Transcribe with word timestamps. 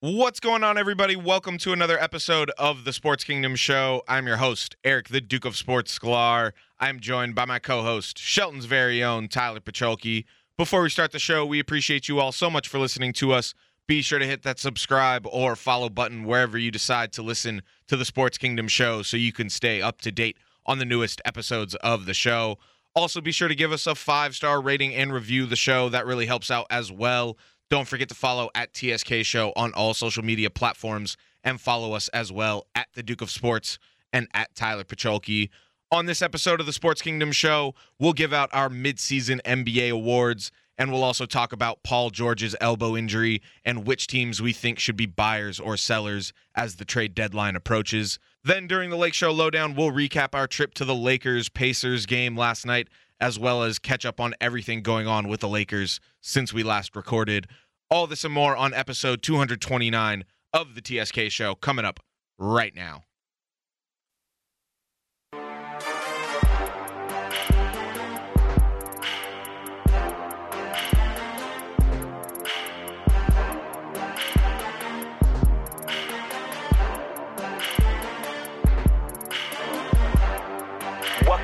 What's 0.00 0.38
going 0.38 0.62
on, 0.62 0.78
everybody? 0.78 1.16
Welcome 1.16 1.58
to 1.58 1.72
another 1.72 1.98
episode 1.98 2.52
of 2.56 2.84
the 2.84 2.92
Sports 2.92 3.24
Kingdom 3.24 3.56
Show. 3.56 4.04
I'm 4.06 4.28
your 4.28 4.36
host, 4.36 4.76
Eric, 4.84 5.08
the 5.08 5.20
Duke 5.20 5.44
of 5.44 5.56
Sports 5.56 5.98
Sklar. 5.98 6.52
I'm 6.78 7.00
joined 7.00 7.34
by 7.34 7.46
my 7.46 7.58
co 7.58 7.82
host, 7.82 8.16
Shelton's 8.16 8.66
very 8.66 9.02
own 9.02 9.26
Tyler 9.26 9.58
Pacholke. 9.58 10.24
Before 10.56 10.82
we 10.82 10.88
start 10.88 11.10
the 11.10 11.18
show, 11.18 11.44
we 11.44 11.58
appreciate 11.58 12.06
you 12.06 12.20
all 12.20 12.30
so 12.30 12.48
much 12.48 12.68
for 12.68 12.78
listening 12.78 13.12
to 13.14 13.32
us. 13.32 13.54
Be 13.88 14.00
sure 14.00 14.20
to 14.20 14.24
hit 14.24 14.44
that 14.44 14.60
subscribe 14.60 15.26
or 15.26 15.56
follow 15.56 15.88
button 15.88 16.22
wherever 16.22 16.56
you 16.56 16.70
decide 16.70 17.12
to 17.14 17.22
listen 17.22 17.62
to 17.88 17.96
the 17.96 18.04
Sports 18.04 18.38
Kingdom 18.38 18.68
Show 18.68 19.02
so 19.02 19.16
you 19.16 19.32
can 19.32 19.50
stay 19.50 19.82
up 19.82 20.00
to 20.02 20.12
date 20.12 20.36
on 20.64 20.78
the 20.78 20.84
newest 20.84 21.20
episodes 21.24 21.74
of 21.74 22.06
the 22.06 22.14
show. 22.14 22.56
Also, 22.94 23.20
be 23.20 23.32
sure 23.32 23.48
to 23.48 23.54
give 23.56 23.72
us 23.72 23.84
a 23.84 23.96
five 23.96 24.36
star 24.36 24.60
rating 24.60 24.94
and 24.94 25.12
review 25.12 25.44
the 25.44 25.56
show. 25.56 25.88
That 25.88 26.06
really 26.06 26.26
helps 26.26 26.52
out 26.52 26.66
as 26.70 26.92
well. 26.92 27.36
Don't 27.70 27.86
forget 27.86 28.08
to 28.08 28.14
follow 28.14 28.48
at 28.54 28.74
TSK 28.74 29.24
Show 29.24 29.52
on 29.54 29.74
all 29.74 29.92
social 29.92 30.24
media 30.24 30.48
platforms 30.48 31.18
and 31.44 31.60
follow 31.60 31.92
us 31.92 32.08
as 32.08 32.32
well 32.32 32.66
at 32.74 32.88
the 32.94 33.02
Duke 33.02 33.20
of 33.20 33.30
Sports 33.30 33.78
and 34.10 34.26
at 34.32 34.54
Tyler 34.54 34.84
Pacholke. 34.84 35.50
On 35.90 36.06
this 36.06 36.22
episode 36.22 36.60
of 36.60 36.66
the 36.66 36.72
Sports 36.72 37.02
Kingdom 37.02 37.30
Show, 37.30 37.74
we'll 37.98 38.14
give 38.14 38.32
out 38.32 38.48
our 38.54 38.70
midseason 38.70 39.42
NBA 39.42 39.90
awards 39.90 40.50
and 40.78 40.92
we'll 40.92 41.04
also 41.04 41.26
talk 41.26 41.52
about 41.52 41.82
Paul 41.82 42.08
George's 42.08 42.56
elbow 42.60 42.96
injury 42.96 43.42
and 43.64 43.86
which 43.86 44.06
teams 44.06 44.40
we 44.40 44.52
think 44.52 44.78
should 44.78 44.96
be 44.96 45.06
buyers 45.06 45.60
or 45.60 45.76
sellers 45.76 46.32
as 46.54 46.76
the 46.76 46.84
trade 46.84 47.14
deadline 47.14 47.56
approaches. 47.56 48.18
Then 48.44 48.66
during 48.66 48.88
the 48.88 48.96
Lake 48.96 49.14
Show 49.14 49.32
Lowdown, 49.32 49.74
we'll 49.74 49.90
recap 49.90 50.34
our 50.34 50.46
trip 50.46 50.72
to 50.74 50.84
the 50.86 50.94
Lakers 50.94 51.48
Pacers 51.48 52.06
game 52.06 52.36
last 52.36 52.64
night 52.64 52.88
as 53.20 53.38
well 53.38 53.62
as 53.62 53.78
catch 53.78 54.04
up 54.04 54.20
on 54.20 54.34
everything 54.40 54.82
going 54.82 55.06
on 55.06 55.28
with 55.28 55.40
the 55.40 55.48
Lakers 55.48 56.00
since 56.20 56.52
we 56.52 56.62
last 56.62 56.94
recorded. 56.94 57.46
All 57.90 58.06
this 58.06 58.24
and 58.24 58.34
more 58.34 58.56
on 58.56 58.74
episode 58.74 59.22
229 59.22 60.24
of 60.52 60.74
the 60.74 60.82
TSK 60.84 61.30
show 61.30 61.54
coming 61.54 61.84
up 61.84 62.00
right 62.38 62.74
now. 62.74 63.02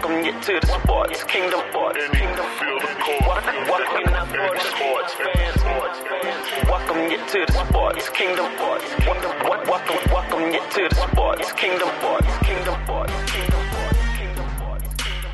Welcome 0.05 0.27
you 0.27 0.39
to 0.39 0.61
the 0.61 0.67
sports 0.67 1.25
kingdom. 1.25 1.61
Sports 1.71 2.09
kingdom. 2.13 2.45
Feel 2.61 2.79
the 2.79 2.95
chords. 3.01 3.47
Welcome 3.73 4.13
now 4.13 4.27
for 4.27 4.53
the 4.53 4.61
sports 4.61 5.15
fans. 5.15 5.63
Welcome 6.69 7.11
you 7.11 7.17
to 7.17 7.47
the 7.47 7.65
sports 7.67 8.11
kingdom. 8.11 8.53
Sports 8.55 8.85
kingdom. 8.97 9.31
Wel- 9.49 9.65
Welcome, 9.65 10.13
welcome 10.13 10.43
you 10.53 10.61
to 10.61 10.89
the 10.91 10.95
sports 11.11 11.53
kingdom. 11.55 11.89
Sports 12.01 12.37
kingdom. 12.43 12.75
Sports 12.85 13.33
kingdom. 13.33 13.67
Sports 13.71 14.05
kingdom. 14.19 14.47
Sports 14.59 14.95
kingdom. 15.03 15.33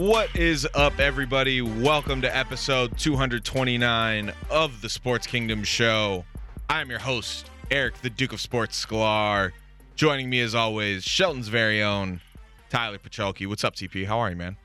What 0.00 0.34
is 0.34 0.66
up, 0.72 0.98
everybody? 0.98 1.60
Welcome 1.60 2.22
to 2.22 2.34
episode 2.34 2.96
229 2.96 4.32
of 4.48 4.80
the 4.80 4.88
Sports 4.88 5.26
Kingdom 5.26 5.62
Show. 5.62 6.24
I'm 6.70 6.88
your 6.88 7.00
host, 7.00 7.50
Eric, 7.70 8.00
the 8.00 8.08
Duke 8.08 8.32
of 8.32 8.40
Sports 8.40 8.82
Sklar. 8.82 9.52
Joining 9.96 10.28
me, 10.28 10.40
as 10.40 10.54
always, 10.54 11.04
Shelton's 11.04 11.48
very 11.48 11.82
own 11.82 12.20
Tyler 12.68 12.98
Pacholke. 12.98 13.46
What's 13.46 13.64
up, 13.64 13.74
TP? 13.74 14.04
How 14.06 14.18
are 14.18 14.28
you, 14.28 14.36
man? 14.36 14.58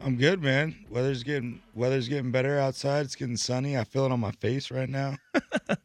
I'm 0.00 0.16
good, 0.16 0.42
man. 0.42 0.74
Weather's 0.90 1.22
getting 1.22 1.62
weather's 1.74 2.08
getting 2.08 2.32
better 2.32 2.58
outside. 2.58 3.06
It's 3.06 3.14
getting 3.14 3.36
sunny. 3.36 3.76
I 3.78 3.84
feel 3.84 4.04
it 4.06 4.12
on 4.12 4.20
my 4.20 4.32
face 4.32 4.70
right 4.70 4.88
now. 4.88 5.16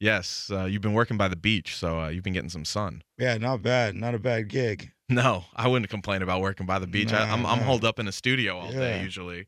Yes, 0.00 0.50
uh, 0.52 0.64
you've 0.64 0.82
been 0.82 0.94
working 0.94 1.16
by 1.16 1.28
the 1.28 1.36
beach, 1.36 1.76
so 1.76 2.00
uh, 2.00 2.08
you've 2.08 2.24
been 2.24 2.32
getting 2.32 2.48
some 2.50 2.64
sun. 2.64 3.04
Yeah, 3.18 3.38
not 3.38 3.62
bad. 3.62 3.94
Not 3.94 4.16
a 4.16 4.18
bad 4.18 4.48
gig. 4.48 4.90
No, 5.08 5.44
I 5.54 5.68
wouldn't 5.68 5.90
complain 5.90 6.22
about 6.22 6.40
working 6.40 6.64
by 6.64 6.78
the 6.78 6.86
beach. 6.86 7.12
I, 7.12 7.26
Nah, 7.26 7.34
I'm 7.34 7.44
I'm 7.46 7.58
holed 7.58 7.84
up 7.84 7.98
in 7.98 8.08
a 8.08 8.12
studio 8.12 8.56
all 8.58 8.72
day 8.72 9.02
usually. 9.02 9.46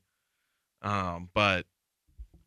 Um, 0.83 1.29
but 1.33 1.65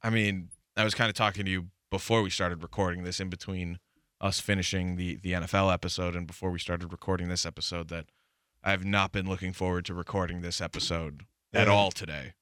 I 0.03 0.09
mean, 0.11 0.51
I 0.77 0.85
was 0.85 0.95
kind 0.95 1.11
of 1.11 1.17
talking 1.17 1.45
to 1.45 1.51
you 1.51 1.67
before 1.91 2.23
we 2.23 2.31
started 2.31 2.63
recording 2.63 3.03
this, 3.03 3.19
in 3.19 3.29
between 3.29 3.79
us 4.21 4.41
finishing 4.41 4.97
the 4.97 5.17
the 5.17 5.33
NFL 5.33 5.73
episode 5.73 6.17
and 6.17 6.27
before 6.27 6.51
we 6.51 6.59
started 6.59 6.93
recording 6.93 7.29
this 7.29 7.47
episode, 7.47 7.89
that 7.89 8.07
I 8.63 8.71
have 8.71 8.85
not 8.85 9.13
been 9.13 9.29
looking 9.29 9.53
forward 9.53 9.85
to 9.87 9.95
recording 9.95 10.41
this 10.41 10.61
episode 10.61 11.25
at 11.53 11.69
all 11.69 11.91
today. 11.91 12.35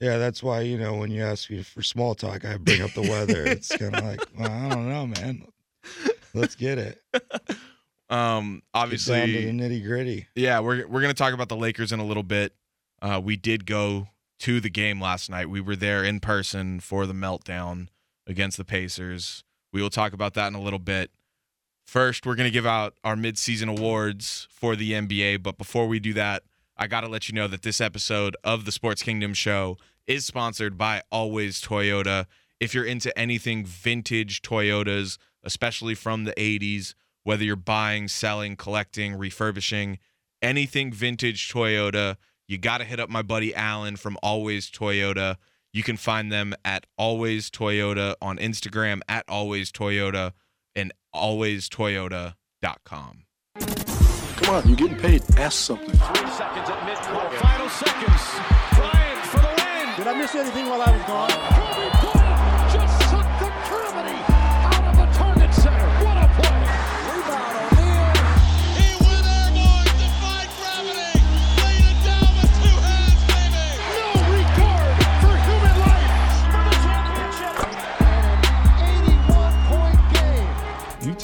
Yeah, 0.00 0.18
that's 0.18 0.42
why 0.42 0.60
you 0.60 0.76
know 0.76 0.94
when 0.94 1.10
you 1.10 1.22
ask 1.22 1.50
me 1.50 1.62
for 1.62 1.82
small 1.82 2.14
talk, 2.14 2.44
I 2.44 2.56
bring 2.58 2.82
up 2.82 2.92
the 2.92 3.02
weather. 3.02 3.46
it's 3.46 3.74
kind 3.74 3.94
of 3.94 4.04
like, 4.04 4.20
well, 4.38 4.50
I 4.50 4.68
don't 4.68 4.88
know, 4.88 5.06
man. 5.06 5.46
Let's 6.34 6.54
get 6.54 6.78
it. 6.78 7.02
Um, 8.08 8.62
obviously, 8.72 9.46
the 9.46 9.52
nitty 9.52 9.84
gritty. 9.84 10.28
Yeah, 10.34 10.60
we're 10.60 10.86
we're 10.86 11.00
gonna 11.00 11.14
talk 11.14 11.34
about 11.34 11.48
the 11.48 11.56
Lakers 11.56 11.92
in 11.92 11.98
a 11.98 12.04
little 12.04 12.22
bit. 12.22 12.52
Uh, 13.02 13.20
we 13.22 13.36
did 13.36 13.66
go 13.66 14.08
to 14.40 14.60
the 14.60 14.70
game 14.70 15.00
last 15.00 15.28
night. 15.28 15.50
We 15.50 15.60
were 15.60 15.76
there 15.76 16.04
in 16.04 16.20
person 16.20 16.80
for 16.80 17.06
the 17.06 17.12
meltdown 17.12 17.88
against 18.26 18.58
the 18.58 18.64
Pacers. 18.64 19.42
We 19.76 19.82
will 19.82 19.90
talk 19.90 20.14
about 20.14 20.32
that 20.32 20.48
in 20.48 20.54
a 20.54 20.60
little 20.62 20.78
bit. 20.78 21.10
First, 21.86 22.24
we're 22.24 22.34
gonna 22.34 22.48
give 22.48 22.64
out 22.64 22.94
our 23.04 23.14
midseason 23.14 23.68
awards 23.68 24.48
for 24.50 24.74
the 24.74 24.92
NBA. 24.92 25.42
But 25.42 25.58
before 25.58 25.86
we 25.86 26.00
do 26.00 26.14
that, 26.14 26.44
I 26.78 26.86
gotta 26.86 27.08
let 27.08 27.28
you 27.28 27.34
know 27.34 27.46
that 27.46 27.60
this 27.60 27.78
episode 27.78 28.38
of 28.42 28.64
the 28.64 28.72
Sports 28.72 29.02
Kingdom 29.02 29.34
Show 29.34 29.76
is 30.06 30.24
sponsored 30.24 30.78
by 30.78 31.02
Always 31.12 31.60
Toyota. 31.60 32.24
If 32.58 32.72
you're 32.72 32.86
into 32.86 33.16
anything 33.18 33.66
vintage 33.66 34.40
Toyotas, 34.40 35.18
especially 35.44 35.94
from 35.94 36.24
the 36.24 36.32
80s, 36.38 36.94
whether 37.22 37.44
you're 37.44 37.54
buying, 37.54 38.08
selling, 38.08 38.56
collecting, 38.56 39.14
refurbishing, 39.14 39.98
anything 40.40 40.90
vintage 40.90 41.52
Toyota, 41.52 42.16
you 42.48 42.56
got 42.56 42.78
to 42.78 42.84
hit 42.84 42.98
up 42.98 43.10
my 43.10 43.20
buddy 43.20 43.54
Alan 43.54 43.96
from 43.96 44.16
Always 44.22 44.70
Toyota. 44.70 45.36
You 45.76 45.82
can 45.82 45.98
find 45.98 46.32
them 46.32 46.54
at 46.64 46.86
Always 46.96 47.50
Toyota 47.50 48.14
on 48.22 48.38
Instagram 48.38 49.00
at 49.10 49.26
Always 49.28 49.70
Toyota 49.70 50.32
and 50.74 50.90
alwaystoyota.com. 51.14 53.24
Come 54.36 54.54
on, 54.54 54.66
you're 54.66 54.76
getting 54.76 54.96
paid. 54.96 55.22
Ask 55.36 55.58
something. 55.58 55.90
Three 55.90 56.30
seconds 56.30 56.70
at 56.70 56.80
midcourt. 56.80 57.30
Final 57.42 57.68
seconds. 57.68 58.22
Bryant 58.74 59.26
for 59.26 59.36
the 59.36 59.48
win. 59.48 59.96
Did 59.98 60.06
I 60.06 60.14
miss 60.18 60.34
anything 60.34 60.70
while 60.70 60.80
I 60.80 60.96
was 60.96 61.02
gone? 61.02 62.15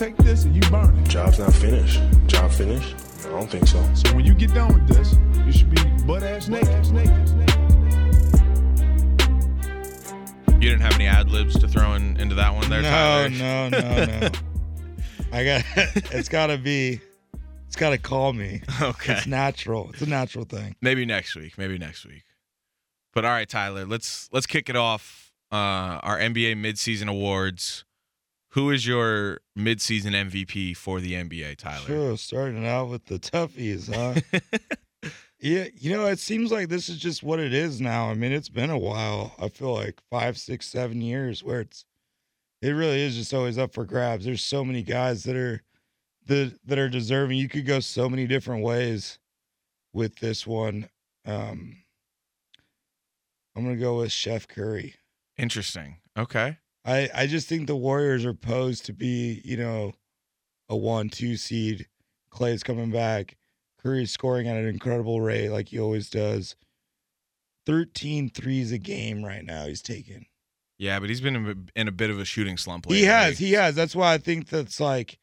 Take 0.02 0.16
this 0.16 0.42
and 0.42 0.52
you 0.52 0.68
burn 0.68 0.98
it. 0.98 1.08
Job's 1.08 1.38
not 1.38 1.54
finished. 1.54 2.00
Job 2.26 2.50
finished? 2.50 2.96
I 3.24 3.28
don't 3.28 3.48
think 3.48 3.68
so. 3.68 3.88
So 3.94 4.12
when 4.16 4.24
you 4.24 4.34
get 4.34 4.52
done 4.52 4.74
with 4.74 4.88
this, 4.88 5.14
you 5.46 5.52
should 5.52 5.70
be 5.70 5.80
butt 6.04 6.24
ass 6.24 6.48
naked. 6.48 6.90
naked. 6.92 7.28
You 10.60 10.68
didn't 10.70 10.80
have 10.80 10.94
any 10.94 11.06
ad 11.06 11.30
libs 11.30 11.56
to 11.60 11.68
throw 11.68 11.94
in, 11.94 12.16
into 12.16 12.34
that 12.34 12.52
one 12.52 12.68
there, 12.68 12.82
no, 12.82 12.91
Tyler? 12.91 13.28
no, 13.30 13.68
no, 13.68 13.80
no. 13.80 14.06
No 14.06 14.28
I 15.32 15.44
got. 15.44 15.64
It's 16.12 16.28
got 16.28 16.48
to 16.48 16.58
be. 16.58 17.00
It's 17.68 17.76
got 17.76 17.91
to 17.91 17.98
call 17.98 18.32
me. 18.32 18.62
Okay. 18.82 19.14
It's 19.14 19.26
natural. 19.28 19.91
It's 19.92 20.02
a 20.02 20.06
natural 20.06 20.44
thing. 20.44 20.74
Maybe 20.80 21.06
next 21.06 21.36
week. 21.36 21.56
Maybe 21.56 21.78
next 21.78 22.04
week. 22.04 22.24
But 23.14 23.24
all 23.24 23.30
right, 23.30 23.48
Tyler, 23.48 23.84
let's 23.84 24.28
let's 24.32 24.46
kick 24.46 24.68
it 24.68 24.74
off. 24.76 25.32
Uh, 25.52 26.00
our 26.02 26.18
NBA 26.18 26.56
midseason 26.56 27.06
awards. 27.08 27.84
Who 28.53 28.71
is 28.71 28.87
your 28.87 29.41
midseason 29.59 30.13
MVP 30.13 30.77
for 30.77 31.01
the 31.01 31.15
NBA, 31.15 31.57
Tyler? 31.57 31.87
Sure, 31.87 32.16
starting 32.19 32.66
out 32.66 32.91
with 32.91 33.07
the 33.07 33.19
toughies, 33.19 33.91
huh? 33.91 34.21
yeah, 35.41 35.69
you 35.75 35.91
know, 35.91 36.04
it 36.04 36.19
seems 36.19 36.53
like 36.53 36.69
this 36.69 36.91
is 36.91 36.99
just 36.99 37.22
what 37.22 37.41
it 37.41 37.54
is 37.54 37.81
now. 37.81 38.10
I 38.10 38.15
mean, 38.15 38.31
it's 38.31 38.51
been 38.51 38.69
a 38.69 38.78
while. 38.78 39.34
I 39.39 39.49
feel 39.49 39.72
like 39.72 40.03
five, 40.10 40.37
six, 40.37 40.69
seven 40.69 41.01
years 41.01 41.43
where 41.43 41.60
it's 41.60 41.87
it 42.60 42.72
really 42.72 43.01
is 43.01 43.16
just 43.16 43.33
always 43.33 43.57
up 43.57 43.72
for 43.72 43.87
grabs. 43.87 44.27
There's 44.27 44.45
so 44.45 44.65
many 44.65 44.83
guys 44.83 45.25
that 45.25 45.34
are 45.34 45.63
that 46.27 46.54
that 46.66 46.78
are 46.78 46.91
deserving. 46.91 47.39
You 47.39 47.49
could 47.49 47.66
go 47.66 47.81
so 47.81 48.07
many 48.07 48.27
different 48.27 48.63
ways 48.63 49.19
with 49.95 50.16
this 50.16 50.47
one. 50.47 50.91
Um 51.25 51.78
I'm 53.57 53.65
gonna 53.65 53.77
go 53.77 53.99
with 53.99 54.13
Chef 54.13 54.47
Curry. 54.47 54.95
Interesting. 55.39 55.97
Okay. 56.19 56.59
I 56.84 57.10
I 57.14 57.26
just 57.26 57.48
think 57.48 57.66
the 57.66 57.76
Warriors 57.76 58.24
are 58.24 58.34
posed 58.34 58.86
to 58.86 58.92
be, 58.92 59.40
you 59.44 59.56
know, 59.56 59.92
a 60.68 60.76
one 60.76 61.08
two 61.08 61.36
seed. 61.36 61.88
Klay's 62.30 62.62
coming 62.62 62.90
back. 62.90 63.36
Curry's 63.82 64.10
scoring 64.10 64.48
at 64.48 64.56
an 64.56 64.68
incredible 64.68 65.20
rate, 65.20 65.50
like 65.50 65.68
he 65.68 65.80
always 65.80 66.08
does. 66.08 66.56
13 67.66 68.30
threes 68.30 68.72
a 68.72 68.78
game 68.78 69.24
right 69.24 69.44
now. 69.44 69.66
He's 69.66 69.82
taking. 69.82 70.26
Yeah, 70.78 70.98
but 70.98 71.08
he's 71.08 71.20
been 71.20 71.36
in 71.36 71.46
a, 71.46 71.80
in 71.80 71.88
a 71.88 71.92
bit 71.92 72.10
of 72.10 72.18
a 72.18 72.24
shooting 72.24 72.56
slump 72.56 72.86
lately. 72.86 72.98
He 72.98 73.04
has, 73.04 73.38
he 73.38 73.52
has. 73.52 73.74
That's 73.74 73.94
why 73.94 74.14
I 74.14 74.18
think 74.18 74.48
that's 74.48 74.80
like 74.80 75.18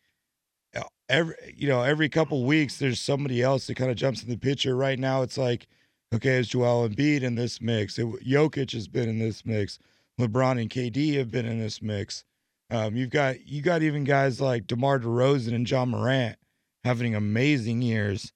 every 1.09 1.35
you 1.57 1.67
know 1.67 1.81
every 1.81 2.07
couple 2.07 2.45
weeks 2.45 2.77
there's 2.77 3.01
somebody 3.01 3.41
else 3.41 3.67
that 3.67 3.75
kind 3.75 3.91
of 3.91 3.97
jumps 3.97 4.23
in 4.23 4.29
the 4.29 4.38
picture. 4.38 4.75
Right 4.75 5.00
now 5.00 5.23
it's 5.23 5.38
like, 5.38 5.67
okay, 6.13 6.38
it's 6.38 6.50
Joel 6.50 6.88
Embiid 6.88 7.23
in 7.23 7.35
this 7.35 7.59
mix? 7.59 7.97
It, 7.97 8.06
Jokic 8.25 8.71
has 8.71 8.88
been 8.88 9.09
in 9.09 9.19
this 9.19 9.45
mix. 9.45 9.79
LeBron 10.19 10.62
and 10.62 10.69
KD 10.69 11.16
have 11.16 11.31
been 11.31 11.45
in 11.45 11.60
this 11.60 11.81
mix. 11.81 12.24
Um, 12.69 12.95
you've 12.95 13.10
got 13.10 13.48
you 13.48 13.62
got 13.62 13.81
even 13.81 14.04
guys 14.04 14.39
like 14.39 14.68
DeMar 14.68 15.00
DeRozan 15.00 15.56
and 15.56 15.69
Ja 15.69 15.86
Morant 15.86 16.38
having 16.83 17.16
amazing 17.16 17.81
years. 17.81 18.31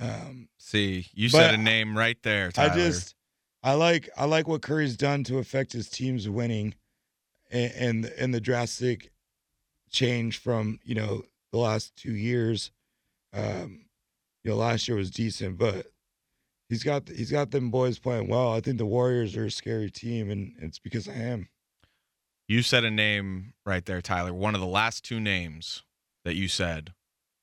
Um, 0.00 0.48
See, 0.58 1.06
you 1.12 1.28
said 1.28 1.54
a 1.54 1.58
name 1.58 1.96
right 1.96 2.20
there. 2.22 2.50
Tyler. 2.50 2.72
I 2.72 2.74
just 2.74 3.14
I 3.62 3.74
like 3.74 4.08
I 4.16 4.24
like 4.24 4.48
what 4.48 4.62
Curry's 4.62 4.96
done 4.96 5.22
to 5.24 5.38
affect 5.38 5.72
his 5.72 5.88
team's 5.88 6.28
winning 6.28 6.74
and 7.50 7.72
and, 7.72 8.04
and 8.18 8.34
the 8.34 8.40
drastic 8.40 9.12
change 9.90 10.38
from, 10.38 10.80
you 10.82 10.96
know, 10.96 11.22
the 11.52 11.58
last 11.58 11.94
2 11.96 12.12
years. 12.14 12.72
Um 13.32 13.84
you 14.42 14.50
know, 14.50 14.56
last 14.56 14.88
year 14.88 14.96
was 14.96 15.10
decent, 15.10 15.56
but 15.58 15.86
he's 16.68 16.82
got 16.82 17.08
he's 17.08 17.30
got 17.30 17.50
them 17.50 17.70
boys 17.70 17.98
playing 17.98 18.28
well. 18.28 18.52
I 18.52 18.60
think 18.60 18.78
the 18.78 18.86
Warriors 18.86 19.36
are 19.36 19.46
a 19.46 19.50
scary 19.50 19.90
team 19.90 20.30
and 20.30 20.54
it's 20.60 20.78
because 20.78 21.08
I 21.08 21.14
am. 21.14 21.48
you 22.48 22.62
said 22.62 22.84
a 22.84 22.90
name 22.90 23.54
right 23.64 23.84
there, 23.84 24.02
Tyler. 24.02 24.34
One 24.34 24.54
of 24.54 24.60
the 24.60 24.66
last 24.66 25.04
two 25.04 25.20
names 25.20 25.82
that 26.24 26.34
you 26.34 26.48
said. 26.48 26.92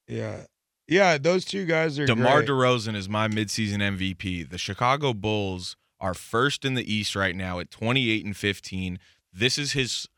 Yeah. 0.08 0.44
Yeah, 0.88 1.18
those 1.18 1.46
two 1.46 1.66
guys 1.66 1.98
are 2.00 2.06
DeMar 2.06 2.44
great. 2.44 2.50
DeRozan 2.50 2.96
is 2.96 3.08
my 3.08 3.30
midseason 3.30 3.78
MVP. 3.78 4.50
The 4.50 4.58
Chicago 4.58 5.14
Bulls 5.14 5.78
are 6.02 6.14
first 6.14 6.66
in 6.66 6.74
the 6.74 6.94
East 6.94 7.16
right 7.16 7.36
now 7.36 7.60
at 7.60 7.72
28 7.72 8.26
and 8.26 8.36
15. 8.36 9.00
This 9.32 9.58
is 9.58 9.72
his 9.72 10.10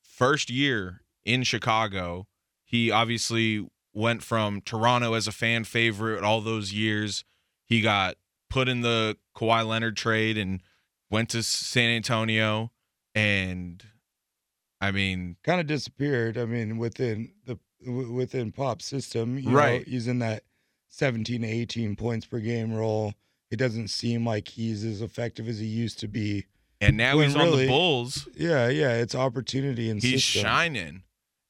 first 0.00 0.48
year 0.48 1.02
in 1.26 1.42
Chicago. 1.42 2.26
He 2.64 2.90
obviously 2.90 3.68
went 3.92 4.22
from 4.22 4.62
Toronto 4.62 5.12
as 5.12 5.26
a 5.28 5.32
fan 5.32 5.64
favorite 5.64 6.22
all 6.22 6.40
those 6.40 6.72
years. 6.72 7.24
He 7.66 7.82
got 7.82 8.16
put 8.54 8.68
in 8.68 8.80
the 8.82 9.16
Kawhi 9.36 9.66
Leonard 9.66 9.96
trade 9.96 10.38
and 10.38 10.62
went 11.10 11.28
to 11.30 11.42
San 11.42 11.90
Antonio. 11.90 12.70
And 13.14 13.82
I 14.80 14.90
mean, 14.92 15.36
kind 15.42 15.60
of 15.60 15.66
disappeared. 15.66 16.38
I 16.38 16.44
mean, 16.44 16.78
within 16.78 17.32
the 17.44 17.58
w- 17.84 18.12
within 18.12 18.52
pop 18.52 18.80
system, 18.80 19.38
you 19.38 19.50
Right. 19.50 19.80
Know, 19.86 19.90
he's 19.90 20.06
in 20.08 20.20
that 20.20 20.44
17 20.88 21.42
to 21.42 21.46
18 21.48 21.96
points 21.96 22.26
per 22.26 22.38
game 22.38 22.72
role. 22.72 23.14
It 23.50 23.56
doesn't 23.56 23.88
seem 23.88 24.24
like 24.26 24.48
he's 24.48 24.84
as 24.84 25.00
effective 25.02 25.48
as 25.48 25.58
he 25.58 25.66
used 25.66 25.98
to 26.00 26.08
be. 26.08 26.46
and 26.80 26.96
now 26.96 27.16
When 27.16 27.28
he's 27.28 27.36
on 27.36 27.56
the 27.56 27.66
Bulls. 27.66 28.28
Yeah, 28.36 28.68
yeah, 28.68 28.94
it's 28.94 29.14
opportunity 29.14 29.90
and 29.90 30.02
he's 30.02 30.24
system. 30.24 30.42
shining. 30.42 31.02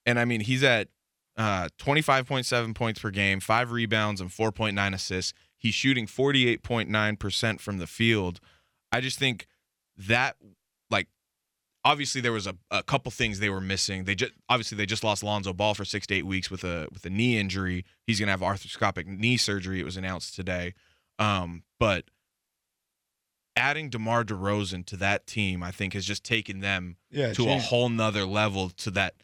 And 0.07 0.19
I 0.19 0.25
mean, 0.27 0.41
he's 0.41 0.63
at 0.63 0.89
uh, 1.37 1.69
25.7 1.79 2.75
points 2.75 3.01
per 3.01 3.11
game, 3.11 3.41
five 3.41 3.73
rebounds, 3.73 4.21
and 4.21 4.31
4.9 4.31 4.95
assists. 4.95 5.33
He's 5.65 5.73
shooting 5.75 6.07
48.9% 6.07 7.59
from 7.59 7.79
the 7.79 7.87
field. 7.87 8.39
I 8.93 9.01
just 9.01 9.19
think 9.19 9.47
that, 9.97 10.37
like, 10.91 11.09
obviously 11.87 12.21
there 12.21 12.33
was 12.33 12.47
a, 12.47 12.55
a 12.71 12.83
couple 12.83 13.11
things 13.11 13.39
they 13.39 13.49
were 13.49 13.63
missing. 13.63 14.05
They 14.05 14.15
just 14.15 14.33
obviously 14.51 14.77
they 14.77 14.85
just 14.85 15.03
lost 15.03 15.23
Lonzo 15.23 15.55
Ball 15.55 15.73
for 15.73 15.87
six 15.87 16.07
to 16.09 16.15
eight 16.17 16.27
weeks 16.27 16.51
with 16.51 16.65
a 16.65 16.87
with 16.93 17.07
a 17.07 17.11
knee 17.11 17.39
injury. 17.39 17.87
He's 18.07 18.21
gonna 18.21 18.31
have 18.33 18.41
arthroscopic 18.41 19.07
knee 19.07 19.39
surgery. 19.39 19.81
It 19.81 19.85
was 19.85 19.97
announced 19.97 20.35
today. 20.35 20.75
Um, 21.19 21.63
but 21.81 22.05
adding 23.57 23.89
DeMar 23.89 24.25
DeRozan 24.25 24.85
to 24.85 24.99
that 24.99 25.27
team, 25.27 25.63
I 25.63 25.71
think, 25.71 25.95
has 25.95 26.05
just 26.05 26.25
taken 26.25 26.61
them 26.61 26.97
Yeah, 27.11 27.33
to 27.33 27.49
a 27.49 27.59
whole 27.59 27.89
nother 27.89 28.27
level 28.27 28.69
to 28.69 28.91
that 28.91 29.15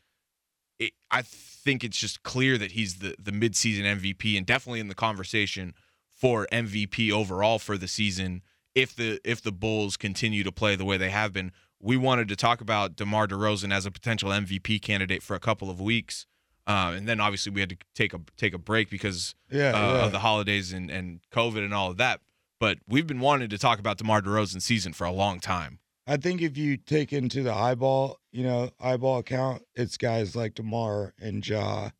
it, 0.78 0.94
I 1.10 1.20
think 1.20 1.84
it's 1.84 1.98
just 1.98 2.22
clear 2.22 2.56
that 2.56 2.72
he's 2.72 3.00
the 3.00 3.14
the 3.19 3.31
midseason 3.32 3.82
MVP 3.82 4.38
and 4.38 4.46
definitely 4.46 4.81
in 4.81 4.88
the 4.88 4.94
conversation 4.94 5.75
for 6.20 6.46
MVP 6.52 7.11
overall 7.11 7.58
for 7.58 7.78
the 7.78 7.88
season 7.88 8.43
if 8.75 8.94
the 8.94 9.20
if 9.25 9.40
the 9.43 9.52
Bulls 9.52 9.96
continue 9.96 10.44
to 10.44 10.52
play 10.52 10.76
the 10.76 10.84
way 10.84 10.96
they 10.96 11.11
have 11.11 11.32
been. 11.32 11.52
We 11.82 11.96
wanted 11.96 12.28
to 12.28 12.37
talk 12.37 12.61
about 12.61 12.94
DeMar 12.96 13.26
DeRozan 13.26 13.72
as 13.72 13.87
a 13.87 13.90
potential 13.90 14.28
MVP 14.31 14.82
candidate 14.82 15.22
for 15.22 15.34
a 15.34 15.40
couple 15.40 15.70
of 15.70 15.81
weeks. 15.81 16.26
Uh, 16.67 16.93
and 16.94 17.08
then 17.08 17.20
obviously 17.20 17.50
we 17.50 17.61
had 17.61 17.70
to 17.70 17.76
take 17.94 18.12
a 18.12 18.20
take 18.37 18.52
a 18.52 18.58
break 18.58 18.90
because 18.90 19.34
Yeah, 19.50 19.70
uh, 19.70 19.94
yeah. 19.94 20.05
of 20.05 20.12
the 20.12 20.19
holidays 20.19 20.72
and, 20.72 20.90
and 20.90 21.20
COVID 21.32 21.64
and 21.64 21.72
all 21.72 21.90
of 21.90 21.96
that. 21.96 22.20
But 22.61 22.78
we've 22.87 23.06
been 23.06 23.20
wanting 23.20 23.49
to 23.49 23.56
talk 23.58 23.78
about 23.78 23.96
DeMar 23.96 24.20
DeRozan's 24.20 24.64
season 24.64 24.93
for 24.93 25.05
a 25.06 25.11
long 25.12 25.40
time. 25.40 25.78
I 26.06 26.19
think 26.19 26.43
if 26.43 26.58
you 26.58 26.76
take 26.76 27.12
into 27.12 27.43
the 27.43 27.55
eyeball, 27.55 28.19
you 28.31 28.43
know, 28.44 28.70
eyeball 28.78 29.19
account, 29.19 29.62
it's 29.75 29.96
guys 29.96 30.37
like 30.37 30.55
Demar 30.55 31.14
and 31.19 31.46
Ja 31.46 31.90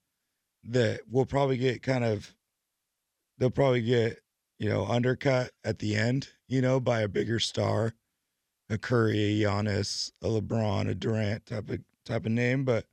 that 0.65 1.01
will 1.11 1.27
probably 1.27 1.57
get 1.57 1.83
kind 1.83 2.05
of, 2.05 2.35
they'll 3.41 3.51
probably 3.51 3.83
get, 3.83 4.21
you 4.61 4.69
know, 4.69 4.87
undercut 4.87 5.51
at 5.65 5.81
the 5.81 5.97
end, 5.97 6.29
you 6.47 6.61
know, 6.63 6.79
by 6.79 7.01
a 7.01 7.09
bigger 7.09 7.41
star, 7.41 7.95
a 8.69 8.79
Curry, 8.79 9.43
a 9.43 9.47
Giannis, 9.49 10.13
a 10.23 10.27
LeBron, 10.29 10.89
a 10.89 10.95
Durant 10.95 11.47
type 11.47 11.69
of 11.71 11.81
type 12.05 12.27
of 12.27 12.31
name. 12.33 12.65
But 12.65 12.87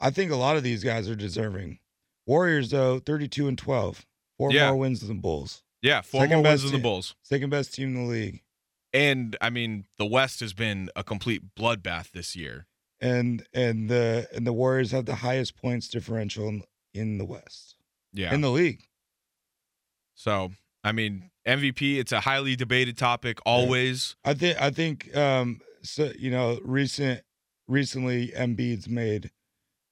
I 0.00 0.10
think 0.10 0.30
a 0.30 0.36
lot 0.36 0.56
of 0.56 0.62
these 0.62 0.82
guys 0.82 1.08
are 1.08 1.16
deserving. 1.16 1.78
Warriors 2.26 2.70
though, 2.70 2.98
thirty-two 2.98 3.46
and 3.48 3.58
twelve, 3.58 4.06
four 4.38 4.52
Yeah. 4.52 4.68
more 4.68 4.76
wins 4.78 5.00
than 5.00 5.08
the 5.16 5.20
Bulls, 5.22 5.62
Yeah, 5.82 6.00
four 6.00 6.22
Second 6.22 6.36
more 6.38 6.44
wins 6.50 6.62
than 6.62 6.72
the. 6.72 6.78
Bulls. 6.78 7.14
second 7.22 7.50
best 7.50 7.74
team 7.74 7.88
in 7.96 8.04
the 8.06 8.10
league. 8.10 8.42
And 8.92 9.36
I 9.40 9.50
mean, 9.50 9.86
the 9.98 10.06
West 10.06 10.40
has 10.40 10.52
been 10.54 10.88
a 10.96 11.04
complete 11.04 11.54
bloodbath 11.54 12.12
this 12.12 12.34
year. 12.34 12.66
and 13.00 13.46
and 13.52 13.90
the 13.90 14.26
and 14.34 14.46
the 14.46 14.52
Warriors 14.54 14.90
have 14.92 15.04
the 15.04 15.16
highest 15.16 15.54
points 15.56 15.86
differential 15.88 16.48
in, 16.48 16.62
in 16.94 17.18
the 17.18 17.24
West 17.26 17.76
Yeah. 18.12 18.32
in 18.34 18.40
the 18.40 18.50
league. 18.50 18.88
So, 20.16 20.50
I 20.82 20.90
mean, 20.92 21.30
MVP, 21.46 21.98
it's 21.98 22.10
a 22.10 22.20
highly 22.20 22.56
debated 22.56 22.98
topic 22.98 23.38
always. 23.46 24.16
I 24.24 24.34
think 24.34 24.60
I 24.60 24.70
think 24.70 25.16
um 25.16 25.60
so 25.82 26.10
you 26.18 26.30
know 26.32 26.58
recent 26.64 27.22
recently 27.68 28.28
Embiid's 28.36 28.88
made 28.88 29.30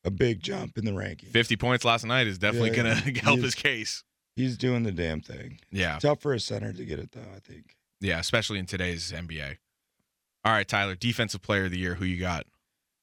a 0.05 0.11
big 0.11 0.43
jump 0.43 0.77
in 0.77 0.85
the 0.85 0.93
ranking. 0.93 1.31
50 1.31 1.57
points 1.57 1.85
last 1.85 2.05
night 2.05 2.27
is 2.27 2.39
definitely 2.39 2.71
Yeah, 2.71 2.83
going 2.83 2.97
to 3.15 3.21
help 3.21 3.41
his 3.41 3.55
case. 3.55 4.03
He's 4.37 4.57
doing 4.59 4.83
the 4.83 4.93
damn 4.93 5.21
thing. 5.21 5.61
Yeah. 5.71 5.99
Tough 6.01 6.21
for 6.21 6.35
a 6.35 6.41
center 6.41 6.73
to 6.73 6.85
get 6.85 6.99
it 6.99 7.13
though. 7.13 7.21
I 7.35 7.39
think. 7.39 7.77
Yeah, 8.01 8.19
especially 8.19 8.59
in 8.59 8.67
today's 8.67 9.13
NBA. 9.13 9.59
All 10.45 10.53
right, 10.53 10.67
Tyler, 10.69 10.95
defensive 10.95 11.41
player 11.41 11.67
of 11.67 11.71
the 11.71 11.79
year, 11.79 11.95
who 11.95 12.05
you 12.05 12.19
got? 12.21 12.45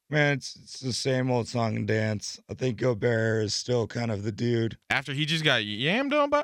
Man, 0.09 0.33
it's 0.37 0.55
it's 0.61 0.79
the 0.81 0.91
same 0.93 1.31
old 1.31 1.47
song 1.47 1.75
and 1.77 1.87
dance. 1.87 2.39
I 2.49 2.53
think 2.53 2.77
Gobert 2.77 3.45
is 3.45 3.53
still 3.55 3.87
kind 3.87 4.11
of 4.11 4.23
the 4.23 4.31
dude. 4.31 4.77
After 4.89 5.13
he 5.13 5.25
just 5.25 5.43
got 5.45 5.61
yammed 5.61 6.11
on 6.13 6.29
by 6.29 6.43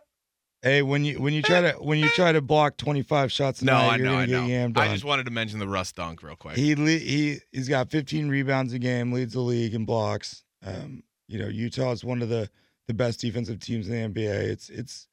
Hey, 0.63 0.81
when 0.81 1.05
you 1.05 1.21
when 1.21 1.33
you 1.33 1.41
try 1.41 1.61
to 1.61 1.73
when 1.73 1.99
you 1.99 2.09
try 2.09 2.31
to 2.31 2.41
block 2.41 2.77
twenty 2.77 3.03
five 3.03 3.31
shots 3.31 3.61
No, 3.61 3.73
night, 3.73 3.87
I 3.87 3.95
you're 3.97 4.05
know, 4.05 4.11
gonna 4.13 4.23
I 4.23 4.25
get 4.25 4.31
know. 4.31 4.47
yammed 4.47 4.77
I 4.77 4.87
just 4.91 5.05
wanted 5.05 5.25
to 5.25 5.31
mention 5.31 5.59
the 5.59 5.67
Russ 5.67 5.91
dunk 5.91 6.23
real 6.23 6.35
quick. 6.35 6.55
He 6.57 6.75
le- 6.75 6.89
he 6.97 7.37
he's 7.51 7.69
got 7.69 7.91
15 7.91 8.27
rebounds 8.29 8.73
a 8.73 8.79
game, 8.79 9.11
leads 9.11 9.33
the 9.33 9.41
league 9.41 9.73
in 9.75 9.85
blocks. 9.85 10.43
Um, 10.65 11.03
you 11.27 11.37
know, 11.39 11.47
Utah 11.47 11.91
is 11.91 12.03
one 12.03 12.21
of 12.21 12.29
the 12.29 12.49
the 12.87 12.93
best 12.93 13.19
defensive 13.21 13.59
teams 13.59 13.87
in 13.87 14.13
the 14.13 14.19
NBA. 14.19 14.33
It's 14.49 14.69
it's 14.69 15.07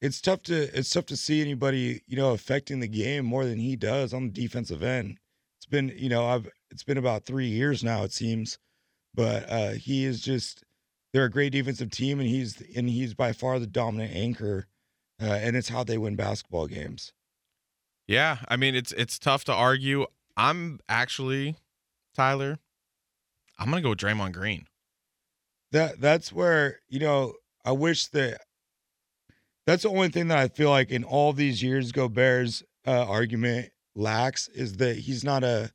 it's 0.00 0.20
tough 0.20 0.42
to 0.44 0.78
it's 0.78 0.90
tough 0.90 1.06
to 1.06 1.16
see 1.16 1.40
anybody 1.40 2.02
you 2.06 2.16
know 2.16 2.30
affecting 2.32 2.78
the 2.80 2.88
game 2.88 3.24
more 3.24 3.44
than 3.44 3.58
he 3.58 3.74
does 3.76 4.14
on 4.14 4.24
the 4.26 4.32
defensive 4.32 4.82
end. 4.82 5.18
It's 5.58 5.66
been 5.66 5.92
you 5.96 6.08
know 6.08 6.24
I've 6.26 6.48
it's 6.70 6.84
been 6.84 6.98
about 6.98 7.24
three 7.24 7.48
years 7.48 7.82
now 7.82 8.04
it 8.04 8.12
seems, 8.12 8.58
but 9.12 9.50
uh, 9.50 9.70
he 9.72 10.04
is 10.04 10.20
just 10.20 10.62
they're 11.12 11.24
a 11.24 11.30
great 11.30 11.52
defensive 11.52 11.90
team 11.90 12.20
and 12.20 12.28
he's 12.28 12.62
and 12.74 12.88
he's 12.88 13.14
by 13.14 13.32
far 13.32 13.58
the 13.58 13.66
dominant 13.66 14.14
anchor, 14.14 14.66
uh, 15.20 15.26
and 15.26 15.56
it's 15.56 15.68
how 15.68 15.84
they 15.84 15.98
win 15.98 16.16
basketball 16.16 16.66
games. 16.66 17.12
Yeah, 18.06 18.38
I 18.48 18.56
mean 18.56 18.74
it's 18.74 18.92
it's 18.92 19.18
tough 19.18 19.44
to 19.44 19.52
argue. 19.52 20.06
I'm 20.36 20.80
actually 20.88 21.56
Tyler. 22.14 22.58
I'm 23.58 23.68
gonna 23.70 23.82
go 23.82 23.90
with 23.90 23.98
Draymond 23.98 24.32
Green. 24.32 24.66
that 25.70 26.00
that's 26.00 26.32
where 26.32 26.80
you 26.88 27.00
know 27.00 27.34
I 27.64 27.72
wish 27.72 28.08
that 28.08 28.40
that's 29.66 29.84
the 29.84 29.90
only 29.90 30.08
thing 30.08 30.28
that 30.28 30.38
I 30.38 30.48
feel 30.48 30.70
like 30.70 30.90
in 30.90 31.04
all 31.04 31.32
these 31.32 31.62
years 31.62 31.92
Gobert's 31.92 32.62
uh, 32.86 33.06
argument 33.06 33.70
lacks 33.94 34.48
is 34.48 34.76
that 34.78 34.96
he's 34.96 35.22
not 35.22 35.44
a 35.44 35.70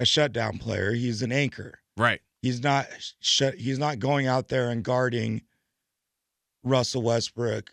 a 0.00 0.06
shutdown 0.06 0.58
player. 0.58 0.92
He's 0.92 1.22
an 1.22 1.32
anchor. 1.32 1.80
Right. 1.96 2.20
He's 2.40 2.62
not 2.62 2.86
shut. 3.20 3.54
He's 3.54 3.78
not 3.78 3.98
going 3.98 4.26
out 4.26 4.48
there 4.48 4.70
and 4.70 4.82
guarding 4.82 5.42
Russell 6.62 7.02
Westbrook, 7.02 7.72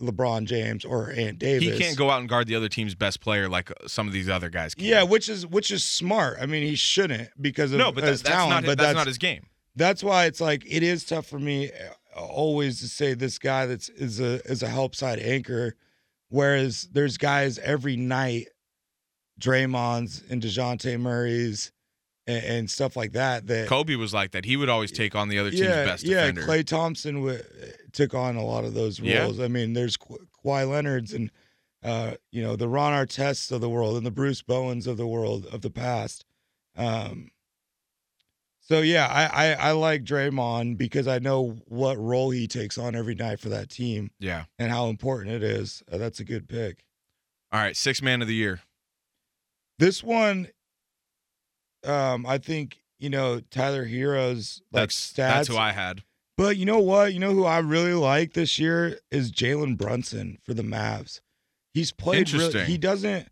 LeBron 0.00 0.46
James, 0.46 0.84
or 0.84 1.10
Ant 1.10 1.38
Davis. 1.38 1.62
He 1.62 1.78
can't 1.78 1.96
go 1.96 2.10
out 2.10 2.20
and 2.20 2.28
guard 2.28 2.46
the 2.46 2.54
other 2.54 2.68
team's 2.68 2.94
best 2.94 3.20
player 3.20 3.48
like 3.48 3.70
uh, 3.70 3.74
some 3.86 4.06
of 4.06 4.12
these 4.12 4.28
other 4.28 4.48
guys 4.48 4.74
can. 4.74 4.86
Yeah, 4.86 5.02
which 5.02 5.28
is 5.28 5.46
which 5.46 5.70
is 5.70 5.84
smart. 5.84 6.38
I 6.40 6.46
mean, 6.46 6.62
he 6.62 6.74
shouldn't 6.74 7.30
because 7.40 7.72
of 7.72 7.78
no, 7.78 7.92
but 7.92 8.02
that, 8.02 8.10
his 8.10 8.22
that's 8.22 8.34
talent. 8.34 8.50
not 8.50 8.62
his, 8.64 8.70
but 8.70 8.78
that's, 8.78 8.96
not 8.96 9.06
his 9.06 9.18
game. 9.18 9.46
that's 9.76 10.02
why 10.02 10.24
it's 10.24 10.40
like 10.40 10.64
it 10.66 10.82
is 10.82 11.04
tough 11.04 11.26
for 11.26 11.38
me 11.38 11.70
uh, 11.70 12.20
always 12.20 12.80
to 12.80 12.88
say 12.88 13.14
this 13.14 13.38
guy 13.38 13.66
that's 13.66 13.90
is 13.90 14.20
a 14.20 14.40
is 14.50 14.62
a 14.62 14.68
help 14.68 14.94
side 14.94 15.18
anchor, 15.18 15.76
whereas 16.30 16.88
there's 16.92 17.18
guys 17.18 17.58
every 17.58 17.96
night 17.96 18.48
Draymond's 19.38 20.22
and 20.30 20.42
Dejounte 20.42 20.98
Murray's 20.98 21.72
and, 22.28 22.44
and 22.44 22.70
stuff 22.70 22.96
like 22.96 23.12
that. 23.12 23.46
That 23.48 23.66
Kobe 23.66 23.96
was 23.96 24.14
like 24.14 24.30
that. 24.32 24.44
He 24.44 24.56
would 24.56 24.68
always 24.68 24.92
take 24.92 25.16
on 25.16 25.28
the 25.28 25.38
other 25.38 25.50
team's 25.50 25.62
yeah, 25.62 25.84
best 25.84 26.04
yeah. 26.04 26.26
defender. 26.26 26.42
Klay 26.42 26.64
Thompson 26.64 27.14
w- 27.16 27.42
took 27.92 28.14
on 28.14 28.36
a 28.36 28.44
lot 28.44 28.64
of 28.64 28.74
those 28.74 29.00
Yeah. 29.00 29.22
roles. 29.22 29.40
I 29.40 29.48
mean, 29.48 29.72
there's 29.72 29.96
Ka- 29.96 30.16
Kawhi 30.44 30.68
Leonard's 30.68 31.12
and 31.12 31.30
uh, 31.82 32.14
you 32.30 32.42
know 32.42 32.54
the 32.54 32.68
Ron 32.68 32.92
Artests 32.92 33.50
of 33.50 33.60
the 33.60 33.68
world 33.68 33.96
and 33.96 34.04
the 34.06 34.10
Bruce 34.10 34.42
Bowens 34.42 34.86
of 34.86 34.96
the 34.96 35.06
world 35.06 35.46
of 35.46 35.62
the 35.62 35.70
past. 35.70 36.24
Um, 36.76 37.30
so 38.60 38.80
yeah, 38.80 39.06
I, 39.06 39.52
I 39.52 39.68
I 39.68 39.72
like 39.72 40.04
Draymond 40.04 40.76
because 40.76 41.08
I 41.08 41.18
know 41.18 41.56
what 41.66 41.96
role 41.96 42.30
he 42.30 42.46
takes 42.46 42.76
on 42.76 42.94
every 42.94 43.14
night 43.14 43.40
for 43.40 43.48
that 43.48 43.70
team 43.70 44.10
yeah. 44.18 44.44
and 44.58 44.70
how 44.70 44.88
important 44.88 45.34
it 45.34 45.42
is. 45.42 45.82
Uh, 45.90 45.96
that's 45.96 46.20
a 46.20 46.24
good 46.24 46.48
pick. 46.48 46.84
All 47.50 47.60
right, 47.60 47.74
six 47.76 48.02
man 48.02 48.20
of 48.20 48.28
the 48.28 48.34
year. 48.34 48.60
This 49.78 50.02
one, 50.02 50.48
um, 51.84 52.26
I 52.26 52.38
think 52.38 52.80
you 52.98 53.10
know 53.10 53.40
Tyler 53.50 53.84
Herro's 53.84 54.62
like 54.72 54.82
That's 54.84 55.12
stats. 55.12 55.14
that's 55.16 55.48
who 55.48 55.56
I 55.56 55.72
had. 55.72 56.02
But 56.36 56.56
you 56.56 56.66
know 56.66 56.78
what? 56.78 57.12
You 57.14 57.18
know 57.20 57.32
who 57.32 57.44
I 57.44 57.58
really 57.58 57.94
like 57.94 58.34
this 58.34 58.58
year 58.58 58.98
is 59.10 59.32
Jalen 59.32 59.76
Brunson 59.76 60.38
for 60.44 60.54
the 60.54 60.62
Mavs. 60.62 61.20
He's 61.74 61.90
played 61.92 62.30
really. 62.32 62.64
He 62.64 62.78
doesn't. 62.78 63.28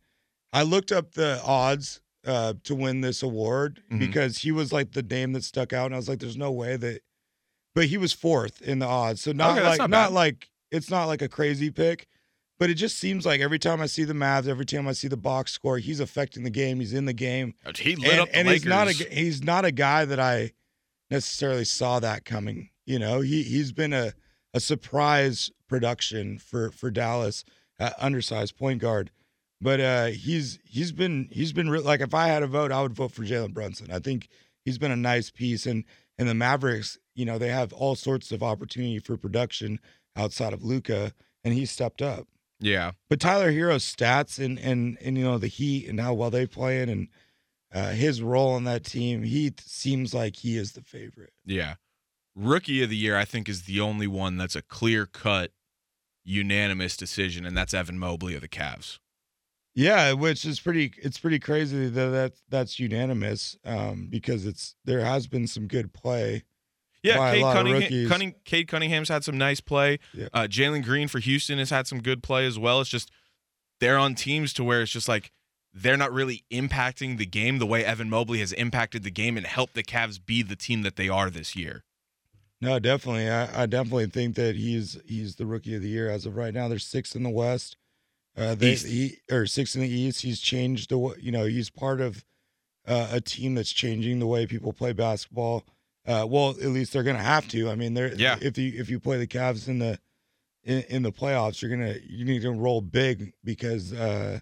I 0.53 0.62
looked 0.62 0.91
up 0.93 1.12
the 1.12 1.41
odds 1.45 2.00
uh, 2.26 2.55
to 2.65 2.75
win 2.75 3.03
this 3.03 3.23
award 3.23 3.83
Mhm. 3.93 4.00
because 4.00 4.38
he 4.38 4.50
was 4.50 4.73
like 4.73 4.93
the 4.93 5.03
name 5.03 5.33
that 5.35 5.45
stuck 5.45 5.73
out, 5.73 5.87
and 5.87 5.95
I 5.95 5.99
was 5.99 6.09
like, 6.09 6.19
"There's 6.19 6.37
no 6.37 6.50
way 6.50 6.76
that." 6.76 7.03
But 7.75 7.87
he 7.87 7.97
was 7.99 8.12
fourth 8.12 8.62
in 8.62 8.79
the 8.81 8.87
odds, 8.87 9.21
so 9.23 9.33
not 9.33 9.59
Okay, 9.59 9.69
like 9.69 9.79
not 9.79 9.91
not, 9.91 10.12
like 10.12 10.49
it's 10.73 10.91
not 10.91 11.05
like 11.05 11.23
a 11.23 11.29
crazy 11.29 11.71
pick. 11.71 12.09
But 12.58 12.70
it 12.70 12.75
just 12.75 12.98
seems 12.98 13.26
like 13.26 13.40
every 13.40 13.58
time 13.58 13.82
I 13.82 13.86
see 13.86 14.04
the 14.04 14.14
Mavs, 14.14 14.48
every 14.48 14.64
time 14.64 14.88
I 14.88 14.92
see 14.92 15.08
the 15.08 15.16
box 15.16 15.52
score, 15.52 15.76
he's 15.78 16.00
affecting 16.00 16.42
the 16.42 16.50
game. 16.50 16.80
He's 16.80 16.94
in 16.94 17.04
the 17.04 17.12
game 17.12 17.54
He 17.76 17.96
lit 17.96 18.12
and, 18.12 18.20
up 18.20 18.28
the 18.30 18.36
and 18.36 18.48
Lakers. 18.48 18.62
he's 18.62 18.68
not 18.70 18.88
a 18.88 18.92
he's 19.14 19.44
not 19.44 19.64
a 19.66 19.72
guy 19.72 20.04
that 20.06 20.18
I 20.20 20.52
necessarily 21.10 21.64
saw 21.64 22.00
that 22.00 22.25
coming. 22.25 22.70
You 22.86 22.98
know, 22.98 23.20
he 23.20 23.42
he's 23.42 23.72
been 23.72 23.92
a 23.92 24.12
a 24.54 24.60
surprise 24.60 25.50
production 25.68 26.38
for 26.38 26.70
for 26.70 26.90
Dallas, 26.90 27.44
uh, 27.78 27.90
undersized 27.98 28.56
point 28.56 28.80
guard. 28.80 29.10
But 29.60 29.80
uh, 29.80 30.06
he's 30.06 30.58
he's 30.64 30.92
been 30.92 31.28
he's 31.30 31.52
been 31.52 31.68
re- 31.70 31.80
like 31.80 32.00
if 32.00 32.14
I 32.14 32.28
had 32.28 32.42
a 32.42 32.46
vote, 32.46 32.72
I 32.72 32.80
would 32.82 32.94
vote 32.94 33.12
for 33.12 33.22
Jalen 33.22 33.52
Brunson. 33.54 33.90
I 33.90 33.98
think 33.98 34.28
he's 34.64 34.78
been 34.78 34.92
a 34.92 34.96
nice 34.96 35.30
piece, 35.30 35.66
and 35.66 35.84
and 36.18 36.28
the 36.28 36.34
Mavericks, 36.34 36.98
you 37.14 37.25
know, 37.26 37.36
they 37.38 37.48
have 37.48 37.72
all 37.75 37.94
sorts 37.94 38.32
of 38.32 38.42
opportunity 38.42 38.98
for 38.98 39.16
production 39.18 39.78
outside 40.14 40.52
of 40.54 40.64
Luka, 40.64 41.12
and 41.44 41.52
he 41.52 41.66
stepped 41.66 42.00
up. 42.00 42.26
Yeah. 42.60 42.92
But 43.08 43.20
Tyler 43.20 43.52
Herro's 43.52 43.84
stats 43.84 44.42
and 44.42 44.58
and 44.58 44.98
and 45.00 45.18
you 45.18 45.25
know 45.25 45.38
the 45.38 45.46
Heat 45.46 45.88
and 45.88 46.00
how 46.00 46.14
well 46.14 46.30
they 46.30 46.46
playing 46.46 46.88
and 46.88 47.08
uh, 47.75 47.90
his 47.90 48.22
role 48.22 48.52
on 48.52 48.64
that 48.64 48.84
team, 48.84 49.22
he 49.22 49.52
seems 49.60 50.14
like 50.14 50.36
he 50.36 50.56
is 50.56 50.72
the 50.72 50.82
favorite. 50.82 51.32
Yeah. 51.44 51.75
Rookie 52.34 52.82
of 52.82 52.90
the 52.90 52.96
year, 52.96 53.16
I 53.16 53.25
think, 53.25 53.48
is 53.48 53.62
the 53.62 53.80
only 53.80 54.06
one 54.06 54.36
that's 54.36 54.56
a 54.56 54.62
clear 54.62 55.06
cut, 55.06 55.52
unanimous 56.25 56.96
decision, 56.96 57.44
and 57.44 57.56
that's 57.56 57.75
Evan 57.75 57.98
Mobley 57.98 58.34
of 58.34 58.42
the 58.42 58.48
Cavs. 58.48 58.98
Yeah, 59.75 60.12
which 60.12 60.46
is 60.46 60.58
pretty. 60.58 60.94
It's 61.02 61.18
pretty 61.18 61.38
crazy 61.38 61.88
that 61.88 62.08
that's 62.08 62.42
that's 62.48 62.78
unanimous 62.78 63.58
um, 63.64 64.08
because 64.10 64.46
it's 64.46 64.75
there 64.84 65.04
has 65.04 65.26
been 65.26 65.46
some 65.46 65.66
good 65.66 65.92
play. 65.92 66.44
Yeah, 67.03 67.31
Cade 67.31 67.43
Cunningham. 67.43 68.09
Cunning, 68.09 68.35
Cade 68.45 68.69
Cunningham's 68.69 69.09
had 69.09 69.25
some 69.25 69.38
nice 69.38 69.61
play. 69.61 69.99
Yeah. 70.12 70.29
Uh, 70.33 70.43
Jalen 70.43 70.85
Green 70.85 71.09
for 71.09 71.19
Houston 71.19 71.59
has 71.59 71.71
had 71.71 71.87
some 71.87 72.03
good 72.03 72.23
play 72.23 72.47
as 72.47 72.59
well. 72.59 72.81
It's 72.81 72.91
just 72.91 73.11
they're 73.81 73.99
on 73.99 74.15
teams 74.15 74.53
to 74.55 74.65
where 74.65 74.83
it's 74.83 74.93
just 74.93 75.09
like 75.09 75.31
they're 75.73 75.97
not 75.97 76.12
really 76.12 76.45
impacting 76.50 77.19
the 77.19 77.26
game 77.26 77.59
the 77.59 77.67
way 77.67 77.85
Evan 77.85 78.09
Mobley 78.09 78.41
has 78.41 78.53
impacted 78.53 79.03
the 79.03 79.11
game 79.11 79.37
and 79.37 79.47
helped 79.47 79.75
the 79.75 79.83
Cavs 79.83 80.19
be 80.25 80.43
the 80.43 80.57
team 80.57 80.83
that 80.83 80.97
they 80.97 81.09
are 81.09 81.31
this 81.31 81.55
year. 81.55 81.85
No, 82.61 82.79
definitely. 82.79 83.29
I, 83.29 83.65
I 83.65 83.67
definitely 83.67 84.07
think 84.07 84.35
that 84.37 84.57
he's 84.57 84.99
he's 85.07 85.37
the 85.37 85.47
rookie 85.47 85.75
of 85.75 85.83
the 85.83 85.88
year 85.88 86.11
as 86.11 86.25
of 86.25 86.37
right 86.37 86.55
now. 86.55 86.69
There's 86.69 86.87
six 86.87 87.15
in 87.15 87.23
the 87.23 87.31
West. 87.31 87.76
Uh, 88.37 88.55
they, 88.55 88.75
he 88.75 89.19
or 89.31 89.47
six 89.47 89.75
in 89.75 89.83
the 89.83 89.88
East. 89.88 90.23
He's 90.23 90.41
changed 90.41 90.91
the 90.91 91.15
you 91.19 91.31
know 91.31 91.45
he's 91.45 91.69
part 91.69 92.00
of 92.00 92.25
uh, 92.87 93.09
a 93.12 93.21
team 93.21 93.55
that's 93.55 93.73
changing 93.73 94.19
the 94.19 94.26
way 94.26 94.47
people 94.47 94.73
play 94.73 94.93
basketball. 94.93 95.65
Uh, 96.06 96.25
well, 96.28 96.50
at 96.50 96.68
least 96.68 96.92
they're 96.92 97.02
gonna 97.02 97.18
have 97.22 97.48
to. 97.48 97.68
I 97.70 97.75
mean, 97.75 97.94
they're 97.94 98.14
Yeah. 98.14 98.36
If 98.40 98.56
you 98.58 98.72
if 98.78 98.88
you 98.90 99.00
play 99.00 99.18
the 99.18 99.26
Cavs 99.26 99.68
in 99.68 99.78
the 99.78 99.98
in, 100.64 100.82
in 100.88 101.02
the 101.02 101.12
playoffs, 101.12 101.60
you're 101.62 101.70
gonna 101.70 101.96
you 102.06 102.25
need 102.25 102.42
to 102.42 102.50
roll 102.52 102.80
big 102.80 103.32
because 103.44 103.92
uh, 103.92 104.40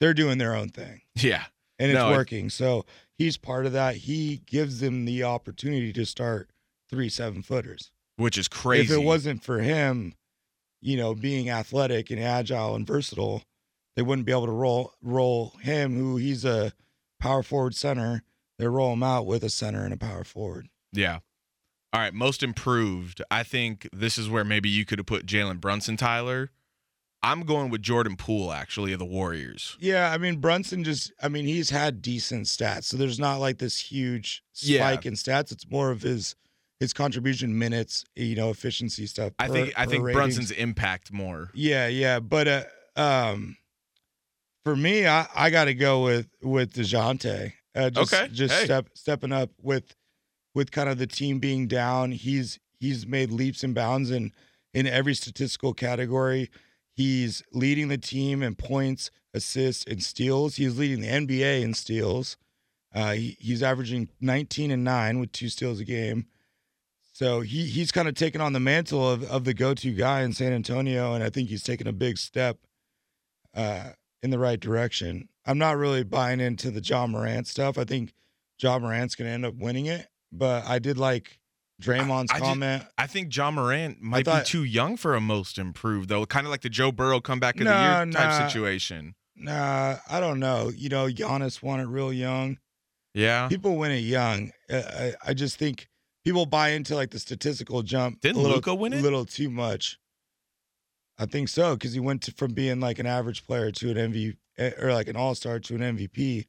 they're 0.00 0.14
doing 0.14 0.38
their 0.38 0.54
own 0.54 0.68
thing 0.70 1.02
Yeah. 1.16 1.44
and 1.78 1.90
it's 1.90 1.98
No, 1.98 2.12
it- 2.12 2.16
working. 2.16 2.50
So 2.50 2.84
he's 3.16 3.36
part 3.36 3.66
of 3.66 3.72
that. 3.72 3.96
He 3.96 4.42
gives 4.46 4.80
them 4.80 5.04
the 5.06 5.22
opportunity 5.24 5.92
to 5.94 6.04
start 6.06 6.50
three 6.88 7.08
seven 7.08 7.42
footers. 7.42 7.92
Which 8.16 8.36
is 8.36 8.48
crazy. 8.48 8.92
If 8.92 9.00
it 9.00 9.04
wasn't 9.04 9.42
for 9.42 9.60
him, 9.60 10.14
you 10.82 10.96
know, 10.98 11.14
being 11.14 11.48
athletic 11.48 12.10
and 12.10 12.20
agile 12.20 12.74
and 12.74 12.86
versatile, 12.86 13.42
they 13.96 14.02
wouldn't 14.02 14.26
be 14.26 14.32
able 14.32 14.46
to 14.46 14.52
roll 14.52 14.92
roll 15.02 15.54
him, 15.62 15.96
who 15.96 16.16
he's 16.18 16.44
a 16.44 16.72
power 17.18 17.42
forward 17.42 17.74
center. 17.74 18.22
They 18.58 18.66
roll 18.66 18.92
him 18.92 19.02
out 19.02 19.24
with 19.24 19.42
a 19.42 19.48
center 19.48 19.84
and 19.84 19.94
a 19.94 19.96
power 19.96 20.24
forward. 20.24 20.68
Yeah. 20.92 21.18
All 21.92 22.00
right, 22.00 22.14
most 22.14 22.42
improved. 22.42 23.20
I 23.30 23.42
think 23.42 23.88
this 23.92 24.16
is 24.16 24.28
where 24.30 24.44
maybe 24.44 24.68
you 24.68 24.84
could 24.84 24.98
have 24.98 25.06
put 25.06 25.26
Jalen 25.26 25.60
Brunson, 25.60 25.96
Tyler. 25.96 26.50
I'm 27.22 27.42
going 27.42 27.68
with 27.68 27.82
Jordan 27.82 28.16
Poole, 28.16 28.52
actually, 28.52 28.92
of 28.94 28.98
the 28.98 29.04
Warriors. 29.04 29.76
Yeah, 29.80 30.10
I 30.10 30.16
mean 30.16 30.36
Brunson 30.36 30.84
just 30.84 31.12
I 31.20 31.28
mean 31.28 31.44
he's 31.44 31.68
had 31.70 32.00
decent 32.00 32.46
stats. 32.46 32.84
So 32.84 32.96
there's 32.96 33.18
not 33.18 33.36
like 33.40 33.58
this 33.58 33.78
huge 33.78 34.42
Yeah. 34.62 34.80
spike 34.88 35.04
in 35.06 35.14
stats. 35.14 35.52
It's 35.52 35.68
more 35.68 35.90
of 35.90 36.00
his 36.02 36.34
his 36.78 36.94
contribution 36.94 37.58
minutes, 37.58 38.04
you 38.16 38.36
know, 38.36 38.48
efficiency 38.50 39.06
stuff. 39.06 39.32
I 39.38 39.48
think 39.48 39.74
I 39.76 39.84
think 39.84 40.02
ratings. 40.04 40.16
Brunson's 40.16 40.50
impact 40.52 41.12
more. 41.12 41.50
Yeah, 41.52 41.88
yeah, 41.88 42.20
but 42.20 42.48
uh, 42.48 42.62
um, 42.96 43.56
for 44.64 44.74
me, 44.76 45.06
I, 45.06 45.26
I 45.34 45.50
got 45.50 45.64
to 45.66 45.74
go 45.74 46.02
with 46.04 46.28
with 46.42 46.72
Dejounte. 46.72 47.52
Uh, 47.74 47.90
just, 47.90 48.14
Okay, 48.14 48.28
just 48.32 48.54
hey. 48.54 48.64
step 48.64 48.88
stepping 48.94 49.32
up 49.32 49.50
with 49.60 49.94
with 50.54 50.70
kind 50.70 50.88
of 50.88 50.98
the 50.98 51.06
team 51.06 51.38
being 51.38 51.66
down. 51.66 52.12
He's 52.12 52.58
he's 52.78 53.06
made 53.06 53.30
leaps 53.30 53.62
and 53.62 53.74
bounds 53.74 54.10
in 54.10 54.32
in 54.72 54.86
every 54.86 55.14
statistical 55.14 55.74
category. 55.74 56.50
He's 56.92 57.42
leading 57.52 57.88
the 57.88 57.98
team 57.98 58.42
in 58.42 58.54
points, 58.56 59.10
assists, 59.32 59.84
and 59.84 60.02
steals. 60.02 60.56
He's 60.56 60.78
leading 60.78 61.00
the 61.00 61.08
NBA 61.08 61.62
in 61.62 61.74
steals. 61.74 62.36
Uh, 62.94 63.12
he, 63.12 63.36
he's 63.38 63.62
averaging 63.62 64.08
19 64.20 64.70
and 64.70 64.82
nine 64.82 65.20
with 65.20 65.32
two 65.32 65.48
steals 65.48 65.80
a 65.80 65.84
game. 65.84 66.26
So 67.12 67.40
he 67.40 67.66
he's 67.66 67.92
kind 67.92 68.08
of 68.08 68.14
taken 68.14 68.40
on 68.40 68.52
the 68.52 68.60
mantle 68.60 69.08
of, 69.08 69.22
of 69.24 69.44
the 69.44 69.54
go 69.54 69.74
to 69.74 69.92
guy 69.92 70.22
in 70.22 70.32
San 70.32 70.52
Antonio, 70.52 71.14
and 71.14 71.22
I 71.22 71.30
think 71.30 71.48
he's 71.48 71.62
taken 71.62 71.86
a 71.86 71.92
big 71.92 72.18
step 72.18 72.58
uh, 73.54 73.90
in 74.22 74.30
the 74.30 74.38
right 74.38 74.58
direction. 74.58 75.28
I'm 75.44 75.58
not 75.58 75.76
really 75.76 76.02
buying 76.02 76.40
into 76.40 76.70
the 76.70 76.80
Ja 76.80 77.06
Morant 77.06 77.46
stuff. 77.46 77.76
I 77.78 77.84
think 77.84 78.14
Ja 78.58 78.78
Morant's 78.78 79.14
going 79.14 79.28
to 79.28 79.34
end 79.34 79.44
up 79.44 79.54
winning 79.54 79.86
it, 79.86 80.06
but 80.32 80.66
I 80.66 80.78
did 80.78 80.98
like 80.98 81.38
Draymond's 81.82 82.30
I 82.30 82.34
just- 82.34 82.44
comment. 82.44 82.84
I 82.98 83.06
think 83.06 83.34
Ja 83.34 83.50
Morant 83.50 84.00
might 84.00 84.24
thought- 84.24 84.44
be 84.44 84.48
too 84.48 84.64
young 84.64 84.96
for 84.96 85.14
a 85.14 85.20
most 85.20 85.58
improved, 85.58 86.08
though. 86.08 86.24
Kind 86.26 86.46
of 86.46 86.50
like 86.50 86.60
the 86.60 86.68
Joe 86.68 86.92
Burrow 86.92 87.20
comeback 87.20 87.54
of 87.56 87.64
the 87.64 87.70
year 87.70 88.06
type 88.06 88.12
nah. 88.12 88.46
situation. 88.48 89.14
Nah, 89.36 89.96
I 90.08 90.20
don't 90.20 90.38
know. 90.38 90.68
You 90.68 90.90
know, 90.90 91.06
Giannis 91.06 91.62
won 91.62 91.80
it 91.80 91.86
real 91.86 92.12
young. 92.12 92.58
Yeah. 93.14 93.48
People 93.48 93.76
win 93.76 93.90
it 93.92 94.00
young. 94.00 94.52
Uh, 94.70 94.82
I, 95.24 95.30
I 95.30 95.34
just 95.34 95.56
think 95.56 95.88
people 96.24 96.44
buy 96.46 96.70
into 96.70 96.94
like 96.94 97.10
the 97.10 97.18
statistical 97.18 97.82
jump. 97.82 98.20
Didn't 98.20 98.42
little, 98.42 98.56
Luka 98.56 98.74
win 98.74 98.92
it? 98.92 99.00
A 99.00 99.02
little 99.02 99.24
too 99.24 99.48
much. 99.50 99.98
I 101.18 101.26
think 101.26 101.48
so 101.48 101.74
because 101.74 101.92
he 101.92 102.00
went 102.00 102.22
to, 102.22 102.32
from 102.32 102.52
being 102.52 102.80
like 102.80 102.98
an 102.98 103.06
average 103.06 103.46
player 103.46 103.70
to 103.72 103.90
an 103.90 104.12
MVP 104.12 104.36
or 104.82 104.92
like 104.92 105.08
an 105.08 105.16
all 105.16 105.34
star 105.34 105.58
to 105.58 105.74
an 105.74 105.80
MVP. 105.96 106.46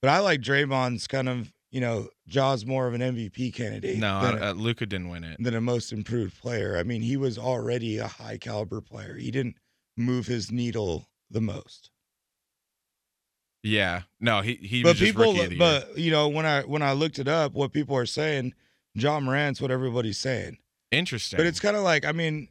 But 0.00 0.10
I 0.10 0.20
like 0.20 0.40
Draymond's 0.40 1.06
kind 1.06 1.28
of 1.28 1.52
you 1.70 1.80
know 1.80 2.08
Ja's 2.26 2.64
more 2.66 2.86
of 2.86 2.94
an 2.94 3.00
MVP 3.00 3.52
candidate. 3.54 3.98
No, 3.98 4.20
than, 4.22 4.42
uh, 4.42 4.52
Luka 4.52 4.86
didn't 4.86 5.08
win 5.08 5.24
it. 5.24 5.42
than 5.42 5.54
a 5.54 5.60
most 5.60 5.92
improved 5.92 6.40
player. 6.40 6.76
I 6.78 6.82
mean, 6.82 7.02
he 7.02 7.16
was 7.16 7.38
already 7.38 7.98
a 7.98 8.06
high 8.06 8.38
caliber 8.38 8.80
player. 8.80 9.16
He 9.16 9.30
didn't 9.30 9.56
move 9.96 10.26
his 10.26 10.50
needle 10.50 11.08
the 11.30 11.40
most. 11.40 11.90
Yeah. 13.62 14.02
No, 14.20 14.40
he 14.40 14.54
he 14.54 14.82
but 14.82 14.90
was 14.90 14.98
just 14.98 15.12
people, 15.16 15.32
rookie 15.32 15.44
of 15.44 15.50
the 15.50 15.56
year. 15.56 15.84
but 15.88 15.98
you 15.98 16.10
know, 16.10 16.28
when 16.28 16.46
I 16.46 16.62
when 16.62 16.82
I 16.82 16.92
looked 16.92 17.18
it 17.18 17.28
up, 17.28 17.52
what 17.52 17.72
people 17.72 17.96
are 17.96 18.06
saying, 18.06 18.54
Ja 18.94 19.20
Morant's 19.20 19.60
what 19.60 19.70
everybody's 19.70 20.18
saying. 20.18 20.58
Interesting. 20.90 21.36
But 21.36 21.46
it's 21.46 21.60
kind 21.60 21.76
of 21.76 21.82
like, 21.82 22.04
I 22.06 22.12
mean, 22.12 22.48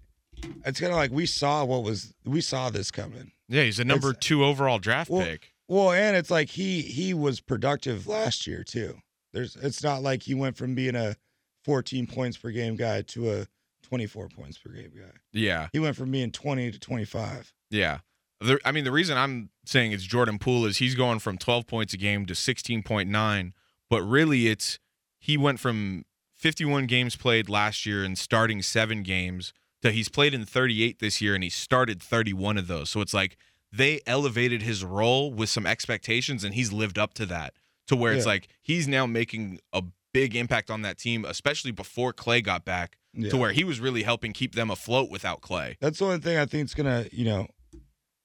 it's 0.65 0.79
kind 0.79 0.91
of 0.91 0.97
like 0.97 1.11
we 1.11 1.25
saw 1.25 1.63
what 1.65 1.83
was 1.83 2.13
we 2.25 2.41
saw 2.41 2.69
this 2.69 2.91
coming. 2.91 3.31
yeah, 3.47 3.63
he's 3.63 3.79
a 3.79 3.85
number 3.85 4.09
it's- 4.11 4.25
two 4.25 4.43
overall 4.43 4.79
draft 4.79 5.09
Well, 5.09 5.25
pick. 5.25 5.53
Well, 5.69 5.91
and 5.91 6.15
it's 6.15 6.29
like 6.31 6.49
he 6.49 6.81
he 6.81 7.13
was 7.13 7.39
productive 7.41 8.07
last 8.07 8.45
year 8.47 8.63
too. 8.63 8.99
There's 9.33 9.55
it's 9.55 9.83
not 9.83 10.01
like 10.01 10.23
he 10.23 10.33
went 10.33 10.57
from 10.57 10.75
being 10.75 10.95
a 10.95 11.15
14 11.63 12.07
points 12.07 12.37
per 12.37 12.49
game 12.51 12.75
guy 12.75 13.01
to 13.03 13.31
a 13.31 13.47
24 13.83 14.29
points 14.29 14.57
per 14.57 14.71
game 14.71 14.91
guy. 14.95 15.11
Yeah. 15.33 15.67
He 15.73 15.79
went 15.79 15.95
from 15.95 16.11
being 16.11 16.31
20 16.31 16.71
to 16.71 16.79
25. 16.79 17.53
Yeah. 17.69 17.99
The, 18.39 18.59
I 18.63 18.71
mean, 18.71 18.83
the 18.83 18.91
reason 18.91 19.17
I'm 19.17 19.49
saying 19.65 19.91
it's 19.91 20.03
Jordan 20.03 20.39
Poole 20.39 20.65
is 20.65 20.77
he's 20.77 20.95
going 20.95 21.19
from 21.19 21.37
12 21.37 21.67
points 21.67 21.93
a 21.93 21.97
game 21.97 22.25
to 22.27 22.33
16.9, 22.33 23.51
but 23.89 24.01
really 24.01 24.47
it's 24.47 24.79
he 25.19 25.37
went 25.37 25.59
from 25.59 26.05
51 26.35 26.85
games 26.85 27.15
played 27.15 27.49
last 27.49 27.85
year 27.85 28.03
and 28.03 28.17
starting 28.17 28.61
seven 28.61 29.03
games 29.03 29.53
to 29.81 29.91
he's 29.91 30.09
played 30.09 30.33
in 30.33 30.45
38 30.45 30.99
this 30.99 31.19
year 31.21 31.33
and 31.33 31.43
he 31.43 31.49
started 31.49 32.01
31 32.01 32.57
of 32.57 32.67
those. 32.67 32.89
So 32.89 33.01
it's 33.01 33.13
like 33.13 33.37
they 33.71 34.01
elevated 34.05 34.61
his 34.61 34.85
role 34.85 35.33
with 35.33 35.49
some 35.49 35.65
expectations 35.65 36.43
and 36.43 36.53
he's 36.53 36.71
lived 36.71 36.97
up 36.97 37.13
to 37.15 37.25
that 37.25 37.53
to 37.87 37.95
where 37.95 38.13
it's 38.13 38.25
like 38.25 38.47
he's 38.61 38.87
now 38.87 39.05
making 39.05 39.59
a 39.73 39.83
big 40.13 40.35
impact 40.35 40.69
on 40.71 40.81
that 40.83 40.97
team, 40.97 41.25
especially 41.25 41.71
before 41.71 42.13
Klay 42.13 42.43
got 42.43 42.65
back, 42.65 42.97
Yeah. 43.13 43.29
to 43.29 43.37
where 43.37 43.51
he 43.51 43.63
was 43.63 43.79
really 43.79 44.03
helping 44.03 44.33
keep 44.33 44.55
them 44.55 44.69
afloat 44.71 45.09
without 45.09 45.41
Klay. 45.41 45.75
That's 45.79 45.99
the 45.99 46.05
only 46.05 46.19
thing 46.19 46.37
I 46.37 46.45
think 46.45 46.65
is 46.65 46.73
gonna, 46.73 47.07
you 47.11 47.25
know, 47.25 47.47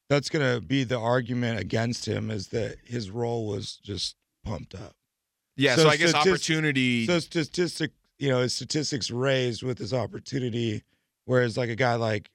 that's 0.09 0.28
gonna 0.28 0.61
be 0.61 0.85
the 0.85 0.99
argument 0.99 1.59
against 1.61 2.07
him 2.07 2.31
is 2.31 2.49
that 2.49 2.76
his 2.85 3.11
role 3.11 3.47
was 3.47 3.76
just 3.83 4.16
pumped 4.45 4.75
up. 4.75 4.95
Yeah, 5.57 5.76
so, 5.76 5.83
So 5.83 5.88
I 5.90 5.97
guess 5.97 6.12
statis- 6.12 6.26
opportunity. 6.28 7.07
So 7.07 7.19
statistic, 7.19 7.92
you 8.19 8.28
know, 8.28 8.40
his 8.40 8.54
statistics 8.54 9.11
raised 9.11 9.62
with 9.62 9.78
his 9.78 9.92
opportunity, 9.95 10.83
whereas 11.25 11.57
like 11.57 11.69
a 11.71 11.76
guy 11.76 11.95
like, 11.95 12.31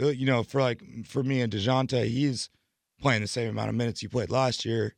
uh, 0.00 0.08
you 0.08 0.26
know, 0.26 0.42
for 0.42 0.60
like 0.60 0.82
for 1.06 1.22
me 1.22 1.40
and 1.40 1.52
Dejounte, 1.52 2.06
he's 2.06 2.48
playing 3.00 3.22
the 3.22 3.28
same 3.28 3.48
amount 3.48 3.68
of 3.70 3.74
minutes 3.74 4.00
he 4.00 4.08
played 4.08 4.30
last 4.30 4.64
year. 4.64 4.94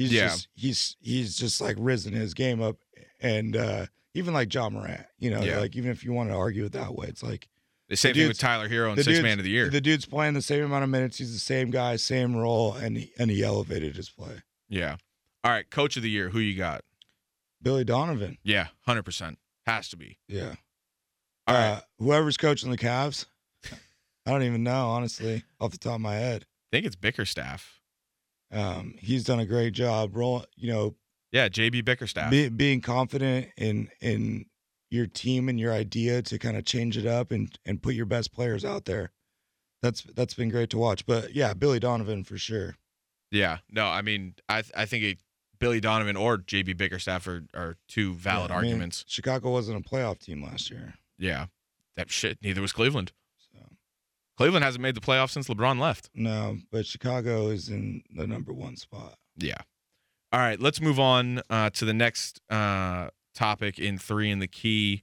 He's 0.00 0.12
Yeah. 0.12 0.28
just 0.28 0.48
he's 0.54 0.96
he's 1.00 1.36
just 1.36 1.60
like 1.60 1.76
risen 1.78 2.12
his 2.14 2.32
game 2.34 2.62
up, 2.62 2.76
and 3.20 3.54
uh 3.56 3.86
even 4.14 4.32
like 4.34 4.52
Ja 4.52 4.70
Morant, 4.70 5.04
you 5.18 5.30
know, 5.30 5.42
Yeah. 5.42 5.58
like 5.58 5.76
even 5.76 5.90
if 5.90 6.04
you 6.04 6.12
want 6.12 6.30
to 6.30 6.34
argue 6.34 6.64
it 6.64 6.72
that 6.72 6.94
way, 6.94 7.06
it's 7.08 7.22
like 7.22 7.48
the 7.88 7.96
same 7.96 8.14
the 8.14 8.20
thing 8.20 8.28
with 8.28 8.38
Tyler 8.38 8.68
Herro 8.68 8.88
and 8.90 8.96
the 8.98 9.04
Six 9.04 9.16
dude's- 9.18 9.22
Man 9.22 9.38
of 9.38 9.44
the 9.44 9.50
Year. 9.50 9.68
The 9.68 9.80
dude's 9.80 10.06
playing 10.06 10.34
the 10.34 10.42
same 10.42 10.64
amount 10.64 10.84
of 10.84 10.90
minutes. 10.90 11.18
He's 11.18 11.32
the 11.32 11.38
same 11.38 11.70
guy, 11.70 11.96
same 11.96 12.34
role, 12.34 12.74
and 12.74 12.96
he, 12.96 13.12
and 13.18 13.30
he 13.30 13.42
elevated 13.44 13.96
his 13.96 14.08
play. 14.08 14.42
yeah. 14.68 14.96
All 15.44 15.50
right, 15.50 15.68
Coach 15.70 15.96
of 15.96 16.02
the 16.02 16.10
Year. 16.10 16.28
Who 16.30 16.38
you 16.38 16.56
got? 16.56 16.84
Billy 17.62 17.84
Donovan, 17.84 18.38
Yeah, 18.42 18.68
hundred 18.86 19.02
percent 19.04 19.38
has 19.66 19.88
to 19.90 19.96
be. 19.96 20.18
yeah. 20.28 20.54
All 21.46 21.54
right. 21.54 21.68
Uh, 21.76 21.80
whoever's 21.98 22.36
coaching 22.36 22.70
the 22.70 22.78
Cavs, 22.78 23.26
I 24.26 24.30
don't 24.30 24.42
even 24.44 24.62
know 24.62 24.88
honestly 24.88 25.44
off 25.60 25.72
the 25.72 25.78
top 25.78 25.94
of 25.96 26.00
my 26.00 26.14
head. 26.14 26.46
I 26.72 26.76
think 26.76 26.86
it's 26.86 26.96
Bickerstaff. 26.96 27.79
Um, 28.52 28.94
he's 28.98 29.24
done 29.24 29.40
a 29.40 29.46
great 29.46 29.72
job. 29.72 30.16
Roll, 30.16 30.44
you 30.56 30.72
know, 30.72 30.94
Yeah, 31.32 31.48
JB 31.48 31.84
Bickerstaff. 31.84 32.30
be, 32.30 32.48
being 32.48 32.80
confident 32.80 33.48
in 33.56 33.88
in 34.00 34.46
your 34.90 35.06
team 35.06 35.48
and 35.48 35.60
your 35.60 35.72
idea 35.72 36.20
to 36.22 36.38
kind 36.38 36.56
of 36.56 36.64
change 36.64 36.96
it 36.96 37.06
up 37.06 37.30
and 37.30 37.56
and 37.64 37.82
put 37.82 37.94
your 37.94 38.06
best 38.06 38.32
players 38.32 38.64
out 38.64 38.84
there. 38.86 39.12
That's 39.82 40.02
that's 40.02 40.34
been 40.34 40.48
great 40.48 40.70
to 40.70 40.78
watch. 40.78 41.06
But 41.06 41.34
yeah, 41.34 41.54
Billy 41.54 41.78
Donovan 41.78 42.24
for 42.24 42.36
sure. 42.36 42.76
yeah, 43.30 43.58
no, 43.70 43.86
I 43.86 44.02
mean, 44.02 44.34
I 44.48 44.62
I 44.76 44.84
think 44.86 45.04
it, 45.04 45.18
Billy 45.60 45.80
Donovan 45.80 46.16
or 46.16 46.38
JB 46.38 46.76
Bickerstaff 46.76 47.26
are, 47.28 47.44
are 47.54 47.76
two 47.86 48.14
valid 48.14 48.50
Yeah, 48.50 48.56
I 48.56 48.60
mean, 48.62 48.70
arguments. 48.72 49.04
Chicago 49.06 49.52
wasn't 49.52 49.84
a 49.84 49.88
playoff 49.88 50.18
team 50.18 50.42
last 50.42 50.70
year, 50.70 50.94
yeah, 51.18 51.46
that 51.96 52.10
shit. 52.10 52.38
Neither 52.42 52.60
was 52.60 52.72
Cleveland. 52.72 53.12
Cleveland 54.40 54.64
hasn't 54.64 54.80
made 54.80 54.94
the 54.94 55.02
playoffs 55.02 55.32
since 55.32 55.48
LeBron 55.48 55.78
left. 55.78 56.08
no. 56.14 56.56
But 56.72 56.86
Chicago 56.86 57.48
is 57.48 57.68
in 57.68 58.02
the 58.16 58.26
number 58.26 58.54
one 58.54 58.74
spot. 58.74 59.16
Yeah. 59.36 59.58
All 60.32 60.40
right, 60.40 60.58
let's 60.58 60.80
move 60.80 60.98
on 60.98 61.42
uh, 61.50 61.68
to 61.68 61.84
the 61.84 61.92
next 61.92 62.40
uh, 62.48 63.10
topic 63.34 63.78
in 63.78 63.98
three 63.98 64.30
in 64.30 64.38
the 64.38 64.48
key. 64.48 65.02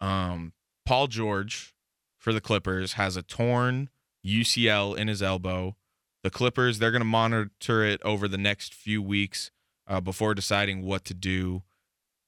Um, 0.00 0.52
Paul 0.86 1.08
George 1.08 1.74
for 2.18 2.32
the 2.32 2.40
Clippers 2.40 2.92
has 2.92 3.16
a 3.16 3.22
torn 3.22 3.88
UCL 4.24 4.96
in 4.96 5.08
his 5.08 5.24
elbow. 5.24 5.74
The 6.22 6.30
Clippers, 6.30 6.78
they're 6.78 6.92
going 6.92 7.00
to 7.00 7.04
monitor 7.04 7.82
it 7.82 8.00
over 8.04 8.28
the 8.28 8.38
next 8.38 8.74
few 8.74 9.02
weeks 9.02 9.50
uh, 9.88 10.00
before 10.00 10.34
deciding 10.34 10.84
what 10.84 11.04
to 11.06 11.14
do. 11.14 11.64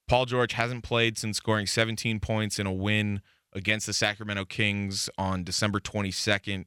Paul 0.09 0.26
George 0.26 0.54
hasn't 0.54 0.83
played 0.83 1.16
since 1.16 1.37
scoring 1.37 1.69
17 1.69 2.19
points 2.19 2.59
in 2.59 2.66
a 2.66 2.73
win 2.73 3.21
against 3.52 3.86
the 3.86 3.93
Sacramento 3.93 4.45
Kings 4.45 5.10
on 5.19 5.45
December 5.45 5.80
22nd. 5.80 6.67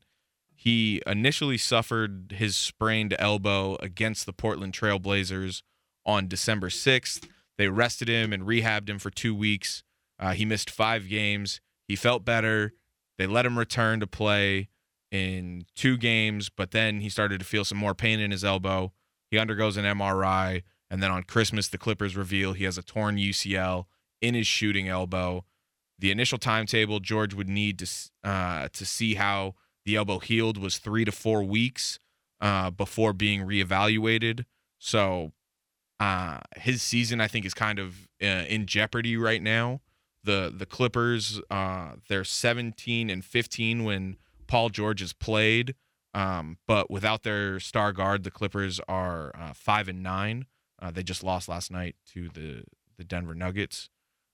He 0.56 1.02
initially 1.06 1.58
suffered 1.58 2.36
his 2.38 2.56
sprained 2.56 3.16
elbow 3.20 3.76
against 3.80 4.26
the 4.26 4.34
Portland 4.34 4.74
Trailblazers 4.74 5.62
on 6.06 6.28
December 6.28 6.70
6th. 6.70 7.28
They 7.58 7.68
rested 7.68 8.08
him 8.08 8.34
and 8.34 8.44
rehabbed 8.44 8.90
him 8.90 9.00
for 9.00 9.10
two 9.10 9.36
weeks. 9.36 9.84
Uh, 10.20 10.34
he 10.34 10.46
missed 10.46 10.70
five 10.70 11.10
games. 11.10 11.60
He 11.88 11.96
felt 11.96 12.26
better. 12.26 12.74
They 13.18 13.28
let 13.28 13.46
him 13.46 13.60
return 13.60 14.00
to 14.00 14.08
play 14.08 14.70
in 15.12 15.66
two 15.76 15.98
games, 15.98 16.50
but 16.50 16.72
then 16.72 17.02
he 17.02 17.10
started 17.10 17.40
to 17.40 17.46
feel 17.46 17.64
some 17.64 17.78
more 17.78 17.94
pain 17.94 18.20
in 18.20 18.32
his 18.32 18.44
elbow. 18.44 18.94
He 19.30 19.38
undergoes 19.38 19.78
an 19.78 19.86
MRI, 19.86 20.64
and 20.90 21.04
then 21.04 21.12
on 21.12 21.24
Christmas, 21.24 21.68
the 21.68 21.78
Clippers 21.78 22.16
reveal 22.16 22.54
he 22.54 22.64
has 22.64 22.78
a 22.78 22.84
torn 22.84 23.18
UCL 23.18 23.86
in 24.22 24.34
his 24.34 24.48
shooting 24.48 24.88
elbow. 24.88 25.46
The 26.00 26.12
initial 26.12 26.38
timetable 26.38 27.00
George 27.00 27.34
would 27.34 27.50
need 27.50 27.80
to 27.80 27.88
uh, 28.24 28.68
to 28.74 28.86
see 28.86 29.16
how 29.16 29.56
the 29.86 29.96
elbow 29.96 30.20
healed 30.20 30.58
was 30.58 30.78
three 30.78 31.06
to 31.06 31.12
four 31.12 31.44
weeks 31.44 32.00
uh, 32.42 32.70
before 32.70 33.14
being 33.14 33.42
reevaluated. 33.42 34.46
So 34.80 35.32
uh, 36.00 36.40
his 36.58 36.82
season, 36.82 37.22
I 37.22 37.28
think, 37.28 37.46
is 37.46 37.54
kind 37.54 37.80
of 37.80 38.08
uh, 38.22 38.46
in 38.48 38.66
jeopardy 38.66 39.18
right 39.18 39.42
now. 39.42 39.82
The 40.24 40.54
the 40.56 40.66
Clippers, 40.66 41.42
uh, 41.50 41.94
they're 42.08 42.24
17 42.24 43.10
and 43.10 43.24
15 43.24 43.84
when 43.84 44.18
Paul 44.48 44.70
George 44.70 45.02
has 45.02 45.14
played, 45.14 45.76
um, 46.14 46.58
but 46.68 46.90
without 46.90 47.24
their 47.24 47.60
star 47.60 47.92
guard, 47.92 48.24
the 48.24 48.32
Clippers 48.32 48.80
are 48.88 49.32
uh, 49.38 49.54
five 49.54 49.88
and 49.88 50.02
nine. 50.04 50.46
They 50.92 51.02
just 51.02 51.24
lost 51.24 51.48
last 51.48 51.72
night 51.72 51.96
to 52.12 52.28
the 52.28 52.66
the 52.98 53.06
Denver 53.06 53.34
Nuggets. 53.34 53.90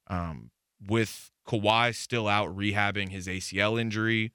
Um, 0.08 0.50
with 0.88 1.30
Kawhi 1.50 1.96
still 1.96 2.28
out 2.28 2.56
rehabbing 2.56 3.10
his 3.10 3.28
ACL 3.28 3.80
injury, 3.82 4.32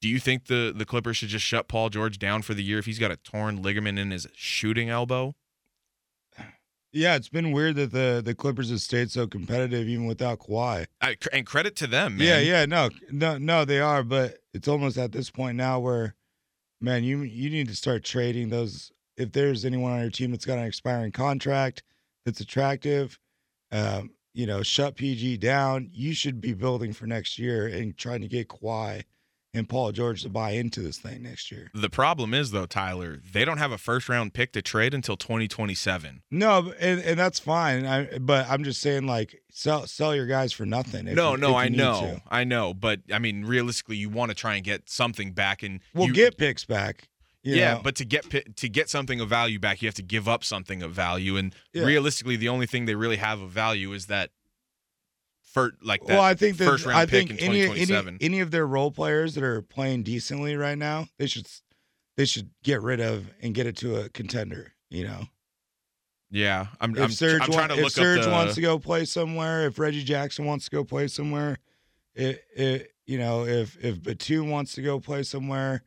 do 0.00 0.08
you 0.08 0.18
think 0.18 0.46
the 0.46 0.72
the 0.76 0.84
Clippers 0.84 1.16
should 1.16 1.30
just 1.30 1.44
shut 1.44 1.68
Paul 1.68 1.88
George 1.88 2.18
down 2.18 2.42
for 2.42 2.54
the 2.54 2.62
year 2.62 2.78
if 2.78 2.86
he's 2.86 2.98
got 2.98 3.10
a 3.10 3.16
torn 3.16 3.62
ligament 3.62 3.98
in 3.98 4.10
his 4.10 4.26
shooting 4.34 4.88
elbow? 4.90 5.34
Yeah, 6.90 7.16
it's 7.16 7.28
been 7.28 7.52
weird 7.52 7.76
that 7.76 7.92
the 7.92 8.22
the 8.24 8.34
Clippers 8.34 8.70
have 8.70 8.80
stayed 8.80 9.10
so 9.10 9.26
competitive 9.26 9.86
even 9.86 10.06
without 10.06 10.38
Kawhi. 10.38 10.86
I, 11.02 11.16
and 11.34 11.44
credit 11.44 11.76
to 11.76 11.86
them, 11.86 12.16
man. 12.16 12.26
Yeah, 12.26 12.38
yeah, 12.38 12.64
no, 12.64 12.88
no, 13.10 13.36
no, 13.36 13.66
they 13.66 13.78
are, 13.78 14.02
but 14.02 14.38
it's 14.54 14.68
almost 14.68 14.96
at 14.96 15.12
this 15.12 15.30
point 15.30 15.58
now 15.58 15.80
where, 15.80 16.14
man, 16.80 17.04
you 17.04 17.20
you 17.20 17.50
need 17.50 17.68
to 17.68 17.76
start 17.76 18.04
trading 18.04 18.48
those. 18.48 18.90
If 19.18 19.32
there's 19.32 19.66
anyone 19.66 19.92
on 19.92 20.00
your 20.00 20.10
team 20.10 20.30
that's 20.30 20.46
got 20.46 20.56
an 20.56 20.64
expiring 20.64 21.12
contract 21.12 21.82
that's 22.24 22.40
attractive, 22.40 23.18
um, 23.70 24.12
you 24.38 24.46
know, 24.46 24.62
shut 24.62 24.94
PG 24.94 25.38
down. 25.38 25.90
You 25.92 26.14
should 26.14 26.40
be 26.40 26.54
building 26.54 26.92
for 26.92 27.08
next 27.08 27.40
year 27.40 27.66
and 27.66 27.98
trying 27.98 28.20
to 28.20 28.28
get 28.28 28.46
Kawhi 28.46 29.02
and 29.52 29.68
Paul 29.68 29.90
George 29.90 30.22
to 30.22 30.28
buy 30.28 30.52
into 30.52 30.80
this 30.80 30.96
thing 30.96 31.24
next 31.24 31.50
year. 31.50 31.72
The 31.74 31.90
problem 31.90 32.32
is 32.32 32.52
though, 32.52 32.64
Tyler, 32.66 33.20
they 33.32 33.44
don't 33.44 33.58
have 33.58 33.72
a 33.72 33.78
first 33.78 34.08
round 34.08 34.34
pick 34.34 34.52
to 34.52 34.62
trade 34.62 34.94
until 34.94 35.16
2027. 35.16 36.22
No, 36.30 36.72
and, 36.78 37.00
and 37.00 37.18
that's 37.18 37.40
fine. 37.40 37.84
I, 37.84 38.18
but 38.18 38.48
I'm 38.48 38.62
just 38.62 38.80
saying, 38.80 39.08
like, 39.08 39.42
sell 39.50 39.88
sell 39.88 40.14
your 40.14 40.26
guys 40.26 40.52
for 40.52 40.64
nothing. 40.64 41.08
if 41.08 41.16
no, 41.16 41.32
you- 41.32 41.38
no, 41.38 41.56
I 41.56 41.68
know, 41.68 42.00
to. 42.00 42.22
I 42.30 42.44
know, 42.44 42.72
but 42.74 43.00
I 43.12 43.18
mean, 43.18 43.44
realistically, 43.44 43.96
you 43.96 44.08
want 44.08 44.30
to 44.30 44.36
try 44.36 44.54
and 44.54 44.62
get 44.62 44.88
something 44.88 45.32
back, 45.32 45.64
and 45.64 45.80
We'll 45.94 46.06
you, 46.06 46.12
get 46.12 46.38
picks 46.38 46.64
back. 46.64 47.08
You 47.42 47.56
yeah, 47.56 47.74
know. 47.74 47.80
but 47.82 47.94
to 47.96 48.04
get 48.04 48.56
to 48.56 48.68
get 48.68 48.90
something 48.90 49.20
of 49.20 49.28
value 49.28 49.58
back, 49.58 49.80
you 49.82 49.88
have 49.88 49.94
to 49.94 50.02
give 50.02 50.28
up 50.28 50.44
something 50.44 50.82
of 50.82 50.92
value, 50.92 51.36
and 51.36 51.54
Yeah. 51.72 51.84
realistically, 51.84 52.36
the 52.36 52.48
only 52.48 52.66
thing 52.66 52.84
they 52.86 52.94
really 52.94 53.16
have 53.16 53.40
of 53.40 53.50
value 53.50 53.92
is 53.92 54.06
that. 54.06 54.30
For 55.42 55.72
like 55.82 56.04
that 56.04 56.08
well, 56.12 56.20
I 56.22 56.34
think 56.34 56.58
that 56.58 56.66
first 56.66 56.84
round 56.84 56.98
I 56.98 57.06
pick 57.06 57.28
think 57.28 57.30
in 57.30 57.38
any, 57.38 57.60
2027. 57.62 58.16
any 58.16 58.24
any 58.24 58.40
of 58.40 58.50
their 58.50 58.66
role 58.66 58.90
players 58.90 59.34
that 59.34 59.42
are 59.42 59.62
playing 59.62 60.02
decently 60.02 60.56
right 60.56 60.76
now, 60.76 61.08
they 61.18 61.26
should 61.26 61.46
they 62.18 62.26
should 62.26 62.50
get 62.62 62.82
rid 62.82 63.00
of 63.00 63.30
and 63.40 63.54
get 63.54 63.66
it 63.66 63.76
to 63.78 63.96
a 63.96 64.08
contender. 64.10 64.74
You 64.90 65.04
know, 65.04 65.24
yeah, 66.30 66.66
I'm, 66.80 66.94
if 66.94 67.02
I'm, 67.02 67.10
Serge, 67.10 67.42
I'm 67.42 67.50
trying 67.50 67.68
to 67.68 67.76
if 67.76 67.82
look 67.82 67.92
Serge 67.92 68.18
up 68.18 68.24
the, 68.26 68.30
wants 68.30 68.54
to 68.56 68.60
go 68.60 68.78
play 68.78 69.04
somewhere, 69.04 69.66
if 69.66 69.78
Reggie 69.78 70.04
Jackson 70.04 70.44
wants 70.44 70.66
to 70.66 70.70
go 70.70 70.84
play 70.84 71.08
somewhere, 71.08 71.56
it, 72.14 72.44
it 72.54 72.92
you 73.06 73.18
know 73.18 73.46
if 73.46 73.82
if 73.82 74.02
Batum 74.02 74.50
wants 74.50 74.74
to 74.74 74.82
go 74.82 75.00
play 75.00 75.22
somewhere, 75.22 75.82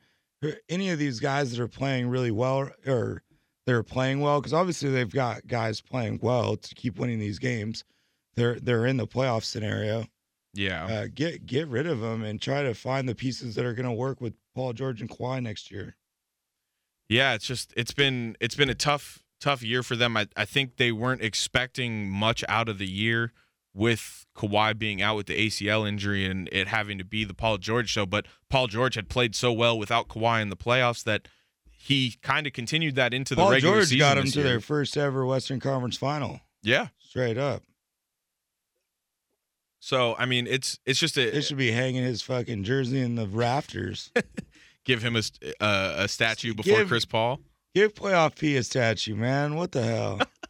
any 0.69 0.89
of 0.89 0.99
these 0.99 1.19
guys 1.19 1.51
that 1.51 1.59
are 1.59 1.67
playing 1.67 2.09
really 2.09 2.31
well 2.31 2.69
or 2.87 3.23
they're 3.65 3.83
playing 3.83 4.21
well 4.21 4.39
because 4.39 4.53
obviously 4.53 4.89
they've 4.89 5.13
got 5.13 5.47
guys 5.47 5.81
playing 5.81 6.19
well 6.21 6.57
to 6.57 6.75
keep 6.75 6.97
winning 6.97 7.19
these 7.19 7.39
games. 7.39 7.83
They're 8.35 8.59
they're 8.59 8.85
in 8.85 8.97
the 8.97 9.07
playoff 9.07 9.43
scenario. 9.43 10.05
yeah. 10.53 10.85
uh, 10.85 11.07
get 11.13 11.45
get 11.45 11.67
rid 11.67 11.87
of 11.87 11.99
them 11.99 12.23
and 12.23 12.41
try 12.41 12.63
to 12.63 12.73
find 12.73 13.07
the 13.07 13.15
pieces 13.15 13.55
that 13.55 13.65
are 13.65 13.73
going 13.73 13.87
to 13.87 13.91
work 13.91 14.21
with 14.21 14.33
Paul 14.55 14.73
George 14.73 15.01
and 15.01 15.09
Kawhi 15.09 15.41
next 15.41 15.71
year. 15.71 15.95
Yeah, 17.09 17.33
it's 17.33 17.45
just 17.45 17.73
it's 17.75 17.93
been 17.93 18.35
it's 18.39 18.55
been 18.55 18.69
a 18.69 18.75
tough 18.75 19.23
tough 19.39 19.63
year 19.63 19.83
for 19.83 19.95
them. 19.95 20.15
I, 20.15 20.27
I 20.37 20.45
think 20.45 20.77
they 20.77 20.91
weren't 20.91 21.21
expecting 21.21 22.09
much 22.09 22.43
out 22.47 22.69
of 22.69 22.77
the 22.77 22.87
year. 22.87 23.33
With 23.73 24.25
Kawhi 24.35 24.77
being 24.77 25.01
out 25.01 25.15
with 25.15 25.27
the 25.27 25.47
ACL 25.47 25.87
injury 25.87 26.25
and 26.25 26.49
it 26.51 26.67
having 26.67 26.97
to 26.97 27.03
be 27.05 27.23
the 27.23 27.33
Paul 27.33 27.57
George 27.57 27.89
show. 27.89 28.05
But 28.05 28.25
Paul 28.49 28.67
George 28.67 28.95
had 28.95 29.09
played 29.09 29.35
so 29.35 29.51
well 29.51 29.77
without 29.77 30.07
Kawhi 30.07 30.41
in 30.41 30.49
the 30.49 30.57
playoffs 30.57 31.03
that 31.03 31.27
he 31.71 32.17
kind 32.21 32.45
of 32.45 32.53
continued 32.53 32.95
that 32.95 33.13
into 33.13 33.33
the 33.35 33.41
Paul 33.41 33.51
regular 33.51 33.75
George 33.75 33.87
season. 33.87 33.99
got 33.99 34.17
him 34.17 34.25
to 34.25 34.39
year. 34.39 34.43
their 34.43 34.59
first 34.59 34.97
ever 34.97 35.25
Western 35.25 35.59
Conference 35.59 35.97
final, 35.97 36.41
yeah. 36.61 36.87
straight 36.99 37.37
up. 37.37 37.63
So 39.79 40.15
I 40.19 40.25
mean, 40.27 40.45
it's 40.47 40.79
it's 40.85 40.99
just 40.99 41.17
a 41.17 41.37
It 41.37 41.41
should 41.41 41.57
be 41.57 41.71
hanging 41.71 42.03
his 42.03 42.21
fucking 42.21 42.63
jersey 42.63 42.99
in 42.99 43.15
the 43.15 43.25
rafters. 43.25 44.11
give 44.85 45.01
him 45.01 45.15
a 45.15 45.23
uh, 45.59 45.95
a 45.97 46.07
statue 46.07 46.53
before 46.53 46.79
Give- 46.79 46.87
Chris 46.87 47.05
Paul. 47.05 47.39
Give 47.73 47.93
playoff 47.93 48.37
P 48.37 48.57
a 48.57 48.63
statue, 48.63 49.15
man. 49.15 49.55
What 49.55 49.71
the 49.71 49.81
hell? 49.81 50.19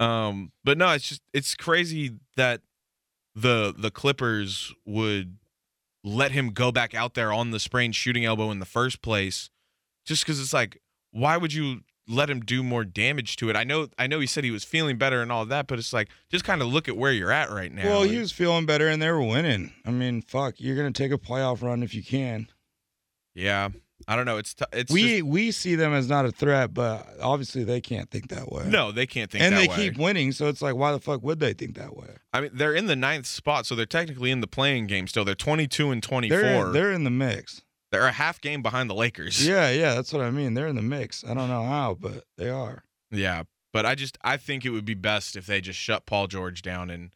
Um, 0.00 0.52
but 0.64 0.76
no, 0.78 0.90
it's 0.92 1.08
just 1.08 1.22
it's 1.32 1.54
crazy 1.54 2.12
that 2.36 2.60
the 3.34 3.74
the 3.76 3.90
Clippers 3.90 4.72
would 4.84 5.38
let 6.02 6.32
him 6.32 6.50
go 6.50 6.70
back 6.72 6.94
out 6.94 7.14
there 7.14 7.32
on 7.32 7.50
the 7.50 7.58
sprained 7.60 7.94
shooting 7.94 8.24
elbow 8.24 8.50
in 8.50 8.58
the 8.58 8.66
first 8.66 9.00
place, 9.02 9.50
just 10.04 10.22
because 10.24 10.38
it's 10.40 10.52
like, 10.52 10.80
why 11.12 11.36
would 11.36 11.52
you 11.52 11.80
let 12.06 12.28
him 12.28 12.40
do 12.40 12.62
more 12.62 12.84
damage 12.84 13.36
to 13.36 13.48
it? 13.48 13.56
I 13.56 13.64
know, 13.64 13.88
I 13.98 14.06
know, 14.06 14.20
he 14.20 14.26
said 14.26 14.44
he 14.44 14.50
was 14.50 14.62
feeling 14.64 14.98
better 14.98 15.22
and 15.22 15.32
all 15.32 15.46
that, 15.46 15.66
but 15.66 15.78
it's 15.78 15.94
like 15.94 16.10
just 16.30 16.44
kind 16.44 16.60
of 16.60 16.68
look 16.68 16.86
at 16.88 16.96
where 16.98 17.12
you're 17.12 17.32
at 17.32 17.50
right 17.50 17.72
now. 17.72 17.84
well, 17.86 18.02
And- 18.02 18.10
he 18.10 18.18
was 18.18 18.30
feeling 18.32 18.66
better 18.66 18.88
and 18.88 19.00
they 19.00 19.10
were 19.10 19.22
winning. 19.22 19.72
I 19.86 19.90
mean, 19.92 20.20
fuck, 20.20 20.56
you're 20.58 20.76
gonna 20.76 20.90
take 20.92 21.12
a 21.12 21.16
playoff 21.18 21.62
run 21.62 21.82
if 21.82 21.94
you 21.94 22.02
can. 22.02 22.48
yeah, 23.34 23.70
I 24.08 24.16
don't 24.16 24.26
know. 24.26 24.36
It's 24.38 24.54
t- 24.54 24.64
it's 24.72 24.92
we 24.92 25.02
just- 25.18 25.22
we 25.22 25.50
see 25.50 25.74
them 25.76 25.92
as 25.94 26.08
not 26.08 26.26
a 26.26 26.32
threat, 26.32 26.74
but 26.74 27.06
obviously 27.20 27.64
they 27.64 27.80
can't 27.80 28.10
think 28.10 28.28
that 28.28 28.50
way. 28.50 28.64
no, 28.68 28.92
they 28.92 29.06
can't 29.06 29.30
think 29.30 29.42
that 29.42 29.50
way. 29.52 29.56
and 29.56 29.64
they 29.64 29.68
way. 29.72 29.76
keep 29.90 29.96
winning, 29.98 30.32
so 30.32 30.48
it's 30.48 30.60
like, 30.60 30.74
why 30.74 30.92
the 30.92 31.00
fuck 31.00 31.22
would 31.22 31.40
they 31.40 31.52
think 31.54 31.76
that 31.76 31.96
way? 31.96 32.16
I 32.32 32.40
mean, 32.42 32.50
they're 32.52 32.74
in 32.74 32.86
the 32.86 32.96
ninth 32.96 33.26
spot, 33.26 33.66
so 33.66 33.74
they're 33.74 33.86
technically 33.86 34.30
in 34.30 34.40
the 34.40 34.46
play-in 34.46 34.86
game 34.86 35.06
still. 35.06 35.24
They're 35.24 35.34
22 35.34 35.90
and 35.90 36.02
24. 36.02 36.38
They're 36.38 36.72
they're 36.72 36.92
in 36.92 37.04
the 37.04 37.10
mix. 37.10 37.62
they're 37.92 38.06
a 38.06 38.12
half 38.12 38.40
game 38.40 38.62
behind 38.62 38.90
the 38.90 38.94
Lakers. 38.94 39.46
Yeah, 39.46 39.70
yeah, 39.70 39.94
that's 39.94 40.12
what 40.12 40.22
I 40.22 40.30
mean. 40.30 40.54
They're 40.54 40.66
in 40.66 40.76
the 40.76 40.82
mix. 40.82 41.22
I 41.24 41.32
don't 41.34 41.48
know 41.48 41.64
how, 41.64 41.94
but 41.98 42.24
they 42.36 42.50
are. 42.50 42.82
Yeah, 43.12 43.44
but 43.72 43.86
I 43.86 43.94
just 43.94 44.18
I 44.22 44.36
think 44.36 44.64
it 44.64 44.70
would 44.70 44.84
be 44.84 44.94
best 44.94 45.36
if 45.36 45.46
they 45.46 45.60
just 45.60 45.78
shut 45.78 46.04
Paul 46.04 46.26
George 46.26 46.60
down 46.62 46.90
and 46.90 47.10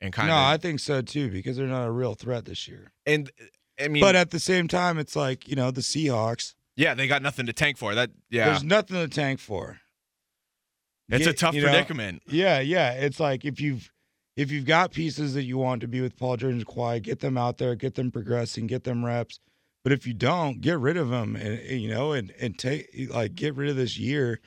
and 0.00 0.12
kind 0.12 0.30
of 0.30 0.34
no, 0.34 0.40
of 0.40 0.46
I 0.48 0.56
think 0.56 0.80
so 0.80 1.02
too 1.02 1.30
because 1.30 1.56
they're 1.58 1.66
not 1.66 1.86
a 1.86 1.90
real 1.92 2.14
threat 2.14 2.46
this 2.46 2.66
year. 2.66 2.90
and 3.06 3.30
I 3.80 3.88
mean, 3.88 4.00
but 4.00 4.16
at 4.16 4.30
the 4.30 4.40
same 4.40 4.68
time, 4.68 4.98
it's 4.98 5.16
like 5.16 5.48
you 5.48 5.56
know 5.56 5.70
the 5.70 5.80
Seahawks. 5.80 6.54
yeah, 6.76 6.94
they 6.94 7.06
got 7.06 7.22
nothing 7.22 7.46
to 7.46 7.52
tank 7.52 7.78
for. 7.78 7.94
That 7.94 8.10
yeah, 8.30 8.46
There's 8.46 8.64
nothing 8.64 8.96
to 8.96 9.08
tank 9.08 9.40
for. 9.40 9.78
it's 11.08 11.26
a 11.26 11.32
tough 11.32 11.54
you 11.54 11.62
know, 11.62 11.68
predicament. 11.68 12.22
Yeah, 12.26 12.60
yeah. 12.60 12.92
It's 12.92 13.20
like 13.20 13.44
if 13.44 13.60
you've 13.60 13.90
if 14.36 14.50
you've 14.50 14.66
got 14.66 14.92
pieces 14.92 15.34
that 15.34 15.42
you 15.44 15.58
want 15.58 15.80
to 15.82 15.88
be 15.88 16.00
with 16.00 16.16
Paul 16.16 16.36
George 16.36 16.54
and 16.54 16.66
Kawhi, 16.66 17.02
get 17.02 17.20
them 17.20 17.36
out 17.36 17.58
there, 17.58 17.74
get 17.74 17.94
them 17.94 18.10
progressing, 18.10 18.66
get 18.66 18.84
them 18.84 19.04
reps. 19.04 19.38
But 19.84 19.92
if 19.92 20.06
you 20.06 20.14
don't, 20.14 20.60
get 20.60 20.78
rid 20.78 20.96
of 20.96 21.08
them, 21.08 21.34
and 21.36 21.58
and, 21.58 21.80
you 21.80 21.88
know, 21.88 22.12
and 22.12 22.32
and 22.40 22.58
take 22.58 22.88
like 23.10 23.34
get 23.34 23.54
rid 23.54 23.68
of 23.68 23.76
this 23.76 23.98
year. 23.98 24.40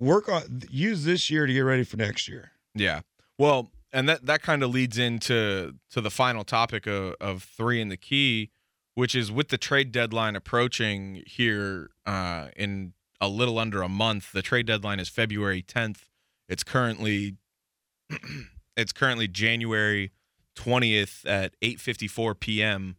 Work 0.00 0.28
on 0.28 0.62
use 0.68 1.04
this 1.04 1.30
year 1.30 1.46
to 1.46 1.52
get 1.52 1.60
ready 1.60 1.84
for 1.84 1.96
next 1.96 2.26
year. 2.28 2.50
Yeah. 2.74 3.02
Well, 3.38 3.70
and 3.92 4.08
that 4.08 4.26
that 4.26 4.42
kind 4.42 4.62
of 4.62 4.70
leads 4.70 4.98
into 4.98 5.74
to 5.90 6.00
the 6.00 6.10
final 6.10 6.42
topic 6.42 6.86
of, 6.86 7.14
of 7.20 7.44
three 7.44 7.80
in 7.80 7.88
the 7.88 7.96
key, 7.96 8.50
which 8.94 9.14
is 9.14 9.32
with 9.32 9.48
the 9.48 9.58
trade 9.58 9.92
deadline 9.92 10.36
approaching 10.36 11.22
here 11.26 11.90
uh, 12.06 12.48
in 12.56 12.92
a 13.20 13.28
little 13.28 13.58
under 13.58 13.82
a 13.82 13.88
month. 13.88 14.32
The 14.32 14.42
trade 14.42 14.66
deadline 14.66 15.00
is 15.00 15.08
February 15.08 15.62
10th. 15.62 16.08
It's 16.48 16.64
currently 16.64 17.36
it's 18.76 18.92
currently 18.92 19.28
January 19.28 20.12
20th 20.56 21.26
at 21.26 21.58
8:54 21.60 22.38
p.m. 22.38 22.96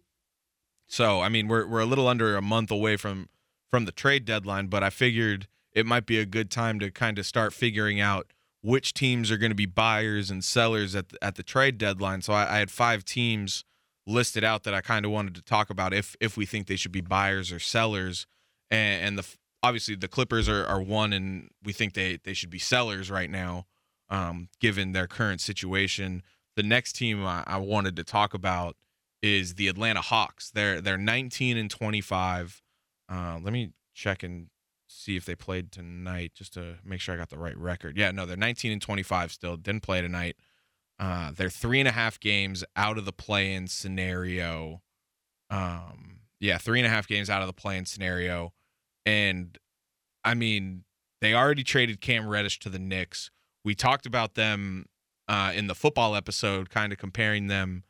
So, 0.87 1.21
I 1.21 1.29
mean, 1.29 1.47
we're 1.47 1.67
we're 1.67 1.81
a 1.81 1.85
little 1.85 2.07
under 2.07 2.35
a 2.35 2.41
month 2.41 2.71
away 2.71 2.97
from 2.97 3.29
from 3.69 3.85
the 3.85 3.91
trade 3.91 4.25
deadline, 4.25 4.67
but 4.67 4.83
I 4.83 4.89
figured 4.89 5.47
it 5.71 5.85
might 5.85 6.05
be 6.05 6.19
a 6.19 6.25
good 6.25 6.51
time 6.51 6.79
to 6.79 6.91
kind 6.91 7.17
of 7.17 7.25
start 7.25 7.53
figuring 7.53 7.99
out 7.99 8.31
which 8.61 8.93
teams 8.93 9.29
are 9.29 9.37
going 9.37 9.51
to 9.51 9.55
be 9.55 9.65
buyers 9.65 10.29
and 10.29 10.43
sellers 10.43 10.95
at 10.95 11.09
the, 11.09 11.23
at 11.23 11.35
the 11.35 11.43
trade 11.43 11.77
deadline. 11.77 12.21
So 12.21 12.33
I, 12.33 12.55
I 12.55 12.57
had 12.59 12.71
five 12.71 13.03
teams 13.03 13.65
listed 14.05 14.43
out 14.43 14.63
that 14.63 14.73
I 14.73 14.81
kind 14.81 15.05
of 15.05 15.11
wanted 15.11 15.35
to 15.35 15.41
talk 15.41 15.69
about 15.69 15.93
if 15.93 16.15
if 16.19 16.37
we 16.37 16.45
think 16.45 16.67
they 16.67 16.75
should 16.75 16.91
be 16.91 17.01
buyers 17.01 17.51
or 17.51 17.59
sellers, 17.59 18.25
and, 18.69 19.03
and 19.03 19.17
the 19.17 19.27
obviously 19.61 19.95
the 19.95 20.07
Clippers 20.07 20.49
are, 20.49 20.65
are 20.65 20.81
one, 20.81 21.13
and 21.13 21.49
we 21.63 21.73
think 21.73 21.93
they 21.93 22.19
they 22.23 22.33
should 22.33 22.49
be 22.49 22.59
sellers 22.59 23.09
right 23.09 23.29
now, 23.29 23.65
um, 24.09 24.49
given 24.59 24.91
their 24.91 25.07
current 25.07 25.41
situation. 25.41 26.23
The 26.55 26.63
next 26.63 26.93
team 26.93 27.25
I, 27.25 27.43
I 27.47 27.57
wanted 27.57 27.95
to 27.95 28.03
talk 28.03 28.33
about 28.33 28.75
is 29.21 29.55
the 29.55 29.67
Atlanta 29.67 30.01
Hawks. 30.01 30.51
They're 30.51 30.81
they're 30.81 30.97
19 30.97 31.57
and 31.57 31.71
25. 31.71 32.61
Uh, 33.09 33.39
let 33.41 33.53
me 33.53 33.71
check 33.93 34.23
and 34.23 34.47
see 34.87 35.15
if 35.15 35.25
they 35.25 35.35
played 35.35 35.71
tonight 35.71 36.33
just 36.35 36.53
to 36.53 36.75
make 36.83 36.99
sure 36.99 37.15
I 37.15 37.17
got 37.17 37.29
the 37.29 37.37
right 37.37 37.57
record. 37.57 37.97
Yeah, 37.97 38.11
no, 38.11 38.25
they're 38.25 38.37
19 38.37 38.71
and 38.71 38.81
25 38.81 39.31
still. 39.31 39.57
Didn't 39.57 39.81
play 39.81 40.01
tonight. 40.01 40.35
Uh, 41.03 41.31
they're 41.35 41.49
three 41.49 41.79
and 41.79 41.87
a 41.87 41.91
half 41.91 42.17
games 42.17 42.63
out 42.77 42.97
of 42.97 43.03
the 43.03 43.11
play-in 43.11 43.67
scenario. 43.67 44.81
Um, 45.49 46.19
yeah, 46.39 46.57
three 46.57 46.79
and 46.79 46.87
a 46.87 46.89
half 46.89 47.09
games 47.09 47.29
out 47.29 47.41
of 47.41 47.47
the 47.47 47.53
play-in 47.53 47.85
scenario, 47.85 48.53
and 49.05 49.57
I 50.23 50.33
mean 50.33 50.85
they 51.19 51.33
already 51.33 51.63
traded 51.63 51.99
Cam 51.99 52.25
Reddish 52.25 52.57
to 52.59 52.69
the 52.69 52.79
Knicks. 52.79 53.31
We 53.65 53.75
talked 53.75 54.05
about 54.05 54.35
them 54.35 54.85
uh, 55.27 55.51
in 55.53 55.67
the 55.67 55.75
football 55.75 56.15
episode, 56.15 56.69
kind 56.69 56.93
of 56.93 56.99
comparing 56.99 57.47
them 57.47 57.83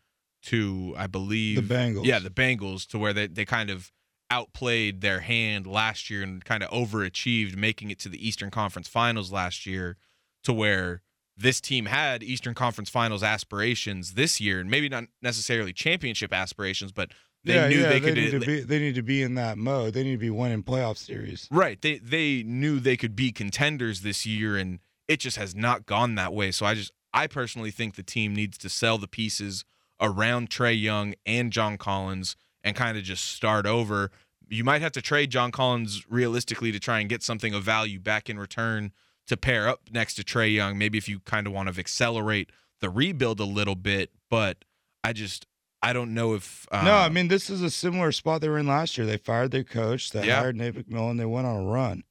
to, 0.46 0.96
I 0.98 1.06
believe, 1.06 1.68
The 1.68 1.76
Bengals. 1.76 2.06
Yeah, 2.06 2.18
the 2.18 2.32
Bengals, 2.32 2.88
to 2.88 2.98
where 2.98 3.14
they, 3.14 3.28
they 3.28 3.46
kind 3.46 3.70
of 3.70 3.92
outplayed 4.32 5.02
their 5.02 5.20
hand 5.20 5.68
last 5.68 6.10
year 6.10 6.24
and 6.24 6.44
kind 6.44 6.64
of 6.64 6.70
overachieved, 6.72 7.56
making 7.56 7.92
it 7.92 8.00
to 8.00 8.10
the 8.10 8.28
Eastern 8.28 8.50
Conference 8.50 8.88
Finals 8.88 9.32
last 9.32 9.68
year, 9.68 9.98
to 10.44 10.52
where 10.52 11.04
this 11.36 11.60
team 11.60 11.86
had 11.86 12.24
Eastern 12.24 12.54
Conference 12.54 12.90
Finals 12.90 13.24
aspirations 13.24 14.14
this 14.14 14.40
year, 14.40 14.60
and 14.60 14.70
maybe 14.70 14.90
not 14.90 15.06
necessarily 15.22 15.74
championship 15.74 16.34
aspirations, 16.34 16.92
but 16.92 17.12
they 17.44 17.56
yeah, 17.56 17.68
knew 17.68 17.82
yeah, 17.82 17.90
they 17.90 18.00
they 18.00 18.08
could. 18.08 18.18
need 18.18 18.32
to 18.32 18.40
be 18.40 18.60
they 18.62 18.80
need 18.80 18.96
to 18.96 19.02
be 19.02 19.22
in 19.22 19.36
that 19.36 19.58
mode. 19.58 19.94
They 19.94 20.04
need 20.04 20.14
to 20.14 20.18
be 20.18 20.30
winning 20.30 20.64
playoff 20.64 20.98
series. 20.98 21.48
Right. 21.52 21.82
They 21.82 21.98
they 21.98 22.44
knew 22.44 22.80
they 22.80 22.98
could 22.98 23.16
be 23.16 23.32
contenders 23.32 24.02
this 24.02 24.26
year 24.26 24.58
and 24.58 24.80
it 25.08 25.20
just 25.20 25.38
has 25.38 25.54
not 25.54 25.86
gone 25.86 26.16
that 26.16 26.34
way. 26.34 26.52
So 26.52 26.66
I 26.66 26.74
just 26.74 26.92
I 27.14 27.28
personally 27.28 27.72
think 27.72 27.96
the 27.96 28.04
team 28.04 28.34
needs 28.34 28.58
to 28.60 28.70
sell 28.70 28.98
the 28.98 29.08
pieces 29.08 29.66
around 30.00 30.50
Trae 30.50 30.80
Young 30.80 31.16
and 31.26 31.52
John 31.52 31.78
Collins 31.78 32.36
and 32.64 32.76
kind 32.76 32.98
of 32.98 33.04
just 33.04 33.26
start 33.26 33.66
over. 33.66 34.10
You 34.50 34.64
might 34.64 34.82
have 34.82 34.92
to 34.94 35.02
trade 35.02 35.30
John 35.30 35.52
Collins 35.52 36.06
realistically 36.10 36.72
to 36.72 36.80
try 36.80 37.00
and 37.00 37.10
get 37.10 37.24
something 37.24 37.54
of 37.54 37.64
value 37.64 38.00
back 38.00 38.30
in 38.30 38.40
return 38.40 38.94
to 39.28 39.38
pair 39.38 39.68
up 39.68 39.82
next 39.92 40.16
to 40.16 40.24
Trae 40.24 40.54
Young. 40.54 40.78
Maybe 40.78 40.98
if 40.98 41.08
you 41.08 41.20
kind 41.22 41.48
of 41.48 41.54
want 41.54 41.74
to 41.74 41.80
accelerate 41.80 42.50
the 42.82 42.90
rebuild 42.90 43.40
a 43.40 43.46
little 43.46 43.76
bit, 43.76 44.12
but 44.30 44.66
I 45.04 45.14
just 45.14 45.46
I 45.82 45.94
don't 45.94 46.14
know 46.14 46.34
if 46.34 46.68
uh, 46.72 46.84
no, 46.84 46.94
I 46.96 47.10
mean 47.10 47.28
this 47.28 47.50
is 47.50 47.62
a 47.62 47.70
similar 47.70 48.12
spot 48.12 48.42
they 48.42 48.50
were 48.50 48.60
in 48.60 48.68
last 48.68 48.98
year. 48.98 49.06
They 49.08 49.18
fired 49.18 49.52
their 49.52 49.64
coach. 49.64 50.12
They 50.12 50.28
Yeah. 50.28 50.40
hired 50.40 50.56
Nate 50.56 50.76
McMillan. 50.76 51.18
They 51.18 51.26
went 51.26 51.48
on 51.48 51.56
a 51.66 51.66
run. 51.70 52.04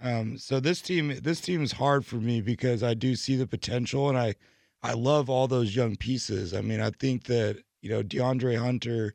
Um, 0.00 0.36
so 0.38 0.60
this 0.60 0.82
team, 0.82 1.18
this 1.22 1.40
team 1.40 1.62
is 1.62 1.72
hard 1.72 2.04
for 2.04 2.16
me 2.16 2.40
because 2.42 2.82
I 2.82 2.92
do 2.94 3.14
see 3.14 3.36
the 3.36 3.46
potential, 3.46 4.08
and 4.10 4.18
I, 4.18 4.34
I 4.82 4.92
love 4.92 5.30
all 5.30 5.48
those 5.48 5.74
young 5.74 5.96
pieces. 5.96 6.52
I 6.52 6.60
mean, 6.60 6.80
I 6.80 6.90
think 6.90 7.24
that 7.24 7.62
you 7.80 7.88
know 7.90 8.02
DeAndre 8.02 8.58
Hunter, 8.58 9.14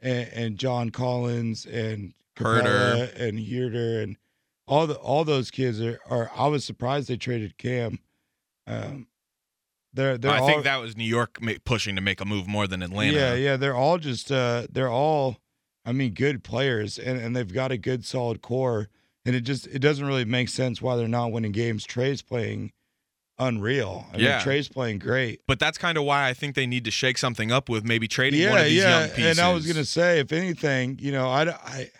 and, 0.00 0.28
and 0.32 0.58
John 0.58 0.90
Collins 0.90 1.64
and 1.66 2.12
Huerter. 2.36 2.62
Capela 2.64 3.20
and 3.20 3.38
Huerter 3.38 4.02
and 4.02 4.16
all 4.66 4.86
the 4.86 4.94
all 4.96 5.24
those 5.24 5.50
kids 5.50 5.80
are, 5.80 5.98
are. 6.10 6.30
I 6.34 6.46
was 6.48 6.64
surprised 6.64 7.08
they 7.08 7.16
traded 7.16 7.56
Cam. 7.58 7.98
Um, 8.66 9.06
they're 9.92 10.18
they're 10.18 10.30
I 10.32 10.38
all, 10.40 10.46
think 10.46 10.64
that 10.64 10.76
was 10.80 10.96
New 10.96 11.04
York 11.04 11.38
pushing 11.64 11.94
to 11.96 12.02
make 12.02 12.20
a 12.20 12.24
move 12.24 12.46
more 12.46 12.66
than 12.66 12.82
Atlanta. 12.82 13.16
yeah, 13.16 13.34
yeah, 13.34 13.56
they're 13.56 13.76
all 13.76 13.98
just 13.98 14.30
uh 14.32 14.66
they're 14.70 14.90
all 14.90 15.38
I 15.84 15.92
mean 15.92 16.12
good 16.14 16.42
players 16.44 16.98
and 16.98 17.18
and 17.18 17.34
they've 17.34 17.52
got 17.52 17.70
a 17.72 17.78
good 17.78 18.04
solid 18.04 18.42
core 18.42 18.88
and 19.24 19.34
it 19.36 19.40
just 19.42 19.66
it 19.68 19.78
doesn't 19.78 20.04
really 20.06 20.24
make 20.24 20.48
sense 20.48 20.82
why 20.82 20.96
they're 20.96 21.08
not 21.08 21.32
winning 21.32 21.52
games. 21.52 21.84
Trae's 21.84 22.20
playing 22.22 22.72
unreal. 23.38 24.06
I 24.12 24.18
Yeah. 24.18 24.36
mean 24.36 24.40
Trae's 24.44 24.68
playing 24.68 24.98
great. 24.98 25.40
But 25.46 25.58
that's 25.58 25.78
kind 25.78 25.96
of 25.98 26.04
why 26.04 26.28
I 26.28 26.34
think 26.34 26.54
they 26.56 26.66
need 26.66 26.84
to 26.86 26.90
shake 26.90 27.18
something 27.18 27.52
up 27.52 27.68
with 27.68 27.84
maybe 27.84 28.08
trading 28.08 28.40
Yeah, 28.40 28.50
one 28.50 28.58
of 28.60 28.64
these 28.66 28.78
yeah, 28.82 29.00
young 29.00 29.08
pieces. 29.10 29.38
and 29.38 29.46
I 29.46 29.52
was 29.52 29.66
gonna 29.66 29.84
say 29.84 30.18
if 30.20 30.32
anything, 30.32 30.98
you 31.00 31.12
know, 31.12 31.28
I 31.28 31.48
I 31.50 31.90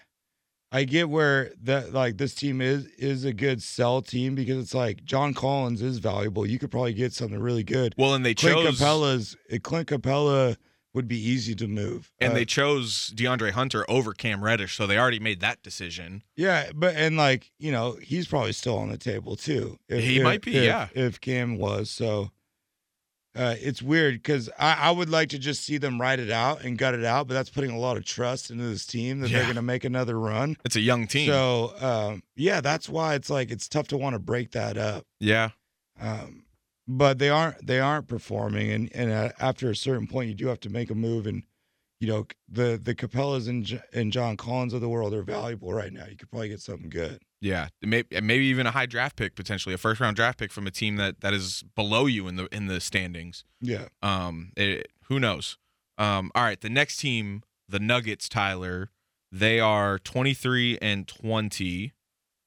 I 0.77 0.85
get 0.85 1.09
where 1.09 1.53
that 1.63 1.93
like 1.95 2.19
this 2.19 2.35
team 2.35 2.61
is 2.61 2.87
is 2.99 3.25
a 3.25 3.33
good 3.33 3.63
sell 3.63 4.03
team 4.03 4.35
because 4.35 4.59
it's 4.59 4.75
like 4.75 5.05
John 5.05 5.33
Collins 5.33 5.81
is 5.81 5.99
valuable. 5.99 6.45
You 6.47 6.59
could 6.59 6.71
probably 6.71 6.93
get 6.93 7.13
something 7.15 7.41
really 7.41 7.65
good. 7.65 7.95
well, 7.97 8.15
and 8.15 8.25
they 8.27 8.35
Clint 8.35 8.59
chose 8.59 8.79
Capela's 8.81 9.37
Clint 9.63 9.89
Capela 9.89 10.57
would 10.93 11.09
be 11.09 11.19
easy 11.19 11.55
to 11.55 11.67
move. 11.69 12.11
and 12.21 12.33
Uh, 12.33 12.37
they 12.37 12.45
chose 12.47 13.13
DeAndre 13.15 13.51
Hunter 13.53 13.85
over 13.89 14.13
Cam 14.15 14.43
Reddish, 14.43 14.77
so 14.77 14.87
they 14.87 14.97
already 14.99 15.19
made 15.19 15.41
that 15.41 15.63
decision. 15.63 16.23
Yeah, 16.37 16.71
but 16.75 16.95
and 16.97 17.17
like 17.17 17.53
you 17.59 17.73
know, 17.73 17.99
he's 18.03 18.27
probably 18.27 18.53
still 18.53 18.77
on 18.79 18.91
the 18.91 18.99
table 18.99 19.37
too. 19.37 19.79
He 19.89 20.23
might 20.23 20.43
be, 20.43 20.57
if- 20.57 20.65
yeah. 20.65 20.89
If 20.95 21.21
Cam 21.21 21.59
was 21.59 21.91
so, 21.91 22.31
uh, 23.37 23.55
it's 23.61 23.83
weird 23.83 24.15
because 24.15 24.49
I, 24.59 24.75
I 24.75 24.91
would 24.91 25.11
like 25.11 25.29
to 25.31 25.39
just 25.39 25.63
see 25.65 25.77
them 25.79 26.01
ride 26.01 26.19
it 26.21 26.31
out 26.31 26.65
and 26.65 26.79
gut 26.79 26.95
it 26.95 27.05
out, 27.05 27.29
but 27.29 27.35
that's 27.35 27.51
putting 27.51 27.71
a 27.71 27.79
lot 27.79 27.97
of 27.97 28.05
trust 28.05 28.51
into 28.51 28.65
this 28.65 28.87
team 28.87 29.21
that 29.21 29.31
they're 29.31 29.43
going 29.45 29.57
to 29.57 29.63
make 29.63 29.85
another 29.85 30.19
run. 30.19 30.57
It's 30.65 30.77
a 30.77 30.81
young 30.81 31.07
team. 31.07 31.29
So 31.29 31.73
um, 31.81 32.23
yeah, 32.35 32.61
that's 32.61 32.89
why 32.89 33.15
it's 33.15 33.29
like 33.31 33.51
it's 33.51 33.69
tough 33.69 33.89
to 33.89 33.97
want 33.97 34.15
to 34.15 34.19
break 34.19 34.53
that 34.53 34.77
up. 34.79 35.05
yeah. 35.21 35.51
Um, 36.01 36.45
but 36.89 37.19
they 37.19 37.31
aren't 37.31 37.67
they 37.67 37.81
aren't 37.81 38.07
performing, 38.07 38.71
and 38.71 38.91
and 38.95 39.11
uh, 39.11 39.31
after 39.41 39.71
a 39.71 39.77
certain 39.77 40.07
point, 40.07 40.29
you 40.29 40.35
do 40.35 40.47
have 40.47 40.61
to 40.61 40.71
make 40.71 40.91
a 40.91 40.95
move. 40.95 41.27
And 41.27 41.43
you 42.01 42.07
know 42.09 42.27
the 42.49 42.79
the 42.81 42.95
Capelas 42.95 43.49
and 43.49 43.65
J- 43.65 43.81
and 43.93 44.13
John 44.13 44.37
Collins 44.37 44.73
of 44.73 44.81
the 44.81 44.89
world 44.89 45.13
are 45.15 45.23
valuable 45.23 45.73
right 45.73 45.93
now. 45.93 46.05
You 46.09 46.17
could 46.17 46.31
probably 46.31 46.49
get 46.51 46.61
something 46.61 46.89
good. 46.89 47.23
Yeah, 47.41 47.69
maybe 47.83 48.21
maybe 48.21 48.47
even 48.47 48.67
a 48.67 48.71
high 48.71 48.87
draft 48.87 49.17
pick 49.17 49.37
potentially, 49.37 49.75
a 49.75 49.79
first 49.79 50.01
round 50.01 50.17
draft 50.17 50.39
pick 50.39 50.51
from 50.51 50.67
a 50.67 50.71
team 50.71 50.97
that 50.97 51.21
that 51.21 51.35
is 51.35 51.65
below 51.75 52.07
you 52.07 52.29
in 52.29 52.37
the 52.37 52.47
in 52.55 52.67
the 52.67 52.81
standings. 52.81 53.45
Yeah. 53.61 53.89
Um, 54.03 54.53
it, 54.57 54.89
who 55.05 55.21
knows? 55.21 55.59
Um, 55.99 56.31
all 56.35 56.43
right, 56.43 56.61
the 56.61 56.71
next 56.71 56.99
team, 56.99 57.43
the 57.69 57.79
Nuggets, 57.79 58.29
Tyler, 58.29 58.91
they 59.33 59.61
are 59.61 59.99
23 59.99 60.79
and 60.81 61.07
20. 61.07 61.93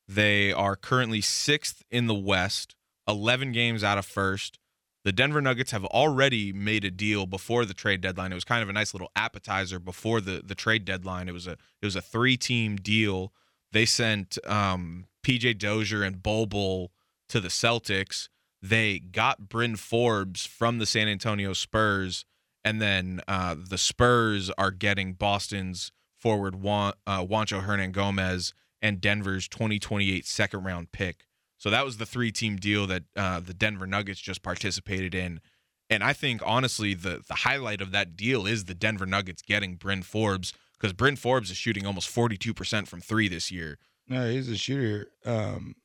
They 0.08 0.52
are 0.52 0.76
currently 0.76 1.22
sixth 1.22 1.84
in 1.92 2.08
the 2.08 2.16
West, 2.16 2.76
11 3.08 3.52
games 3.52 3.84
out 3.84 3.98
of 3.98 4.06
first. 4.06 4.60
The 5.06 5.12
Denver 5.12 5.42
Nuggets 5.42 5.72
have 5.72 5.86
already 5.86 6.52
made 6.52 6.84
a 6.84 6.92
deal 6.92 7.26
before 7.26 7.66
the 7.66 7.74
trade 7.74 8.02
deadline. 8.02 8.32
It 8.32 8.36
was 8.36 8.44
kind 8.44 8.62
of 8.62 8.70
a 8.70 8.74
nice 8.74 8.94
little 8.94 9.12
appetizer 9.16 9.80
before 9.80 10.20
the 10.20 10.42
the 10.44 10.56
trade 10.56 10.84
deadline. 10.84 11.30
It 11.30 11.32
was 11.32 11.48
a 11.48 11.52
it 11.54 11.86
was 11.86 11.96
a 11.96 12.02
three 12.02 12.38
team 12.38 12.76
deal. 12.76 13.32
They 13.72 13.86
sent 13.86 14.38
um, 14.46 15.06
PJ 15.24 15.58
Dozier 15.58 16.04
and 16.04 16.22
Bol 16.24 16.92
to 17.30 17.40
the 17.40 17.50
Celtics. 17.50 18.30
They 18.62 19.00
got 19.00 19.48
Bryn 19.50 19.76
Forbes 19.76 20.46
from 20.46 20.80
the 20.80 20.86
San 20.86 21.08
Antonio 21.08 21.54
Spurs, 21.54 22.26
and 22.66 22.82
then 22.82 23.22
uh, 23.28 23.56
the 23.58 23.78
Spurs 23.78 24.50
are 24.58 24.72
getting 24.72 25.14
Boston's 25.14 25.92
forward 26.18 26.56
Juan, 26.56 26.94
uh, 27.08 27.24
Juancho 27.24 27.66
Hernangomez 27.66 28.54
and 28.82 29.00
Denver's 29.00 29.48
2028 29.48 30.26
second 30.26 30.64
round 30.64 30.92
pick. 30.92 31.26
So 31.58 31.70
that 31.70 31.86
was 31.86 31.98
the 31.98 32.06
three 32.06 32.32
team 32.32 32.56
deal 32.56 32.88
that 32.88 33.04
uh, 33.16 33.40
the 33.40 33.54
Denver 33.54 33.88
Nuggets 33.88 34.20
just 34.20 34.42
participated 34.42 35.14
in. 35.14 35.42
And 35.90 36.04
I 36.04 36.14
think 36.14 36.42
honestly, 36.46 36.94
the 36.94 37.22
the 37.28 37.36
highlight 37.36 37.82
of 37.82 37.92
that 37.92 38.16
deal 38.16 38.46
is 38.46 38.66
the 38.66 38.76
Denver 38.76 39.06
Nuggets 39.06 39.42
getting 39.42 39.76
Bryn 39.76 40.04
Forbes 40.04 40.54
because 40.80 40.94
Bryn 40.94 41.16
Forbes 41.16 41.52
is 41.52 41.58
shooting 41.58 41.86
almost 41.86 42.14
42% 42.14 42.88
from 42.88 43.02
three 43.02 43.28
this 43.28 43.52
year. 43.52 43.78
No, 44.08 44.30
he's 44.30 44.50
a 44.50 44.58
shooter. 44.58 45.08
Um, 45.26 45.76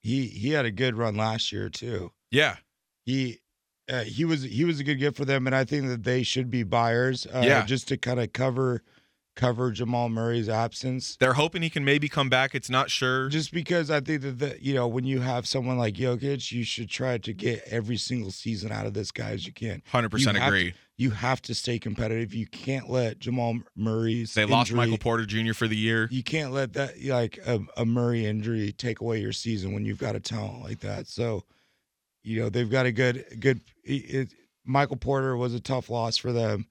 he 0.00 0.26
he 0.26 0.50
had 0.50 0.64
a 0.64 0.70
good 0.70 0.96
run 0.96 1.16
last 1.16 1.52
year 1.52 1.68
too. 1.68 2.12
Yeah. 2.30 2.56
He 3.04 3.40
uh, 3.90 4.04
he 4.04 4.24
was 4.24 4.42
he 4.42 4.64
was 4.64 4.80
a 4.80 4.84
good 4.84 4.96
gift 4.98 5.16
for 5.16 5.24
them, 5.24 5.46
and 5.46 5.54
I 5.56 5.64
think 5.64 5.86
that 5.88 6.04
they 6.04 6.22
should 6.22 6.50
be 6.50 6.62
buyers. 6.62 7.26
Uh, 7.26 7.42
Yeah. 7.44 7.64
just 7.66 7.88
to 7.88 7.96
kind 7.96 8.20
of 8.20 8.32
cover 8.32 8.82
cover 9.38 9.70
Jamal 9.70 10.08
Murray's 10.08 10.48
absence. 10.48 11.16
They're 11.18 11.34
hoping 11.34 11.62
he 11.62 11.70
can 11.70 11.84
maybe 11.84 12.08
come 12.08 12.28
back. 12.28 12.54
It's 12.54 12.68
not 12.68 12.90
sure. 12.90 13.28
Just 13.28 13.52
because 13.52 13.90
I 13.90 14.00
think 14.00 14.22
that 14.22 14.38
the, 14.38 14.58
you 14.60 14.74
know 14.74 14.86
when 14.86 15.04
you 15.04 15.20
have 15.20 15.46
someone 15.46 15.78
like 15.78 15.94
Jokic, 15.94 16.52
you 16.52 16.64
should 16.64 16.90
try 16.90 17.16
to 17.18 17.32
get 17.32 17.62
every 17.66 17.96
single 17.96 18.32
season 18.32 18.72
out 18.72 18.84
of 18.84 18.92
this 18.92 19.10
guy 19.10 19.30
as 19.30 19.46
you 19.46 19.52
can. 19.52 19.82
100% 19.92 20.18
You 20.18 20.26
have 20.26 20.48
agree. 20.48 20.74
You 20.96 21.10
have 21.10 21.40
to 21.42 21.54
stay 21.54 21.78
competitive. 21.78 22.34
You 22.34 22.48
can't 22.48 22.90
let 22.90 23.20
Jamal 23.20 23.60
Murray's 23.76 24.34
They 24.34 24.44
lost 24.44 24.72
Michael 24.72 24.98
Porter 24.98 25.24
Jr. 25.24 25.52
for 25.52 25.68
the 25.68 25.76
year. 25.76 26.08
you 26.10 26.24
can't 26.24 26.52
let 26.52 26.72
that 26.72 27.02
like 27.04 27.38
a, 27.46 27.60
a 27.76 27.86
Murray 27.86 28.26
injury 28.26 28.72
take 28.72 29.00
away 29.00 29.20
your 29.20 29.32
season 29.32 29.72
when 29.72 29.84
you've 29.84 29.98
got 30.00 30.16
a 30.16 30.20
talent 30.20 30.64
like 30.64 30.80
that. 30.80 31.06
So, 31.06 31.44
you 32.24 32.40
know 32.40 32.50
they've 32.50 32.68
got 32.68 32.84
a 32.86 32.92
good 32.92 33.24
good. 33.38 33.60
It, 33.84 34.34
Michael 34.64 34.96
Porter 34.96 35.36
was 35.36 35.54
a 35.54 35.60
tough 35.60 35.88
loss 35.88 36.18
for 36.18 36.32
them. 36.32 36.66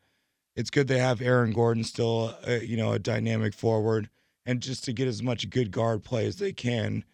It's 0.58 0.72
good 0.72 0.88
they 0.88 0.98
have 0.98 1.22
Aaron 1.22 1.54
Gordon 1.54 1.84
still, 1.84 2.36
uh, 2.48 2.54
you 2.54 2.76
know, 2.76 2.92
a 2.92 3.00
dynamic 3.00 3.54
forward, 3.54 4.10
and 4.44 4.60
just 4.60 4.84
to 4.86 4.92
get 4.94 5.08
as 5.08 5.22
much 5.22 5.48
good 5.52 5.72
guard 5.72 6.04
play 6.04 6.26
as 6.26 6.38
they 6.38 6.52
can. 6.52 7.06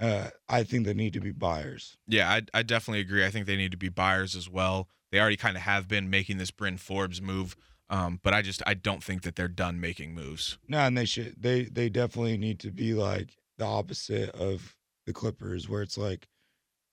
Uh, 0.00 0.30
I 0.48 0.62
think 0.62 0.86
they 0.86 0.94
need 0.94 1.12
to 1.12 1.20
be 1.20 1.32
buyers. 1.32 1.98
Yeah, 2.06 2.30
I, 2.30 2.42
I 2.54 2.62
definitely 2.62 3.00
agree. 3.00 3.26
I 3.26 3.30
think 3.30 3.46
they 3.46 3.56
need 3.56 3.72
to 3.72 3.76
be 3.76 3.88
buyers 3.88 4.34
as 4.34 4.48
well. 4.48 4.88
They 5.10 5.20
already 5.20 5.36
kind 5.36 5.56
of 5.56 5.64
have 5.64 5.88
been 5.88 6.10
making 6.10 6.38
this 6.38 6.50
Bryn 6.50 6.78
Forbes 6.78 7.20
move, 7.20 7.56
um, 7.90 8.20
but 8.22 8.32
I 8.32 8.40
just 8.40 8.62
I 8.66 8.74
don't 8.74 9.02
think 9.02 9.22
that 9.22 9.36
they're 9.36 9.48
done 9.48 9.80
making 9.80 10.14
moves. 10.14 10.58
No, 10.68 10.78
and 10.78 10.96
they 10.96 11.04
should. 11.04 11.34
They 11.38 11.64
they 11.64 11.88
definitely 11.88 12.38
need 12.38 12.60
to 12.60 12.70
be 12.70 12.94
like 12.94 13.36
the 13.58 13.66
opposite 13.66 14.30
of 14.30 14.76
the 15.06 15.12
Clippers, 15.12 15.68
where 15.68 15.82
it's 15.82 15.98
like 15.98 16.28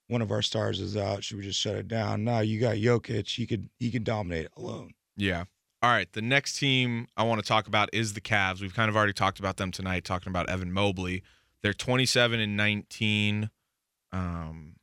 one 0.08 0.22
of 0.22 0.32
our 0.32 0.42
stars 0.42 0.80
is 0.80 0.96
out. 0.96 1.22
Should 1.22 1.36
we 1.36 1.44
just 1.44 1.60
shut 1.60 1.76
it 1.76 1.86
down? 1.86 2.24
No, 2.24 2.40
you 2.40 2.60
got 2.60 2.76
Jokic. 2.76 3.28
He 3.28 3.46
could 3.46 3.70
he 3.78 3.92
can 3.92 4.02
dominate 4.02 4.48
alone. 4.56 4.92
Yeah. 5.16 5.44
All 5.82 5.90
right. 5.90 6.12
The 6.12 6.22
next 6.22 6.58
team 6.58 7.08
I 7.16 7.22
want 7.22 7.40
to 7.40 7.46
talk 7.46 7.66
about 7.66 7.88
is 7.92 8.12
the 8.12 8.20
Cavs. 8.20 8.60
We've 8.60 8.74
kind 8.74 8.88
of 8.90 8.96
already 8.96 9.14
talked 9.14 9.38
about 9.38 9.56
them 9.56 9.70
tonight, 9.70 10.04
talking 10.04 10.30
about 10.30 10.48
Evan 10.50 10.72
Mobley. 10.72 11.22
They're 11.62 11.72
27 11.72 12.38
and 12.40 12.56
19. 12.56 13.50
Um, 14.12 14.74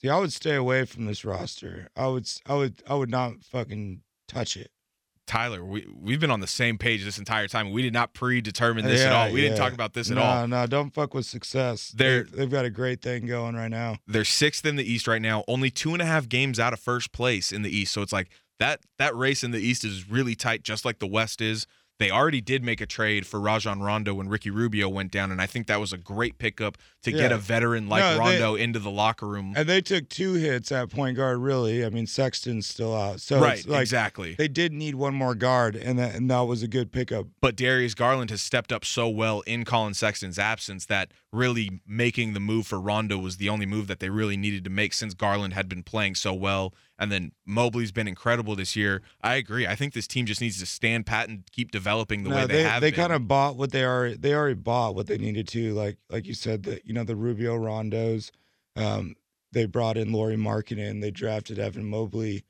See, 0.00 0.08
I 0.08 0.18
would 0.18 0.32
stay 0.32 0.54
away 0.54 0.86
from 0.86 1.04
this 1.04 1.24
roster. 1.26 1.88
I 1.94 2.06
would 2.06 2.26
I 2.46 2.54
would 2.54 2.82
I 2.88 2.94
would 2.94 3.10
not 3.10 3.44
fucking 3.44 4.00
touch 4.28 4.56
it. 4.56 4.70
Tyler, 5.26 5.62
we 5.62 5.86
we've 5.94 6.18
been 6.18 6.30
on 6.30 6.40
the 6.40 6.46
same 6.46 6.78
page 6.78 7.04
this 7.04 7.18
entire 7.18 7.46
time. 7.46 7.70
We 7.70 7.82
did 7.82 7.92
not 7.92 8.14
predetermine 8.14 8.84
this 8.86 9.02
at 9.02 9.12
all. 9.12 9.30
We 9.30 9.42
didn't 9.42 9.58
talk 9.58 9.74
about 9.74 9.92
this 9.92 10.10
at 10.10 10.16
no, 10.16 10.22
all. 10.22 10.48
No, 10.48 10.66
don't 10.66 10.92
fuck 10.94 11.12
with 11.12 11.26
success. 11.26 11.92
They're- 11.94 12.24
They, 12.24 12.38
they've 12.38 12.50
got 12.50 12.64
a 12.64 12.70
great 12.70 13.02
thing 13.02 13.26
going 13.26 13.54
right 13.54 13.70
now. 13.70 13.98
They're 14.06 14.24
sixth 14.24 14.64
in 14.64 14.76
the 14.76 14.90
East 14.90 15.06
right 15.06 15.20
now, 15.20 15.44
only 15.46 15.70
two 15.70 15.92
and 15.92 16.00
a 16.00 16.06
half 16.06 16.28
games 16.28 16.58
out 16.58 16.72
of 16.72 16.80
first 16.80 17.12
place 17.12 17.52
in 17.52 17.60
the 17.60 17.70
East. 17.70 17.92
So 17.92 18.00
it's 18.00 18.12
like 18.12 18.30
that 18.60 18.80
that 18.98 19.16
race 19.16 19.42
in 19.42 19.50
the 19.50 19.58
East 19.58 19.84
is 19.84 20.08
really 20.08 20.36
tight, 20.36 20.62
just 20.62 20.84
like 20.84 21.00
the 21.00 21.08
West 21.08 21.40
is. 21.40 21.66
They 21.98 22.10
already 22.10 22.40
did 22.40 22.64
make 22.64 22.80
a 22.80 22.86
trade 22.86 23.26
for 23.26 23.38
Rajon 23.38 23.82
Rondo 23.82 24.14
when 24.14 24.26
Ricky 24.30 24.48
Rubio 24.48 24.88
went 24.88 25.12
down, 25.12 25.30
and 25.30 25.38
I 25.38 25.44
think 25.44 25.66
that 25.66 25.78
was 25.80 25.92
a 25.92 25.98
great 25.98 26.38
pickup 26.38 26.78
to 27.02 27.12
get 27.12 27.30
a 27.30 27.36
veteran 27.36 27.90
like 27.90 28.00
No, 28.00 28.12
they- 28.14 28.18
Rondo 28.18 28.54
into 28.54 28.78
the 28.78 28.90
locker 28.90 29.28
room. 29.28 29.52
And 29.54 29.68
they 29.68 29.82
took 29.82 30.08
two 30.08 30.32
hits 30.32 30.72
at 30.72 30.88
point 30.88 31.18
guard. 31.18 31.40
Really, 31.40 31.84
I 31.84 31.90
mean 31.90 32.06
Sexton's 32.06 32.66
still 32.66 32.96
out, 32.96 33.20
so 33.20 33.38
right, 33.38 33.66
like 33.66 33.82
exactly. 33.82 34.34
they 34.34 34.48
did 34.48 34.72
need 34.72 34.94
one 34.94 35.14
more 35.14 35.34
guard, 35.34 35.76
and 35.76 35.98
that 35.98 36.14
and 36.14 36.30
that 36.30 36.40
was 36.40 36.62
a 36.62 36.68
good 36.68 36.90
pickup. 36.90 37.26
but 37.42 37.54
Darius 37.54 37.92
Garland 37.94 38.30
has 38.30 38.40
stepped 38.40 38.72
up 38.72 38.86
so 38.86 39.06
well 39.06 39.42
in 39.42 39.66
Collin 39.66 39.92
Sexton's 39.92 40.38
absence 40.38 40.86
that 40.86 41.12
really 41.34 41.82
making 41.86 42.32
the 42.32 42.40
move 42.40 42.66
for 42.66 42.80
Rondo 42.80 43.18
was 43.18 43.36
the 43.36 43.50
only 43.50 43.66
move 43.66 43.88
that 43.88 44.00
they 44.00 44.08
really 44.08 44.38
needed 44.38 44.64
to 44.64 44.70
make 44.70 44.94
since 44.94 45.12
Garland 45.12 45.52
had 45.52 45.68
been 45.68 45.82
playing 45.82 46.14
so 46.14 46.32
well. 46.32 46.72
And 47.00 47.10
then 47.10 47.32
Mobley's 47.46 47.90
been 47.92 48.06
incredible 48.06 48.54
this 48.54 48.76
year. 48.76 49.00
I 49.22 49.36
agree. 49.36 49.66
I 49.66 49.74
think 49.74 49.94
this 49.94 50.06
team 50.06 50.26
just 50.26 50.40
needs 50.42 50.60
to 50.60 50.66
stand 50.66 51.06
pat 51.06 51.28
and 51.30 51.44
keep 51.50 51.70
developing 51.70 52.22
the 52.24 52.30
No, 52.30 52.36
way 52.36 52.46
they, 52.46 52.62
have. 52.62 52.82
they 52.82 52.92
kind 52.92 53.12
of 53.12 53.26
bought 53.26 53.56
what 53.56 53.72
they 53.72 53.82
are. 53.84 54.10
they 54.10 54.34
already 54.34 54.54
bought 54.54 54.94
what 54.94 55.06
they 55.06 55.16
needed 55.16 55.48
to. 55.48 55.72
Like 55.72 55.96
like 56.10 56.26
you 56.26 56.34
said, 56.34 56.64
that 56.64 56.86
you 56.86 56.92
know 56.92 57.02
the 57.04 57.16
Rubio 57.16 57.56
Rondos. 57.58 58.30
Um, 58.76 59.16
they 59.52 59.64
brought 59.64 59.96
in 59.96 60.12
Lauri 60.12 60.36
Markkanen. 60.36 61.00
They 61.00 61.10
drafted 61.10 61.58
Evan 61.58 61.86
Mobley. 61.86 62.44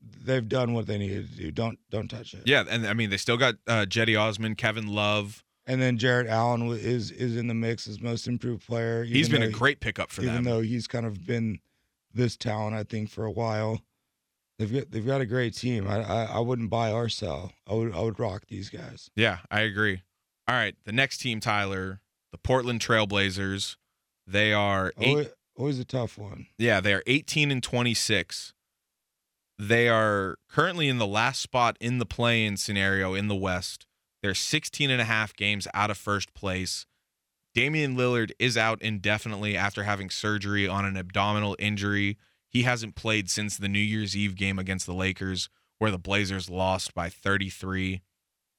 They've 0.00 0.48
done 0.48 0.72
what 0.74 0.86
they 0.86 0.96
needed 0.96 1.28
to 1.30 1.36
do. 1.36 1.50
Don't 1.50 1.78
don't 1.90 2.08
touch 2.08 2.32
it. 2.32 2.42
yeah, 2.46 2.64
and 2.70 2.86
I 2.86 2.94
mean 2.94 3.10
they 3.10 3.16
still 3.18 3.36
got 3.36 3.56
uh, 3.66 3.84
Cedi 3.88 4.18
Osman, 4.18 4.54
Kevin 4.54 4.86
Love. 4.86 5.44
And 5.66 5.82
then 5.82 5.98
Jarrett 5.98 6.28
Allen 6.28 6.62
is 6.70 7.10
is 7.10 7.36
in 7.36 7.48
the 7.48 7.54
mix 7.54 7.86
as 7.86 8.00
most 8.00 8.26
improved 8.26 8.64
player. 8.66 9.04
He's 9.04 9.28
been 9.28 9.42
a 9.42 9.50
great 9.50 9.80
pickup 9.80 10.10
for 10.10 10.22
even 10.22 10.36
them. 10.36 10.44
though 10.44 10.60
he's 10.62 10.86
kind 10.86 11.04
of 11.04 11.26
been 11.26 11.58
this 12.12 12.36
talent, 12.36 12.74
I 12.74 12.84
think, 12.84 13.10
for 13.10 13.24
a 13.24 13.30
while. 13.30 13.80
They've 14.58 14.72
got 14.72 14.90
they've 14.90 15.06
got 15.06 15.20
a 15.20 15.26
great 15.26 15.54
team. 15.54 15.86
I 15.86 16.02
I, 16.02 16.24
I 16.24 16.38
wouldn't 16.40 16.70
buy 16.70 16.90
or 16.90 17.08
sell. 17.08 17.52
I 17.66 17.74
would 17.74 17.94
I 17.94 18.00
would 18.00 18.18
rock 18.18 18.44
these 18.48 18.70
guys. 18.70 19.10
Yeah, 19.14 19.38
I 19.50 19.60
agree. 19.60 20.02
All 20.48 20.54
right, 20.54 20.74
the 20.84 20.92
next 20.92 21.18
team, 21.18 21.40
Tyler, 21.40 22.00
the 22.32 22.38
Portland 22.38 22.80
Trailblazers. 22.80 23.76
They 24.26 24.52
are 24.52 24.92
eight. 24.98 25.08
Always, 25.08 25.28
always 25.56 25.78
a 25.78 25.84
tough 25.84 26.18
one. 26.18 26.46
Yeah, 26.58 26.80
they 26.80 26.92
are 26.92 27.02
18 27.06 27.50
and 27.50 27.62
26. 27.62 28.52
They 29.58 29.88
are 29.88 30.36
currently 30.48 30.88
in 30.88 30.98
the 30.98 31.06
last 31.06 31.40
spot 31.40 31.76
in 31.80 31.98
the 31.98 32.06
play-in 32.06 32.56
scenario 32.56 33.14
in 33.14 33.28
the 33.28 33.34
West. 33.34 33.86
They're 34.22 34.34
16 34.34 34.90
and 34.90 35.00
a 35.00 35.04
half 35.04 35.34
games 35.34 35.66
out 35.74 35.90
of 35.90 35.98
first 35.98 36.34
place. 36.34 36.86
Damian 37.54 37.96
Lillard 37.96 38.30
is 38.38 38.56
out 38.56 38.80
indefinitely 38.82 39.56
after 39.56 39.82
having 39.82 40.10
surgery 40.10 40.68
on 40.68 40.84
an 40.84 40.96
abdominal 40.96 41.56
injury. 41.58 42.18
He 42.48 42.62
hasn't 42.62 42.94
played 42.94 43.28
since 43.30 43.56
the 43.56 43.68
New 43.68 43.78
Year's 43.78 44.16
Eve 44.16 44.36
game 44.36 44.58
against 44.58 44.86
the 44.86 44.94
Lakers 44.94 45.48
where 45.78 45.90
the 45.90 45.98
Blazers 45.98 46.50
lost 46.50 46.94
by 46.94 47.08
33. 47.08 48.02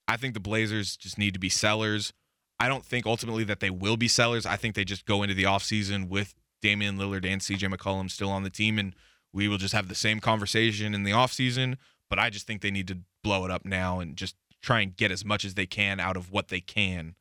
I 0.07 0.17
think 0.17 0.33
the 0.33 0.39
Blazers 0.39 0.97
just 0.97 1.17
need 1.17 1.33
to 1.33 1.39
be 1.39 1.49
sellers. 1.49 2.13
I 2.59 2.67
don't 2.67 2.85
think 2.85 3.05
ultimately 3.05 3.43
that 3.45 3.59
they 3.59 3.69
will 3.69 3.97
be 3.97 4.07
sellers. 4.07 4.45
I 4.45 4.55
think 4.55 4.75
they 4.75 4.83
just 4.83 5.05
go 5.05 5.21
into 5.23 5.35
the 5.35 5.43
offseason 5.43 6.09
with 6.09 6.35
Damian 6.61 6.97
Lillard 6.97 7.25
and 7.25 7.41
CJ 7.41 7.73
McCollum 7.73 8.09
still 8.09 8.29
on 8.29 8.43
the 8.43 8.49
team, 8.49 8.77
and 8.79 8.95
we 9.31 9.47
will 9.47 9.57
just 9.57 9.73
have 9.73 9.87
the 9.87 9.95
same 9.95 10.19
conversation 10.19 10.93
in 10.93 11.03
the 11.03 11.11
offseason. 11.11 11.77
But 12.09 12.19
I 12.19 12.29
just 12.29 12.47
think 12.47 12.61
they 12.61 12.71
need 12.71 12.87
to 12.87 12.99
blow 13.23 13.45
it 13.45 13.51
up 13.51 13.65
now 13.65 13.99
and 13.99 14.17
just 14.17 14.35
try 14.61 14.81
and 14.81 14.95
get 14.95 15.11
as 15.11 15.23
much 15.23 15.45
as 15.45 15.53
they 15.53 15.65
can 15.65 15.99
out 15.99 16.17
of 16.17 16.31
what 16.31 16.49
they 16.49 16.59
can, 16.59 17.15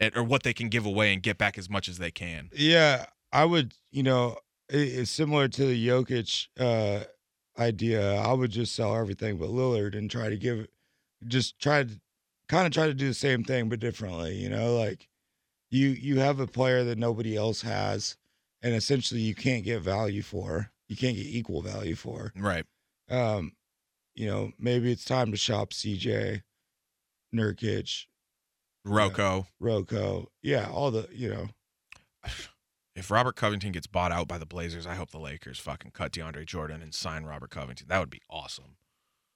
and- 0.00 0.16
or 0.16 0.22
what 0.22 0.42
they 0.42 0.52
can 0.52 0.68
give 0.68 0.86
away 0.86 1.12
and 1.12 1.22
get 1.22 1.38
back 1.38 1.58
as 1.58 1.68
much 1.70 1.88
as 1.88 1.98
they 1.98 2.10
can. 2.10 2.50
Yeah, 2.54 3.06
I 3.32 3.44
would. 3.44 3.74
You 3.90 4.02
know, 4.02 4.38
it, 4.68 4.76
it's 4.78 5.10
similar 5.10 5.48
to 5.48 5.64
the 5.66 5.88
Jokic. 5.88 6.48
Uh, 6.58 7.04
idea, 7.58 8.16
I 8.16 8.32
would 8.32 8.50
just 8.50 8.74
sell 8.74 8.94
everything 8.96 9.38
but 9.38 9.48
Lillard 9.48 9.96
and 9.96 10.10
try 10.10 10.28
to 10.28 10.36
give, 10.36 10.66
just 11.26 11.58
try 11.58 11.84
to 11.84 12.00
kind 12.48 12.66
of 12.66 12.72
try 12.72 12.86
to 12.86 12.94
do 12.94 13.08
the 13.08 13.14
same 13.14 13.44
thing 13.44 13.68
but 13.68 13.80
differently. 13.80 14.36
You 14.36 14.50
know, 14.50 14.76
like 14.76 15.08
you 15.70 15.88
you 15.88 16.20
have 16.20 16.40
a 16.40 16.46
player 16.46 16.84
that 16.84 16.98
nobody 16.98 17.36
else 17.36 17.62
has, 17.62 18.16
and 18.62 18.74
essentially 18.74 19.20
you 19.20 19.34
can't 19.34 19.64
get 19.64 19.80
value 19.82 20.22
for. 20.22 20.70
You 20.88 20.96
can't 20.96 21.16
get 21.16 21.26
equal 21.26 21.62
value 21.62 21.96
for. 21.96 22.32
Right. 22.36 22.64
Um, 23.10 23.52
you 24.14 24.26
know, 24.26 24.52
maybe 24.58 24.92
it's 24.92 25.04
time 25.04 25.30
to 25.32 25.36
shop 25.36 25.70
CJ, 25.70 26.42
Nurkic, 27.34 28.06
Rocco. 28.86 29.46
Rocco. 29.60 30.30
Yeah, 30.42 30.68
all 30.70 30.90
the 30.90 31.08
you 31.12 31.28
know. 31.30 31.48
If 32.94 33.10
Robert 33.10 33.36
Covington 33.36 33.72
gets 33.72 33.86
bought 33.86 34.10
out 34.10 34.26
by 34.26 34.38
the 34.38 34.46
Blazers, 34.46 34.86
I 34.86 34.94
hope 34.94 35.10
the 35.10 35.18
Lakers 35.18 35.58
fucking 35.58 35.90
cut 35.90 36.12
DeAndre 36.12 36.46
Jordan 36.46 36.80
and 36.80 36.94
sign 36.94 37.24
Robert 37.24 37.50
Covington. 37.50 37.88
That 37.88 37.98
would 37.98 38.10
be 38.10 38.22
awesome. 38.30 38.76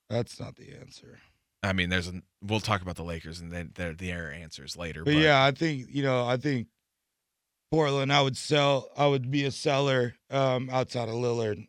That's 0.09 0.39
not 0.39 0.55
the 0.55 0.73
answer. 0.73 1.19
I 1.63 1.73
mean, 1.73 1.89
there's 1.89 2.07
a, 2.07 2.23
we'll 2.41 2.59
talk 2.59 2.81
about 2.81 2.95
the 2.95 3.03
Lakers 3.03 3.39
and 3.39 3.51
then 3.51 3.71
they're 3.75 3.93
the 3.93 4.11
air 4.11 4.31
answers 4.31 4.75
later. 4.75 5.03
But, 5.03 5.13
yeah, 5.13 5.45
I 5.45 5.51
think 5.51 5.85
you 5.89 6.01
know, 6.01 6.25
I 6.25 6.37
think 6.37 6.67
Portland. 7.71 8.11
I 8.11 8.21
would 8.21 8.35
sell. 8.35 8.89
I 8.97 9.07
would 9.07 9.29
be 9.29 9.45
a 9.45 9.51
seller 9.51 10.15
um, 10.29 10.69
outside 10.71 11.07
of 11.07 11.15
Lillard. 11.15 11.67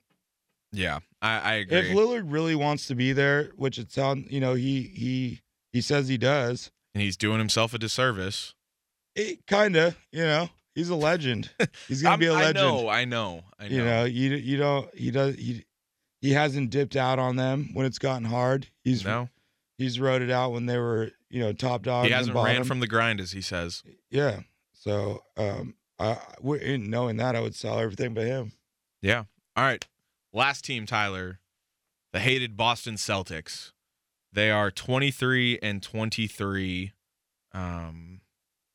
yeah, 0.73 1.01
I, 1.21 1.39
I 1.41 1.55
agree. 1.57 1.79
If 1.79 1.97
Lillard 1.97 2.33
really 2.33 2.55
wants 2.55 2.87
to 2.87 2.95
be 2.95 3.13
there, 3.13 3.51
which 3.57 3.79
it 3.79 3.93
sounds, 3.93 4.31
you 4.31 4.41
know, 4.41 4.55
he 4.55 4.83
he 4.83 5.43
he 5.73 5.81
says 5.81 6.09
he 6.09 6.17
does. 6.17 6.71
And 6.95 7.03
he's 7.03 7.17
doing 7.17 7.39
himself 7.39 7.75
a 7.75 7.79
disservice. 7.79 8.55
It 9.15 9.47
kind 9.47 9.77
of, 9.77 9.97
you 10.11 10.23
know, 10.23 10.49
he's 10.75 10.89
a 10.89 10.95
legend. 10.97 11.51
He's 11.89 12.03
gonna 12.03 12.19
be 12.19 12.27
a 12.27 12.33
legend. 12.33 12.59
I 12.59 12.63
know, 12.63 12.89
I 12.89 13.05
know, 13.05 13.43
I 13.59 13.69
know. 13.69 13.75
You 13.75 13.85
know, 13.85 14.05
you 14.05 14.31
you 14.37 14.57
don't 14.57 14.95
he 14.95 15.11
does 15.11 15.37
he 15.37 15.65
he 16.21 16.33
hasn't 16.33 16.71
dipped 16.71 16.97
out 16.97 17.19
on 17.19 17.37
them 17.37 17.71
when 17.75 17.85
it's 17.87 17.99
gotten 17.99 18.25
hard. 18.25 18.69
He's 18.85 19.05
no, 19.05 19.29
he's 19.77 20.01
rode 20.01 20.23
it 20.23 20.31
out 20.31 20.53
when 20.53 20.67
they 20.67 20.79
were 20.79 21.11
you 21.29 21.41
know 21.41 21.53
top 21.53 21.83
dogs. 21.83 22.09
he 22.09 22.15
hasn't 22.15 22.37
ran 22.37 22.65
from 22.65 22.81
the 22.81 22.87
grind, 22.87 23.21
as 23.21 23.33
he 23.33 23.41
says. 23.41 23.83
yeah. 24.11 24.41
So 24.73 25.23
um, 25.37 25.75
I 25.99 26.19
in 26.61 26.91
knowing 26.91 27.17
that 27.19 27.37
I 27.37 27.41
would 27.41 27.55
sell 27.55 27.79
everything 27.79 28.15
but 28.15 28.25
him. 28.25 28.53
Yeah. 29.01 29.25
All 29.57 29.65
right. 29.65 29.85
Last 30.33 30.65
team, 30.65 30.87
Tyler, 30.87 31.39
the 32.13 32.21
hated 32.21 32.57
Boston 32.57 32.95
Celtics. 32.95 33.72
They 34.33 34.51
are 34.51 34.71
23 34.71 35.59
and 35.63 35.83
23. 35.83 36.93
Um, 37.53 38.21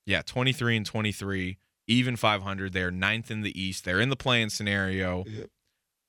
yeah, 0.06 0.22
23 0.22 0.78
and 0.78 0.86
23, 0.86 1.58
even 1.88 2.16
500. 2.16 2.74
They're 2.74 2.92
ninth 2.92 3.32
in 3.32 3.42
the 3.42 3.60
East. 3.60 3.84
They're 3.86 4.00
in 4.00 4.10
the 4.10 4.16
play-in 4.16 4.50
scenario. 4.50 5.24
Yep. 5.28 5.50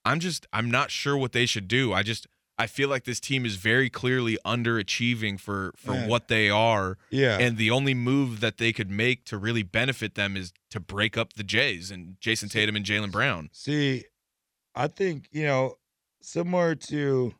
I'm 0.05 0.21
just, 0.21 0.47
I'm 0.53 0.71
not 0.71 0.91
sure 0.91 1.17
what 1.17 1.33
they 1.33 1.47
should 1.47 1.67
do. 1.69 1.93
I 1.93 2.03
just, 2.03 2.27
I 2.59 2.67
feel 2.67 2.89
like 2.89 3.05
this 3.05 3.21
team 3.21 3.45
is 3.47 3.57
very 3.57 3.89
clearly 3.89 4.37
underachieving 4.45 5.39
for 5.41 5.73
for 5.77 5.95
what 5.95 6.27
they 6.29 6.51
are, 6.51 6.99
Yeah. 7.11 7.39
and 7.39 7.57
the 7.57 7.71
only 7.71 7.95
move 7.95 8.41
that 8.41 8.59
they 8.59 8.73
could 8.73 8.91
make 8.91 9.25
to 9.27 9.39
really 9.39 9.63
benefit 9.63 10.15
them 10.17 10.37
is 10.37 10.53
to 10.71 10.81
break 10.81 11.17
up 11.17 11.35
the 11.35 11.45
Jays 11.45 11.91
and 11.91 12.17
Jayson 12.21 12.49
Tatum 12.49 12.75
and 12.77 12.85
Jaylen 12.85 13.13
Brown. 13.13 13.49
See, 13.53 14.05
I 14.75 14.89
think, 14.89 15.29
you 15.31 15.45
know, 15.45 15.77
similar 16.21 16.75
to 16.75 17.35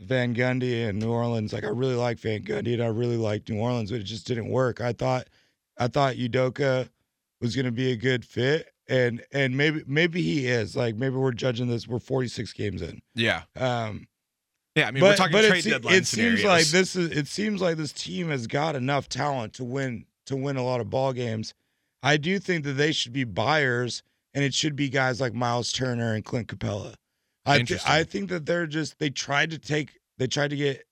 Van 0.00 0.34
Gundy 0.34 0.88
and 0.88 0.98
New 0.98 1.10
Orleans, 1.10 1.52
like 1.52 1.64
I 1.64 1.68
really 1.68 1.94
like 1.94 2.18
Van 2.18 2.42
Gundy 2.42 2.74
and 2.74 2.82
I 2.82 2.86
really 2.86 3.16
like 3.16 3.48
New 3.48 3.58
Orleans, 3.58 3.90
but 3.90 4.00
it 4.00 4.04
just 4.04 4.26
didn't 4.26 4.48
work. 4.48 4.80
I 4.80 4.92
thought 4.92 5.28
I 5.78 5.88
thought 5.88 6.14
Udoka 6.14 6.88
was 7.40 7.54
gonna 7.54 7.70
be 7.70 7.92
a 7.92 7.96
good 7.96 8.24
fit 8.24 8.72
and 8.88 9.22
and 9.32 9.56
maybe 9.56 9.82
maybe 9.86 10.22
he 10.22 10.46
is. 10.46 10.74
Like 10.74 10.96
maybe 10.96 11.16
we're 11.16 11.32
judging 11.32 11.68
this, 11.68 11.86
we're 11.86 11.98
46 11.98 12.52
games 12.54 12.82
in. 12.82 13.00
Yeah. 13.14 13.42
Um 13.56 14.08
Yeah, 14.74 14.88
I 14.88 14.90
mean, 14.90 15.00
but 15.02 15.10
we're 15.10 15.16
talking 15.16 15.32
but 15.32 15.48
trade 15.48 15.66
it, 15.66 15.70
deadline 15.70 15.94
it 15.94 16.06
seems 16.06 16.44
like 16.44 16.66
this 16.66 16.96
is 16.96 17.10
it 17.10 17.26
seems 17.26 17.60
like 17.60 17.76
this 17.76 17.92
team 17.92 18.30
has 18.30 18.46
got 18.46 18.76
enough 18.76 19.08
talent 19.08 19.52
to 19.54 19.64
win 19.64 20.06
to 20.26 20.36
win 20.36 20.56
a 20.56 20.64
lot 20.64 20.80
of 20.80 20.90
ball 20.90 21.12
games. 21.12 21.54
I 22.02 22.16
do 22.16 22.38
think 22.38 22.64
that 22.64 22.72
they 22.72 22.92
should 22.92 23.12
be 23.12 23.24
buyers, 23.24 24.02
and 24.32 24.42
it 24.42 24.54
should 24.54 24.74
be 24.74 24.88
guys 24.88 25.20
like 25.20 25.34
Miles 25.34 25.72
Turner 25.72 26.14
and 26.14 26.24
Clint 26.24 26.48
Capela. 26.48 26.94
I 27.50 27.58
th- 27.68 27.80
I 27.86 28.04
think 28.04 28.30
that 28.30 28.46
they're 28.46 28.66
just 28.66 28.98
they 28.98 29.10
tried 29.10 29.50
to 29.50 29.58
take 29.58 29.98
they 30.18 30.26
tried 30.26 30.50
to 30.50 30.56
get 30.56 30.84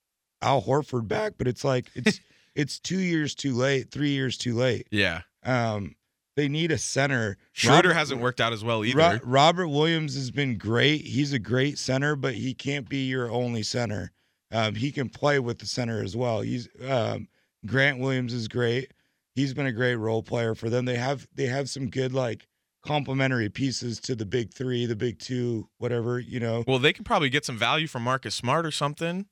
Al 0.42 0.62
Horford 0.62 1.09
back, 1.09 1.35
but 1.38 1.47
it's 1.49 1.64
like 1.64 1.90
it's 1.94 2.21
it's 2.55 2.79
two 2.79 2.99
years 3.01 3.35
too 3.35 3.55
late, 3.55 3.90
three 3.90 4.11
years 4.11 4.37
too 4.37 4.55
late. 4.55 4.87
Yeah, 4.90 5.23
Um, 5.44 5.94
they 6.37 6.49
need 6.49 6.71
a 6.71 6.79
center. 6.79 7.37
Schroeder 7.53 7.88
Robert- 7.88 7.94
hasn't 7.94 8.21
worked 8.21 8.40
out 8.40 8.53
as 8.53 8.62
well 8.64 8.85
either. 8.85 8.99
Ro- 8.99 9.18
Robert 9.25 9.68
Williams 9.68 10.14
has 10.14 10.31
been 10.31 10.57
great. 10.57 11.03
He's 11.03 11.33
a 11.33 11.38
great 11.38 11.79
center, 11.79 12.14
but 12.16 12.35
he 12.35 12.55
can't 12.55 12.88
be 12.88 13.07
your 13.07 13.31
only 13.31 13.62
center. 13.62 14.12
Um, 14.53 14.75
he 14.77 14.92
can 14.92 15.09
play 15.09 15.38
with 15.40 15.59
the 15.59 15.66
center 15.66 16.03
as 16.03 16.16
well. 16.16 16.40
He's 16.40 16.68
um, 16.88 17.29
Grant 17.66 17.99
Williams 17.99 18.33
is 18.33 18.49
great. 18.49 18.92
He's 19.35 19.53
been 19.53 19.66
a 19.66 19.73
great 19.73 19.97
role 19.97 20.23
player 20.23 20.55
for 20.55 20.71
them. 20.71 20.85
They 20.85 20.97
have 20.97 21.29
they 21.35 21.47
have 21.47 21.68
some 21.68 21.90
good 21.90 22.12
like 22.12 22.47
complementary 22.88 23.48
pieces 23.48 24.01
to 24.01 24.14
the 24.16 24.27
big 24.27 24.53
three, 24.53 24.87
the 24.87 24.96
big 24.96 25.18
two, 25.18 25.68
whatever 25.79 26.18
you 26.18 26.40
know. 26.40 26.64
well, 26.66 26.79
they 26.79 26.92
could 26.92 27.05
probably 27.05 27.29
get 27.31 27.44
some 27.44 27.57
value 27.59 27.87
from 27.87 28.03
Marcus 28.03 28.35
Smart 28.35 28.64
or 28.66 28.70
something. 28.70 29.27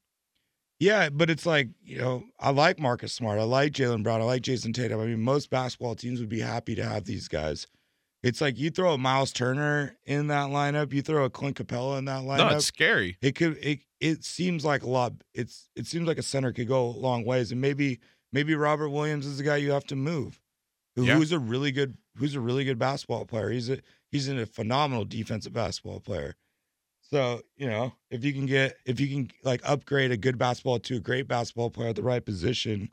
Yeah, 0.78 1.08
but 1.08 1.30
it's 1.30 1.46
like 1.46 1.68
you 1.82 1.98
know, 1.98 2.24
I 2.38 2.50
like 2.50 2.78
Marcus 2.78 3.12
Smart. 3.12 3.38
I 3.38 3.44
like 3.44 3.72
Jaylen 3.72 4.02
Brown. 4.02 4.20
I 4.20 4.24
like 4.24 4.42
Jayson 4.42 4.74
Tatum. 4.74 5.00
I 5.00 5.06
mean, 5.06 5.22
most 5.22 5.48
basketball 5.50 5.94
teams 5.94 6.20
would 6.20 6.28
be 6.28 6.40
happy 6.40 6.74
to 6.74 6.84
have 6.84 7.04
these 7.04 7.28
guys. 7.28 7.66
It's 8.22 8.40
like 8.40 8.58
you 8.58 8.70
throw 8.70 8.92
a 8.94 8.98
Miles 8.98 9.32
Turner 9.32 9.96
in 10.04 10.26
that 10.28 10.48
lineup, 10.50 10.92
you 10.92 11.00
throw 11.00 11.24
a 11.24 11.30
Clint 11.30 11.56
Capela 11.56 11.98
in 11.98 12.06
that 12.06 12.22
lineup. 12.24 12.50
No, 12.50 12.56
it's 12.56 12.66
scary. 12.66 13.16
it 13.22 13.34
could 13.36 13.56
it 13.62 13.80
it 14.00 14.24
seems 14.24 14.64
like 14.64 14.82
a 14.82 14.88
lot 14.90 15.12
it's 15.32 15.68
it 15.76 15.86
seems 15.86 16.06
like 16.08 16.18
a 16.18 16.22
center 16.22 16.52
could 16.52 16.68
go 16.68 16.86
a 16.86 16.90
long 16.98 17.24
ways 17.24 17.52
and 17.52 17.60
maybe 17.60 18.00
maybe 18.32 18.54
Robert 18.54 18.90
Williams 18.90 19.24
is 19.26 19.38
the 19.38 19.44
guy 19.44 19.56
you 19.56 19.70
have 19.70 19.86
to 19.86 19.96
move 19.96 20.40
who- 20.96 21.04
Yeah. 21.04 21.14
who's 21.16 21.30
a 21.32 21.38
really 21.38 21.72
good 21.72 21.96
who's 22.18 22.34
a 22.34 22.40
really 22.40 22.64
good 22.64 22.78
basketball 22.78 23.24
player 23.24 23.50
he's 23.50 23.68
a 23.70 23.78
he's 24.10 24.28
a 24.28 24.46
phenomenal 24.46 25.04
defensive 25.04 25.52
basketball 25.52 26.00
player 26.00 26.34
so 27.00 27.40
you 27.56 27.66
know 27.68 27.92
if 28.10 28.24
you 28.24 28.32
can 28.32 28.46
get 28.46 28.76
if 28.84 28.98
you 29.00 29.08
can 29.08 29.30
like 29.44 29.60
upgrade 29.64 30.10
a 30.10 30.16
good 30.16 30.38
basketball 30.38 30.78
to 30.78 30.96
a 30.96 31.00
great 31.00 31.28
basketball 31.28 31.70
player 31.70 31.90
at 31.90 31.96
the 31.96 32.02
right 32.02 32.24
position 32.24 32.90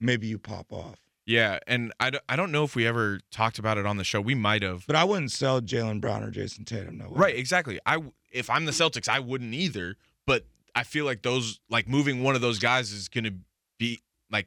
maybe 0.00 0.26
you 0.26 0.38
pop 0.38 0.72
off 0.72 0.98
Yeah, 1.26 1.58
and 1.66 1.92
I, 2.00 2.10
d- 2.10 2.18
I 2.28 2.36
don't 2.36 2.52
know 2.52 2.64
if 2.64 2.74
we 2.74 2.86
ever 2.86 3.20
talked 3.30 3.58
about 3.58 3.76
it 3.76 3.84
on 3.84 3.96
the 3.98 4.04
show. 4.04 4.18
We 4.20 4.34
might 4.34 4.62
have. 4.62 4.86
but 4.86 4.96
I 4.96 5.04
wouldn't 5.04 5.30
sell 5.32 5.60
Jaylen 5.60 6.00
Brown 6.00 6.22
or 6.22 6.30
Jayson 6.30 6.64
Tatum 6.64 6.96
no 6.98 7.06
way. 7.06 7.12
Right, 7.14 7.36
exactly. 7.36 7.78
I 7.84 7.98
if 8.32 8.48
I'm 8.48 8.64
the 8.64 8.72
Celtics, 8.72 9.08
I 9.08 9.18
wouldn't 9.20 9.52
either. 9.54 9.96
But 10.26 10.46
I 10.74 10.84
feel 10.84 11.04
like 11.04 11.22
those 11.22 11.60
like 11.68 11.86
moving 11.88 12.22
one 12.22 12.34
of 12.34 12.40
those 12.40 12.58
guys 12.58 12.92
is 12.92 13.08
going 13.08 13.24
to 13.24 13.34
be 13.78 14.00
like 14.30 14.46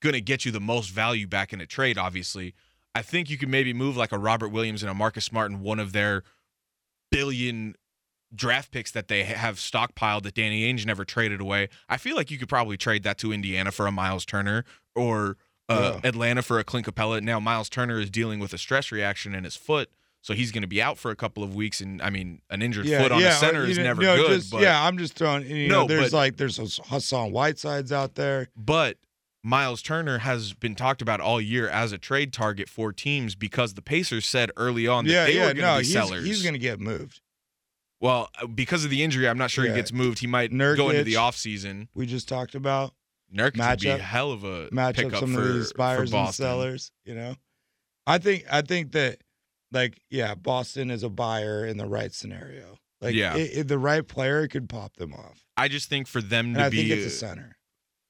going 0.00 0.12
to 0.14 0.20
get 0.20 0.44
you 0.44 0.50
the 0.52 0.60
most 0.60 0.90
value 0.90 1.26
back 1.26 1.52
in 1.54 1.60
a 1.60 1.66
trade. 1.66 1.96
Obviously, 1.96 2.54
I 2.94 3.02
think 3.02 3.28
you 3.30 3.36
could 3.38 3.48
maybe 3.48 3.72
move 3.72 3.96
like 3.96 4.12
a 4.12 4.18
Robert 4.18 4.48
Williams 4.50 4.82
and 4.82 4.90
a 4.90 4.94
Marcus 4.94 5.24
Smart 5.24 5.50
and 5.50 5.60
one 5.60 5.80
of 5.80 5.92
their 5.92 6.22
billion 7.10 7.74
draft 8.34 8.70
picks 8.72 8.90
that 8.90 9.08
they 9.08 9.22
have 9.24 9.56
stockpiled 9.56 10.22
that 10.24 10.34
Danny 10.34 10.72
Ainge 10.72 10.84
never 10.86 11.04
traded 11.04 11.40
away. 11.40 11.68
I 11.88 11.96
feel 11.96 12.16
like 12.16 12.30
you 12.30 12.38
could 12.38 12.48
probably 12.48 12.76
trade 12.76 13.02
that 13.04 13.18
to 13.18 13.32
Indiana 13.32 13.70
for 13.70 13.86
a 13.86 13.92
Miles 13.92 14.24
Turner 14.24 14.64
or 14.94 15.36
uh, 15.68 15.98
Yeah. 16.02 16.08
Atlanta 16.08 16.42
for 16.42 16.58
a 16.58 16.64
Clint 16.64 16.86
Capela. 16.86 17.22
Now 17.22 17.38
Miles 17.40 17.68
Turner 17.68 18.00
is 18.00 18.10
dealing 18.10 18.40
with 18.40 18.52
a 18.52 18.58
stress 18.58 18.90
reaction 18.90 19.34
in 19.34 19.44
his 19.44 19.56
foot. 19.56 19.88
So 20.22 20.32
he's 20.32 20.52
going 20.52 20.62
to 20.62 20.68
be 20.68 20.80
out 20.80 20.96
for 20.96 21.10
a 21.10 21.16
couple 21.16 21.42
of 21.44 21.54
weeks, 21.54 21.82
and 21.82 22.00
I 22.00 22.08
mean, 22.08 22.40
an 22.48 22.62
injured 22.62 22.88
foot 22.88 23.12
on 23.12 23.22
a 23.22 23.26
or, 23.28 23.30
center 23.32 23.62
is 23.66 23.76
know, 23.76 23.84
never 23.84 24.00
no, 24.00 24.16
good. 24.16 24.36
just- 24.40 24.50
but, 24.52 24.62
yeah, 24.62 24.82
I'm 24.82 24.96
just 24.96 25.12
throwing. 25.16 25.46
You 25.46 25.68
No, 25.68 25.82
know, 25.82 25.86
there's 25.88 26.12
but- 26.12 26.16
like 26.16 26.36
there's 26.38 26.56
those 26.56 26.80
Hassan 26.82 27.30
Whitesides 27.30 27.92
out 27.92 28.14
there. 28.14 28.48
but 28.56 28.96
Miles 29.46 29.82
Turner 29.82 30.18
has 30.18 30.54
been 30.54 30.74
talked 30.74 31.02
about 31.02 31.20
all 31.20 31.38
year 31.40 31.68
as 31.68 31.92
a 31.92 31.98
trade 31.98 32.32
target 32.32 32.68
for 32.68 32.92
teams 32.92 33.34
because 33.34 33.74
the 33.74 33.82
Pacers 33.82 34.24
said 34.26 34.50
early 34.56 34.86
on 34.88 35.04
that 35.04 35.12
yeah, 35.12 35.24
they 35.26 35.34
yeah, 35.34 35.40
were 35.40 35.44
going 35.48 35.56
to 35.56 35.62
no, 35.62 35.74
be 35.78 35.84
he's, 35.84 35.92
sellers. 35.92 36.24
he's 36.24 36.42
going 36.42 36.54
to 36.54 36.58
get 36.58 36.80
moved. 36.80 37.20
well, 38.00 38.30
because 38.54 38.84
of 38.84 38.90
the 38.90 39.02
injury, 39.02 39.28
I'm 39.28 39.36
not 39.38 39.50
sure 39.50 39.64
Yeah. 39.64 39.72
he 39.72 39.76
gets 39.76 39.92
moved. 39.92 40.18
He 40.20 40.26
might 40.26 40.50
go 40.50 40.88
into 40.88 41.04
the 41.04 41.14
Nurkic. 41.14 41.18
offseason. 41.18 41.88
We 41.94 42.06
just 42.06 42.26
talked 42.28 42.54
about 42.54 42.94
Nurkic 43.34 43.68
could 43.70 43.80
be 43.80 43.88
a 43.90 43.98
hell 43.98 44.32
of 44.32 44.44
a 44.44 44.68
match 44.72 44.98
up 44.98 45.04
pickup 45.04 45.20
some 45.20 45.34
for, 45.34 45.42
of 45.42 45.54
these 45.54 45.72
buyers 45.74 46.12
and 46.12 46.32
sellers. 46.34 46.90
You 47.04 47.14
know, 47.14 47.34
I 48.06 48.18
think 48.18 48.44
I 48.50 48.62
think 48.62 48.92
that 48.92 49.18
like 49.72 50.00
yeah, 50.10 50.34
Boston 50.34 50.90
is 50.90 51.02
a 51.02 51.08
buyer 51.10 51.66
in 51.66 51.76
the 51.76 51.86
right 51.86 52.12
scenario. 52.14 52.78
Like 53.00 53.14
Yeah. 53.14 53.34
i- 53.34 53.38
if 53.38 53.66
the 53.68 53.78
right 53.78 54.06
player 54.06 54.46
could 54.48 54.68
pop 54.68 54.96
them 54.96 55.12
off, 55.12 55.44
I 55.56 55.68
just 55.68 55.88
think 55.90 56.06
for 56.06 56.22
them 56.22 56.46
and 56.46 56.54
to 56.56 56.64
I 56.64 56.68
be 56.70 56.76
think 56.88 56.90
it's 56.90 57.06
a 57.14 57.16
center. 57.16 57.53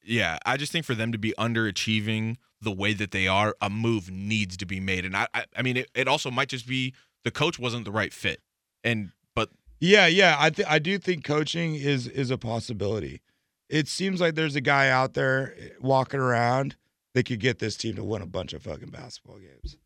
Yeah, 0.04 0.38
I 0.44 0.56
just 0.56 0.72
think 0.72 0.84
for 0.84 0.94
them 0.94 1.12
to 1.12 1.18
be 1.18 1.32
underachieving 1.38 2.36
the 2.60 2.72
way 2.72 2.92
that 2.94 3.10
they 3.10 3.26
are, 3.26 3.54
a 3.60 3.70
move 3.70 4.10
needs 4.10 4.56
to 4.58 4.66
be 4.66 4.80
made. 4.80 5.04
And 5.04 5.16
I, 5.16 5.26
I, 5.34 5.44
I 5.56 5.62
mean, 5.62 5.76
it, 5.78 5.90
it 5.94 6.08
also 6.08 6.30
might 6.30 6.48
just 6.48 6.66
be 6.66 6.94
the 7.24 7.30
coach 7.30 7.58
wasn't 7.58 7.84
the 7.84 7.92
right 7.92 8.12
fit. 8.12 8.40
And 8.82 9.10
but 9.34 9.50
Yeah, 9.80 10.06
yeah, 10.06 10.36
I 10.38 10.50
th- 10.50 10.68
I 10.68 10.78
do 10.78 10.98
think 10.98 11.24
coaching 11.24 11.74
is 11.74 12.06
is 12.06 12.30
a 12.30 12.38
possibility. 12.38 13.20
It 13.68 13.88
seems 13.88 14.20
like 14.20 14.34
there's 14.34 14.56
a 14.56 14.60
guy 14.60 14.88
out 14.90 15.14
there 15.14 15.54
eh, 15.58 15.68
walking 15.80 16.20
around 16.20 16.76
that 17.14 17.24
could 17.24 17.40
get 17.40 17.58
this 17.58 17.76
team 17.76 17.96
to 17.96 18.04
win 18.04 18.22
a 18.22 18.26
bunch 18.26 18.52
of 18.52 18.62
fucking 18.62 18.90
basketball 18.90 19.38
games. 19.38 19.76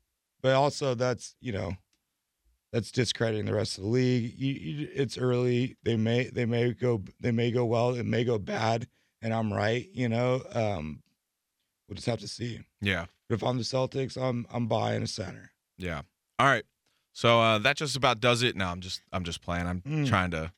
But 0.43 0.55
also 0.55 0.95
that's, 0.95 1.37
you 1.41 1.53
know, 1.53 1.75
that's 2.73 2.91
discrediting 2.91 3.47
the 3.47 3.55
rest 3.55 3.79
of 3.79 3.85
the 3.85 3.91
league. 3.91 4.35
You, 4.37 4.53
you, 4.53 4.89
it's 4.95 5.17
early. 5.17 5.77
They 5.85 5.97
may 5.97 6.25
they 6.29 6.45
may 6.45 6.73
go 6.73 7.03
they 7.21 7.33
may 7.33 7.51
go 7.51 7.65
well. 7.65 7.95
It 7.95 8.07
may 8.07 8.25
go 8.25 8.39
bad, 8.39 8.87
and 9.23 9.33
I'm 9.35 9.53
right. 9.53 9.89
You 9.93 10.09
know, 10.09 10.43
um, 10.53 11.03
we'll 11.89 11.97
just 11.97 12.07
have 12.07 12.21
to 12.21 12.29
see. 12.29 12.61
Yeah. 12.81 13.07
But 13.29 13.37
if 13.37 13.43
I'm 13.45 13.57
the 13.59 13.63
Celtics, 13.65 14.17
I'm 14.21 14.47
I'm 14.53 14.67
buying 14.67 15.03
a 15.03 15.07
center. 15.07 15.51
Yeah. 15.77 16.03
All 16.39 16.47
right. 16.47 16.65
So 17.13 17.41
uh, 17.41 17.59
that 17.59 17.77
just 17.77 17.97
about 17.97 18.21
does 18.21 18.43
it. 18.43 18.57
No, 18.57 18.67
I'm 18.67 18.81
just 18.81 19.03
I'm 19.13 19.25
just 19.25 19.43
playing. 19.43 19.67
I'm 19.67 19.81
Mm. 19.83 20.07
trying 20.09 20.31
to 20.33 20.53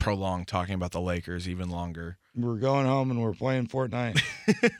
prolong 0.00 0.44
talking 0.44 0.74
about 0.74 0.92
the 0.92 1.00
Lakers 1.00 1.48
even 1.48 1.70
longer. 1.70 2.18
We're 2.36 2.56
going 2.56 2.86
home 2.86 3.10
and 3.10 3.20
we're 3.22 3.32
playing 3.34 3.66
Fortnite. 3.68 4.20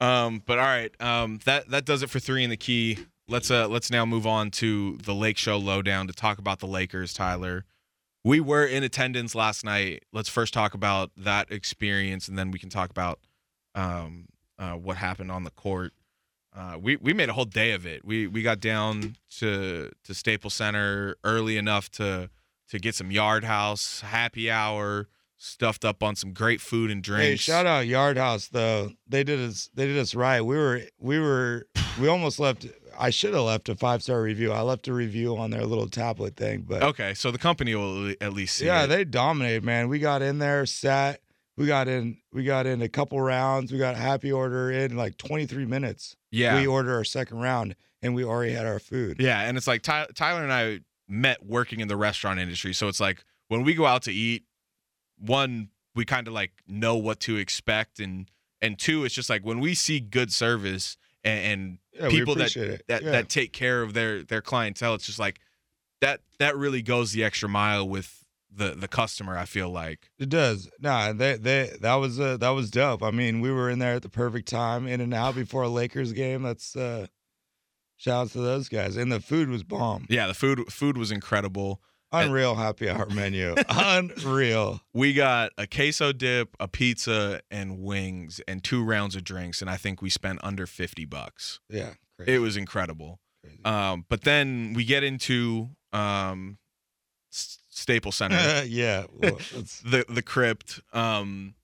Um, 0.00 0.42
but 0.46 0.58
all 0.60 0.64
right, 0.64 0.92
um, 1.02 1.40
that 1.44 1.70
that 1.70 1.84
does 1.84 2.04
it 2.04 2.10
for 2.10 2.20
three 2.20 2.44
in 2.44 2.50
the 2.50 2.56
key. 2.56 2.98
Let's 3.26 3.50
uh 3.50 3.66
let's 3.66 3.90
now 3.90 4.06
move 4.06 4.28
on 4.28 4.52
to 4.52 4.96
the 4.98 5.12
Lake 5.12 5.36
Show 5.36 5.56
lowdown 5.58 6.06
to 6.06 6.12
talk 6.12 6.38
about 6.38 6.60
the 6.60 6.68
Lakers. 6.68 7.12
Tyler, 7.12 7.64
we 8.24 8.40
were 8.40 8.64
in 8.64 8.82
attendance 8.82 9.34
last 9.34 9.64
night. 9.64 10.04
Let's 10.12 10.28
first 10.28 10.52
talk 10.54 10.74
about 10.74 11.10
that 11.16 11.50
experience, 11.50 12.28
and 12.28 12.38
then 12.38 12.50
we 12.50 12.58
can 12.58 12.70
talk 12.70 12.90
about 12.90 13.20
um 13.74 14.26
uh, 14.58 14.72
what 14.72 14.96
happened 14.96 15.30
on 15.30 15.44
the 15.44 15.50
court. 15.50 15.92
Uh, 16.54 16.76
we 16.80 16.96
we 16.96 17.12
made 17.12 17.28
a 17.28 17.32
whole 17.32 17.44
day 17.44 17.72
of 17.72 17.86
it. 17.86 18.04
We 18.04 18.26
we 18.26 18.42
got 18.42 18.60
down 18.60 19.16
to 19.38 19.90
to 20.04 20.14
Staples 20.14 20.54
Center 20.54 21.16
early 21.22 21.56
enough 21.56 21.90
to 21.92 22.30
to 22.70 22.78
get 22.78 22.94
some 22.94 23.10
Yard 23.10 23.44
House 23.44 24.00
happy 24.00 24.50
hour, 24.50 25.08
stuffed 25.36 25.84
up 25.84 26.02
on 26.02 26.16
some 26.16 26.32
great 26.32 26.60
food 26.60 26.90
and 26.90 27.02
drinks. 27.02 27.24
Hey, 27.24 27.36
shout 27.36 27.66
out 27.66 27.86
Yard 27.86 28.16
House 28.16 28.48
though. 28.48 28.90
They 29.06 29.22
did 29.22 29.38
us 29.38 29.70
they 29.74 29.86
did 29.86 29.98
us 29.98 30.14
right. 30.14 30.40
We 30.40 30.56
were 30.56 30.82
we 30.98 31.18
were 31.20 31.66
we 32.00 32.08
almost 32.08 32.40
left 32.40 32.66
I 32.98 33.10
should 33.10 33.32
have 33.34 33.44
left 33.44 33.68
a 33.68 33.76
five 33.76 34.02
star 34.02 34.20
review. 34.20 34.52
I 34.52 34.60
left 34.62 34.88
a 34.88 34.92
review 34.92 35.36
on 35.36 35.50
their 35.50 35.64
little 35.64 35.88
tablet 35.88 36.36
thing, 36.36 36.64
but 36.68 36.82
Okay, 36.82 37.14
so 37.14 37.30
the 37.30 37.38
company 37.38 37.74
will 37.74 38.12
at 38.20 38.32
least 38.32 38.56
see 38.56 38.66
yeah, 38.66 38.84
it. 38.84 38.86
they 38.88 39.04
dominated, 39.04 39.64
man. 39.64 39.88
We 39.88 39.98
got 40.00 40.20
in 40.22 40.38
there, 40.38 40.66
sat, 40.66 41.20
we 41.56 41.66
got 41.66 41.86
in 41.88 42.18
we 42.32 42.44
got 42.44 42.66
in 42.66 42.82
a 42.82 42.88
couple 42.88 43.20
rounds. 43.20 43.70
We 43.72 43.78
got 43.78 43.94
a 43.94 43.98
happy 43.98 44.32
order 44.32 44.70
in 44.70 44.96
like 44.96 45.16
23 45.16 45.64
minutes. 45.64 46.16
yeah, 46.30 46.58
We 46.60 46.66
ordered 46.66 46.94
our 46.94 47.04
second 47.04 47.38
round 47.38 47.76
and 48.02 48.14
we 48.14 48.24
already 48.24 48.52
had 48.52 48.66
our 48.66 48.78
food. 48.78 49.16
yeah, 49.20 49.40
and 49.42 49.56
it's 49.56 49.66
like 49.66 49.82
Ty- 49.82 50.08
Tyler 50.14 50.42
and 50.42 50.52
I 50.52 50.80
met 51.08 51.44
working 51.46 51.80
in 51.80 51.88
the 51.88 51.96
restaurant 51.96 52.38
industry, 52.40 52.72
so 52.74 52.88
it's 52.88 53.00
like 53.00 53.24
when 53.48 53.62
we 53.64 53.74
go 53.74 53.86
out 53.86 54.02
to 54.02 54.12
eat, 54.12 54.44
one 55.18 55.70
we 55.94 56.04
kind 56.04 56.28
of 56.28 56.34
like 56.34 56.52
know 56.66 56.96
what 56.96 57.20
to 57.20 57.36
expect, 57.36 57.98
and 58.00 58.30
and 58.60 58.78
two, 58.78 59.04
it's 59.04 59.14
just 59.14 59.30
like 59.30 59.42
when 59.44 59.60
we 59.60 59.74
see 59.74 60.00
good 60.00 60.32
service 60.32 60.96
and, 61.24 61.40
and 61.44 61.78
Yeah, 61.92 62.08
people 62.10 62.34
that 62.36 62.56
it. 62.56 62.84
that 62.88 63.02
Yeah. 63.02 63.10
that 63.12 63.28
take 63.28 63.52
care 63.52 63.82
of 63.82 63.94
their 63.94 64.22
their 64.22 64.42
clientele, 64.42 64.94
it's 64.94 65.06
just 65.06 65.18
like 65.18 65.40
that 66.00 66.20
that 66.38 66.56
really 66.56 66.82
goes 66.82 67.12
the 67.12 67.24
extra 67.24 67.48
mile 67.48 67.88
with 67.88 68.24
the 68.50 68.74
the 68.74 68.88
customer. 68.88 69.36
I 69.36 69.44
feel 69.44 69.68
like 69.70 70.10
It 70.18 70.28
does. 70.28 70.68
Nah, 70.80 71.12
they 71.12 71.36
they 71.36 71.76
that 71.80 71.94
was 71.96 72.18
uh, 72.20 72.36
that 72.38 72.50
was 72.50 72.70
dope. 72.70 73.02
I 73.02 73.10
mean, 73.10 73.40
we 73.40 73.50
were 73.50 73.68
in 73.70 73.78
there 73.78 73.94
at 73.94 74.02
the 74.02 74.08
perfect 74.08 74.48
time, 74.48 74.86
in 74.86 75.00
and 75.00 75.12
out 75.12 75.34
before 75.34 75.62
a 75.62 75.68
Lakers 75.68 76.12
game. 76.12 76.42
That's 76.42 76.74
uh 76.76 77.06
shout 77.96 78.26
out 78.26 78.30
to 78.32 78.38
those 78.40 78.68
guys. 78.68 78.96
And 78.96 79.10
the 79.12 79.20
food 79.20 79.48
was 79.48 79.64
bomb. 79.64 80.06
yeah, 80.08 80.26
the 80.28 80.34
food 80.34 80.72
food 80.72 80.96
was 80.96 81.10
incredible. 81.10 81.82
Unreal 82.12 82.54
happy 82.54 82.88
hour 82.88 83.06
menu. 83.10 83.54
Unreal. 83.68 84.80
We 84.94 85.12
got 85.12 85.52
a 85.58 85.66
queso 85.66 86.12
dip, 86.12 86.56
a 86.58 86.66
pizza, 86.68 87.40
and 87.50 87.80
wings, 87.80 88.40
and 88.48 88.64
two 88.64 88.82
rounds 88.82 89.14
of 89.16 89.24
drinks, 89.24 89.60
and 89.60 89.68
I 89.70 89.76
think 89.76 90.00
we 90.00 90.08
spent 90.10 90.38
under 90.42 90.66
fifty 90.66 91.04
bucks. 91.04 91.60
Yeah. 91.68 91.94
Crazy. 92.16 92.34
It 92.34 92.38
was 92.38 92.56
incredible. 92.56 93.20
Um, 93.64 94.04
but 94.08 94.22
then 94.22 94.72
we 94.74 94.84
get 94.84 95.02
into 95.04 95.68
um, 95.92 96.58
S- 97.32 97.58
Staples 97.70 98.16
Center, 98.16 98.64
yeah. 98.66 99.04
Well, 99.12 99.36
the 99.84 100.04
the 100.08 100.22
crypt, 100.22 100.80
um, 100.92 101.54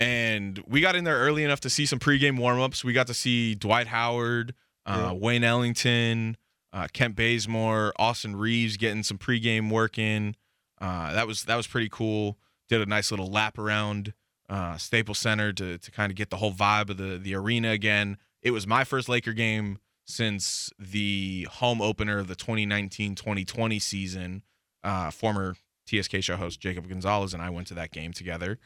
and 0.00 0.62
we 0.66 0.80
got 0.80 0.96
in 0.96 1.04
there 1.04 1.18
early 1.18 1.44
enough 1.44 1.60
to 1.60 1.70
see 1.70 1.86
some 1.86 1.98
pregame 1.98 2.38
warmups. 2.38 2.82
We 2.84 2.92
got 2.92 3.06
to 3.06 3.14
see 3.14 3.54
Dwight 3.54 3.86
Howard, 3.86 4.54
uh, 4.86 4.98
Yeah. 4.98 5.12
Wayne 5.12 5.44
Ellington, 5.44 6.36
uh, 6.72 6.88
Kent 6.92 7.16
Bazemore, 7.16 7.92
Austin 7.98 8.36
Reaves 8.36 8.76
getting 8.76 9.02
some 9.02 9.18
pregame 9.18 9.70
work 9.70 9.98
in. 9.98 10.36
Uh, 10.80 11.12
that 11.12 11.26
was 11.26 11.44
that 11.44 11.56
was 11.56 11.66
pretty 11.66 11.88
cool. 11.90 12.38
Did 12.68 12.80
a 12.80 12.86
nice 12.86 13.10
little 13.10 13.26
lap 13.30 13.58
around 13.58 14.14
uh, 14.48 14.76
Staples 14.76 15.18
Center 15.18 15.52
to 15.52 15.78
to 15.78 15.90
kind 15.90 16.10
of 16.10 16.16
get 16.16 16.30
the 16.30 16.36
whole 16.38 16.52
vibe 16.52 16.90
of 16.90 16.96
the 16.96 17.18
the 17.18 17.34
arena 17.34 17.70
again. 17.70 18.16
It 18.42 18.50
was 18.50 18.66
my 18.66 18.84
first 18.84 19.08
Laker 19.08 19.32
game 19.32 19.78
since 20.04 20.70
the 20.78 21.46
home 21.50 21.80
opener 21.80 22.18
of 22.18 22.26
the 22.26 22.34
2019-2020 22.34 23.80
season. 23.80 24.42
Uh, 24.82 25.10
former 25.10 25.54
TSK 25.86 26.16
show 26.22 26.36
host 26.36 26.58
Jacob 26.58 26.88
Gonzalez 26.88 27.32
and 27.34 27.42
I 27.42 27.50
went 27.50 27.68
to 27.68 27.74
that 27.74 27.92
game 27.92 28.12
together. 28.12 28.58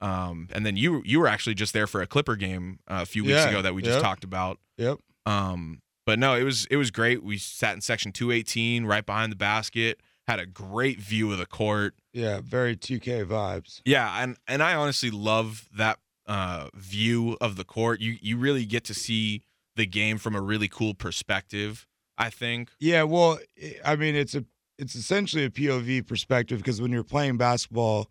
Um, 0.00 0.48
and 0.52 0.64
then 0.64 0.76
you 0.76 1.02
you 1.04 1.18
were 1.18 1.26
actually 1.26 1.54
just 1.54 1.72
there 1.72 1.86
for 1.86 2.02
a 2.02 2.06
Clipper 2.06 2.36
game 2.36 2.78
uh, 2.86 3.00
a 3.02 3.06
few 3.06 3.24
weeks 3.24 3.34
Yeah, 3.36 3.48
ago 3.48 3.62
that 3.62 3.74
we 3.74 3.82
just 3.82 3.94
yep. 3.96 4.02
talked 4.02 4.24
about. 4.24 4.58
yep. 4.76 4.98
Um, 5.24 5.80
but 6.06 6.18
no, 6.18 6.34
it 6.34 6.44
was 6.44 6.66
it 6.70 6.76
was 6.76 6.90
great. 6.90 7.22
We 7.22 7.36
sat 7.36 7.74
in 7.74 7.80
section 7.82 8.12
218 8.12 8.86
right 8.86 9.04
behind 9.04 9.30
the 9.32 9.36
basket. 9.36 10.00
Had 10.26 10.40
a 10.40 10.46
great 10.46 10.98
view 10.98 11.30
of 11.30 11.38
the 11.38 11.46
court. 11.46 11.94
Yeah. 12.12 12.40
Very 12.42 12.74
2K 12.76 13.26
vibes. 13.26 13.80
Yeah, 13.84 14.22
and 14.22 14.36
and 14.48 14.62
I 14.62 14.74
honestly 14.74 15.10
love 15.10 15.68
that 15.76 15.98
uh, 16.26 16.68
view 16.74 17.36
of 17.40 17.56
the 17.56 17.64
court. 17.64 18.00
You 18.00 18.16
you 18.20 18.36
really 18.38 18.64
get 18.64 18.82
to 18.84 18.94
see 18.94 19.42
the 19.76 19.86
game 19.86 20.16
from 20.18 20.34
a 20.34 20.40
really 20.40 20.68
cool 20.68 20.94
perspective. 20.94 21.86
I 22.18 22.30
think. 22.30 22.70
Yeah, 22.80 23.02
well, 23.02 23.38
I- 23.62 23.76
I 23.92 23.96
mean, 23.96 24.14
it's 24.16 24.34
a 24.34 24.44
it's 24.78 24.94
essentially 24.94 25.44
a 25.44 25.50
POV 25.50 26.06
perspective 26.06 26.58
because 26.58 26.80
when 26.80 26.90
you're 26.92 27.04
playing 27.04 27.36
basketball, 27.36 28.10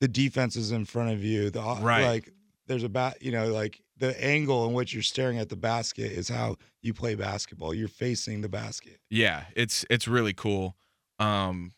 the 0.00 0.08
defense 0.08 0.56
is 0.56 0.72
in 0.72 0.84
front 0.86 1.12
of 1.12 1.22
you. 1.22 1.50
The 1.50 1.60
Right. 1.60 2.04
like 2.06 2.32
there's 2.66 2.82
a 2.84 2.88
bat, 2.88 3.18
you 3.22 3.30
know, 3.32 3.52
like 3.52 3.80
the 3.96 4.22
angle 4.22 4.66
in 4.66 4.72
which 4.72 4.92
you're 4.92 5.02
staring 5.02 5.38
at 5.38 5.48
the 5.48 5.56
basket 5.56 6.10
is 6.10 6.28
how 6.28 6.56
you 6.82 6.92
play 6.92 7.14
basketball. 7.14 7.72
You're 7.72 7.88
facing 7.88 8.40
the 8.40 8.48
basket. 8.48 8.98
Yeah, 9.10 9.44
it's 9.54 9.84
it's 9.88 10.08
really 10.08 10.32
cool. 10.32 10.76
Um, 11.18 11.72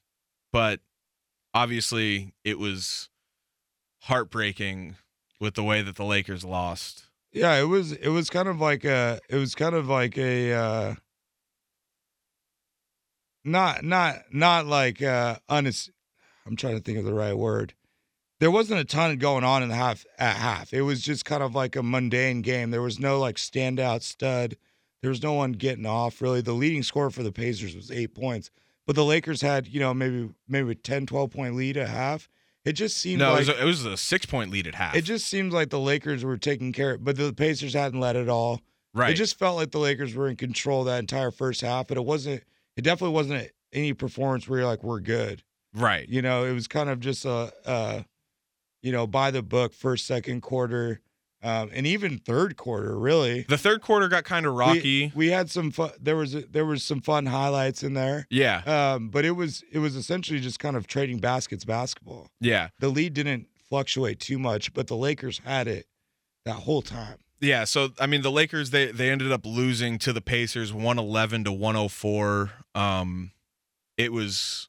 but 0.53 0.81
obviously 1.53 2.35
it 2.45 2.59
was 2.59 3.09
heartbreaking 4.03 4.97
with 5.41 5.55
the 5.55 5.62
way 5.64 5.83
that 5.83 5.97
the 5.97 6.05
Lakers 6.05 6.45
lost. 6.45 7.07
Yeah, 7.33 7.55
it 7.57 7.64
was 7.64 7.93
it 7.93 8.09
was 8.09 8.31
kind 8.31 8.49
of 8.49 8.61
like 8.61 8.85
a 8.85 9.21
it 9.29 9.37
was 9.37 9.55
kind 9.55 9.75
of 9.75 9.89
like 9.89 10.17
a 10.17 10.53
uh 10.55 10.95
not 13.45 13.85
not 13.85 14.17
not 14.33 14.67
like 14.67 15.03
uh 15.03 15.37
unass- 15.51 15.91
I'm 16.47 16.57
trying 16.57 16.77
to 16.77 16.83
think 16.83 16.99
of 16.99 17.05
the 17.05 17.14
right 17.14 17.37
word. 17.37 17.75
There 18.39 18.51
wasn't 18.51 18.80
a 18.80 18.84
ton 18.84 19.16
going 19.16 19.45
on 19.45 19.62
in 19.62 19.68
the 19.70 19.74
half 19.74 20.05
at 20.18 20.37
half. 20.37 20.72
It 20.74 20.82
was 20.82 21.01
just 21.03 21.24
kind 21.24 21.43
of 21.43 21.55
like 21.55 21.74
a 21.76 21.82
mundane 21.82 22.43
game. 22.43 22.70
There 22.70 22.82
was 22.82 22.99
no 23.01 23.18
like 23.18 23.37
standout 23.37 24.03
stud. 24.03 24.57
There 25.03 25.09
was 25.09 25.22
no 25.22 25.32
one 25.34 25.53
getting 25.53 25.87
off 25.87 26.20
really. 26.20 26.41
The 26.43 26.53
leading 26.53 26.82
score 26.82 27.11
for 27.11 27.22
the 27.22 27.32
Pacers 27.32 27.74
was 27.74 27.91
8 27.91 28.14
points. 28.14 28.51
But 28.87 28.95
the 28.95 29.05
Lakers 29.05 29.41
had, 29.41 29.66
you 29.66 29.80
know, 29.80 29.93
maybe 29.95 30.28
maybe 30.49 30.70
a 30.72 30.74
10 30.74 31.07
12 31.07 31.30
point 31.30 31.57
lead 31.57 31.76
at 31.76 31.89
half. 31.89 32.28
It 32.64 32.72
just 32.72 32.99
seemed 32.99 33.20
No, 33.20 33.32
like 33.32 33.43
it, 33.43 33.49
was 33.49 33.59
a, 33.59 33.62
it 33.62 33.64
was 33.64 33.84
a 33.87 33.97
six 33.97 34.26
point 34.26 34.51
lead 34.51 34.66
at 34.66 34.74
half. 34.74 34.95
it 34.95 35.03
just 35.03 35.26
seems 35.28 35.55
like 35.55 35.70
the 35.70 35.78
Lakers 35.80 36.24
were 36.24 36.37
taking 36.37 36.72
care, 36.72 36.95
of, 36.95 37.05
but 37.05 37.16
the 37.16 37.32
Pacers 37.32 37.74
hadn't 37.74 38.01
let 38.01 38.16
it 38.16 38.28
all. 38.28 38.61
right. 38.93 39.11
It 39.12 39.14
just 39.14 39.39
felt 39.39 39.57
like 39.57 39.70
the 39.70 39.78
Lakers 39.78 40.14
were 40.14 40.28
in 40.28 40.37
control 40.37 40.84
that 40.84 40.99
entire 40.99 41.30
first 41.30 41.61
half, 41.62 41.87
but 41.89 41.97
it 41.97 42.05
wasn't. 42.05 42.43
It 42.76 42.82
definitely 42.82 43.14
wasn't 43.14 43.51
any 43.72 43.93
performance 43.95 44.47
where 44.49 44.59
you're 44.61 44.68
like, 44.68 44.82
we're 44.84 45.01
good. 45.01 45.43
right. 45.74 46.07
You 46.09 46.20
know, 46.22 46.45
it 46.45 46.53
was 46.53 46.68
kind 46.68 46.91
of 46.91 47.01
just 47.01 47.24
a, 47.24 47.53
uh, 47.64 48.03
you 48.87 48.93
know, 48.93 49.07
by 49.07 49.30
the 49.32 49.43
book 49.43 49.74
first, 49.74 50.07
second 50.07 50.43
quarter, 50.43 51.01
um, 51.43 51.70
and 51.74 51.87
even 51.87 52.18
third 52.18 52.57
quarter. 52.57 52.99
Really, 52.99 53.43
The 53.49 53.59
third 53.59 53.82
quarter 53.82 54.09
got 54.09 54.24
kind 54.24 54.47
of 54.47 54.55
rocky. 54.55 55.12
We, 55.14 55.26
we 55.26 55.28
had 55.28 55.51
some 55.51 55.70
fun. 55.70 55.91
There 56.01 56.16
was 56.16 56.32
there 56.32 56.64
was 56.64 56.82
some 56.84 57.01
fun 57.01 57.26
highlights 57.26 57.82
in 57.82 57.95
there, 57.95 58.26
yeah, 58.30 58.62
um, 58.95 59.09
but 59.11 59.24
it 59.24 59.32
was 59.32 59.64
it 59.72 59.78
was 59.80 59.97
essentially 59.97 60.41
just 60.41 60.59
kind 60.59 60.76
of 60.76 60.87
trading 60.87 61.18
baskets 61.18 61.64
basketball. 61.64 62.28
yeah, 62.41 62.68
The 62.80 62.89
lead 62.89 63.14
didn't 63.14 63.49
fluctuate 63.68 64.20
too 64.20 64.39
much, 64.39 64.72
but 64.72 64.87
the 64.87 64.97
Lakers 64.97 65.41
had 65.45 65.66
it 65.68 65.87
that 66.45 66.55
whole 66.66 66.82
time. 66.82 67.18
yeah. 67.41 67.64
So 67.64 67.91
I 68.01 68.07
mean, 68.07 68.22
the 68.22 68.30
Lakers 68.30 68.70
they 68.70 68.93
they 68.93 69.11
ended 69.11 69.32
up 69.32 69.45
losing 69.45 69.99
to 69.99 70.12
the 70.12 70.20
Pacers, 70.22 70.72
one 70.72 70.99
eleven 70.99 71.45
to 71.45 71.53
one 71.53 71.74
hundred 71.74 71.91
four. 71.91 72.51
Um, 72.74 73.32
it 73.97 74.12
was 74.12 74.68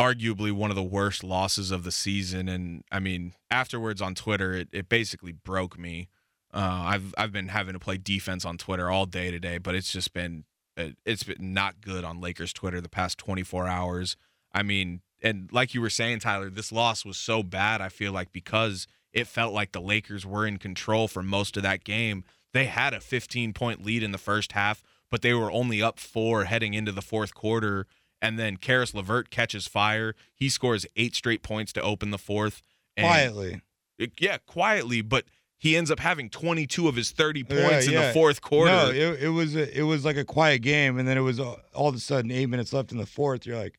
arguably 0.00 0.50
one 0.50 0.70
of 0.70 0.76
the 0.76 0.82
worst 0.82 1.22
losses 1.22 1.70
of 1.70 1.84
the 1.84 1.92
season, 1.92 2.48
and 2.48 2.82
I 2.90 3.00
mean, 3.00 3.34
afterwards 3.50 4.00
on 4.00 4.14
Twitter, 4.14 4.52
it 4.54 4.68
it 4.72 4.88
basically 4.88 5.32
broke 5.32 5.78
me. 5.78 6.08
Uh, 6.52 6.82
I've 6.86 7.14
I've 7.18 7.32
been 7.32 7.48
having 7.48 7.74
to 7.74 7.78
play 7.78 7.98
defense 7.98 8.44
on 8.44 8.56
Twitter 8.56 8.90
all 8.90 9.04
day 9.06 9.30
today, 9.30 9.58
but 9.58 9.74
it's 9.74 9.92
just 9.92 10.12
been 10.14 10.44
it- 10.76 10.96
it's 11.04 11.22
been 11.24 11.52
not 11.52 11.80
good 11.82 12.04
on 12.04 12.20
Lakers 12.20 12.52
Twitter 12.54 12.80
the 12.80 12.88
past 12.88 13.18
24 13.18 13.66
hours. 13.68 14.16
I 14.52 14.62
mean, 14.62 15.02
and 15.22 15.50
like 15.52 15.74
you 15.74 15.80
were 15.82 15.90
saying, 15.90 16.20
Tyler, 16.20 16.48
this 16.48 16.72
loss 16.72 17.04
was 17.04 17.18
so 17.18 17.42
bad. 17.42 17.80
I 17.82 17.88
feel 17.90 18.12
like 18.12 18.32
because 18.32 18.86
it 19.12 19.26
felt 19.26 19.52
like 19.52 19.72
the 19.72 19.80
Lakers 19.82 20.24
were 20.24 20.46
in 20.46 20.56
control 20.56 21.08
for 21.08 21.22
most 21.22 21.56
of 21.56 21.62
that 21.64 21.84
game. 21.84 22.24
They 22.52 22.64
had 22.66 22.94
a 22.94 23.00
15 23.00 23.52
point 23.52 23.84
lead 23.84 24.02
in 24.02 24.12
the 24.12 24.18
first 24.18 24.52
half, 24.52 24.82
but 25.10 25.20
they 25.22 25.34
were 25.34 25.52
only 25.52 25.82
up 25.82 26.00
four 26.00 26.44
heading 26.44 26.74
into 26.74 26.92
the 26.92 27.02
fourth 27.02 27.34
quarter. 27.34 27.86
And 28.22 28.38
then 28.38 28.56
Caris 28.58 28.92
LeVert 28.94 29.30
catches 29.30 29.66
fire. 29.66 30.14
He 30.34 30.48
scores 30.48 30.86
eight 30.96 31.14
straight 31.14 31.42
points 31.42 31.72
to 31.74 31.82
open 31.82 32.10
the 32.10 32.18
fourth. 32.18 32.62
And 32.96 33.06
Quietly. 33.06 33.60
it- 33.98 34.12
yeah, 34.20 34.38
quietly, 34.46 35.00
but 35.00 35.24
he 35.56 35.76
ends 35.76 35.90
up 35.90 36.00
having 36.00 36.28
22 36.30 36.88
of 36.88 36.96
his 36.96 37.10
30 37.10 37.44
Yeah, 37.48 37.68
points 37.68 37.86
in 37.86 37.94
the 37.94 38.10
fourth 38.12 38.40
quarter. 38.42 38.70
No, 38.70 38.90
it, 38.90 39.22
it 39.24 39.28
was 39.28 39.54
a, 39.56 39.78
it 39.78 39.82
was 39.82 40.04
like 40.04 40.16
a 40.16 40.24
quiet 40.24 40.60
game, 40.62 40.98
and 40.98 41.06
then 41.08 41.16
it 41.18 41.22
was 41.22 41.38
all, 41.40 41.58
all 41.74 41.88
of 41.88 41.94
a 41.94 41.98
sudden 41.98 42.30
eight 42.30 42.46
minutes 42.46 42.72
left 42.72 42.92
in 42.92 42.98
the 42.98 43.06
fourth. 43.06 43.46
You're 43.46 43.58
like, 43.58 43.78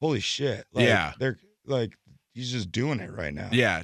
holy 0.00 0.20
shit! 0.20 0.66
Like, 0.72 0.86
Yeah. 0.86 1.12
they're 1.18 1.38
like 1.66 1.96
he's 2.34 2.50
just 2.52 2.70
doing 2.72 3.00
it 3.00 3.10
right 3.10 3.32
now. 3.32 3.48
Yeah. 3.52 3.82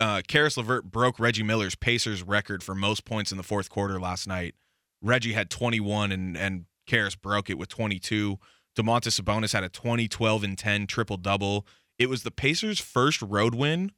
Uh, 0.00 0.20
Caris 0.26 0.56
LeVert 0.58 0.90
broke 0.90 1.18
Reggie 1.18 1.42
Miller's 1.42 1.74
Pacers 1.76 2.22
record 2.22 2.62
for 2.62 2.74
most 2.74 3.04
points 3.06 3.30
in 3.30 3.38
the 3.38 3.42
fourth 3.44 3.70
quarter 3.70 3.98
last 4.00 4.26
night. 4.26 4.54
Reggie 5.00 5.32
had 5.32 5.48
21 5.50 6.12
and 6.12 6.36
and 6.36 6.64
Caris 6.86 7.14
broke 7.14 7.48
it 7.48 7.56
with 7.56 7.68
22. 7.70 8.38
Domantas 8.76 9.20
Sabonis 9.20 9.52
had 9.52 9.64
a 9.64 9.68
20, 9.68 10.08
12, 10.08 10.44
and 10.44 10.58
10 10.58 10.86
triple 10.86 11.16
double. 11.16 11.66
It 11.98 12.08
was 12.08 12.22
the 12.22 12.30
Pacers' 12.30 12.80
first 12.80 13.22
road 13.22 13.54
win 13.54 13.92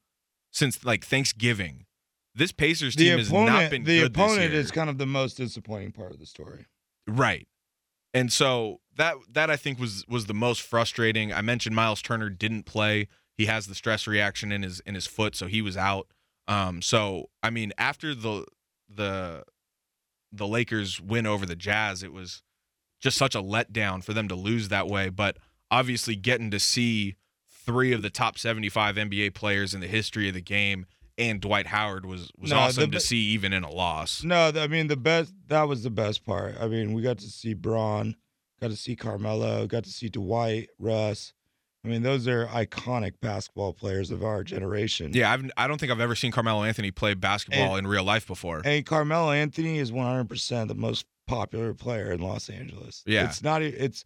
since 0.52 0.84
like 0.84 1.04
Thanksgiving. 1.04 1.86
This 2.34 2.52
Pacers 2.52 2.94
the 2.94 3.04
team 3.04 3.18
has 3.18 3.32
not 3.32 3.48
opponent, 3.48 3.70
been 3.70 3.84
the 3.84 4.02
opponent 4.02 4.52
is 4.52 4.70
kind 4.70 4.90
of 4.90 4.98
the 4.98 5.06
most 5.06 5.38
disappointing 5.38 5.92
part 5.92 6.12
of 6.12 6.18
the 6.18 6.26
story. 6.26 6.66
Right. 7.06 7.48
And 8.12 8.32
so 8.32 8.80
that 8.96 9.16
that 9.30 9.50
I 9.50 9.56
think 9.56 9.78
was 9.78 10.04
was 10.06 10.26
the 10.26 10.34
most 10.34 10.60
frustrating. 10.62 11.32
I 11.32 11.40
mentioned 11.40 11.74
Miles 11.74 12.02
Turner 12.02 12.28
didn't 12.28 12.64
play. 12.64 13.08
He 13.38 13.46
has 13.46 13.66
the 13.66 13.74
stress 13.74 14.06
reaction 14.06 14.52
in 14.52 14.62
his 14.62 14.80
in 14.80 14.94
his 14.94 15.06
foot, 15.06 15.34
so 15.34 15.46
he 15.46 15.62
was 15.62 15.76
out. 15.76 16.08
Um 16.46 16.82
so 16.82 17.30
I 17.42 17.50
mean 17.50 17.72
after 17.78 18.14
the 18.14 18.44
the 18.88 19.44
the 20.32 20.46
Lakers 20.46 21.00
win 21.00 21.26
over 21.26 21.46
the 21.46 21.56
Jazz, 21.56 22.02
it 22.02 22.12
was 22.12 22.42
just 23.00 23.16
such 23.16 23.34
a 23.34 23.42
letdown 23.42 24.02
for 24.02 24.12
them 24.12 24.28
to 24.28 24.34
lose 24.34 24.68
that 24.68 24.86
way, 24.88 25.08
but 25.08 25.36
obviously 25.70 26.16
getting 26.16 26.50
to 26.50 26.58
see 26.60 27.16
three 27.50 27.92
of 27.92 28.02
the 28.02 28.10
top 28.10 28.38
75 28.38 28.96
NBA 28.96 29.34
players 29.34 29.74
in 29.74 29.80
the 29.80 29.86
history 29.88 30.28
of 30.28 30.34
the 30.34 30.40
game 30.40 30.86
and 31.18 31.40
Dwight 31.40 31.68
Howard 31.68 32.04
was 32.06 32.30
was 32.38 32.50
No, 32.50 32.58
awesome 32.58 32.90
be- 32.90 32.96
to 32.96 33.00
see 33.00 33.18
even 33.18 33.52
in 33.52 33.64
a 33.64 33.70
loss. 33.70 34.22
No, 34.22 34.52
I 34.54 34.66
mean 34.66 34.86
the 34.88 34.96
best. 34.96 35.32
That 35.48 35.62
was 35.62 35.82
the 35.82 35.90
best 35.90 36.24
part. 36.24 36.56
I 36.60 36.68
mean, 36.68 36.92
we 36.92 37.02
got 37.02 37.18
to 37.18 37.26
see 37.26 37.54
Bron, 37.54 38.16
got 38.60 38.70
to 38.70 38.76
see 38.76 38.96
Carmelo, 38.96 39.66
got 39.66 39.84
to 39.84 39.90
see 39.90 40.08
Dwight, 40.08 40.68
Russ. 40.78 41.32
I 41.84 41.88
mean, 41.88 42.02
those 42.02 42.26
are 42.26 42.46
iconic 42.46 43.12
basketball 43.20 43.72
players 43.72 44.10
of 44.10 44.24
our 44.24 44.42
generation. 44.42 45.12
Yeah, 45.14 45.32
I've, 45.32 45.48
I 45.56 45.68
don't 45.68 45.78
think 45.78 45.92
I've 45.92 46.00
ever 46.00 46.16
seen 46.16 46.32
Carmelo 46.32 46.64
Anthony 46.64 46.90
play 46.90 47.14
basketball 47.14 47.76
in 47.76 47.86
real 47.86 48.02
life 48.02 48.26
before. 48.26 48.60
And 48.64 48.84
Carmelo 48.84 49.30
Anthony 49.30 49.78
is 49.78 49.92
100% 49.92 50.66
the 50.66 50.74
most 50.74 51.06
popular 51.26 51.74
player 51.74 52.12
in 52.12 52.20
Los 52.20 52.48
Angeles. 52.48 53.02
Yeah. 53.06 53.24
It's 53.26 53.42
not 53.42 53.62
it's 53.62 54.04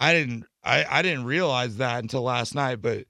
I 0.00 0.12
didn't 0.14 0.44
I 0.64 0.84
I 0.88 1.02
didn't 1.02 1.24
realize 1.24 1.76
that 1.76 2.02
until 2.02 2.22
last 2.22 2.54
night, 2.54 2.80
but 2.82 3.04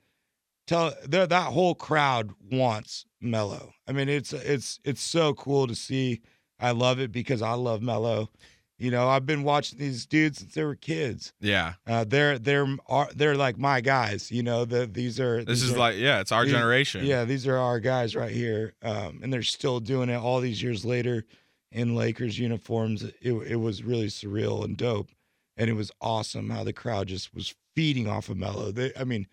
tell 0.66 0.92
that 1.08 1.30
whole 1.52 1.74
crowd 1.74 2.32
wants 2.50 3.04
Melo. 3.20 3.72
I 3.88 3.92
mean, 3.92 4.08
it's 4.08 4.32
it's 4.32 4.80
it's 4.84 5.02
so 5.02 5.34
cool 5.34 5.66
to 5.66 5.74
see. 5.74 6.20
I 6.60 6.70
love 6.72 7.00
it 7.00 7.10
because 7.12 7.42
I 7.42 7.52
love 7.54 7.82
Melo. 7.82 8.30
You 8.78 8.90
know, 8.90 9.08
I've 9.08 9.26
been 9.26 9.44
watching 9.44 9.78
these 9.78 10.06
dudes 10.06 10.38
since 10.38 10.54
they 10.54 10.64
were 10.64 10.74
kids. 10.74 11.32
yeah, 11.40 11.74
Uh, 11.86 12.04
they're 12.04 12.36
they're 12.38 12.66
are 12.88 13.08
they're 13.14 13.36
like 13.36 13.56
my 13.56 13.80
guys. 13.80 14.32
You 14.32 14.42
know, 14.42 14.64
the 14.64 14.86
these 14.86 15.20
are 15.20 15.44
this 15.44 15.60
these 15.60 15.70
is 15.70 15.76
are- 15.76 15.78
like 15.78 15.96
yeah, 15.98 16.20
it's 16.20 16.32
our 16.32 16.44
these- 16.44 16.52
generation. 16.52 17.04
yeah, 17.06 17.24
these 17.24 17.46
are 17.46 17.56
our 17.58 17.78
guys 17.78 18.16
right 18.16 18.32
here, 18.32 18.74
um, 18.82 19.20
and 19.22 19.32
they're 19.32 19.42
still 19.42 19.78
doing 19.78 20.08
it 20.08 20.16
all 20.16 20.40
these 20.40 20.60
years 20.62 20.84
later 20.84 21.24
in 21.72 21.94
Lakers 21.94 22.38
uniforms. 22.38 23.02
It 23.02 23.32
it 23.32 23.56
was 23.56 23.82
really 23.82 24.06
surreal 24.06 24.64
and 24.64 24.76
dope, 24.76 25.10
and 25.56 25.68
it 25.70 25.74
was 25.74 25.90
awesome 26.00 26.50
how 26.50 26.64
the 26.64 26.72
crowd 26.72 27.08
just 27.08 27.34
was 27.34 27.54
feeding 27.74 28.06
off 28.08 28.28
of 28.28 28.36
Melo. 28.36 28.70
They, 28.70 28.92
I 28.98 29.04
mean, 29.04 29.26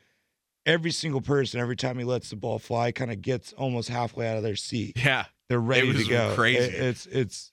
every 0.66 0.92
single 0.92 1.22
person 1.22 1.60
every 1.60 1.76
time 1.76 1.98
he 1.98 2.04
lets 2.06 2.30
the 2.30 2.36
ball 2.36 2.60
fly, 2.60 2.92
kind 2.92 3.12
of 3.12 3.22
gets 3.22 3.54
almost 3.54 3.90
halfway 3.90 4.28
out 4.30 4.38
of 4.38 4.44
their 4.44 4.56
seat. 4.56 4.98
yeah, 5.04 5.26
They're 5.50 5.60
ready 5.60 5.92
to 5.94 6.04
go. 6.10 6.34
crazy. 6.36 6.60
It- 6.60 6.74
it's 6.74 7.06
it's 7.08 7.52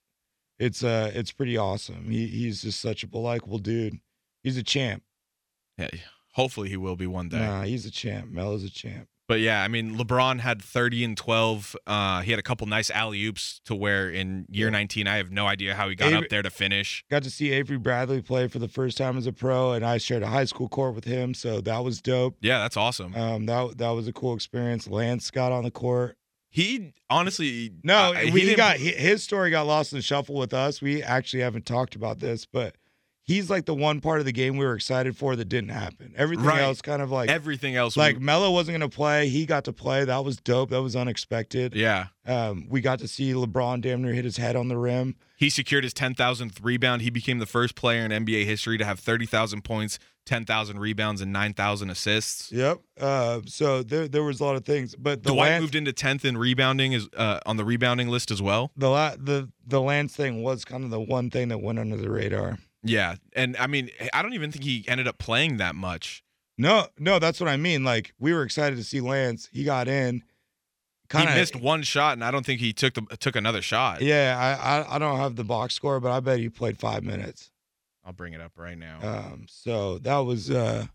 it's 0.58 0.82
uh 0.84 1.10
it's 1.14 1.32
pretty 1.32 1.56
awesome. 1.56 2.10
He 2.10 2.26
he's 2.28 2.62
just 2.62 2.80
such 2.80 3.02
a 3.04 3.08
likable 3.18 3.58
dude. 3.58 3.98
He's 4.42 4.56
a 4.56 4.62
champ. 4.62 5.02
yeah. 5.78 5.88
Hopefully 6.34 6.68
he 6.68 6.76
will 6.76 6.96
be 6.96 7.06
one 7.06 7.28
day. 7.30 7.38
Nah, 7.38 7.62
he's 7.62 7.86
a 7.86 7.90
champ. 7.90 8.30
Melo's 8.30 8.62
a 8.62 8.70
champ. 8.70 9.08
But 9.28 9.40
yeah, 9.40 9.62
I 9.62 9.68
mean, 9.68 9.96
LeBron 9.96 10.38
had 10.40 10.62
30 10.62 11.04
and 11.04 11.16
12. 11.16 11.76
Uh, 11.86 12.20
he 12.20 12.30
had 12.30 12.38
a 12.38 12.42
couple 12.44 12.66
nice 12.68 12.90
alley 12.90 13.24
oops 13.26 13.60
to 13.64 13.74
where 13.74 14.08
in 14.08 14.46
year 14.48 14.70
19, 14.70 15.08
I 15.08 15.16
have 15.16 15.32
no 15.32 15.46
idea 15.46 15.74
how 15.74 15.88
he 15.88 15.96
got 15.96 16.08
Avery- 16.08 16.18
up 16.18 16.28
there 16.30 16.42
to 16.42 16.50
finish. 16.50 17.04
got 17.10 17.24
to 17.24 17.30
see 17.30 17.50
Avery 17.50 17.78
Bradley 17.78 18.22
play 18.22 18.46
for 18.46 18.60
the 18.60 18.68
first 18.68 18.96
time 18.96 19.16
as 19.18 19.26
a 19.26 19.32
pro, 19.32 19.72
and 19.72 19.84
I 19.84 19.98
shared 19.98 20.22
a 20.22 20.28
high 20.28 20.44
school 20.44 20.68
court 20.68 20.94
with 20.94 21.04
him, 21.04 21.34
so 21.34 21.60
that 21.62 21.78
was 21.82 22.00
dope. 22.00 22.36
Yeah, 22.40 22.58
that's 22.58 22.76
awesome. 22.76 23.14
Um, 23.16 23.46
that 23.46 23.78
that 23.78 23.90
was 23.90 24.06
a 24.06 24.12
cool 24.12 24.34
experience. 24.34 24.86
Lance 24.86 25.30
got 25.32 25.50
on 25.52 25.64
the 25.64 25.70
court. 25.72 26.16
he 26.48 26.94
honestly, 27.10 27.72
No, 27.82 28.12
I- 28.14 28.30
we 28.32 28.40
didn't- 28.42 28.56
got 28.56 28.76
his 28.78 29.22
story 29.22 29.50
got 29.50 29.66
lost 29.66 29.92
in 29.92 29.98
the 29.98 30.02
shuffle 30.02 30.36
with 30.36 30.54
us. 30.54 30.80
We 30.80 31.02
actually 31.02 31.42
haven't 31.42 31.66
talked 31.66 31.94
about 31.96 32.20
this, 32.20 32.46
but 32.46 32.76
he's 33.26 33.50
like 33.50 33.64
the 33.66 33.74
one 33.74 34.00
part 34.00 34.20
of 34.20 34.24
the 34.24 34.32
game 34.32 34.56
we 34.56 34.64
were 34.64 34.74
excited 34.74 35.16
for 35.16 35.36
that 35.36 35.46
didn't 35.48 35.70
happen. 35.70 36.12
Everything 36.16 36.46
Right. 36.46 36.62
else 36.62 36.80
kind 36.80 37.02
of 37.02 37.10
like 37.10 37.28
everything 37.28 37.76
else. 37.76 37.96
like 37.96 38.16
we- 38.18 38.22
Melo 38.24 38.50
wasn't 38.50 38.78
going 38.78 38.88
to 38.88 38.94
play. 38.94 39.28
He 39.28 39.46
got 39.46 39.64
to 39.64 39.72
play. 39.72 40.04
That 40.04 40.24
was 40.24 40.36
dope. 40.36 40.70
That 40.70 40.82
was 40.82 40.94
unexpected. 40.96 41.74
yeah, 41.74 42.06
Um, 42.26 42.66
we 42.68 42.80
got 42.80 42.98
to 43.00 43.08
see 43.08 43.32
LeBron 43.32 43.80
damn 43.80 44.02
near 44.02 44.12
hit 44.14 44.24
his 44.24 44.36
head 44.36 44.56
on 44.56 44.68
the 44.68 44.76
rim. 44.78 45.16
he 45.36 45.50
secured 45.50 45.84
his 45.84 45.92
10,000th 45.92 46.58
rebound. 46.62 47.02
He 47.02 47.10
became 47.10 47.38
the 47.38 47.46
first 47.46 47.74
player 47.74 48.04
in 48.04 48.10
NBA 48.12 48.44
history 48.46 48.78
to 48.78 48.84
have 48.84 48.98
30,000 48.98 49.62
points, 49.64 49.98
10,000 50.24 50.78
rebounds, 50.78 51.20
and 51.20 51.32
9,000 51.32 51.90
assists. 51.90 52.50
Yep. 52.50 52.78
Uh, 52.98 53.40
so 53.46 53.82
there 53.82 54.08
there 54.08 54.22
was 54.24 54.40
a 54.40 54.44
lot 54.44 54.56
of 54.56 54.64
things, 54.64 54.94
but 54.96 55.22
the 55.22 55.30
Dwight 55.32 55.50
Lance- 55.50 55.60
moved 55.62 55.74
into 55.74 55.92
10th 55.92 56.24
in 56.24 56.36
rebounding 56.38 56.92
is 56.94 57.06
uh, 57.16 57.38
on 57.46 57.56
the 57.58 57.64
rebounding 57.64 58.08
list 58.08 58.30
as 58.30 58.40
well. 58.40 58.72
the 58.76 58.88
la- 58.88 59.14
the 59.18 59.48
the 59.66 59.80
Lance 59.80 60.14
thing 60.16 60.42
was 60.42 60.64
kind 60.64 60.84
of 60.84 60.90
the 60.90 61.00
one 61.00 61.28
thing 61.30 61.48
that 61.48 61.58
went 61.58 61.78
under 61.78 61.96
the 61.96 62.10
radar. 62.10 62.58
Yeah, 62.82 63.16
and 63.34 63.56
I 63.56 63.66
mean, 63.66 63.90
I 64.12 64.22
don't 64.22 64.34
even 64.34 64.52
think 64.52 64.64
he 64.64 64.84
ended 64.86 65.08
up 65.08 65.18
playing 65.18 65.56
that 65.56 65.74
much. 65.74 66.22
No, 66.58 66.86
no, 66.98 67.18
that's 67.18 67.40
what 67.40 67.48
I 67.48 67.56
mean. 67.56 67.84
Like 67.84 68.14
we 68.18 68.32
were 68.32 68.42
excited 68.42 68.76
to 68.76 68.84
see 68.84 69.00
Lance. 69.00 69.48
He 69.52 69.64
got 69.64 69.88
in. 69.88 70.22
Kind 71.08 71.28
he 71.28 71.36
missed 71.36 71.54
one 71.54 71.82
shot, 71.82 72.14
and 72.14 72.24
I 72.24 72.30
don't 72.30 72.44
think 72.44 72.60
he 72.60 72.72
took 72.72 72.94
the 72.94 73.02
took 73.18 73.36
another 73.36 73.62
shot. 73.62 74.00
Yeah, 74.02 74.36
I, 74.38 74.78
I 74.80 74.96
I 74.96 74.98
don't 74.98 75.18
have 75.18 75.36
the 75.36 75.44
box 75.44 75.74
score, 75.74 76.00
but 76.00 76.10
I 76.10 76.20
bet 76.20 76.38
he 76.38 76.48
played 76.48 76.78
five 76.78 77.04
minutes. 77.04 77.50
I'll 78.04 78.12
bring 78.12 78.32
it 78.32 78.40
up 78.40 78.52
right 78.56 78.78
now. 78.78 78.98
Um, 79.02 79.46
so 79.48 79.98
that 79.98 80.18
was 80.18 80.50
uh, 80.50 80.86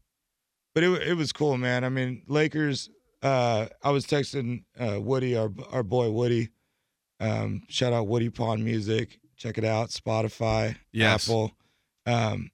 but 0.74 0.84
it 0.84 0.90
it 1.08 1.14
was 1.14 1.32
cool, 1.32 1.58
man. 1.58 1.84
I 1.84 1.90
mean, 1.90 2.24
Lakers. 2.28 2.90
Uh, 3.24 3.68
I 3.84 3.92
was 3.92 4.06
texting 4.08 4.64
uh 4.80 5.00
Woody, 5.00 5.38
our 5.38 5.52
our 5.72 5.84
boy 5.84 6.10
Woody. 6.10 6.50
Um, 7.20 7.62
shout 7.70 7.94
out 7.94 8.08
Woody 8.08 8.30
Pond 8.32 8.66
Music. 8.66 9.20
Check 9.38 9.58
it 9.60 9.64
out, 9.64 9.90
Spotify, 9.90 10.76
Yes. 10.92 11.28
Apple. 11.30 11.52
Um, 12.06 12.52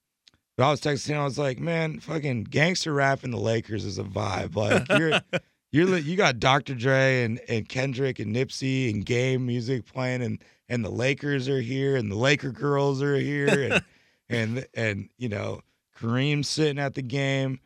but 0.57 0.67
I 0.67 0.71
was 0.71 0.81
texting 0.81 1.09
him. 1.09 1.21
I 1.21 1.23
was 1.23 1.37
like, 1.37 1.59
man, 1.59 1.99
fucking 1.99 2.45
gangster 2.45 2.93
rap 2.93 3.23
in 3.23 3.31
the 3.31 3.37
Lakers 3.37 3.85
is 3.85 3.99
a 3.99 4.03
vibe. 4.03 4.55
Like 4.55 4.87
you're. 4.99 5.21
You're 5.69 5.97
you 5.97 6.15
got 6.15 6.39
Dr. 6.39 6.75
Dre 6.75 7.23
and, 7.23 7.41
and 7.49 7.67
Kendrick 7.67 8.19
and 8.19 8.33
Nipsey 8.33 8.89
and 8.89 9.05
Game 9.05 9.45
music 9.45 9.85
playing 9.85 10.21
and 10.21 10.41
and 10.69 10.83
the 10.83 10.89
Lakers 10.89 11.49
are 11.49 11.61
here 11.61 11.95
and 11.95 12.09
the 12.09 12.15
Laker 12.15 12.51
girls 12.51 13.01
are 13.01 13.17
here 13.17 13.71
and 13.71 13.83
and 14.29 14.67
and 14.73 15.09
you 15.17 15.29
know 15.29 15.61
Kareem 15.97 16.45
sitting 16.45 16.79
at 16.79 16.95
the 16.95 17.01
game. 17.01 17.59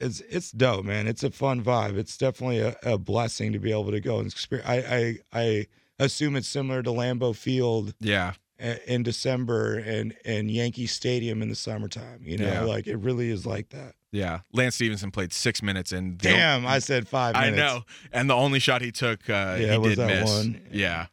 It's 0.00 0.20
it's 0.28 0.52
dope, 0.52 0.84
man. 0.84 1.06
It's 1.06 1.24
a 1.24 1.30
fun 1.30 1.62
vibe. 1.62 1.96
It's 1.96 2.16
definitely 2.16 2.60
a, 2.60 2.76
a 2.82 2.98
blessing 2.98 3.52
to 3.52 3.58
be 3.58 3.70
able 3.70 3.90
to 3.90 4.00
go 4.00 4.18
and 4.18 4.26
experience. 4.26 4.68
I, 4.68 5.18
I 5.32 5.40
I 5.40 5.66
assume 5.98 6.36
it's 6.36 6.48
similar 6.48 6.82
to 6.82 6.90
Lambeau 6.90 7.34
Field 7.34 7.94
yeah, 8.00 8.34
in 8.58 9.02
December 9.02 9.76
and 9.78 10.14
and 10.24 10.50
Yankee 10.50 10.86
Stadium 10.86 11.42
in 11.42 11.48
the 11.48 11.54
summertime. 11.54 12.20
You 12.24 12.38
know, 12.38 12.46
Yeah. 12.46 12.60
like 12.62 12.86
it 12.86 12.96
really 12.96 13.30
is 13.30 13.46
like 13.46 13.68
that. 13.70 13.94
yeah. 14.12 14.40
Lance 14.52 14.74
Stephenson 14.76 15.10
played 15.10 15.32
six 15.32 15.62
minutes, 15.62 15.92
and 15.92 16.18
Damn, 16.18 16.66
I 16.66 16.78
said 16.80 17.06
five 17.08 17.36
I 17.36 17.50
know. 17.50 17.82
And 18.12 18.28
the 18.28 18.34
only 18.34 18.58
shot 18.58 18.82
he 18.82 18.90
took, 18.92 19.28
uh, 19.30 19.56
Yeah, 19.60 19.72
he 19.72 19.78
was 19.78 19.90
did 19.96 19.98
that 19.98 20.20
miss. 20.22 20.30
one. 20.30 20.60
Yeah. 20.72 21.06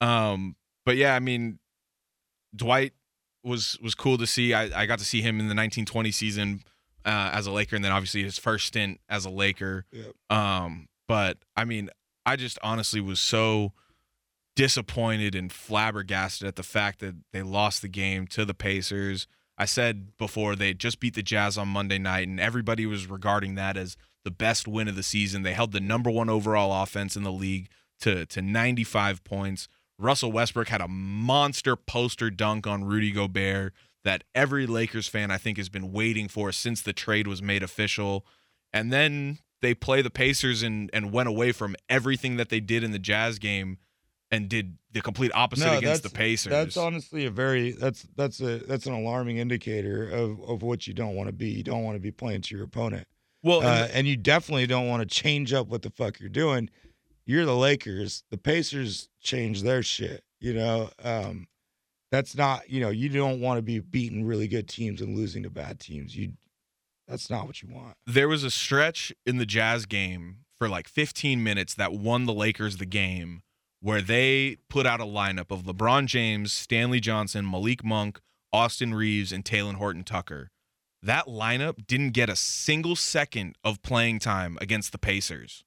Um. 0.00 0.56
But 0.86 0.96
yeah, 0.96 1.14
I 1.14 1.18
mean, 1.20 1.58
Dwight 2.56 2.92
was 3.44 3.78
was 3.82 3.94
cool 3.94 4.16
to 4.18 4.26
see. 4.26 4.54
I, 4.54 4.82
I 4.82 4.86
got 4.86 4.98
to 5.00 5.04
see 5.04 5.20
him 5.20 5.34
in 5.40 5.46
the 5.48 5.54
1920 5.54 6.10
season 6.12 6.62
uh, 7.04 7.30
as 7.32 7.46
a 7.46 7.50
Laker, 7.52 7.76
and 7.76 7.84
then 7.84 7.92
obviously 7.92 8.22
his 8.22 8.38
first 8.38 8.66
stint 8.66 9.00
as 9.08 9.24
a 9.24 9.30
Laker. 9.30 9.84
Yep. 9.92 10.12
Um. 10.30 10.88
But 11.06 11.38
I 11.56 11.64
mean, 11.64 11.90
I 12.26 12.36
just 12.36 12.58
honestly 12.62 13.00
was 13.00 13.20
so 13.20 13.72
disappointed 14.58 15.36
and 15.36 15.52
flabbergasted 15.52 16.48
at 16.48 16.56
the 16.56 16.64
fact 16.64 16.98
that 16.98 17.14
they 17.32 17.42
lost 17.42 17.80
the 17.80 17.86
game 17.86 18.26
to 18.26 18.44
the 18.44 18.52
Pacers. 18.52 19.28
I 19.56 19.66
said 19.66 20.16
before 20.16 20.56
they 20.56 20.74
just 20.74 20.98
beat 20.98 21.14
the 21.14 21.22
Jazz 21.22 21.56
on 21.56 21.68
Monday 21.68 21.96
night, 21.96 22.26
and 22.26 22.40
everybody 22.40 22.84
was 22.84 23.06
regarding 23.08 23.54
that 23.54 23.76
as 23.76 23.96
the 24.24 24.32
best 24.32 24.66
win 24.66 24.88
of 24.88 24.96
the 24.96 25.04
season. 25.04 25.44
They 25.44 25.52
held 25.52 25.70
the 25.70 25.78
number 25.78 26.10
one 26.10 26.28
overall 26.28 26.82
offense 26.82 27.14
in 27.14 27.22
the 27.22 27.30
league 27.30 27.68
to 28.00 28.26
to 28.26 28.42
95 28.42 29.22
points. 29.22 29.68
Russell 29.96 30.32
Westbrook 30.32 30.66
had 30.66 30.80
a 30.80 30.88
monster 30.88 31.76
poster 31.76 32.28
dunk 32.28 32.66
on 32.66 32.82
Rudy 32.82 33.12
Gobert. 33.12 33.72
that 34.02 34.24
every 34.34 34.66
Lakers 34.66 35.06
fan 35.06 35.30
I 35.30 35.38
think 35.38 35.56
has 35.58 35.68
been 35.68 35.92
waiting 35.92 36.26
for 36.26 36.50
since 36.50 36.82
the 36.82 36.92
trade 36.92 37.28
was 37.28 37.40
made 37.40 37.62
official. 37.62 38.26
And 38.72 38.92
then 38.92 39.38
they 39.62 39.72
play 39.72 40.02
the 40.02 40.10
Pacers 40.10 40.64
and 40.64 40.90
and 40.92 41.12
went 41.12 41.28
away 41.28 41.52
from 41.52 41.76
everything 41.88 42.38
that 42.38 42.48
they 42.48 42.58
did 42.58 42.82
in 42.82 42.90
the 42.90 42.98
Jazz 42.98 43.38
game 43.38 43.78
and 44.30 44.48
did 44.48 44.76
the 44.92 45.00
complete 45.00 45.30
opposite 45.34 45.66
No, 45.66 45.78
against 45.78 46.02
the 46.02 46.10
Pacers. 46.10 46.50
That's 46.50 46.76
honestly 46.76 47.26
a 47.26 47.30
very 47.30 47.72
that's 47.72 48.06
that's 48.16 48.40
a 48.40 48.58
that's 48.58 48.86
an 48.86 48.92
alarming 48.92 49.38
indicator 49.38 50.08
of 50.08 50.40
of 50.42 50.62
what 50.62 50.86
you 50.86 50.94
don't 50.94 51.14
want 51.14 51.28
to 51.28 51.32
be. 51.32 51.48
You 51.50 51.62
don't 51.62 51.84
want 51.84 51.96
to 51.96 52.00
be 52.00 52.10
playing 52.10 52.42
to 52.42 52.56
your 52.56 52.64
opponent, 52.64 53.06
well, 53.42 53.60
and 53.60 53.68
uh, 53.68 53.88
and 53.92 54.06
you 54.06 54.16
definitely 54.16 54.66
don't 54.66 54.88
want 54.88 55.00
to 55.00 55.06
change 55.06 55.52
up 55.52 55.68
what 55.68 55.82
the 55.82 55.90
fuck 55.90 56.20
you're 56.20 56.28
doing. 56.28 56.70
You're 57.26 57.44
the 57.44 57.56
Lakers. 57.56 58.24
The 58.30 58.38
Pacers 58.38 59.08
change 59.20 59.62
their 59.62 59.82
shit. 59.82 60.24
You 60.40 60.54
know, 60.54 60.90
um, 61.02 61.46
that's 62.10 62.36
not 62.36 62.70
you 62.70 62.80
know 62.80 62.90
you 62.90 63.08
don't 63.08 63.40
want 63.40 63.58
to 63.58 63.62
be 63.62 63.80
beating 63.80 64.24
really 64.24 64.48
good 64.48 64.68
teams 64.68 65.00
and 65.00 65.16
losing 65.16 65.42
to 65.42 65.50
bad 65.50 65.80
teams. 65.80 66.16
You 66.16 66.32
that's 67.06 67.30
not 67.30 67.46
what 67.46 67.62
you 67.62 67.68
want. 67.72 67.94
there 68.06 68.28
was 68.28 68.44
a 68.44 68.50
stretch 68.50 69.12
in 69.24 69.38
the 69.38 69.46
Jazz 69.46 69.86
game 69.86 70.38
for 70.58 70.68
like 70.68 70.88
15 70.88 71.42
minutes 71.42 71.74
that 71.74 71.92
won 71.92 72.26
the 72.26 72.34
Lakers 72.34 72.76
the 72.76 72.84
game 72.86 73.42
where 73.80 74.00
they 74.00 74.56
put 74.68 74.86
out 74.86 75.00
a 75.00 75.04
lineup 75.04 75.50
of 75.50 75.62
LeBron 75.62 76.06
James, 76.06 76.52
Stanley 76.52 77.00
Johnson, 77.00 77.48
Malik 77.48 77.84
Monk, 77.84 78.20
Austin 78.52 78.94
Reaves, 78.94 79.32
and 79.32 79.44
Talen 79.44 79.74
Horton 79.74 80.04
Tucker. 80.04 80.50
That 81.02 81.26
lineup 81.26 81.86
didn't 81.86 82.10
get 82.10 82.28
a 82.28 82.34
single 82.34 82.96
second 82.96 83.56
of 83.62 83.82
playing 83.82 84.18
time 84.18 84.58
against 84.60 84.90
the 84.90 84.98
Pacers. 84.98 85.64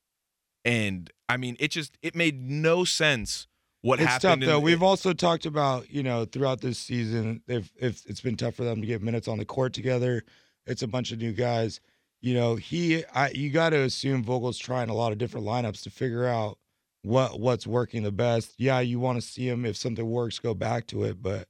And 0.66 1.10
I 1.30 1.38
mean, 1.38 1.56
it 1.60 1.70
just 1.72 1.98
it 2.02 2.16
made 2.16 2.42
no 2.42 2.84
sense 2.84 3.48
what 3.82 4.00
it's 4.00 4.12
tough 4.12 4.24
happened. 4.24 4.44
in- 4.44 4.50
though. 4.50 4.60
We've 4.60 4.84
also 4.84 5.14
talked 5.14 5.46
about 5.46 5.90
you 5.90 6.04
know 6.04 6.26
throughout 6.26 6.62
this 6.62 6.78
season, 6.78 7.42
if 7.48 7.72
if 7.78 8.06
it's 8.06 8.22
been 8.22 8.36
tough 8.36 8.56
for 8.56 8.64
them 8.64 8.82
to 8.82 8.88
get 8.88 9.02
minutes 9.02 9.28
on 9.28 9.38
the 9.38 9.46
court 9.46 9.74
together. 9.74 10.24
It's 10.68 10.84
a 10.84 10.88
bunch 10.88 11.12
of 11.12 11.20
new 11.20 11.32
guys. 11.32 11.80
You 12.22 12.36
know, 12.36 12.56
he, 12.56 13.04
I, 13.16 13.30
you 13.32 13.50
got 13.50 13.72
to 13.72 13.80
assume 13.80 14.24
Vogel's 14.24 14.60
trying 14.60 14.92
a 14.92 14.94
lot 14.94 15.12
of 15.12 15.18
different 15.18 15.48
lineups 15.48 15.82
to 15.84 15.90
figure 15.90 16.28
out 16.28 16.60
what 17.04 17.40
what's 17.40 17.66
working 17.68 18.04
the 18.04 18.12
best. 18.12 18.54
Yeah, 18.58 18.80
you 18.80 19.00
want 19.00 19.20
to 19.22 19.28
see 19.28 19.50
them 19.50 19.66
if 19.66 19.76
something 19.78 20.08
works, 20.10 20.40
go 20.40 20.54
back 20.54 20.88
to 20.88 21.04
it, 21.04 21.22
but 21.22 21.48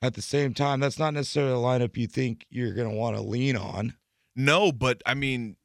at 0.00 0.14
the 0.14 0.22
same 0.22 0.54
time, 0.54 0.80
that's 0.80 0.98
not 0.98 1.12
necessarily 1.14 1.52
a 1.52 1.56
lineup 1.56 1.96
you 1.96 2.06
think 2.06 2.46
you're 2.50 2.72
going 2.74 2.88
to 2.88 2.94
want 2.96 3.16
to 3.16 3.22
lean 3.22 3.56
on. 3.56 3.94
no, 4.36 4.70
but 4.72 5.02
I 5.04 5.14
mean, 5.14 5.56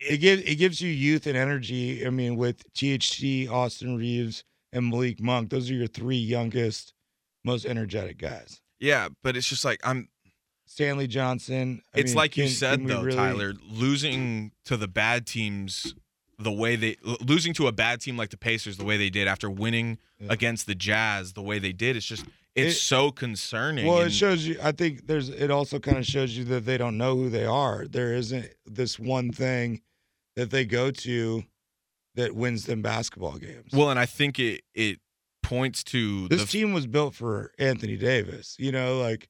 It 0.00 0.18
gives 0.18 0.42
it 0.42 0.56
gives 0.56 0.80
you 0.80 0.90
youth 0.90 1.26
and 1.26 1.36
energy. 1.36 2.04
I 2.06 2.10
mean, 2.10 2.36
with 2.36 2.64
THC, 2.72 3.48
Austin 3.50 3.96
Reaves, 3.96 4.44
and 4.72 4.88
Malik 4.90 5.20
Monk, 5.20 5.50
those 5.50 5.70
are 5.70 5.74
your 5.74 5.86
three 5.86 6.16
youngest, 6.16 6.94
most 7.44 7.66
energetic 7.66 8.18
guys. 8.18 8.60
yeah, 8.80 9.08
but 9.22 9.36
it's 9.36 9.48
just 9.48 9.64
like 9.64 9.78
I'm 9.84 10.08
Stanley 10.66 11.06
Johnson. 11.06 11.82
I 11.94 11.98
it's 12.00 12.12
mean, 12.12 12.16
like 12.16 12.36
you 12.38 12.48
said 12.48 12.84
though, 12.86 13.02
really- 13.02 13.16
Tyler, 13.16 13.52
losing 13.70 14.52
to 14.64 14.76
the 14.78 14.88
bad 14.88 15.26
teams 15.26 15.94
the 16.42 16.52
way 16.52 16.76
they 16.76 16.96
losing 17.02 17.52
to 17.54 17.66
a 17.66 17.72
bad 17.72 18.00
team 18.00 18.16
like 18.16 18.30
the 18.30 18.36
Pacers 18.36 18.76
the 18.76 18.84
way 18.84 18.96
they 18.96 19.10
did 19.10 19.26
after 19.28 19.48
winning 19.50 19.98
Yeah. 20.18 20.28
against 20.32 20.66
the 20.66 20.74
Jazz 20.74 21.32
the 21.32 21.42
way 21.42 21.58
they 21.58 21.72
did, 21.72 21.96
it's 21.96 22.06
just 22.06 22.24
it's 22.54 22.76
It- 22.76 22.80
so 22.80 23.10
concerning. 23.10 23.86
Well, 23.86 24.02
and- 24.02 24.10
it 24.10 24.14
shows 24.14 24.46
you. 24.46 24.58
I 24.62 24.72
think 24.72 25.06
there's. 25.06 25.30
It 25.30 25.50
also 25.50 25.78
kind 25.78 25.96
of 25.96 26.04
shows 26.04 26.36
you 26.36 26.44
that 26.44 26.66
they 26.66 26.76
don't 26.76 26.98
know 26.98 27.16
who 27.16 27.30
they 27.30 27.46
are. 27.46 27.86
There 27.88 28.12
isn't 28.14 28.46
this 28.66 28.98
one 28.98 29.32
thing 29.32 29.80
that 30.36 30.50
they 30.50 30.64
go 30.66 30.90
to 30.90 31.44
that 32.14 32.34
wins 32.34 32.66
them 32.66 32.82
basketball 32.82 33.38
games. 33.38 33.72
well, 33.72 33.88
and 33.90 33.98
I 33.98 34.04
think 34.06 34.38
it 34.38 34.62
it 34.74 35.00
points 35.42 35.82
to 35.84 36.28
this 36.28 36.42
the 36.42 36.46
team 36.46 36.72
was 36.74 36.86
built 36.86 37.14
for 37.14 37.52
Anthony 37.58 37.96
Davis. 37.96 38.54
You 38.58 38.70
know, 38.70 38.98
like 38.98 39.28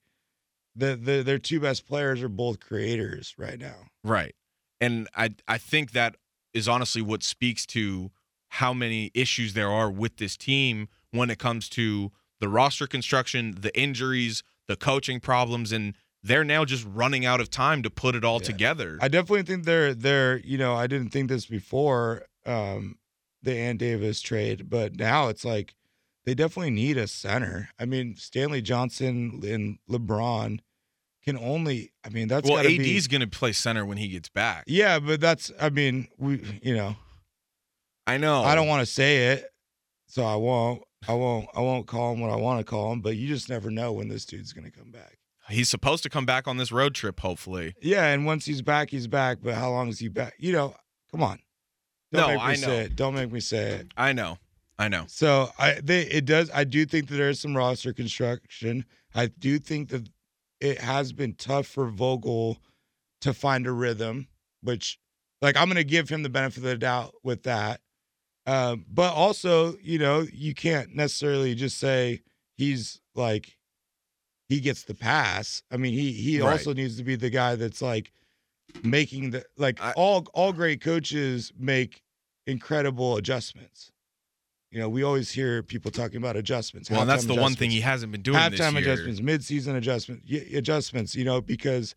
the, 0.74 0.96
the 0.96 1.22
their 1.22 1.38
two 1.38 1.60
best 1.60 1.86
players 1.86 2.22
are 2.22 2.28
both 2.28 2.58
creators 2.58 3.34
right 3.38 3.58
now. 3.58 3.86
Right. 4.02 4.34
And 4.80 5.06
I 5.14 5.30
I 5.46 5.58
think 5.58 5.92
that 5.92 6.16
is 6.54 6.68
honestly 6.68 7.02
what 7.02 7.22
speaks 7.22 7.64
to 7.66 8.10
how 8.48 8.72
many 8.74 9.10
issues 9.14 9.54
there 9.54 9.70
are 9.70 9.90
with 9.90 10.16
this 10.18 10.36
team 10.36 10.88
when 11.10 11.30
it 11.30 11.38
comes 11.38 11.68
to 11.70 12.12
the 12.40 12.48
roster 12.48 12.86
construction, 12.86 13.56
the 13.60 13.76
injuries, 13.78 14.42
the 14.68 14.76
coaching 14.76 15.20
problems 15.20 15.72
and 15.72 15.94
they're 16.24 16.44
now 16.44 16.64
just 16.64 16.86
running 16.86 17.26
out 17.26 17.40
of 17.40 17.50
time 17.50 17.82
to 17.82 17.90
put 17.90 18.14
it 18.14 18.24
all 18.24 18.38
Yeah. 18.40 18.46
together. 18.46 18.98
I 19.00 19.08
definitely 19.08 19.42
think 19.42 19.64
they're 19.64 19.92
they're 19.94 20.38
you 20.40 20.56
know 20.58 20.74
I 20.74 20.86
didn't 20.86 21.10
think 21.10 21.28
this 21.28 21.46
before 21.46 22.26
um 22.46 22.98
the 23.42 23.56
Ant 23.56 23.80
Davis 23.80 24.20
trade, 24.20 24.70
but 24.70 24.96
now 24.96 25.28
it's 25.28 25.44
like 25.44 25.74
they 26.24 26.34
definitely 26.34 26.70
need 26.70 26.96
a 26.96 27.08
center. 27.08 27.70
I 27.78 27.86
mean 27.86 28.14
Stanley 28.16 28.62
Johnson 28.62 29.40
and 29.44 29.78
LeBron 29.90 30.60
can 31.24 31.36
only 31.38 31.92
I 32.04 32.08
mean 32.08 32.28
that's 32.28 32.48
well, 32.48 32.58
AD's 32.60 33.08
be 33.08 33.18
to 33.18 33.26
play 33.26 33.52
center 33.52 33.84
when 33.84 33.98
he 33.98 34.08
gets 34.08 34.28
back. 34.28 34.64
yeah, 34.66 34.98
but 34.98 35.20
that's 35.20 35.50
I 35.60 35.70
mean 35.70 36.08
we 36.18 36.60
you 36.62 36.74
know 36.74 36.96
I 38.06 38.16
know. 38.16 38.42
I 38.42 38.54
don't 38.56 38.66
want 38.66 38.80
to 38.86 38.92
say 38.92 39.28
it, 39.28 39.44
so 40.06 40.24
I 40.24 40.34
won't 40.34 40.82
I 41.08 41.14
won't 41.14 41.46
I 41.54 41.60
won't 41.60 41.86
call 41.86 42.12
him 42.12 42.20
what 42.20 42.30
I 42.30 42.36
want 42.36 42.58
to 42.60 42.64
call 42.64 42.92
him, 42.92 43.00
but 43.00 43.16
you 43.16 43.28
just 43.28 43.48
never 43.48 43.70
know 43.70 43.92
when 43.92 44.08
this 44.08 44.24
dude's 44.24 44.52
gonna 44.52 44.70
come 44.72 44.90
back. 44.90 45.18
He's 45.48 45.68
supposed 45.68 46.02
to 46.04 46.08
come 46.10 46.24
back 46.26 46.48
on 46.48 46.56
this 46.56 46.72
road 46.72 46.94
trip 46.94 47.20
hopefully. 47.20 47.74
Yeah, 47.80 48.06
and 48.06 48.26
once 48.26 48.44
he's 48.44 48.62
back, 48.62 48.90
he's 48.90 49.06
back. 49.06 49.38
But 49.42 49.54
how 49.54 49.70
long 49.70 49.88
is 49.88 49.98
he 49.98 50.08
back? 50.08 50.34
You 50.38 50.52
know, 50.52 50.74
come 51.10 51.22
on. 51.22 51.38
Don't 52.12 52.22
No, 52.22 52.28
make 52.28 52.36
me 52.38 52.42
I 52.42 52.54
say 52.54 52.66
know. 52.66 52.72
it. 52.74 52.96
Don't 52.96 53.14
make 53.14 53.32
me 53.32 53.40
say 53.40 53.70
it. 53.72 53.92
I 53.96 54.12
know. 54.12 54.38
I 54.78 54.88
know. 54.88 55.04
So 55.06 55.50
I 55.58 55.80
they 55.82 56.02
it 56.02 56.24
does 56.24 56.50
I 56.52 56.64
do 56.64 56.84
think 56.84 57.08
that 57.08 57.14
there 57.16 57.28
is 57.30 57.38
some 57.40 57.56
roster 57.56 57.92
construction. 57.92 58.84
I 59.14 59.26
do 59.26 59.58
think 59.58 59.90
that 59.90 60.08
it 60.62 60.78
has 60.80 61.12
been 61.12 61.34
tough 61.34 61.66
for 61.66 61.88
Vogel 61.88 62.58
to 63.20 63.34
find 63.34 63.66
a 63.66 63.72
rhythm, 63.72 64.28
which 64.62 64.98
like 65.42 65.56
I'm 65.56 65.68
gonna 65.68 65.84
give 65.84 66.08
him 66.08 66.22
the 66.22 66.28
benefit 66.30 66.58
of 66.58 66.64
the 66.64 66.76
doubt 66.78 67.14
with 67.22 67.42
that. 67.44 67.80
Um, 68.46 68.84
but 68.88 69.12
also, 69.12 69.76
you 69.82 69.98
know, 69.98 70.26
you 70.32 70.54
can't 70.54 70.94
necessarily 70.96 71.54
just 71.54 71.78
say 71.78 72.22
he's 72.56 73.00
like 73.14 73.56
he 74.48 74.60
gets 74.60 74.82
the 74.84 74.94
pass. 74.94 75.62
I 75.70 75.76
mean, 75.76 75.92
he 75.94 76.12
he 76.12 76.40
Right. 76.40 76.52
also 76.52 76.72
needs 76.72 76.96
to 76.96 77.04
be 77.04 77.16
the 77.16 77.30
guy 77.30 77.54
that's 77.54 77.80
like 77.82 78.12
making 78.82 79.30
the 79.30 79.44
like 79.56 79.80
I- 79.80 79.92
all 79.92 80.26
all 80.34 80.52
great 80.52 80.80
coaches 80.80 81.52
make 81.58 82.02
incredible 82.46 83.16
adjustments. 83.16 83.91
You 84.72 84.80
know, 84.80 84.88
we 84.88 85.02
always 85.02 85.30
hear 85.30 85.62
people 85.62 85.90
talking 85.90 86.16
about 86.16 86.34
adjustments. 86.34 86.90
Well, 86.90 87.04
that's 87.04 87.26
the 87.26 87.34
one 87.34 87.54
thing 87.54 87.70
he 87.70 87.82
hasn't 87.82 88.10
been 88.10 88.22
doing 88.22 88.38
this 88.50 88.58
halftime 88.58 88.76
adjustments, 88.78 89.20
midseason 89.20 89.76
adjustments, 89.76 90.24
adjustments. 90.54 91.14
You 91.14 91.24
know, 91.24 91.42
because 91.42 91.94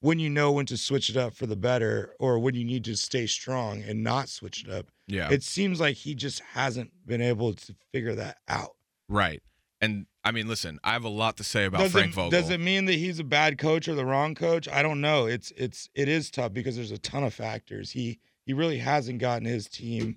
when 0.00 0.18
you 0.18 0.28
know 0.28 0.52
when 0.52 0.66
to 0.66 0.76
switch 0.76 1.08
it 1.08 1.16
up 1.16 1.34
for 1.34 1.46
the 1.46 1.56
better, 1.56 2.14
or 2.20 2.38
when 2.38 2.54
you 2.54 2.64
need 2.64 2.84
to 2.84 2.94
stay 2.96 3.26
strong 3.26 3.82
and 3.82 4.04
not 4.04 4.28
switch 4.28 4.62
it 4.64 4.70
up, 4.70 4.90
Yeah. 5.06 5.30
it 5.32 5.42
seems 5.42 5.80
like 5.80 5.96
he 5.96 6.14
just 6.14 6.40
hasn't 6.52 6.90
been 7.06 7.22
able 7.22 7.54
to 7.54 7.74
figure 7.92 8.14
that 8.14 8.38
out. 8.46 8.76
right. 9.08 9.42
And 9.80 10.06
I 10.24 10.32
mean, 10.32 10.48
listen, 10.48 10.80
I 10.82 10.92
have 10.92 11.04
a 11.04 11.08
lot 11.08 11.36
to 11.36 11.44
say 11.44 11.64
about 11.64 11.78
does 11.80 11.92
Frank 11.92 12.10
it, 12.10 12.14
Vogel. 12.14 12.30
Does 12.30 12.50
it 12.50 12.58
mean 12.60 12.84
that 12.86 12.94
he's 12.94 13.20
a 13.20 13.24
bad 13.24 13.58
coach 13.58 13.86
or 13.88 13.94
the 13.94 14.04
wrong 14.04 14.34
coach? 14.34 14.68
I 14.68 14.82
don't 14.82 15.00
know. 15.00 15.26
It's 15.26 15.52
it's 15.56 15.88
it 15.94 16.08
is 16.08 16.30
tough 16.32 16.52
because 16.52 16.74
there's 16.76 16.90
a 16.90 16.98
ton 16.98 17.22
of 17.24 17.32
factors. 17.32 17.92
He 17.92 18.18
he 18.44 18.52
really 18.52 18.78
hasn't 18.78 19.20
gotten 19.20 19.46
his 19.46 19.68
team 19.68 20.16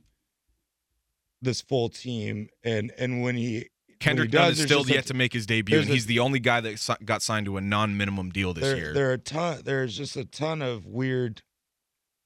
this 1.41 1.61
full 1.61 1.89
team 1.89 2.49
and 2.63 2.91
and 2.97 3.21
when 3.21 3.35
he 3.35 3.67
Kendrick 3.99 4.31
when 4.33 4.41
he 4.43 4.49
does, 4.49 4.59
is 4.59 4.65
still 4.65 4.79
just 4.79 4.91
a- 4.91 4.93
yet 4.95 5.05
to 5.07 5.13
make 5.13 5.31
his 5.33 5.45
debut, 5.45 5.75
and 5.75 5.83
there's 5.83 5.89
a- 5.89 5.93
he's 5.93 6.05
the 6.07 6.19
only 6.19 6.39
guy 6.39 6.59
that 6.61 6.97
got 7.05 7.21
signed 7.21 7.45
to 7.45 7.57
a 7.57 7.61
non-minimum 7.61 8.29
deal 8.31 8.53
this 8.53 8.63
there, 8.63 8.77
year. 8.77 8.93
there 8.93 9.09
are 9.09 9.13
a 9.13 9.17
ton 9.17 9.61
there's 9.63 9.95
just 9.95 10.15
a 10.15 10.25
ton 10.25 10.61
of 10.61 10.85
weird 10.85 11.41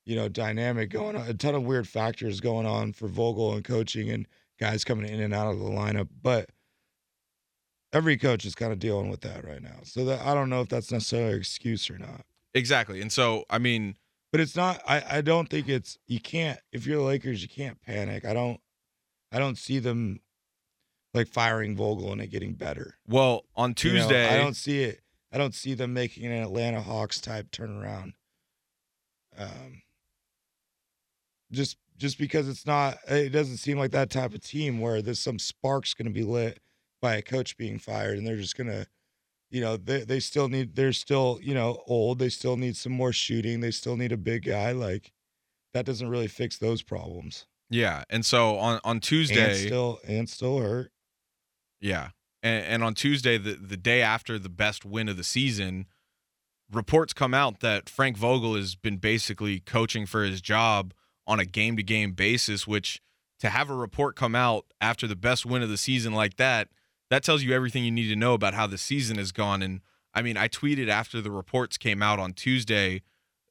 you 0.05 0.16
know 0.16 0.30
dynamic 0.30 0.89
going 0.89 1.16
on 1.16 1.28
a 1.28 1.34
ton 1.34 1.55
of 1.55 1.63
weird 1.63 1.88
factors 1.88 2.39
going 2.39 2.66
on 2.66 2.93
for 2.93 3.07
Vogel 3.07 3.53
and 3.53 3.63
coaching 3.63 4.09
and 4.09 4.28
guys 4.59 4.84
coming 4.84 5.09
in 5.09 5.20
and 5.20 5.34
out 5.34 5.51
of 5.51 5.59
the 5.59 5.66
lineup 5.66 6.07
but 6.22 6.49
every 7.91 8.18
coach 8.18 8.45
is 8.45 8.55
kind 8.55 8.72
of 8.72 8.80
dealing 8.80 9.09
with 9.09 9.22
that 9.22 9.43
right 9.45 9.61
now 9.61 9.80
so 9.84 10.05
that 10.05 10.22
I 10.22 10.34
don't 10.34 10.49
know 10.49 10.61
if 10.61 10.70
that's 10.70 10.91
necessarily 10.91 11.34
an 11.34 11.39
excuse 11.39 11.89
or 11.89 11.97
not 11.97 12.22
exactly. 12.53 13.01
And 13.01 13.11
so, 13.11 13.43
I 13.49 13.57
mean, 13.59 13.97
but 14.32 14.39
it's 14.41 14.55
not 14.55 14.82
I, 14.88 15.18
I 15.18 15.22
don't 15.22 15.49
think 15.49 15.68
it's 15.68 15.97
you 16.07 16.20
can't 16.20 16.59
if 16.72 16.86
you're 16.86 17.01
Lakers 17.01 17.41
you 17.41 17.49
can't 17.49 17.82
panic 17.82 18.26
I 18.26 18.34
don't 18.34 18.59
I 19.32 19.39
don't 19.39 19.57
see 19.57 19.80
them 19.80 20.19
like 21.13 21.28
firing 21.28 21.76
Vogel 21.76 22.11
and 22.11 22.21
it 22.21 22.28
getting 22.28 22.53
better 22.53 22.95
well, 23.07 23.45
on 23.55 23.69
You 23.78 23.93
know, 23.93 23.99
Tuesday, 23.99 24.28
I 24.28 24.38
don't 24.38 24.55
see 24.55 24.84
it. 24.84 25.01
I 25.32 25.38
don't 25.38 25.53
see 25.53 25.73
them 25.73 25.93
making 25.93 26.26
an 26.26 26.43
Atlanta 26.43 26.82
Hawks 26.82 27.19
type 27.19 27.51
turnaround. 27.51 28.13
Um, 29.38 29.82
just 31.51 31.78
just 31.97 32.17
because 32.17 32.47
it's 32.49 32.65
not, 32.65 32.97
it 33.07 33.30
doesn't 33.30 33.57
seem 33.57 33.78
like 33.78 33.91
that 33.91 34.09
type 34.09 34.34
of 34.34 34.41
team 34.41 34.80
where 34.80 35.01
there's 35.01 35.19
some 35.19 35.39
sparks 35.39 35.93
going 35.93 36.07
to 36.07 36.11
be 36.11 36.23
lit 36.23 36.59
by 37.01 37.15
a 37.15 37.21
coach 37.21 37.57
being 37.57 37.80
fired, 37.80 38.17
and 38.17 38.28
they're 38.28 38.36
just 38.36 38.57
gonna, 38.57 38.88
you 39.49 39.61
know, 39.61 39.78
they 39.78 40.03
they 40.03 40.19
still 40.19 40.49
need, 40.49 40.76
they're 40.76 40.93
still, 40.93 41.39
you 41.41 41.53
know, 41.53 41.84
old. 41.88 42.19
They 42.19 42.30
still 42.30 42.57
need 42.57 42.76
some 42.76 42.91
more 42.91 43.13
shooting. 43.13 43.59
They 43.59 43.71
still 43.71 43.97
need 43.97 44.11
a 44.11 44.17
big 44.17 44.45
guy. 44.45 44.71
Like 44.71 45.11
that 45.73 45.86
doesn't 45.86 46.09
really 46.09 46.28
fix 46.28 46.57
those 46.57 46.82
problems. 46.82 47.45
Yeah. 47.70 48.03
And 48.09 48.26
so 48.26 48.57
on 48.57 48.80
on 48.84 48.95
And 48.97 49.03
Tuesday, 49.03 49.53
still 49.68 49.99
and 50.07 50.30
still 50.30 50.59
hurt. 50.59 50.91
yeah. 51.80 52.09
And, 52.43 52.66
and 52.66 52.84
on 52.84 52.93
Tuesday, 52.93 53.38
the, 53.39 53.53
the 53.53 53.78
day 53.78 54.01
after 54.03 54.38
the 54.38 54.49
best 54.49 54.86
win 54.86 55.09
of 55.09 55.18
the 55.18 55.24
season, 55.24 55.88
reports 56.72 57.11
come 57.11 57.34
out 57.34 57.59
that 57.61 57.89
Frank 57.89 58.18
Vogel 58.18 58.55
has 58.55 58.76
been 58.76 58.97
basically 58.97 59.59
coaching 59.61 60.05
for 60.05 60.24
his 60.24 60.41
job 60.41 60.93
on 61.26 61.39
a 61.39 61.45
game 61.45 61.76
to 61.78 61.82
game 61.84 62.11
basis, 62.11 62.68
which 62.68 63.01
to 63.39 63.49
have 63.49 63.70
a 63.72 63.76
report 63.76 64.16
come 64.16 64.36
out 64.36 64.66
after 64.80 65.07
the 65.07 65.16
best 65.16 65.45
win 65.45 65.63
of 65.63 65.70
the 65.70 65.78
season 65.78 66.13
like 66.13 66.38
that, 66.38 66.70
that 67.09 67.24
tells 67.24 67.41
you 67.41 67.51
everything 67.51 67.84
you 67.84 67.91
need 67.91 68.09
to 68.09 68.16
know 68.16 68.34
about 68.34 68.53
how 68.53 68.68
the 68.68 68.78
season 68.78 69.18
has 69.18 69.32
gone. 69.32 69.61
And 69.63 69.82
I 70.13 70.22
mean, 70.22 70.38
I 70.38 70.47
tweeted 70.47 70.88
after 70.88 71.22
the 71.22 71.32
reports 71.32 71.78
came 71.78 72.03
out 72.03 72.20
on 72.20 72.34
Tuesday 72.34 73.01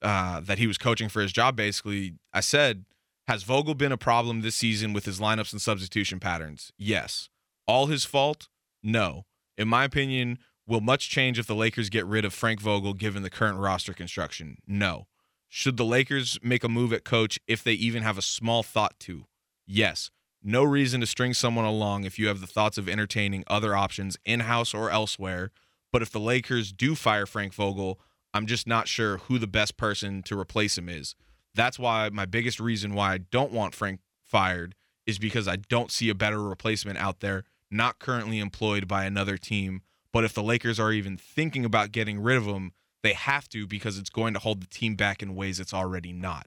uh, 0.02 0.40
that 0.40 0.58
he 0.58 0.66
was 0.68 0.78
coaching 0.78 1.08
for 1.08 1.20
his 1.20 1.32
job. 1.32 1.56
Basically, 1.56 2.14
I 2.32 2.40
said, 2.40 2.84
"Has 3.26 3.42
Vogel 3.42 3.74
been 3.74 3.92
a 3.92 3.96
problem 3.96 4.40
this 4.40 4.56
season 4.56 4.92
with 4.92 5.04
his 5.04 5.20
lineups 5.20 5.52
and 5.52 5.60
substitution 5.62 6.20
patterns?" 6.20 6.72
Yes. 6.76 7.28
All 7.66 7.86
his 7.86 8.04
fault? 8.04 8.48
No. 8.82 9.24
In 9.56 9.68
my 9.68 9.84
opinion, 9.84 10.38
will 10.66 10.80
much 10.80 11.08
change 11.08 11.38
if 11.38 11.46
the 11.46 11.54
Lakers 11.54 11.88
get 11.88 12.06
rid 12.06 12.24
of 12.24 12.34
Frank 12.34 12.60
Vogel 12.60 12.94
given 12.94 13.22
the 13.22 13.30
current 13.30 13.58
roster 13.58 13.94
construction? 13.94 14.58
No. 14.66 15.06
Should 15.48 15.76
the 15.76 15.84
Lakers 15.84 16.38
make 16.42 16.64
a 16.64 16.68
move 16.68 16.92
at 16.92 17.04
coach 17.04 17.38
if 17.46 17.62
they 17.62 17.74
even 17.74 18.02
have 18.02 18.18
a 18.18 18.22
small 18.22 18.62
thought 18.62 18.98
to? 19.00 19.26
Yes. 19.66 20.10
No 20.42 20.62
reason 20.62 21.00
to 21.00 21.06
string 21.06 21.32
someone 21.32 21.64
along 21.64 22.04
if 22.04 22.18
you 22.18 22.26
have 22.26 22.40
the 22.40 22.46
thoughts 22.46 22.76
of 22.76 22.88
entertaining 22.88 23.44
other 23.46 23.74
options 23.74 24.18
in 24.24 24.40
house 24.40 24.74
or 24.74 24.90
elsewhere. 24.90 25.52
But 25.92 26.02
if 26.02 26.10
the 26.10 26.20
Lakers 26.20 26.72
do 26.72 26.94
fire 26.94 27.24
Frank 27.24 27.54
Vogel, 27.54 28.00
I'm 28.34 28.46
just 28.46 28.66
not 28.66 28.88
sure 28.88 29.18
who 29.18 29.38
the 29.38 29.46
best 29.46 29.76
person 29.76 30.22
to 30.24 30.38
replace 30.38 30.76
him 30.76 30.88
is. 30.88 31.14
That's 31.54 31.78
why 31.78 32.08
my 32.10 32.26
biggest 32.26 32.60
reason 32.60 32.94
why 32.94 33.14
I 33.14 33.18
don't 33.18 33.52
want 33.52 33.74
Frank 33.74 34.00
fired 34.22 34.74
is 35.06 35.18
because 35.18 35.46
I 35.46 35.56
don't 35.56 35.90
see 35.90 36.08
a 36.08 36.14
better 36.14 36.42
replacement 36.42 36.98
out 36.98 37.20
there, 37.20 37.44
not 37.70 37.98
currently 37.98 38.38
employed 38.38 38.88
by 38.88 39.04
another 39.04 39.36
team. 39.36 39.82
But 40.12 40.24
if 40.24 40.32
the 40.32 40.42
Lakers 40.42 40.80
are 40.80 40.92
even 40.92 41.16
thinking 41.16 41.64
about 41.64 41.92
getting 41.92 42.20
rid 42.20 42.36
of 42.36 42.44
him, 42.44 42.72
they 43.02 43.12
have 43.12 43.48
to 43.50 43.66
because 43.66 43.98
it's 43.98 44.10
going 44.10 44.32
to 44.34 44.40
hold 44.40 44.62
the 44.62 44.66
team 44.66 44.96
back 44.96 45.22
in 45.22 45.34
ways 45.34 45.60
it's 45.60 45.74
already 45.74 46.12
not. 46.12 46.46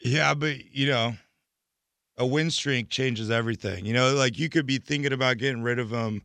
Yeah, 0.00 0.34
but 0.34 0.74
you 0.74 0.86
know, 0.88 1.14
a 2.18 2.26
win 2.26 2.50
streak 2.50 2.88
changes 2.90 3.30
everything. 3.30 3.86
You 3.86 3.94
know, 3.94 4.14
like 4.14 4.38
you 4.38 4.48
could 4.48 4.66
be 4.66 4.78
thinking 4.78 5.12
about 5.12 5.38
getting 5.38 5.62
rid 5.62 5.78
of 5.78 5.90
him. 5.90 6.22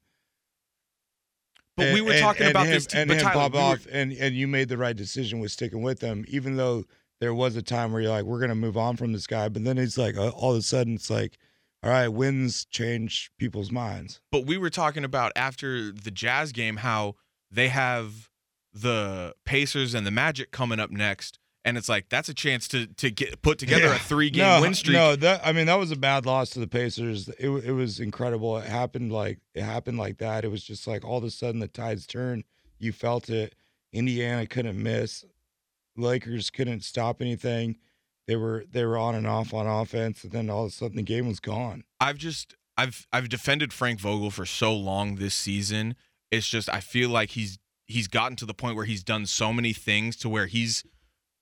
But 1.76 1.94
we 1.94 2.02
were 2.02 2.18
talking 2.18 2.44
and 2.48 2.52
about 2.52 2.66
him, 2.66 2.74
this 2.74 2.88
team, 2.88 3.02
and 3.02 3.12
him 3.12 3.20
Tyler, 3.20 3.34
pop 3.34 3.54
we 3.54 3.60
were- 3.60 3.64
off, 3.66 3.88
and 3.92 4.12
and 4.12 4.36
you 4.36 4.48
made 4.48 4.68
the 4.70 4.78
right 4.78 4.96
decision 4.96 5.40
with 5.40 5.52
sticking 5.52 5.84
with 5.84 6.00
them, 6.00 6.26
even 6.28 6.58
though 6.58 6.84
there 7.20 7.34
was 7.34 7.56
a 7.56 7.62
time 7.62 7.92
where 7.92 8.02
you're 8.02 8.12
like, 8.12 8.26
we're 8.26 8.40
gonna 8.40 8.56
move 8.56 8.78
on 8.78 8.96
from 8.98 9.14
this 9.14 9.28
guy, 9.28 9.50
but 9.50 9.64
then 9.64 9.78
it's 9.78 9.98
like 9.98 10.18
uh, 10.18 10.30
all 10.30 10.52
of 10.52 10.58
a 10.58 10.62
sudden 10.62 10.96
it's 10.96 11.10
like, 11.10 11.38
all 11.84 11.90
right, 11.92 12.08
wins 12.08 12.66
change 12.66 13.32
people's 13.38 13.72
minds. 13.72 14.20
But 14.32 14.46
we 14.46 14.58
were 14.58 14.70
talking 14.70 15.04
about 15.04 15.32
after 15.36 15.92
the 15.92 16.12
Jazz 16.12 16.52
game 16.52 16.78
how 16.78 17.16
they 17.52 17.70
have 17.70 18.30
the 18.74 19.34
Pacers 19.46 19.94
and 19.94 20.06
the 20.06 20.12
Magic 20.12 20.52
coming 20.52 20.80
up 20.80 20.92
next, 20.92 21.40
and 21.66 21.78
it's 21.78 21.90
like 21.90 22.10
that's 22.10 22.30
a 22.30 22.34
chance 22.34 22.68
to 22.70 22.88
to 22.88 23.10
get 23.10 23.42
put 23.42 23.58
together 23.60 23.86
Yeah. 23.86 23.96
a 23.96 24.00
three 24.00 24.30
game 24.30 24.44
no, 24.46 24.62
win 24.62 24.74
streak. 24.74 24.96
No, 24.96 25.16
that 25.16 25.42
I 25.46 25.52
mean 25.54 25.66
that 25.68 25.80
was 25.80 25.92
a 25.92 25.96
bad 25.96 26.26
loss 26.26 26.52
to 26.52 26.60
the 26.60 26.68
Pacers. 26.68 27.30
It 27.40 27.50
it 27.50 27.72
was 27.72 28.00
incredible. 28.00 28.58
It 28.58 28.66
happened 28.68 29.12
like 29.12 29.40
it 29.56 29.64
happened 29.64 29.98
like 29.98 30.18
that. 30.20 30.46
It 30.46 30.52
was 30.52 30.64
just 30.64 30.88
like 30.88 31.04
all 31.06 31.18
of 31.18 31.24
a 31.24 31.32
sudden 31.32 31.60
the 31.60 31.68
tides 31.68 32.06
turned. 32.06 32.44
You 32.80 32.92
felt 32.92 33.30
it. 33.30 33.56
Indiana 33.94 34.46
couldn't 34.46 34.82
miss. 34.82 35.24
Lakers 35.98 36.50
couldn't 36.50 36.84
stop 36.84 37.22
anything. 37.22 37.78
They 38.28 38.36
were 38.36 38.66
they 38.70 38.86
were 38.86 38.98
on 38.98 39.16
and 39.16 39.26
off 39.26 39.54
on 39.54 39.68
offense, 39.68 40.24
and 40.24 40.32
then 40.32 40.50
all 40.50 40.66
of 40.66 40.70
a 40.70 40.74
sudden 40.74 40.98
the 40.98 41.04
game 41.04 41.28
was 41.28 41.40
gone. 41.40 41.84
I've 42.00 42.18
just 42.18 42.56
I've 42.78 43.08
I've 43.12 43.30
defended 43.30 43.74
Frank 43.74 44.00
Vogel 44.00 44.32
for 44.32 44.46
so 44.46 44.76
long 44.76 45.16
this 45.16 45.34
season. 45.34 45.96
It's 46.30 46.48
just 46.48 46.70
I 46.70 46.82
feel 46.82 47.10
like 47.10 47.32
he's 47.32 47.58
he's 47.86 48.08
gotten 48.08 48.36
to 48.38 48.46
the 48.46 48.54
point 48.54 48.76
where 48.76 48.86
he's 48.86 49.04
done 49.04 49.26
so 49.26 49.54
many 49.54 49.74
things 49.74 50.18
to 50.18 50.30
where 50.30 50.48
he's 50.48 50.84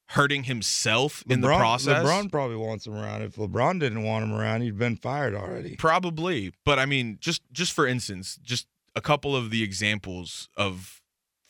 hurting 0.10 0.44
himself 0.44 1.24
in 1.28 1.42
the 1.42 1.48
process. 1.48 2.06
LeBron 2.06 2.32
probably 2.32 2.58
wants 2.58 2.86
him 2.86 2.94
around. 2.94 3.24
If 3.24 3.36
LeBron 3.36 3.80
didn't 3.80 4.04
want 4.04 4.24
him 4.24 4.34
around, 4.34 4.62
he'd 4.62 4.78
been 4.78 4.96
fired 4.96 5.34
already. 5.34 5.76
Probably, 5.76 6.54
but 6.64 6.78
I 6.78 6.86
mean, 6.86 7.18
just 7.20 7.42
just 7.52 7.74
for 7.74 7.88
instance, 7.88 8.38
just 8.44 8.68
a 8.96 9.02
couple 9.02 9.36
of 9.36 9.50
the 9.50 9.64
examples 9.64 10.50
of 10.56 11.02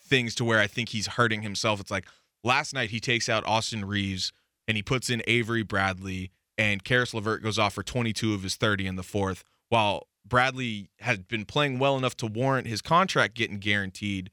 things 0.01 0.35
to 0.35 0.45
where 0.45 0.59
I 0.59 0.67
think 0.67 0.89
he's 0.89 1.07
hurting 1.07 1.41
himself. 1.41 1.79
It's 1.79 1.91
like 1.91 2.05
last 2.45 2.73
night 2.73 2.91
he 2.91 2.99
takes 3.01 3.27
out 3.27 3.45
Austin 3.45 3.83
Reaves 3.83 4.31
and 4.67 4.77
he 4.77 4.83
puts 4.83 5.09
in 5.09 5.21
Avery 5.27 5.63
Bradley, 5.63 6.31
and 6.57 6.83
Caris 6.83 7.13
LeVert 7.13 7.43
goes 7.43 7.59
off 7.59 7.73
for 7.73 7.83
22 7.83 8.33
of 8.33 8.43
his 8.43 8.55
30 8.55 8.87
in 8.87 8.95
the 8.95 9.03
fourth, 9.03 9.43
while 9.69 10.07
Bradley 10.25 10.89
had 10.99 11.27
been 11.27 11.45
playing 11.45 11.77
well 11.77 11.97
enough 11.97 12.15
to 12.17 12.25
warrant 12.25 12.67
his 12.67 12.81
contract 12.81 13.35
getting 13.35 13.59
guaranteed. 13.59 14.31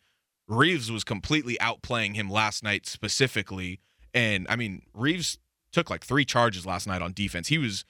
Reaves 0.48 0.90
was 0.90 1.04
completely 1.04 1.56
outplaying 1.60 2.14
him 2.14 2.30
last 2.30 2.62
night 2.62 2.86
specifically, 2.86 3.80
and 4.14 4.46
I 4.48 4.56
mean 4.56 4.82
Reaves 4.94 5.38
took 5.72 5.90
like 5.90 6.04
three 6.04 6.24
charges 6.24 6.66
last 6.66 6.86
night 6.86 7.02
on 7.02 7.12
defense. 7.12 7.48
He 7.48 7.58
was 7.58 7.84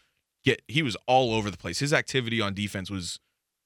get 0.45 0.63
he 0.69 0.83
was 0.83 0.97
all 1.07 1.35
over 1.35 1.51
the 1.51 1.57
place. 1.57 1.81
His 1.81 1.93
activity 1.93 2.41
on 2.41 2.55
defense 2.55 2.91
was 2.91 3.19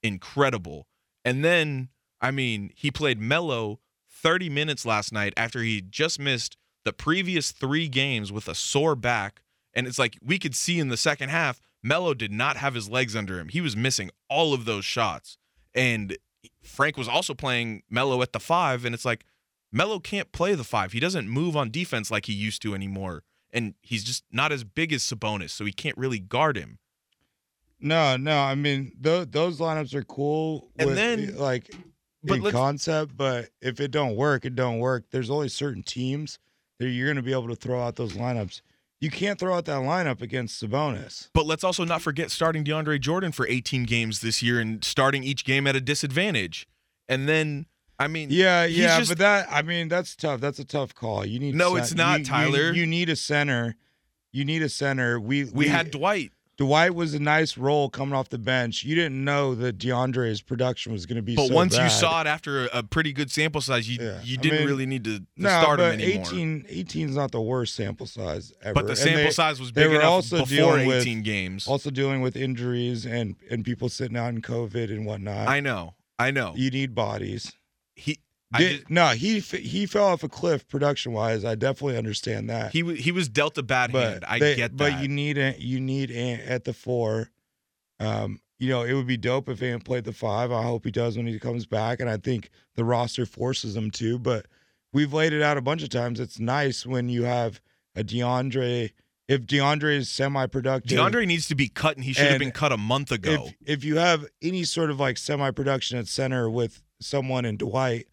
incredible. 0.02 0.86
And 1.24 1.44
then, 1.44 1.88
I 2.20 2.30
mean, 2.30 2.70
he 2.74 2.90
played 2.90 3.20
Melo 3.20 3.80
30 4.27 4.49
minutes 4.49 4.85
last 4.85 5.12
night 5.12 5.33
after 5.37 5.62
he 5.62 5.81
just 5.81 6.18
missed 6.18 6.57
the 6.85 6.93
previous 6.93 7.53
3 7.53 7.87
games 7.87 8.33
with 8.33 8.49
a 8.49 8.57
sore 8.57 8.97
back. 8.97 9.41
And 9.72 9.87
it's 9.87 10.01
like 10.01 10.18
we 10.20 10.37
could 10.37 10.57
see 10.57 10.81
in 10.81 10.89
the 10.89 10.97
second 10.97 11.29
half, 11.29 11.61
Melo 11.81 12.12
did 12.12 12.33
not 12.33 12.57
have 12.57 12.74
his 12.74 12.89
legs 12.91 13.14
under 13.14 13.39
him. 13.39 13.49
He 13.49 13.61
was 13.61 13.77
missing 13.77 14.11
all 14.29 14.53
of 14.53 14.64
those 14.64 14.85
shots. 14.85 15.39
And 15.77 16.16
Frank 16.61 16.97
was 16.97 17.07
also 17.07 17.35
playing 17.35 17.85
Melo 17.89 18.20
at 18.20 18.33
the 18.33 18.41
5 18.41 18.85
and 18.85 18.97
it's 18.97 19.05
like 19.05 19.24
Melo 19.70 20.01
can't 20.01 20.33
play 20.33 20.57
the 20.57 20.64
5. 20.64 20.91
He 20.91 20.99
doesn't 20.99 21.29
move 21.29 21.57
on 21.57 21.70
defense 21.70 22.11
like 22.11 22.27
he 22.27 22.33
used 22.33 22.62
to 22.62 22.74
anymore. 22.74 23.22
And 23.53 23.74
he's 23.81 24.03
just 24.03 24.24
not 24.33 24.51
as 24.51 24.64
big 24.64 24.93
as 24.93 25.05
Sabonis, 25.05 25.51
so 25.51 25.64
he 25.64 25.72
can't 25.72 25.97
really 25.97 26.18
guard 26.18 26.57
him. 26.57 26.81
No, 27.79 28.16
no. 28.16 28.41
I 28.41 28.57
mean, 28.57 28.91
th- 29.01 29.29
those 29.31 29.61
lineups 29.61 29.95
are 29.95 30.03
cool. 30.03 30.72
And 30.77 30.89
with, 30.89 30.97
then- 30.97 31.37
like, 31.37 31.70
but 32.29 32.47
in 32.47 32.51
concept, 32.53 33.16
but 33.16 33.51
if 33.61 33.81
it 33.81 33.91
don't 33.91 34.16
work, 34.16 34.45
it 34.45 34.55
don't 34.55 34.79
work. 34.79 35.05
There's 35.11 35.31
only 35.31 35.49
certain 35.49 35.83
teams 35.83 36.39
that 36.79 36.89
you're 36.89 37.07
going 37.07 37.16
to 37.16 37.22
be 37.22 37.33
able 37.33 37.49
to 37.49 37.57
throw 37.57 37.81
out 37.83 37.97
those 37.97 38.12
lineups. 38.14 38.61
You 39.01 39.11
can't 39.11 39.39
throw 39.39 39.55
out 39.55 39.66
that 39.66 39.81
lineup 39.83 40.22
against 40.22 40.62
Sabonis. 40.62 41.29
But 41.35 41.45
let's 41.47 41.62
also 41.64 41.85
not 41.85 42.01
forget 42.03 42.31
starting 42.31 42.64
DeAndre 42.64 42.99
Jordan 43.01 43.31
for 43.33 43.47
18 43.47 43.85
games 43.85 44.20
this 44.20 44.43
year 44.43 44.59
and 44.59 44.83
starting 44.83 45.22
each 45.22 45.45
game 45.45 45.66
at 45.66 45.77
a 45.77 45.81
disadvantage. 45.81 46.66
And 47.09 47.29
then, 47.29 47.66
I 47.99 48.09
mean, 48.09 48.29
Yeah, 48.31 48.64
yeah, 48.64 48.99
just- 48.99 49.11
but 49.11 49.18
that 49.18 49.49
I 49.51 49.62
mean, 49.62 49.89
that's 49.89 50.16
tough. 50.16 50.41
That's 50.41 50.59
a 50.59 50.64
tough 50.64 50.95
call. 50.95 51.27
You 51.27 51.39
need 51.39 51.55
No, 51.55 51.74
cen- 51.74 51.83
it's 51.83 51.95
not, 51.95 52.12
you- 52.14 52.18
you- 52.20 52.24
Tyler. 52.24 52.72
You, 52.72 52.87
need 52.87 53.09
a 53.11 53.16
center. 53.16 53.77
You 54.33 54.45
need 54.45 54.62
a 54.62 54.68
center. 54.68 55.20
We 55.20 55.45
we 55.45 55.68
had 55.68 55.91
Dwight. 55.91 56.33
Dwight 56.59 56.94
was 56.94 57.12
a 57.12 57.18
nice 57.18 57.59
role 57.59 57.90
coming 57.90 58.14
off 58.14 58.30
the 58.30 58.38
bench. 58.38 58.82
You 58.82 58.94
didn't 58.94 59.22
know 59.22 59.54
that 59.57 59.76
DeAndre's 59.76 60.40
production 60.40 60.90
was 60.92 61.04
going 61.04 61.16
to 61.16 61.22
be. 61.22 61.36
But 61.36 61.48
so 61.48 61.54
once 61.54 61.76
you 61.76 61.88
saw 61.90 62.22
it 62.22 62.26
after 62.26 62.66
a, 62.68 62.82
pretty 62.82 63.12
good 63.12 63.30
sample 63.30 63.61
size, 63.61 63.86
you 63.88 63.98
Yeah, 64.02 64.20
you 64.24 64.38
didn't 64.38 64.61
mean, 64.61 64.68
really 64.68 64.86
need 64.86 65.04
to, 65.04 65.18
to 65.18 65.26
no, 65.36 65.48
start 65.50 65.80
him 65.80 65.90
but 65.98 66.00
anymore. 66.00 66.26
18, 66.26 66.66
18 66.68 67.09
is 67.11 67.16
not 67.16 67.30
the 67.32 67.42
worst 67.42 67.74
sample 67.74 68.07
size 68.07 68.54
ever. 68.62 68.72
but 68.72 68.86
the 68.86 68.96
sample 68.96 69.24
they- 69.24 69.30
size 69.30 69.61
was 69.61 69.70
big 69.70 69.90
enough 69.90 70.04
also 70.04 70.44
before 70.46 70.78
18 70.78 70.88
with- 71.18 71.24
games. 71.24 71.66
Also 71.68 71.90
dealing 71.90 72.22
with 72.22 72.36
injuries 72.36 73.04
and 73.04 73.36
and 73.50 73.64
people 73.64 73.88
sitting 73.90 74.16
out 74.16 74.28
in 74.28 74.40
COVID 74.40 74.90
and 74.90 75.04
whatnot. 75.04 75.48
I 75.48 75.61
know. 75.61 75.94
I 76.18 76.30
know. 76.30 76.54
You 76.57 76.70
need 76.70 76.94
bodies. 76.94 77.52
He 77.94 78.12
I 78.12 78.14
Did- 78.57 78.78
just- 78.78 78.90
no, 78.90 79.09
he 79.09 79.40
he 79.40 79.86
fell 79.86 80.07
off 80.07 80.22
a 80.22 80.28
cliff 80.28 80.68
production 80.68 81.12
wise. 81.12 81.44
I 81.44 81.55
definitely 81.57 81.99
understand 81.99 82.49
that. 82.51 82.72
he 82.72 82.94
he 82.97 83.11
was 83.12 83.28
dealt 83.28 83.59
a 83.59 83.62
bad 83.62 83.92
but 83.92 84.09
hand. 84.09 84.24
I 84.26 84.38
they- 84.38 84.57
get 84.57 84.76
that. 84.76 84.92
but 84.92 85.03
you 85.03 85.09
need 85.09 85.36
a, 85.38 85.55
you 85.59 85.80
need 85.80 86.11
Ant 86.11 86.42
at 86.42 86.64
the 86.64 86.72
four. 86.72 87.30
Um, 87.99 88.40
you 88.59 88.68
know, 88.70 88.82
it 88.82 88.94
would 88.94 89.07
be 89.07 89.16
dope 89.16 89.49
if 89.49 89.62
Ant 89.62 89.84
played 89.84 90.05
the 90.05 90.12
five. 90.12 90.53
I 90.53 90.62
hope 90.62 90.84
he 90.84 90.90
does 90.90 91.16
when 91.16 91.26
he 91.26 91.38
comes 91.38 91.66
back, 91.66 92.01
and 92.01 92.09
I 92.09 92.16
think 92.16 92.51
the 92.74 92.84
roster 92.84 93.26
forces 93.26 93.76
him 93.76 93.90
to. 93.92 94.18
But 94.18 94.47
we've 94.92 95.12
laid 95.12 95.32
it 95.32 95.42
out 95.42 95.57
a 95.59 95.62
bunch 95.62 95.82
of 95.82 95.88
times. 95.90 96.20
It's 96.20 96.38
nice 96.38 96.86
when 96.86 97.09
you 97.09 97.24
have 97.24 97.61
a 97.94 98.03
DeAndre. 98.05 98.92
If 99.28 99.42
DeAndre 99.44 99.97
is 99.97 100.09
semi-productive, 100.09 100.97
DeAndre 100.97 101.26
needs 101.26 101.49
to 101.49 101.57
be 101.57 101.68
cut, 101.68 101.97
and 101.97 102.05
he 102.05 102.12
should 102.12 102.28
have 102.30 102.38
been 102.38 102.53
cut 102.53 102.70
a 102.72 102.76
month 102.76 103.11
ago. 103.11 103.49
if 103.64 103.78
if 103.78 103.84
you 103.84 103.97
have 103.97 104.24
any 104.40 104.62
sort 104.64 104.90
of 104.90 105.01
like 105.01 105.18
semi-production 105.18 105.99
at 105.99 106.07
center 106.07 106.49
with 106.49 106.82
someone 107.01 107.44
in 107.44 107.57
Dwight, 107.57 108.07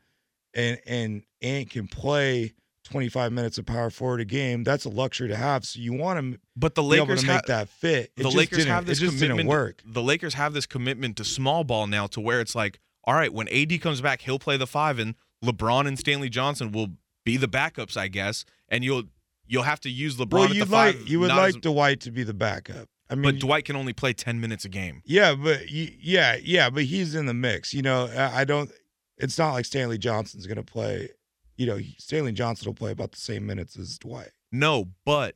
and 0.54 0.80
and 0.86 1.24
Ant 1.42 1.70
can 1.70 1.88
play 1.88 2.54
25 2.86 3.32
minutes 3.32 3.58
of 3.58 3.66
power 3.66 3.90
forward 3.90 4.20
a 4.22 4.26
game, 4.26 4.64
that's 4.64 4.86
a 4.86 4.90
luxury 4.90 5.30
to 5.30 5.36
have. 5.36 5.66
So 5.66 5.80
you 5.80 5.94
want 5.94 6.20
to 6.34 6.40
but 6.56 6.76
the 6.76 6.84
Lakers 6.84 7.22
to 7.22 7.28
ha- 7.28 7.34
make 7.36 7.46
that 7.46 7.70
fit. 7.70 8.12
It 8.18 8.18
the 8.18 8.24
just 8.24 8.36
Lakers 8.36 8.66
have 8.66 8.86
this 8.86 8.98
it 8.98 9.02
just 9.06 9.14
commitment. 9.16 9.40
didn't 9.40 9.50
work. 9.50 9.82
The 9.86 10.02
Lakers 10.04 10.34
have 10.34 10.54
this 10.54 10.66
commitment 10.66 11.18
to 11.18 11.24
small 11.24 11.64
ball 11.64 11.88
now, 11.88 12.08
to 12.08 12.20
where 12.22 12.42
it's 12.42 12.56
like, 12.56 12.80
all 13.06 13.14
right, 13.16 13.34
when 13.34 13.48
AD 13.50 13.80
comes 13.82 14.02
back, 14.02 14.22
he'll 14.22 14.40
play 14.40 14.58
the 14.58 14.68
five, 14.68 15.00
and 15.00 15.16
LeBron 15.44 15.88
and 15.88 15.98
Stanley 15.98 16.30
Johnson 16.30 16.72
will 16.72 16.88
be 17.26 17.38
the 17.38 17.48
backups, 17.48 17.96
I 17.98 18.08
guess, 18.10 18.44
and 18.70 18.84
you'll 18.84 19.04
you'll 19.48 19.64
have 19.64 19.80
to 19.82 19.90
use 19.90 20.18
LeBron 20.18 20.32
Well, 20.32 20.44
at 20.46 20.54
you'd 20.56 20.62
the 20.64 20.72
five. 20.72 20.96
like 21.00 21.10
you 21.10 21.20
would 21.22 21.30
like 21.30 21.56
as- 21.56 21.62
Dwight 21.62 22.02
to 22.02 22.12
be 22.12 22.24
the 22.24 22.34
backup. 22.34 22.90
I 23.10 23.16
mean, 23.16 23.24
but 23.34 23.40
Dwight 23.40 23.66
can 23.66 23.76
only 23.76 23.94
play 23.94 24.14
10 24.14 24.40
minutes 24.42 24.66
a 24.66 24.70
game. 24.70 25.02
yeah, 25.06 25.36
but 25.36 25.70
yeah, 25.70 26.38
yeah, 26.42 26.70
but 26.70 26.84
he's 26.84 27.14
in 27.16 27.26
the 27.28 27.34
mix. 27.34 27.74
You 27.74 27.82
know, 27.82 28.10
I 28.18 28.44
don't. 28.44 28.72
It's 29.18 29.38
not 29.38 29.54
like 29.54 29.66
Stanley 29.66 29.98
Johnson's 29.98 30.48
going 30.48 30.58
to 30.58 30.64
play. 30.64 31.10
You 31.58 31.68
know, 31.68 31.80
Stanley 31.98 32.32
Johnson 32.32 32.68
will 32.68 32.74
play 32.74 32.92
about 32.92 33.12
the 33.12 33.20
same 33.20 33.46
minutes 33.46 33.78
as 33.78 33.98
Dwight. 34.00 34.32
No, 34.52 34.90
but 35.06 35.36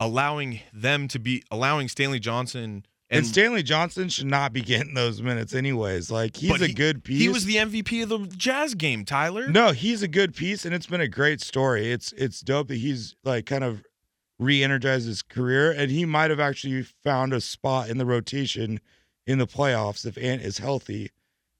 allowing 0.00 0.60
them 0.72 1.08
to 1.08 1.18
be 1.18 1.42
allowing 1.50 1.88
Stanley 1.88 2.18
Johnson 2.20 2.84
And, 3.10 3.18
and, 3.18 3.26
Stanley 3.26 3.62
Johnson 3.62 4.08
should 4.08 4.26
not 4.26 4.52
be 4.52 4.60
getting 4.62 4.94
those 4.94 5.22
minutes 5.22 5.54
anyways. 5.54 6.10
Like 6.10 6.36
he's 6.36 6.60
a 6.60 6.66
he- 6.66 6.74
good 6.74 7.04
piece. 7.04 7.20
he 7.20 7.28
was 7.28 7.44
the 7.44 7.56
MVP 7.56 8.02
of 8.02 8.08
the 8.08 8.18
Jazz 8.36 8.74
game, 8.74 9.04
Tyler. 9.04 9.46
No, 9.48 9.72
he's 9.72 10.02
a 10.02 10.08
good 10.08 10.34
piece, 10.34 10.64
and 10.64 10.74
it's 10.74 10.86
been 10.86 11.00
a 11.00 11.08
great 11.08 11.40
story. 11.40 11.90
It's 11.92 12.12
it's 12.12 12.40
dope 12.40 12.68
that 12.68 12.76
he's 12.76 13.14
like 13.24 13.46
kind 13.46 13.64
of 13.64 13.82
re-energized 14.38 15.06
his 15.06 15.22
career, 15.22 15.70
and 15.70 15.90
he 15.90 16.04
might 16.04 16.30
have 16.30 16.40
actually 16.40 16.82
found 16.82 17.32
a 17.32 17.40
spot 17.40 17.88
in 17.88 17.98
the 17.98 18.06
rotation 18.06 18.80
in 19.26 19.38
the 19.38 19.46
playoffs 19.46 20.04
if 20.04 20.18
Ant 20.18 20.42
is 20.42 20.58
healthy. 20.58 21.10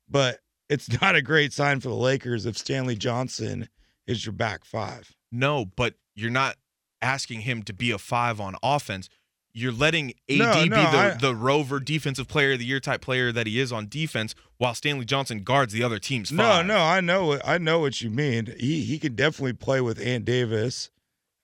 But 0.08 0.40
it's 0.68 0.88
not 1.00 1.14
a 1.16 1.22
great 1.22 1.52
sign 1.52 1.80
for 1.80 1.88
the 1.88 1.94
Lakers 1.94 2.46
if 2.46 2.56
Stanley 2.58 2.96
Johnson 2.96 3.68
is 4.06 4.24
your 4.26 4.32
back 4.32 4.64
five. 4.64 5.14
No, 5.32 5.64
but 5.64 5.94
you're 6.14 6.30
not 6.30 6.56
asking 7.02 7.40
him 7.40 7.62
to 7.64 7.72
be 7.72 7.90
a 7.90 7.98
five 7.98 8.40
on 8.40 8.54
offense. 8.62 9.08
You're 9.56 9.72
letting 9.72 10.10
AD 10.28 10.38
No, 10.38 10.62
be 10.64 10.68
the, 10.68 10.76
I- 10.76 11.16
the 11.20 11.34
rover 11.34 11.78
defensive 11.78 12.26
player 12.26 12.52
of 12.52 12.58
the 12.58 12.64
year 12.64 12.80
type 12.80 13.00
player 13.02 13.30
that 13.30 13.46
he 13.46 13.60
is 13.60 13.72
on 13.72 13.88
defense, 13.88 14.34
while 14.58 14.74
Stanley 14.74 15.04
Johnson 15.04 15.44
guards 15.44 15.72
the 15.72 15.82
other 15.84 15.98
team's 16.00 16.32
No, 16.32 16.42
five. 16.42 16.66
no, 16.66 16.76
I 16.78 17.00
know 17.00 17.26
what 17.26 17.46
I 17.46 17.58
know 17.58 17.78
what 17.78 18.00
you 18.02 18.10
mean. 18.10 18.52
He 18.58 18.82
he 18.84 18.98
can 18.98 19.14
definitely 19.14 19.52
play 19.52 19.80
with 19.80 20.00
Ant 20.00 20.24
Davis. 20.24 20.90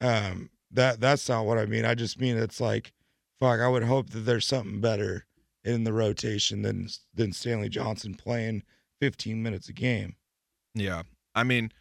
Um, 0.01 0.51
that 0.73 1.01
that's 1.01 1.29
not 1.29 1.47
what 1.47 1.59
I 1.59 1.67
mean. 1.67 1.85
I 1.85 1.95
just 1.95 2.21
mean 2.21 2.37
it's 2.37 2.61
like, 2.61 2.93
fuck. 3.39 3.61
I 3.61 3.69
would 3.69 3.85
hope 3.85 4.11
that 4.11 4.21
there's 4.21 4.47
something 4.47 4.81
better 4.81 5.27
in 5.65 5.85
the 5.85 5.93
rotation 5.93 6.63
than 6.63 6.89
than 7.15 7.33
Stanley 7.33 7.69
Johnson 7.69 8.15
playing 8.15 8.63
15 9.01 9.43
minutes 9.43 9.69
a 9.69 9.73
game. 9.73 10.17
Yeah. 10.75 11.03
I 11.35 11.43
mean, 11.45 11.73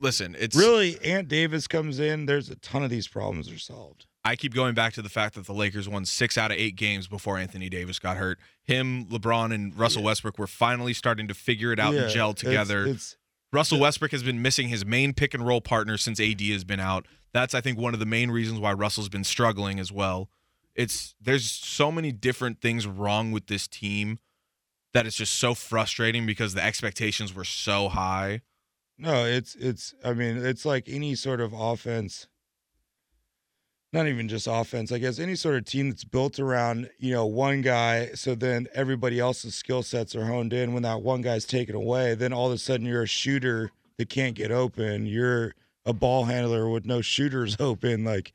listen, 0.00 0.36
it's 0.38 0.56
Really, 0.56 0.98
Ant 1.04 1.28
Davis 1.28 1.66
comes 1.66 1.98
in. 2.00 2.26
There's 2.26 2.50
a 2.50 2.56
ton 2.56 2.82
of 2.82 2.90
these 2.90 3.08
problems 3.08 3.50
are 3.50 3.58
solved. 3.58 4.06
I 4.24 4.36
keep 4.36 4.52
going 4.52 4.74
back 4.74 4.92
to 4.94 5.02
the 5.02 5.08
fact 5.08 5.36
that 5.36 5.46
the 5.46 5.54
Lakers 5.54 5.88
won 5.88 6.04
six 6.04 6.36
out 6.36 6.50
of 6.50 6.58
eight 6.58 6.76
games 6.76 7.06
before 7.08 7.38
Anthony 7.38 7.68
Davis 7.68 7.98
got 7.98 8.16
hurt. 8.16 8.38
Him, 8.64 9.06
LeBron, 9.06 9.54
and 9.54 9.76
Russell 9.78 10.02
Westbrook 10.02 10.38
were 10.38 10.46
finally 10.46 10.92
starting 10.92 11.28
to 11.28 11.34
figure 11.34 11.72
it 11.72 11.78
out 11.78 11.94
Yeah, 11.94 12.02
and 12.02 12.10
gel 12.10 12.30
it's- 12.30 12.44
together. 12.44 12.86
It's, 12.86 13.16
Russell 13.52 13.80
Westbrook 13.80 14.10
has 14.10 14.22
been 14.22 14.42
missing 14.42 14.68
his 14.68 14.84
main 14.84 15.14
pick 15.14 15.32
and 15.32 15.46
roll 15.46 15.62
partner 15.62 15.96
since 15.96 16.20
AD 16.20 16.42
has 16.50 16.64
been 16.64 16.80
out. 16.80 17.06
That's 17.32 17.54
I 17.54 17.62
think 17.62 17.78
one 17.78 17.94
of 17.94 18.00
the 18.00 18.04
main 18.06 18.30
reasons 18.30 18.60
why 18.60 18.74
Russell's 18.74 19.08
been 19.08 19.24
struggling 19.24 19.78
as 19.80 19.90
well. 19.90 20.28
It's 20.74 21.14
there's 21.18 21.50
so 21.50 21.90
many 21.90 22.12
different 22.12 22.60
things 22.60 22.86
wrong 22.86 23.32
with 23.32 23.46
this 23.46 23.66
team 23.66 24.18
that 24.94 25.06
it's 25.06 25.16
just 25.16 25.34
so 25.34 25.54
frustrating 25.54 26.26
because 26.26 26.54
the 26.54 26.62
expectations 26.62 27.34
were 27.34 27.44
so 27.44 27.88
high. 27.88 28.42
No, 28.98 29.24
it's 29.24 29.54
it's 29.54 29.94
I 30.04 30.12
mean, 30.12 30.38
it's 30.38 30.64
like 30.64 30.88
any 30.88 31.14
sort 31.14 31.40
of 31.40 31.52
offense. 31.52 32.26
Not 33.90 34.06
even 34.06 34.28
just 34.28 34.46
offense, 34.46 34.92
I 34.92 34.98
guess 34.98 35.18
any 35.18 35.34
sort 35.34 35.54
of 35.54 35.64
team 35.64 35.88
that's 35.88 36.04
built 36.04 36.38
around, 36.38 36.90
you 36.98 37.14
know, 37.14 37.24
one 37.24 37.62
guy, 37.62 38.08
so 38.08 38.34
then 38.34 38.66
everybody 38.74 39.18
else's 39.18 39.54
skill 39.54 39.82
sets 39.82 40.14
are 40.14 40.26
honed 40.26 40.52
in. 40.52 40.74
When 40.74 40.82
that 40.82 41.00
one 41.00 41.22
guy's 41.22 41.46
taken 41.46 41.74
away, 41.74 42.14
then 42.14 42.34
all 42.34 42.48
of 42.48 42.52
a 42.52 42.58
sudden 42.58 42.84
you're 42.86 43.04
a 43.04 43.06
shooter 43.06 43.70
that 43.96 44.10
can't 44.10 44.34
get 44.34 44.50
open. 44.50 45.06
You're 45.06 45.54
a 45.86 45.94
ball 45.94 46.24
handler 46.24 46.68
with 46.68 46.84
no 46.84 47.00
shooters 47.00 47.56
open. 47.60 48.04
Like 48.04 48.32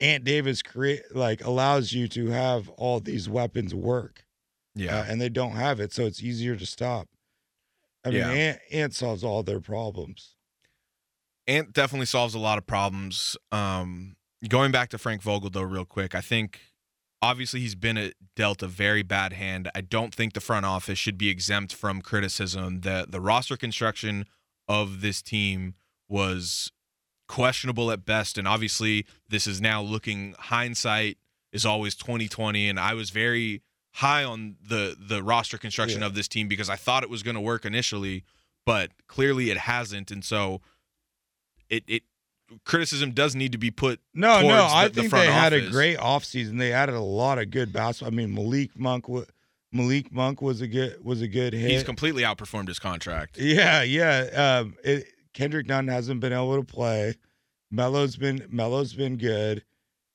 Ant 0.00 0.24
Davis 0.24 0.60
create 0.60 1.02
like 1.14 1.44
allows 1.44 1.92
you 1.92 2.08
to 2.08 2.28
have 2.28 2.68
all 2.70 3.00
these 3.00 3.28
weapons 3.28 3.74
work. 3.74 4.23
Yeah. 4.74 4.98
Uh, 4.98 5.04
and 5.08 5.20
they 5.20 5.28
don't 5.28 5.52
have 5.52 5.80
it, 5.80 5.92
so 5.92 6.04
it's 6.04 6.22
easier 6.22 6.56
to 6.56 6.66
stop. 6.66 7.08
I 8.04 8.10
mean, 8.10 8.18
Yeah. 8.18 8.30
Ant, 8.30 8.58
Ant 8.70 8.94
solves 8.94 9.24
all 9.24 9.42
their 9.42 9.60
problems. 9.60 10.34
Ant 11.46 11.72
definitely 11.72 12.06
solves 12.06 12.34
a 12.34 12.38
lot 12.38 12.58
of 12.58 12.66
problems. 12.66 13.36
Um, 13.52 14.16
going 14.48 14.72
back 14.72 14.90
to 14.90 14.98
Frank 14.98 15.22
Vogel 15.22 15.50
though, 15.50 15.62
real 15.62 15.84
quick, 15.84 16.14
I 16.14 16.20
think 16.20 16.60
obviously 17.22 17.60
he's 17.60 17.74
been 17.74 17.96
a, 17.96 18.12
dealt 18.36 18.62
a 18.62 18.66
very 18.66 19.02
bad 19.02 19.32
hand. 19.32 19.70
I 19.74 19.80
don't 19.80 20.14
think 20.14 20.32
the 20.32 20.40
front 20.40 20.66
office 20.66 20.98
should 20.98 21.18
be 21.18 21.28
exempt 21.28 21.74
from 21.74 22.02
criticism. 22.02 22.80
The 22.80 23.06
the 23.08 23.20
roster 23.20 23.56
construction 23.56 24.26
of 24.68 25.00
this 25.00 25.22
team 25.22 25.74
was 26.08 26.72
questionable 27.28 27.90
at 27.90 28.04
best, 28.04 28.36
and 28.38 28.46
obviously 28.48 29.06
this 29.28 29.46
is 29.46 29.60
now 29.60 29.80
looking 29.82 30.34
hindsight 30.38 31.18
is 31.52 31.64
always 31.64 31.94
twenty 31.94 32.28
twenty, 32.28 32.68
and 32.68 32.80
I 32.80 32.94
was 32.94 33.10
very 33.10 33.62
high 33.98 34.24
on 34.24 34.56
the 34.66 34.96
the 34.98 35.22
roster 35.22 35.56
construction 35.58 36.00
Yeah. 36.00 36.06
of 36.06 36.14
this 36.14 36.28
team 36.28 36.48
because 36.48 36.68
I 36.70 36.76
thought 36.76 37.02
it 37.02 37.10
was 37.10 37.22
going 37.22 37.34
to 37.36 37.40
work 37.40 37.64
initially, 37.64 38.24
but 38.66 38.90
clearly 39.06 39.50
it 39.50 39.56
hasn't, 39.58 40.10
and 40.10 40.24
so 40.24 40.60
it 41.68 41.84
it 41.86 42.02
criticism 42.64 43.12
does 43.12 43.34
need 43.34 43.52
to 43.52 43.58
be 43.58 43.70
put. 43.70 44.00
No, 44.12 44.42
no, 44.42 44.64
I 44.64 44.88
the- 44.88 44.94
the 44.94 45.00
think 45.02 45.10
front 45.10 45.26
they 45.26 45.32
had 45.32 45.52
a 45.52 45.58
office. 45.62 45.70
great 45.70 45.98
offseason. 45.98 46.58
They 46.58 46.72
added 46.72 46.94
a 46.94 47.00
lot 47.00 47.38
of 47.38 47.50
good 47.50 47.72
basketball. 47.72 48.12
I 48.12 48.16
mean, 48.16 48.34
Malik 48.34 48.78
Monk, 48.78 49.06
Malik 49.72 50.12
Monk 50.12 50.42
was 50.42 50.60
a 50.60 50.66
good 50.68 51.02
was 51.04 51.22
a 51.22 51.28
good 51.28 51.52
hit. 51.52 51.70
He's 51.70 51.82
completely 51.84 52.22
outperformed 52.22 52.68
his 52.68 52.78
contract. 52.78 53.38
yeah, 53.38 53.82
yeah. 53.82 54.60
Um, 54.60 54.76
it, 54.84 55.06
Kendrick 55.32 55.66
Nunn 55.66 55.88
hasn't 55.88 56.20
been 56.20 56.32
able 56.32 56.56
to 56.56 56.64
play. 56.64 57.14
Melo's 57.70 58.16
been 58.16 58.46
Melo's 58.50 58.92
been 58.92 59.16
good. 59.16 59.64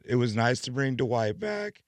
It 0.05 0.15
was 0.15 0.35
nice 0.35 0.59
to 0.61 0.71
bring 0.71 0.95
Dwight 0.95 1.39
back. 1.39 1.81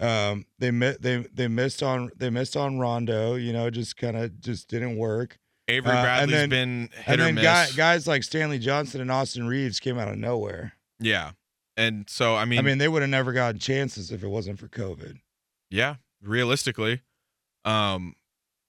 Um, 0.00 0.46
they 0.58 0.70
they 0.70 1.26
they 1.32 1.48
missed 1.48 1.82
on 1.82 2.10
they 2.16 2.30
missed 2.30 2.56
on 2.56 2.78
Rondo. 2.78 3.34
You 3.34 3.52
know, 3.52 3.68
just 3.70 3.96
kind 3.96 4.16
of 4.16 4.40
just 4.40 4.68
didn't 4.68 4.96
work. 4.96 5.38
Avery 5.70 5.92
Uh, 5.92 6.06
and 6.22 6.30
then- 6.32 6.48
been 6.48 6.88
hit 6.94 7.02
and 7.06 7.20
or 7.20 7.24
then 7.24 7.34
miss. 7.34 7.44
guy, 7.44 7.68
guys 7.76 8.06
like 8.06 8.22
Stanley 8.22 8.58
Johnson 8.58 9.00
and 9.02 9.10
Austin 9.10 9.46
Reaves 9.46 9.80
came 9.80 9.98
out 9.98 10.08
of 10.08 10.16
nowhere. 10.16 10.72
yeah, 10.98 11.32
and 11.76 12.08
so 12.08 12.36
I 12.36 12.44
mean, 12.46 12.58
I 12.58 12.62
mean, 12.62 12.78
they 12.78 12.88
would 12.88 13.02
have 13.02 13.10
never 13.10 13.32
gotten 13.34 13.58
chances 13.60 14.10
if 14.10 14.22
it 14.22 14.28
wasn't 14.28 14.58
for 14.58 14.68
COVID. 14.68 15.18
yeah, 15.68 15.96
realistically, 16.22 17.02
um, 17.66 18.14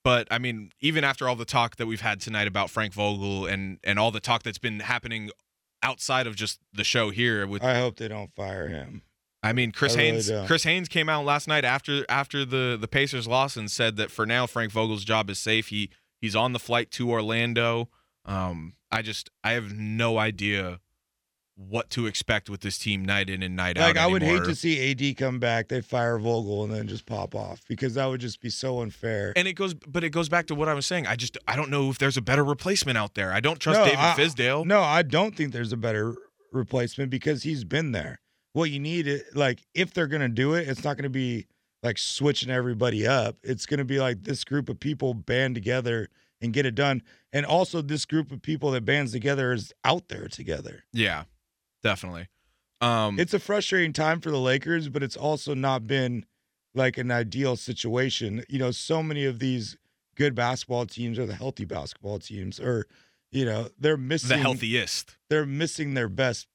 but 0.03 0.27
I 0.31 0.39
mean, 0.39 0.71
even 0.81 1.03
after 1.03 1.29
all 1.29 1.35
the 1.37 1.45
talk 1.45 1.77
that 1.77 1.85
we've 1.87 2.01
had 2.01 2.19
tonight 2.19 2.47
about 2.47 2.69
Frank 2.69 2.93
Vogel 2.93 3.45
and 3.45 3.79
and 3.83 3.97
all 3.99 4.11
the 4.11 4.19
talk 4.19 4.43
that's 4.43 4.57
been 4.57 4.79
happening 4.81 5.29
outside 5.81 6.27
of 6.27 6.35
just 6.35 6.59
the 6.73 6.83
show 6.83 7.09
here 7.11 7.47
with 7.47 7.63
I 7.63 7.75
hope 7.79 7.95
they 7.97 8.07
don't 8.09 8.33
fire 8.35 8.67
him. 8.67 9.03
I 9.41 9.53
mean, 9.53 9.71
Chris 9.71 9.95
I 9.95 9.99
Haynes. 9.99 10.31
Chris 10.47 10.63
Haynes 10.63 10.89
came 10.89 11.07
out 11.07 11.25
last 11.25 11.47
night 11.47 11.63
after 11.63 12.05
after 12.09 12.45
the 12.45 12.77
the 12.79 12.87
Pacers 12.87 13.27
loss 13.27 13.55
and 13.55 13.71
said 13.71 13.95
that 13.97 14.11
for 14.11 14.25
now 14.25 14.45
Frank 14.45 14.71
Vogel's 14.71 15.05
job 15.05 15.29
is 15.29 15.39
safe. 15.39 15.67
He 15.69 15.89
he's 16.19 16.35
on 16.35 16.53
the 16.53 16.59
flight 16.59 16.91
to 16.91 17.09
Orlando. 17.09 17.89
Um, 18.25 18.73
I 18.91 19.01
just 19.01 19.29
I 19.43 19.51
have 19.51 19.73
no 19.73 20.17
idea 20.17 20.79
what 21.55 21.89
to 21.89 22.07
expect 22.07 22.49
with 22.49 22.61
this 22.61 22.77
team 22.77 23.03
night 23.03 23.29
in 23.29 23.43
and 23.43 23.55
night 23.55 23.77
out. 23.77 23.87
Like 23.87 23.97
I 23.97 24.07
would 24.07 24.21
hate 24.23 24.45
to 24.45 24.55
see 24.55 24.91
AD 24.91 25.17
come 25.17 25.39
back, 25.39 25.67
they 25.67 25.81
fire 25.81 26.17
Vogel, 26.17 26.63
and 26.63 26.73
then 26.73 26.87
just 26.87 27.05
pop 27.05 27.35
off 27.35 27.61
because 27.67 27.95
that 27.95 28.05
would 28.05 28.21
just 28.21 28.39
be 28.39 28.49
so 28.49 28.81
unfair. 28.81 29.33
And 29.35 29.47
it 29.47 29.53
goes, 29.53 29.73
but 29.73 30.03
it 30.03 30.11
goes 30.11 30.29
back 30.29 30.47
to 30.47 30.55
what 30.55 30.69
I 30.69 30.73
was 30.73 30.85
saying. 30.85 31.05
I 31.05 31.15
just 31.15 31.37
I 31.47 31.55
don't 31.55 31.69
know 31.69 31.89
if 31.89 31.97
there's 31.97 32.17
a 32.17 32.21
better 32.21 32.43
replacement 32.43 32.97
out 32.97 33.13
there. 33.15 33.33
I 33.33 33.39
don't 33.41 33.59
trust 33.59 33.79
No, 33.79 33.85
David 33.85 33.99
I- 33.99 34.15
Fizdale. 34.15 34.65
No, 34.65 34.81
I 34.81 35.01
don't 35.01 35.35
think 35.35 35.51
there's 35.51 35.73
a 35.73 35.77
better 35.77 36.15
replacement 36.51 37.09
because 37.09 37.43
he's 37.43 37.63
been 37.63 37.91
there. 37.91 38.21
What 38.53 38.71
you 38.71 38.79
need, 38.79 39.07
is, 39.07 39.23
like, 39.35 39.61
if 39.73 39.93
they're 39.93 40.07
gonna 40.07 40.29
do 40.29 40.53
it, 40.55 40.67
it's 40.67 40.83
not 40.83 40.97
gonna 40.97 41.09
be 41.09 41.47
like 41.83 41.97
switching 41.97 42.49
everybody 42.49 43.07
up. 43.07 43.37
It's 43.43 43.65
gonna 43.65 43.85
be 43.85 43.99
like 43.99 44.23
this 44.23 44.43
group 44.43 44.69
of 44.69 44.79
people 44.79 45.13
band 45.13 45.55
together 45.55 46.09
and 46.41 46.53
get 46.53 46.65
it 46.65 46.75
done. 46.75 47.03
And 47.31 47.45
also, 47.45 47.81
this 47.81 48.05
group 48.05 48.31
of 48.31 48.41
people 48.41 48.71
that 48.71 48.85
bands 48.85 49.11
together 49.11 49.53
is 49.53 49.73
out 49.83 50.07
there 50.09 50.27
together. 50.27 50.83
Yeah, 50.93 51.25
definitely. 51.83 52.27
Um, 52.81 53.19
It's 53.19 53.33
a 53.33 53.39
frustrating 53.39 53.93
time 53.93 54.21
for 54.21 54.31
the 54.31 54.39
Lakers, 54.39 54.89
but 54.89 55.03
it's 55.03 55.17
also 55.17 55.53
not 55.53 55.85
been 55.85 56.25
like 56.73 56.97
an 56.97 57.11
ideal 57.11 57.55
situation. 57.55 58.43
You 58.47 58.59
know, 58.59 58.71
so 58.71 59.03
many 59.03 59.25
of 59.25 59.39
these 59.39 59.77
good 60.15 60.33
basketball 60.33 60.85
teams 60.85 61.19
or 61.19 61.25
the 61.25 61.35
healthy 61.35 61.65
basketball 61.65 62.19
teams, 62.19 62.59
or 62.59 62.87
you 63.31 63.45
know, 63.45 63.69
they're 63.77 63.97
missing 63.97 64.29
the 64.29 64.37
healthiest. 64.37 65.17
They're 65.29 65.45
missing 65.45 65.93
their 65.93 66.09
best, 66.09 66.47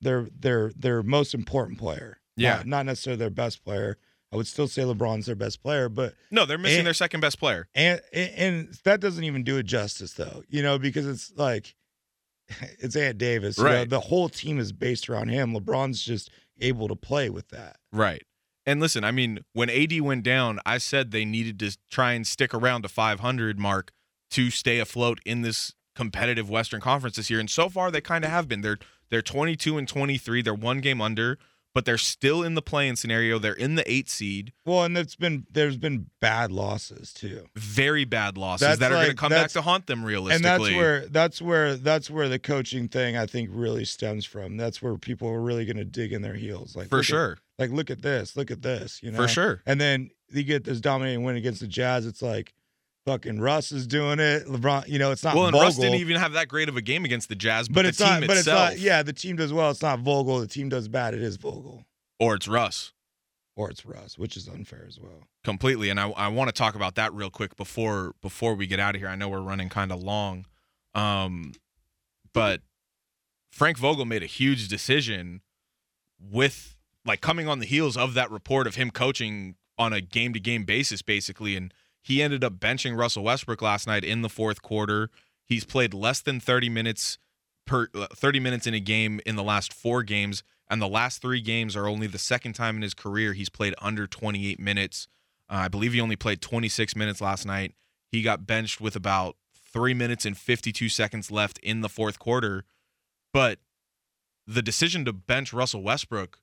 their 0.00 0.28
their 0.38 0.72
their 0.76 1.02
most 1.02 1.34
important 1.34 1.78
player. 1.78 2.18
Yeah. 2.36 2.56
not, 2.56 2.66
not 2.66 2.86
necessarily 2.86 3.18
their 3.18 3.30
best 3.30 3.64
player. 3.64 3.96
I 4.32 4.36
would 4.36 4.46
still 4.46 4.68
say 4.68 4.82
LeBron's 4.82 5.26
their 5.26 5.34
best 5.36 5.62
player, 5.62 5.88
but 5.88 6.14
No, 6.30 6.44
they're 6.44 6.58
missing 6.58 6.78
And- 6.80 6.86
their 6.86 6.92
second 6.94 7.20
best 7.20 7.38
player. 7.38 7.68
and 7.74 8.00
and 8.12 8.74
that 8.84 9.00
doesn't 9.00 9.24
even 9.24 9.42
do 9.44 9.56
it 9.56 9.62
justice 9.64 10.12
though 10.14 10.42
you 10.48 10.62
know 10.62 10.78
because 10.78 11.06
it's 11.06 11.32
like 11.36 11.74
it's 12.78 12.94
Ant 12.96 13.18
Davis 13.18 13.58
you 13.58 13.64
know, 13.64 13.70
Right. 13.70 13.88
the 13.88 14.00
whole 14.00 14.28
team 14.28 14.58
is 14.58 14.72
based 14.72 15.08
around 15.08 15.28
him 15.28 15.52
LeBron's 15.52 16.02
just 16.04 16.30
able 16.60 16.88
to 16.88 16.96
play 16.96 17.30
with 17.30 17.48
that 17.48 17.76
Right. 17.92 18.22
And 18.68 18.80
listen, 18.80 19.04
I 19.04 19.12
mean, 19.12 19.38
when 19.52 19.70
AD 19.70 20.00
went 20.00 20.24
down, 20.24 20.58
I 20.66 20.78
said 20.78 21.12
they 21.12 21.24
needed 21.24 21.60
to 21.60 21.78
try 21.88 22.14
and 22.14 22.26
stick 22.26 22.52
around 22.52 22.82
the 22.82 22.88
500 22.88 23.60
mark 23.60 23.92
to 24.32 24.50
stay 24.50 24.80
afloat 24.80 25.20
in 25.24 25.42
this 25.42 25.72
competitive 25.94 26.50
Western 26.50 26.80
Conference 26.80 27.14
this 27.14 27.30
year. 27.30 27.38
And 27.38 27.48
so 27.48 27.68
far, 27.68 27.92
they 27.92 28.00
kind 28.00 28.24
of 28.24 28.30
have 28.32 28.48
been. 28.48 28.62
They're 28.62 28.78
they're 29.10 29.22
22 29.22 29.78
and 29.78 29.88
23. 29.88 30.42
They're 30.42 30.54
one 30.54 30.80
game 30.80 31.00
under, 31.00 31.38
but 31.74 31.84
they're 31.84 31.98
still 31.98 32.42
in 32.42 32.54
the 32.54 32.62
play-in 32.62 32.96
scenario. 32.96 33.38
They're 33.38 33.52
in 33.52 33.74
the 33.74 33.90
eight 33.90 34.08
seed. 34.08 34.52
Well, 34.64 34.84
and 34.84 34.96
it's 34.96 35.14
been 35.16 35.46
there's 35.50 35.76
been 35.76 36.06
bad 36.20 36.50
losses 36.50 37.12
too. 37.12 37.46
Very 37.54 38.04
bad 38.04 38.38
losses 38.38 38.66
That's 38.66 38.80
that 38.80 38.92
are 38.92 38.96
going 38.96 39.08
to 39.10 39.14
come 39.14 39.30
back 39.30 39.50
to 39.50 39.62
haunt 39.62 39.86
them 39.86 40.04
realistically. 40.04 40.48
and 40.48 40.62
that's 40.62 40.76
where 40.76 41.06
that's 41.06 41.42
where 41.42 41.76
that's 41.76 42.10
where 42.10 42.28
the 42.28 42.38
coaching 42.38 42.88
thing 42.88 43.16
I 43.16 43.26
think 43.26 43.50
really 43.52 43.84
stems 43.84 44.24
from. 44.24 44.56
That's 44.56 44.80
where 44.80 44.96
people 44.96 45.28
are 45.28 45.40
really 45.40 45.64
going 45.66 45.76
to 45.76 45.84
dig 45.84 46.12
in 46.12 46.22
their 46.22 46.34
heels. 46.34 46.74
Like 46.74 46.88
for 46.88 46.96
look 46.96 47.04
at- 47.04 47.06
sure, 47.06 47.38
like 47.58 47.70
look 47.70 47.90
at 47.90 48.02
this, 48.02 48.36
look 48.36 48.50
at 48.50 48.62
this. 48.62 49.02
You 49.02 49.10
know, 49.10 49.18
for 49.18 49.28
sure. 49.28 49.62
And 49.66 49.80
then 49.80 50.10
you 50.30 50.42
get 50.42 50.64
this 50.64 50.80
dominating 50.80 51.22
win 51.24 51.36
against 51.36 51.60
the 51.60 51.68
Jazz. 51.68 52.06
It's 52.06 52.22
like 52.22 52.52
fucking 53.06 53.40
Russ 53.40 53.72
is 53.72 53.86
doing 53.86 54.18
it. 54.18 54.46
LeBron, 54.46 54.88
you 54.88 54.98
know, 54.98 55.12
it's 55.12 55.24
not 55.24 55.34
Well, 55.34 55.46
and 55.46 55.52
Vogel, 55.52 55.66
Russ 55.66 55.76
didn't 55.76 56.00
even 56.00 56.16
have 56.16 56.32
that 56.34 56.48
great 56.48 56.68
of 56.68 56.76
a 56.76 56.82
game 56.82 57.04
against 57.06 57.28
the 57.30 57.34
Jazz, 57.36 57.68
but, 57.68 57.76
but 57.76 57.82
the 57.82 57.88
it's 57.88 57.98
team 57.98 58.08
not. 58.08 58.20
But 58.22 58.30
it's 58.30 58.40
itself, 58.40 58.70
not. 58.70 58.78
Yeah, 58.78 59.02
the 59.02 59.12
team 59.14 59.36
does 59.36 59.52
well. 59.52 59.70
It's 59.70 59.80
not 59.80 60.00
Vogel. 60.00 60.40
The 60.40 60.46
team 60.46 60.68
does 60.68 60.88
bad. 60.88 61.14
It 61.14 61.22
is 61.22 61.36
Vogel, 61.36 61.84
or 62.20 62.34
it's 62.34 62.46
Russ. 62.48 62.92
or 63.54 63.70
it's 63.70 63.86
Russ, 63.86 64.18
which 64.18 64.36
is 64.36 64.46
unfair 64.48 64.84
as 64.86 64.98
well. 65.00 65.22
completely 65.44 65.88
and 65.88 65.98
i, 66.00 66.10
I 66.10 66.28
want 66.28 66.48
to 66.48 66.52
talk 66.52 66.74
about 66.74 66.96
that 66.96 67.14
real 67.14 67.30
quick 67.30 67.56
before 67.56 68.14
before 68.20 68.54
we 68.54 68.66
get 68.66 68.80
out 68.80 68.96
of 68.96 69.00
here 69.00 69.08
i 69.08 69.14
know 69.14 69.28
we're 69.28 69.40
running 69.40 69.68
kind 69.68 69.92
of 69.92 70.02
long 70.02 70.44
um 70.94 71.52
but 72.32 72.62
frank 73.52 73.78
vogel 73.78 74.04
made 74.04 74.24
a 74.24 74.26
huge 74.26 74.66
decision 74.66 75.40
with 76.20 76.76
like 77.04 77.20
coming 77.20 77.46
on 77.46 77.60
the 77.60 77.66
heels 77.66 77.96
of 77.96 78.14
that 78.14 78.28
report 78.32 78.66
of 78.66 78.74
him 78.74 78.90
coaching 78.90 79.54
on 79.78 79.92
a 79.92 80.00
game 80.00 80.32
to 80.32 80.40
game 80.40 80.64
basis 80.64 81.00
basically 81.00 81.54
and 81.56 81.72
he 82.06 82.22
ended 82.22 82.44
up 82.44 82.54
benching 82.54 82.96
russell 82.96 83.24
westbrook 83.24 83.62
last 83.62 83.86
night 83.86 84.04
in 84.04 84.22
the 84.22 84.28
fourth 84.28 84.62
quarter 84.62 85.10
he's 85.44 85.64
played 85.64 85.94
less 85.94 86.20
than 86.20 86.40
30 86.40 86.68
minutes 86.68 87.18
per 87.66 87.88
uh, 87.94 88.06
30 88.14 88.40
minutes 88.40 88.66
in 88.66 88.74
a 88.74 88.80
game 88.80 89.20
in 89.26 89.36
the 89.36 89.42
last 89.42 89.72
four 89.72 90.02
games 90.02 90.42
and 90.68 90.82
the 90.82 90.88
last 90.88 91.22
three 91.22 91.40
games 91.40 91.76
are 91.76 91.88
only 91.88 92.06
the 92.06 92.18
second 92.18 92.52
time 92.52 92.76
in 92.76 92.82
his 92.82 92.94
career 92.94 93.32
he's 93.32 93.48
played 93.48 93.74
under 93.80 94.06
28 94.06 94.58
minutes 94.60 95.08
uh, 95.48 95.54
I 95.54 95.68
believe 95.68 95.92
he 95.92 96.00
only 96.00 96.16
played 96.16 96.42
26 96.42 96.96
minutes 96.96 97.20
last 97.20 97.46
night. 97.46 97.74
He 98.10 98.22
got 98.22 98.46
benched 98.46 98.80
with 98.80 98.96
about 98.96 99.36
three 99.54 99.94
minutes 99.94 100.24
and 100.24 100.36
52 100.36 100.88
seconds 100.88 101.30
left 101.30 101.58
in 101.58 101.80
the 101.80 101.88
fourth 101.88 102.18
quarter. 102.18 102.64
But 103.32 103.58
the 104.46 104.62
decision 104.62 105.04
to 105.04 105.12
bench 105.12 105.52
Russell 105.52 105.82
Westbrook 105.82 106.38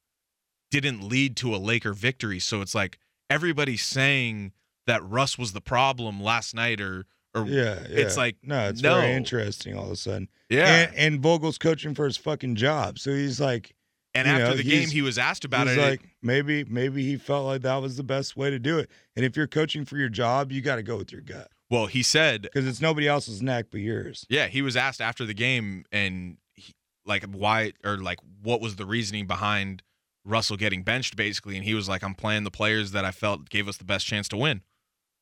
didn't 0.72 1.08
lead 1.08 1.36
to 1.38 1.56
a 1.56 1.58
Laker 1.58 1.94
victory. 1.94 2.40
So 2.40 2.62
it's 2.62 2.76
like 2.76 3.00
everybody's 3.30 3.84
saying 3.84 4.54
that 4.88 5.04
Russ 5.04 5.38
was 5.38 5.54
the 5.54 5.62
problem 5.62 6.22
last 6.22 6.54
night 6.56 6.82
or 6.82 7.06
or 7.36 7.46
Yeah, 7.46 7.80
yeah. 7.90 8.00
It's 8.00 8.16
like, 8.16 8.38
no, 8.44 8.70
it's 8.70 8.82
no. 8.82 8.96
very 9.02 9.14
interesting 9.14 9.76
all 9.76 9.86
of 9.86 9.92
a 9.92 9.96
sudden. 9.96 10.30
yeah. 10.50 10.88
And, 10.90 10.96
and 10.96 11.20
Vogel's 11.22 11.58
coaching 11.58 11.96
for 11.96 12.06
his 12.06 12.18
fucking 12.18 12.56
job, 12.56 13.00
so 13.00 13.12
he's 13.12 13.42
like, 13.42 13.74
And, 14.14 14.28
after 14.28 14.52
know, 14.52 14.56
the 14.58 14.64
game, 14.64 14.90
he 14.90 15.02
was 15.02 15.18
asked 15.18 15.44
about 15.44 15.68
he's 15.68 15.78
it. 15.78 15.82
like 15.82 16.02
maybe 16.22 16.64
maybe 16.66 17.04
he 17.04 17.18
felt 17.18 17.46
like 17.48 17.62
that 17.64 17.78
was 17.78 17.98
the 17.98 18.04
best 18.04 18.38
way 18.38 18.50
to 18.52 18.60
do 18.60 18.78
it. 18.78 18.90
And 19.16 19.26
if 19.26 19.36
you're 19.36 19.48
coaching 19.48 19.86
for 19.86 19.98
your 19.98 20.10
job, 20.10 20.52
you 20.52 20.62
got 20.62 20.76
to 20.76 20.84
go 20.84 20.98
with 20.98 21.12
your 21.12 21.22
gut 21.22 21.50
well, 21.74 21.88
he 21.88 22.04
said 22.04 22.44
because 22.44 22.68
it's 22.68 22.82
nobody 22.82 23.08
else's 23.08 23.42
neck 23.42 23.66
but 23.72 23.80
yours. 23.80 24.28
Yeah, 24.30 24.46
he 24.46 24.62
was 24.62 24.78
asked 24.78 25.02
after 25.02 25.26
the 25.26 25.34
game 25.34 25.86
and 25.92 26.38
he, 26.54 26.76
like 27.04 27.24
why 27.26 27.74
or 27.84 27.98
like 27.98 28.20
what 28.44 28.62
was 28.62 28.76
the 28.76 28.86
reasoning 28.86 29.26
behind 29.26 29.82
Russell 30.24 30.56
getting 30.56 30.84
benched 30.84 31.16
basically 31.16 31.56
and 31.56 31.66
he 31.66 31.74
was 31.74 31.90
like 31.90 32.04
I'm 32.04 32.14
playing 32.14 32.44
the 32.44 32.52
players 32.52 32.92
that 32.92 33.06
I 33.06 33.10
felt 33.10 33.50
gave 33.50 33.68
us 33.68 33.78
the 33.78 33.86
best 33.86 34.06
chance 34.06 34.28
to 34.30 34.38
win. 34.38 34.62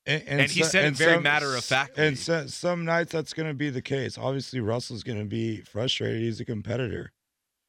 And, 0.04 0.22
And 0.26 0.50
he 0.50 0.62
said 0.64 0.84
it 0.86 0.94
very 0.94 1.20
matter 1.20 1.54
of 1.54 1.64
fact. 1.64 1.96
And 1.96 2.18
so, 2.18 2.46
some 2.46 2.84
nights 2.84 3.12
that's 3.12 3.32
going 3.32 3.48
to 3.48 3.54
be 3.54 3.70
the 3.70 3.82
case. 3.82 4.18
Obviously, 4.18 4.60
Russell's 4.60 5.02
going 5.02 5.18
to 5.18 5.24
be 5.24 5.60
frustrated. 5.60 6.22
He's 6.22 6.40
a 6.40 6.44
competitor. 6.44 7.12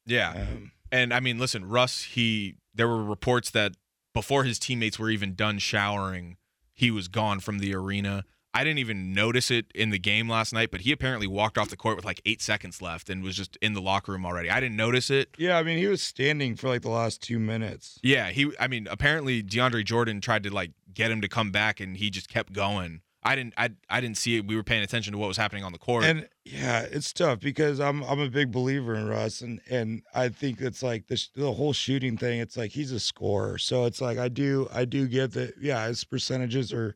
Yeah. 0.06 0.32
Um, 0.32 0.72
And 0.90 1.14
I 1.14 1.20
mean, 1.20 1.38
listen, 1.38 1.64
Russ, 1.68 2.02
he 2.02 2.56
there 2.74 2.88
were 2.88 3.04
reports 3.04 3.50
that 3.50 3.72
before 4.12 4.44
his 4.44 4.58
teammates 4.58 4.98
were 4.98 5.10
even 5.10 5.34
done 5.34 5.58
showering, 5.58 6.36
he 6.72 6.90
was 6.90 7.08
gone 7.08 7.40
from 7.40 7.58
the 7.58 7.74
arena. 7.74 8.24
I 8.54 8.62
didn't 8.62 8.78
even 8.78 9.12
notice 9.12 9.50
it 9.50 9.66
in 9.74 9.90
the 9.90 9.98
game 9.98 10.28
last 10.28 10.52
night, 10.52 10.70
but 10.70 10.82
he 10.82 10.92
apparently 10.92 11.26
walked 11.26 11.58
off 11.58 11.68
the 11.70 11.76
court 11.76 11.96
with 11.96 12.04
like 12.04 12.22
8 12.24 12.40
seconds 12.40 12.80
left 12.80 13.10
and 13.10 13.22
was 13.22 13.36
just 13.36 13.56
in 13.60 13.72
the 13.72 13.82
locker 13.82 14.12
room 14.12 14.24
already. 14.24 14.48
I 14.48 14.60
didn't 14.60 14.76
notice 14.76 15.10
it. 15.10 15.28
yeah, 15.36 15.58
I 15.58 15.64
mean, 15.64 15.76
he 15.78 15.86
was 15.88 16.02
standing 16.02 16.54
for 16.54 16.68
like 16.68 16.82
the 16.82 16.88
last 16.90 17.20
two 17.20 17.40
minutes. 17.40 17.98
Yeah, 18.02 18.28
he. 18.30 18.52
I 18.60 18.68
mean, 18.68 18.86
apparently 18.90 19.42
DeAndre 19.42 19.84
Jordan 19.84 20.20
tried 20.20 20.44
to 20.44 20.54
like 20.54 20.70
get 20.94 21.10
him 21.10 21.20
to 21.20 21.28
come 21.28 21.50
back, 21.50 21.80
and 21.80 21.96
he 21.96 22.10
just 22.10 22.28
kept 22.28 22.52
going. 22.52 23.00
I 23.26 23.34
didn't. 23.36 23.54
I. 23.56 23.70
I 23.88 24.00
didn't 24.00 24.18
see 24.18 24.36
it. 24.36 24.46
We 24.46 24.54
were 24.54 24.62
paying 24.62 24.82
attention 24.82 25.12
to 25.14 25.18
what 25.18 25.28
was 25.28 25.38
happening 25.38 25.64
on 25.64 25.72
the 25.72 25.78
court. 25.78 26.04
And 26.04 26.28
yeah, 26.44 26.82
it's 26.82 27.10
tough 27.12 27.40
because 27.40 27.80
I'm 27.80 28.02
I'm 28.04 28.20
a 28.20 28.28
big 28.28 28.52
believer 28.52 28.94
in 28.94 29.08
Russ, 29.08 29.40
and 29.40 29.60
and 29.70 30.02
I 30.14 30.28
think 30.28 30.60
it's 30.60 30.82
like 30.82 31.06
the 31.08 31.16
sh- 31.16 31.30
the 31.34 31.52
whole 31.54 31.72
shooting 31.72 32.16
thing. 32.18 32.38
It's 32.38 32.56
like 32.56 32.72
he's 32.72 32.92
a 32.92 33.00
scorer, 33.00 33.56
so 33.58 33.86
it's 33.86 34.00
like 34.00 34.18
I 34.18 34.28
do 34.28 34.68
I 34.72 34.84
do 34.84 35.08
get 35.08 35.32
that. 35.32 35.54
Yeah, 35.60 35.86
his 35.88 36.04
percentages 36.04 36.70
or 36.72 36.94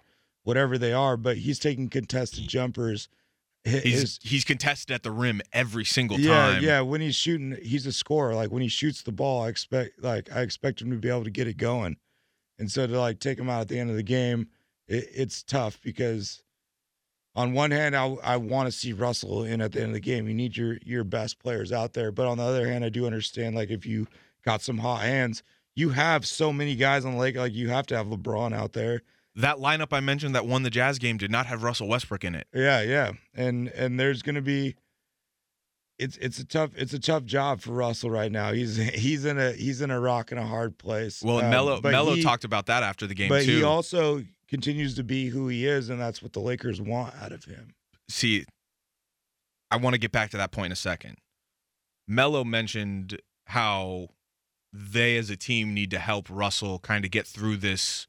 whatever 0.49 0.79
they 0.79 0.95
are, 0.95 1.19
but 1.19 1.37
he's 1.37 1.59
taking 1.59 1.91
contested 1.91 2.49
jumpers. 2.49 3.11
Hi- 3.67 3.81
he's 3.81 4.01
his- 4.01 4.19
he's 4.23 4.45
contested 4.45 4.95
at 4.95 5.03
the 5.03 5.11
rim 5.11 5.43
every 5.53 5.85
single 5.85 6.19
yeah, 6.19 6.53
time. 6.53 6.63
yeah. 6.63 6.81
When 6.81 7.03
he's 7.03 7.17
shooting, 7.17 7.59
he's 7.63 7.85
a 7.85 7.93
scorer. 7.93 8.35
Like 8.35 8.51
when 8.51 8.63
he 8.63 8.69
shoots 8.69 9.03
the 9.03 9.13
ball, 9.13 9.43
I 9.43 9.49
expect 9.49 10.03
like 10.03 10.33
I 10.33 10.41
expect 10.41 10.81
him 10.81 10.91
to 10.91 10.97
be 10.97 11.11
able 11.11 11.25
to 11.25 11.31
get 11.31 11.47
it 11.49 11.59
going, 11.59 11.99
and 12.59 12.71
so 12.71 12.87
to 12.87 12.99
like 12.99 13.21
take 13.21 13.39
him 13.39 13.51
out 13.51 13.61
at 13.61 13.69
the 13.69 13.79
end 13.79 13.91
of 13.91 13.97
the 13.97 14.03
game, 14.03 14.49
it, 14.87 15.07
it's 15.15 15.43
tough 15.43 15.79
because 15.83 16.43
on 17.37 17.53
one 17.53 17.71
hand, 17.71 17.95
I 17.95 18.07
I 18.23 18.39
want 18.39 18.69
to 18.69 18.73
see 18.73 18.95
Russell 18.95 19.45
in 19.45 19.61
at 19.61 19.73
the 19.73 19.81
end 19.81 19.89
of 19.89 19.95
the 19.95 20.01
game. 20.01 20.29
You 20.29 20.35
need 20.35 20.57
your 20.57 20.79
your 20.83 21.05
best 21.05 21.39
players 21.39 21.73
out 21.73 21.93
there, 21.93 22.11
but 22.11 22.27
on 22.27 22.39
the 22.39 22.45
other 22.45 22.67
hand, 22.67 22.87
I 22.87 22.89
do 22.89 23.05
understand 23.05 23.55
like 23.55 23.69
if 23.69 23.85
you 23.85 24.07
got 24.47 24.63
some 24.63 24.79
hot 24.79 25.03
hands, 25.03 25.43
you 25.75 25.91
have 25.91 26.27
so 26.27 26.55
many 26.55 26.75
guys 26.75 27.05
on 27.05 27.13
the 27.13 27.19
lake. 27.19 27.37
Like 27.37 27.53
you 27.53 27.69
have 27.69 27.87
to 27.89 27.97
have 27.99 28.07
LeBron 28.07 28.55
out 28.55 28.73
there. 28.73 29.03
That 29.39 29.59
lineup 29.59 29.93
I 29.93 30.01
mentioned 30.01 30.35
that 30.35 30.47
won 30.47 30.65
the 30.65 30.71
Jazz 30.71 30.99
game 30.99 31.17
did 31.17 31.31
not 31.31 31.47
have 31.47 31.63
Russell 31.63 31.87
Westbrook 31.89 32.25
in 32.25 32.35
it. 32.35 32.47
Yeah, 32.53 32.83
yeah, 32.83 33.13
and 33.35 33.69
and 33.69 33.99
there's 33.99 34.21
gonna 34.23 34.43
be. 34.43 34.75
It's 35.99 36.17
it's 36.19 36.39
a 36.39 36.45
tough 36.45 36.71
it's 36.77 36.93
a 36.93 36.99
tough 36.99 37.25
job 37.25 37.61
for 37.61 37.73
Russell 37.73 38.11
right 38.11 38.31
now. 38.31 38.53
He's 38.53 38.77
he's 38.77 39.25
in 39.25 39.39
a 39.39 39.53
he's 39.53 39.81
in 39.81 39.91
a 39.91 39.99
rock 40.01 40.31
and 40.33 40.41
a 40.41 40.47
hard 40.47 40.77
place. 40.79 41.23
Well, 41.23 41.39
Um, 41.39 41.51
Melo 41.51 41.81
but 41.81 41.95
he- 42.17 42.23
talked 42.23 42.45
about 42.45 42.67
that 42.67 42.83
after 42.83 43.07
the 43.07 43.15
game 43.15 43.29
but 43.29 43.45
too. 43.45 43.59
he 43.59 43.63
also 43.63 44.25
continues 44.49 44.95
to 44.97 45.03
be 45.05 45.29
who 45.29 45.49
he 45.49 45.67
is, 45.67 45.89
and 45.89 46.01
that's 46.01 46.23
what 46.23 46.33
the 46.33 46.41
Lakers 46.41 46.81
want 46.81 47.15
out 47.21 47.33
of 47.33 47.45
him. 47.45 47.75
See, 48.09 48.45
I 49.71 49.77
want 49.77 49.95
to 49.95 49.99
get 49.99 50.11
back 50.13 50.31
to 50.31 50.37
that 50.37 50.51
point 50.53 50.67
in 50.67 50.73
a 50.73 50.77
second. 50.77 51.17
Melo 52.07 52.43
mentioned 52.45 53.21
how 53.47 54.09
they 54.73 55.17
as 55.17 55.31
a 55.31 55.37
team 55.37 55.75
need 55.75 55.91
to 55.93 55.99
help 55.99 56.27
Russell 56.31 56.79
kind 56.79 57.05
of 57.05 57.11
get 57.11 57.27
through 57.27 57.57
this 57.59 58.07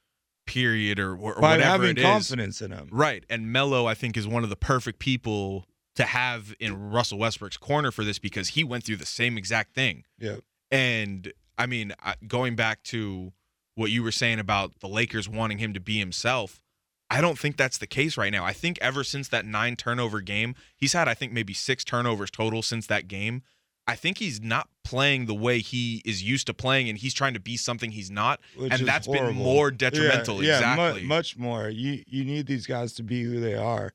period 0.50 1.00
or, 1.00 1.16
or 1.16 1.36
By 1.36 1.52
whatever 1.52 1.62
having 1.70 1.89
it 1.91 2.00
is. 2.00 2.04
confidence 2.04 2.62
in 2.62 2.72
him. 2.72 2.89
Right. 2.91 3.24
And 3.30 3.52
Melo, 3.52 3.86
I 3.86 3.93
think, 3.93 4.18
is 4.18 4.28
one 4.28 4.43
of 4.43 4.50
the 4.50 4.56
perfect 4.56 5.00
people 5.00 5.66
to 5.95 6.04
have 6.04 6.56
in 6.60 6.89
Russell 6.91 7.20
Westbrook's 7.20 7.58
corner 7.58 7.91
for 7.91 8.04
this 8.04 8.20
because 8.20 8.50
he 8.50 8.64
went 8.64 8.84
through 8.84 8.97
the 8.97 9.06
same 9.06 9.38
exact 9.38 9.76
thing. 9.76 10.04
Yeah. 10.20 10.38
And 10.72 11.32
I 11.58 11.66
mean, 11.66 11.93
going 12.28 12.56
back 12.56 12.84
to 12.86 13.34
what 13.76 13.91
you 13.91 14.02
were 14.04 14.12
saying 14.12 14.39
about 14.39 14.80
the 14.80 14.88
Lakers 14.88 15.30
wanting 15.30 15.58
him 15.60 15.74
to 15.74 15.80
be 15.80 16.00
himself, 16.00 16.62
I 17.10 17.22
don't 17.22 17.38
think 17.39 17.58
that's 17.58 17.78
the 17.78 17.88
case 17.88 18.18
right 18.18 18.32
now. 18.32 18.45
I 18.45 18.54
think 18.54 18.78
ever 18.82 19.04
since 19.04 19.28
that 19.30 19.45
nine 19.45 19.76
turnover 19.76 20.22
game, 20.22 20.56
he's 20.76 20.93
had, 20.93 21.08
I 21.08 21.14
think, 21.14 21.32
maybe 21.32 21.54
six 21.54 21.84
turnovers 21.84 22.32
total 22.32 22.62
since 22.62 22.88
that 22.88 23.08
game. 23.08 23.41
I 23.90 23.96
think 23.96 24.18
he's 24.18 24.42
not 24.42 24.70
playing 24.84 25.26
the 25.26 25.36
way 25.36 25.60
he 25.60 26.02
is 26.06 26.24
used 26.24 26.48
to 26.48 26.54
playing, 26.54 26.90
and 26.90 26.98
he's 26.98 27.14
trying 27.14 27.34
to 27.34 27.40
be 27.40 27.58
something 27.58 27.92
he's 27.92 28.10
not. 28.10 28.40
Which 28.56 28.74
and 28.74 28.88
that's 28.88 29.08
been 29.08 29.36
more 29.36 29.72
detrimental. 29.72 30.44
Yeah, 30.44 30.58
exactly. 30.58 31.04
much 31.04 31.38
more. 31.38 31.70
You 31.70 32.04
you 32.08 32.24
need 32.26 32.48
these 32.48 32.66
guys 32.66 32.94
to 32.94 33.04
be 33.04 33.24
who 33.24 33.40
they 33.40 33.56
are. 33.56 33.94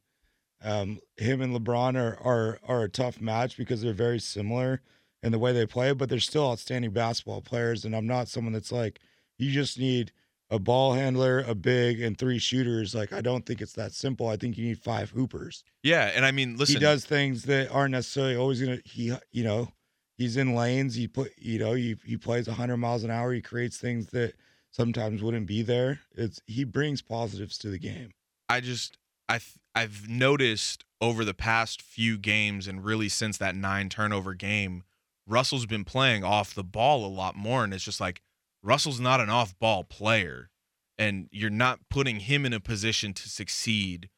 Um, 0.62 1.00
him 1.16 1.40
and 1.42 1.54
LeBron 1.54 1.96
are 1.96 2.18
are 2.22 2.58
are 2.66 2.84
a 2.84 2.88
tough 2.88 3.20
match 3.20 3.56
because 3.56 3.82
they're 3.82 3.92
very 3.92 4.20
similar 4.20 4.80
in 5.22 5.32
the 5.32 5.38
way 5.38 5.52
they 5.52 5.66
play, 5.66 5.92
but 5.92 6.08
they're 6.08 6.20
still 6.20 6.50
outstanding 6.50 6.90
basketball 6.90 7.40
players. 7.40 7.84
And 7.84 7.94
I'm 7.94 8.06
not 8.06 8.28
someone 8.28 8.52
that's 8.52 8.72
like 8.72 9.00
you 9.38 9.50
just 9.50 9.78
need 9.78 10.12
a 10.50 10.58
ball 10.58 10.92
handler, 10.92 11.40
a 11.40 11.54
big, 11.54 12.00
and 12.00 12.16
three 12.16 12.38
shooters. 12.38 12.94
Like 12.94 13.12
I 13.12 13.20
don't 13.20 13.44
think 13.44 13.60
it's 13.60 13.72
that 13.72 13.92
simple. 13.92 14.28
I 14.28 14.36
think 14.36 14.56
you 14.56 14.66
need 14.66 14.78
five 14.78 15.10
hoopers. 15.10 15.64
yeah. 15.82 16.12
And 16.14 16.24
I 16.24 16.30
mean, 16.30 16.56
listen, 16.56 16.76
he 16.76 16.80
does 16.80 17.04
things 17.04 17.44
that 17.44 17.70
aren't 17.70 17.92
necessarily 17.92 18.36
always 18.36 18.60
gonna. 18.60 18.78
He 18.84 19.12
you 19.32 19.44
know 19.44 19.68
he's 20.16 20.36
in 20.36 20.54
lanes. 20.54 20.94
He 20.94 21.08
put 21.08 21.32
you 21.38 21.58
know 21.58 21.74
he 21.74 21.96
he 22.04 22.16
plays 22.16 22.46
100 22.48 22.76
miles 22.76 23.04
an 23.04 23.10
hour. 23.10 23.32
He 23.32 23.40
creates 23.42 23.76
things 23.78 24.06
that 24.08 24.34
sometimes 24.70 25.22
wouldn't 25.22 25.46
be 25.46 25.62
there. 25.62 26.00
It's 26.16 26.40
he 26.46 26.64
brings 26.64 27.02
positives 27.02 27.58
to 27.58 27.68
the 27.68 27.78
game. 27.78 28.10
I 28.48 28.60
just 28.60 28.98
I 29.28 29.38
th- 29.38 29.58
I've 29.74 30.08
noticed 30.08 30.84
over 31.00 31.24
the 31.24 31.34
past 31.34 31.82
few 31.82 32.16
games 32.18 32.66
and 32.66 32.84
really 32.84 33.08
since 33.08 33.36
that 33.38 33.54
nine 33.56 33.88
turnover 33.88 34.34
game, 34.34 34.84
Russell's 35.26 35.66
been 35.66 35.84
playing 35.84 36.24
off 36.24 36.54
the 36.54 36.64
ball 36.64 37.04
a 37.04 37.08
lot 37.08 37.34
more, 37.36 37.64
and 37.64 37.72
it's 37.74 37.84
just 37.84 38.00
like 38.00 38.22
Russell's 38.62 39.00
not 39.00 39.20
an 39.20 39.28
off 39.30 39.58
ball 39.58 39.84
player, 39.84 40.50
and 40.98 41.28
you're 41.32 41.50
not 41.50 41.80
putting 41.90 42.20
him 42.20 42.46
in 42.46 42.52
a 42.52 42.60
position 42.60 43.12
to 43.14 43.28
succeed 43.28 44.08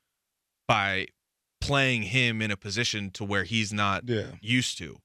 by 0.69 1.07
playing 1.61 2.03
him 2.03 2.43
in 2.43 2.51
a 2.51 2.57
position 2.57 3.11
to 3.13 3.25
where 3.25 3.45
he's 3.45 3.73
not 3.73 4.09
Yeah. 4.09 4.33
used 4.41 4.79
to. 4.79 4.99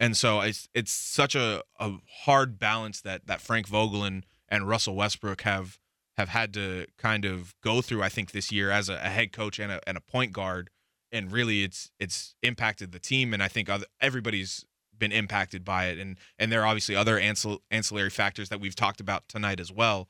And 0.00 0.16
so 0.16 0.40
it's 0.40 0.68
it's 0.74 0.92
such 0.92 1.34
a, 1.34 1.62
a 1.78 1.94
hard 2.24 2.58
balance 2.58 3.00
that 3.00 3.26
that 3.26 3.40
Frank 3.40 3.66
Vogel 3.66 4.04
and, 4.04 4.24
and 4.48 4.68
Russell 4.68 4.94
Westbrook 4.94 5.42
have 5.42 5.78
have 6.16 6.28
had 6.28 6.52
to 6.54 6.86
kind 6.96 7.24
of 7.24 7.54
go 7.62 7.80
through. 7.80 8.02
I 8.02 8.08
think 8.08 8.30
this 8.30 8.52
year 8.52 8.70
as 8.70 8.88
a, 8.88 8.94
a 8.94 9.08
head 9.08 9.32
coach 9.32 9.58
and 9.58 9.72
a, 9.72 9.80
and 9.88 9.96
a 9.96 10.00
point 10.00 10.32
guard, 10.32 10.70
and 11.10 11.32
really 11.32 11.64
it's 11.64 11.90
it's 11.98 12.34
impacted 12.42 12.92
the 12.92 12.98
team. 13.00 13.34
And 13.34 13.42
I 13.42 13.48
think 13.48 13.68
other, 13.68 13.86
everybody's 14.00 14.64
been 14.96 15.12
impacted 15.12 15.64
by 15.64 15.86
it. 15.86 15.98
And 15.98 16.18
and 16.38 16.52
there 16.52 16.62
are 16.62 16.66
obviously 16.66 16.94
other 16.94 17.18
ancil- 17.18 17.60
ancillary 17.70 18.10
factors 18.10 18.48
that 18.50 18.60
we've 18.60 18.76
talked 18.76 19.00
about 19.00 19.28
tonight 19.28 19.60
as 19.60 19.72
well. 19.72 20.08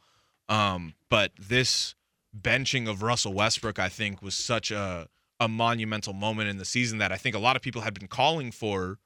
Um, 0.51 0.95
but 1.09 1.33
this 1.39 1.95
benching 2.39 2.89
of 2.89 3.03
Russell 3.03 3.33
Westbrook, 3.33 3.79
I 3.79 3.89
think, 3.89 4.23
was 4.23 4.35
such 4.35 4.71
a 4.71 5.09
a 5.41 5.49
monumental 5.49 6.13
moment 6.13 6.51
in 6.51 6.59
the 6.59 6.65
season 6.65 6.99
that 6.99 7.13
I 7.13 7.17
think 7.17 7.37
a 7.37 7.39
lot 7.39 7.57
of 7.57 7.63
people 7.63 7.83
had 7.83 7.95
been 7.95 8.09
calling 8.09 8.51
for 8.51 8.99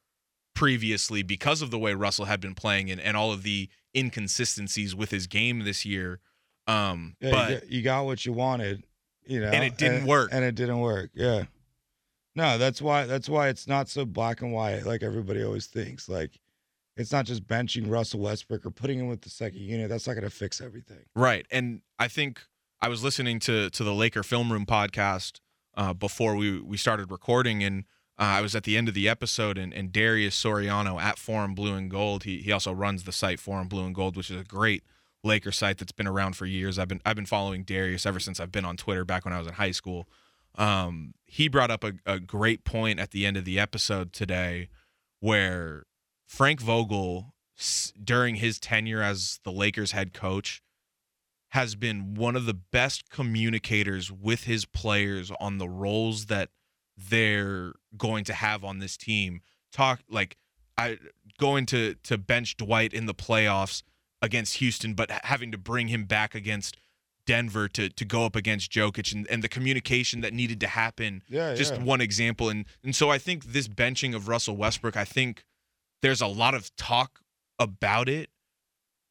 previously 0.54 1.22
because 1.22 1.62
of 1.62 1.70
the 1.70 1.78
way 1.78 1.94
Russell 1.94 2.26
had 2.26 2.40
been 2.40 2.54
playing 2.54 2.90
and, 2.90 3.00
and 3.00 3.16
all 3.16 3.32
of 3.32 3.42
the 3.42 3.68
inconsistencies 3.96 4.94
with 4.94 5.10
his 5.10 5.26
game 5.26 5.60
this 5.60 5.84
year. 5.84 6.20
Um, 6.66 7.16
Yeah, 7.20 7.30
but 7.30 7.50
you, 7.50 7.54
got, 7.56 7.70
you 7.70 7.82
got 7.82 8.04
what 8.04 8.26
you 8.26 8.32
wanted, 8.32 8.84
you 9.26 9.40
know, 9.40 9.48
And 9.48 9.64
it 9.64 9.76
didn't 9.76 10.06
work. 10.06 10.30
and 10.32 10.44
it 10.44 10.54
didn't 10.54 10.80
work. 10.80 11.10
Yeah, 11.14 11.44
no, 12.34 12.56
that's 12.58 12.80
why 12.80 13.04
that's 13.04 13.28
why 13.28 13.48
it's 13.48 13.66
not 13.66 13.88
so 13.88 14.04
black 14.04 14.40
and 14.42 14.52
white 14.52 14.86
like 14.86 15.02
everybody 15.02 15.42
always 15.42 15.66
thinks. 15.66 16.08
Like, 16.08 16.38
it's 16.96 17.12
not 17.12 17.26
just 17.26 17.46
benching 17.46 17.90
Russell 17.90 18.20
Westbrook 18.20 18.64
or 18.64 18.70
putting 18.70 18.98
him 18.98 19.08
with 19.08 19.22
the 19.22 19.30
second 19.30 19.60
unit. 19.60 19.88
That's 19.88 20.06
not 20.06 20.14
going 20.14 20.24
to 20.24 20.30
fix 20.30 20.60
everything. 20.60 21.04
Right. 21.16 21.46
And 21.50 21.82
I 21.98 22.08
think 22.08 22.42
I 22.80 22.88
was 22.88 23.02
listening 23.02 23.38
to 23.40 23.70
to 23.70 23.84
the 23.84 23.94
Laker 23.94 24.22
Film 24.22 24.52
Room 24.52 24.66
podcast 24.66 25.40
uh, 25.76 25.92
before 25.94 26.36
we 26.36 26.60
we 26.60 26.76
started 26.76 27.10
recording, 27.10 27.62
and 27.62 27.84
uh, 28.22 28.36
I 28.36 28.40
was 28.40 28.54
at 28.54 28.62
the 28.62 28.76
end 28.76 28.86
of 28.86 28.94
the 28.94 29.08
episode, 29.08 29.58
and, 29.58 29.74
and 29.74 29.90
Darius 29.90 30.40
Soriano 30.40 31.00
at 31.00 31.18
Forum 31.18 31.56
Blue 31.56 31.74
and 31.74 31.90
Gold. 31.90 32.22
He 32.22 32.38
he 32.38 32.52
also 32.52 32.72
runs 32.72 33.02
the 33.02 33.10
site 33.10 33.40
Forum 33.40 33.66
Blue 33.66 33.84
and 33.84 33.92
Gold, 33.92 34.16
which 34.16 34.30
is 34.30 34.40
a 34.40 34.44
great 34.44 34.84
Laker 35.24 35.50
site 35.50 35.78
that's 35.78 35.90
been 35.90 36.06
around 36.06 36.36
for 36.36 36.46
years. 36.46 36.78
I've 36.78 36.86
been 36.86 37.00
I've 37.04 37.16
been 37.16 37.26
following 37.26 37.64
Darius 37.64 38.06
ever 38.06 38.20
since 38.20 38.38
I've 38.38 38.52
been 38.52 38.64
on 38.64 38.76
Twitter 38.76 39.04
back 39.04 39.24
when 39.24 39.34
I 39.34 39.38
was 39.38 39.48
in 39.48 39.54
high 39.54 39.72
school. 39.72 40.06
Um, 40.54 41.14
he 41.24 41.48
brought 41.48 41.72
up 41.72 41.82
a, 41.82 41.94
a 42.06 42.20
great 42.20 42.62
point 42.62 43.00
at 43.00 43.10
the 43.10 43.26
end 43.26 43.36
of 43.36 43.44
the 43.44 43.58
episode 43.58 44.12
today, 44.12 44.68
where 45.18 45.86
Frank 46.28 46.60
Vogel 46.60 47.34
during 48.04 48.36
his 48.36 48.60
tenure 48.60 49.02
as 49.02 49.40
the 49.42 49.50
Lakers 49.50 49.90
head 49.90 50.14
coach 50.14 50.62
has 51.48 51.74
been 51.74 52.14
one 52.14 52.36
of 52.36 52.46
the 52.46 52.54
best 52.54 53.10
communicators 53.10 54.12
with 54.12 54.44
his 54.44 54.64
players 54.64 55.32
on 55.40 55.58
the 55.58 55.68
roles 55.68 56.26
that 56.26 56.50
they're 56.96 57.72
going 57.96 58.24
to 58.24 58.34
have 58.34 58.64
on 58.64 58.78
this 58.78 58.96
team. 58.96 59.40
Talk 59.72 60.00
like 60.08 60.36
I 60.76 60.98
going 61.38 61.66
to 61.66 61.94
to 62.04 62.18
bench 62.18 62.56
Dwight 62.56 62.92
in 62.92 63.06
the 63.06 63.14
playoffs 63.14 63.82
against 64.20 64.56
Houston, 64.58 64.94
but 64.94 65.10
having 65.10 65.52
to 65.52 65.58
bring 65.58 65.88
him 65.88 66.04
back 66.04 66.34
against 66.34 66.76
Denver 67.26 67.68
to 67.68 67.88
to 67.88 68.04
go 68.04 68.24
up 68.24 68.36
against 68.36 68.70
Jokic 68.72 69.12
and, 69.12 69.26
and 69.28 69.42
the 69.42 69.48
communication 69.48 70.20
that 70.22 70.32
needed 70.32 70.60
to 70.60 70.66
happen. 70.66 71.22
Yeah, 71.28 71.54
Just 71.54 71.74
yeah. 71.74 71.82
one 71.82 72.00
example. 72.00 72.48
And 72.48 72.64
and 72.82 72.94
so 72.94 73.10
I 73.10 73.18
think 73.18 73.44
this 73.46 73.68
benching 73.68 74.14
of 74.14 74.28
Russell 74.28 74.56
Westbrook, 74.56 74.96
I 74.96 75.04
think 75.04 75.44
there's 76.00 76.20
a 76.20 76.26
lot 76.26 76.54
of 76.54 76.74
talk 76.76 77.20
about 77.58 78.08
it, 78.08 78.30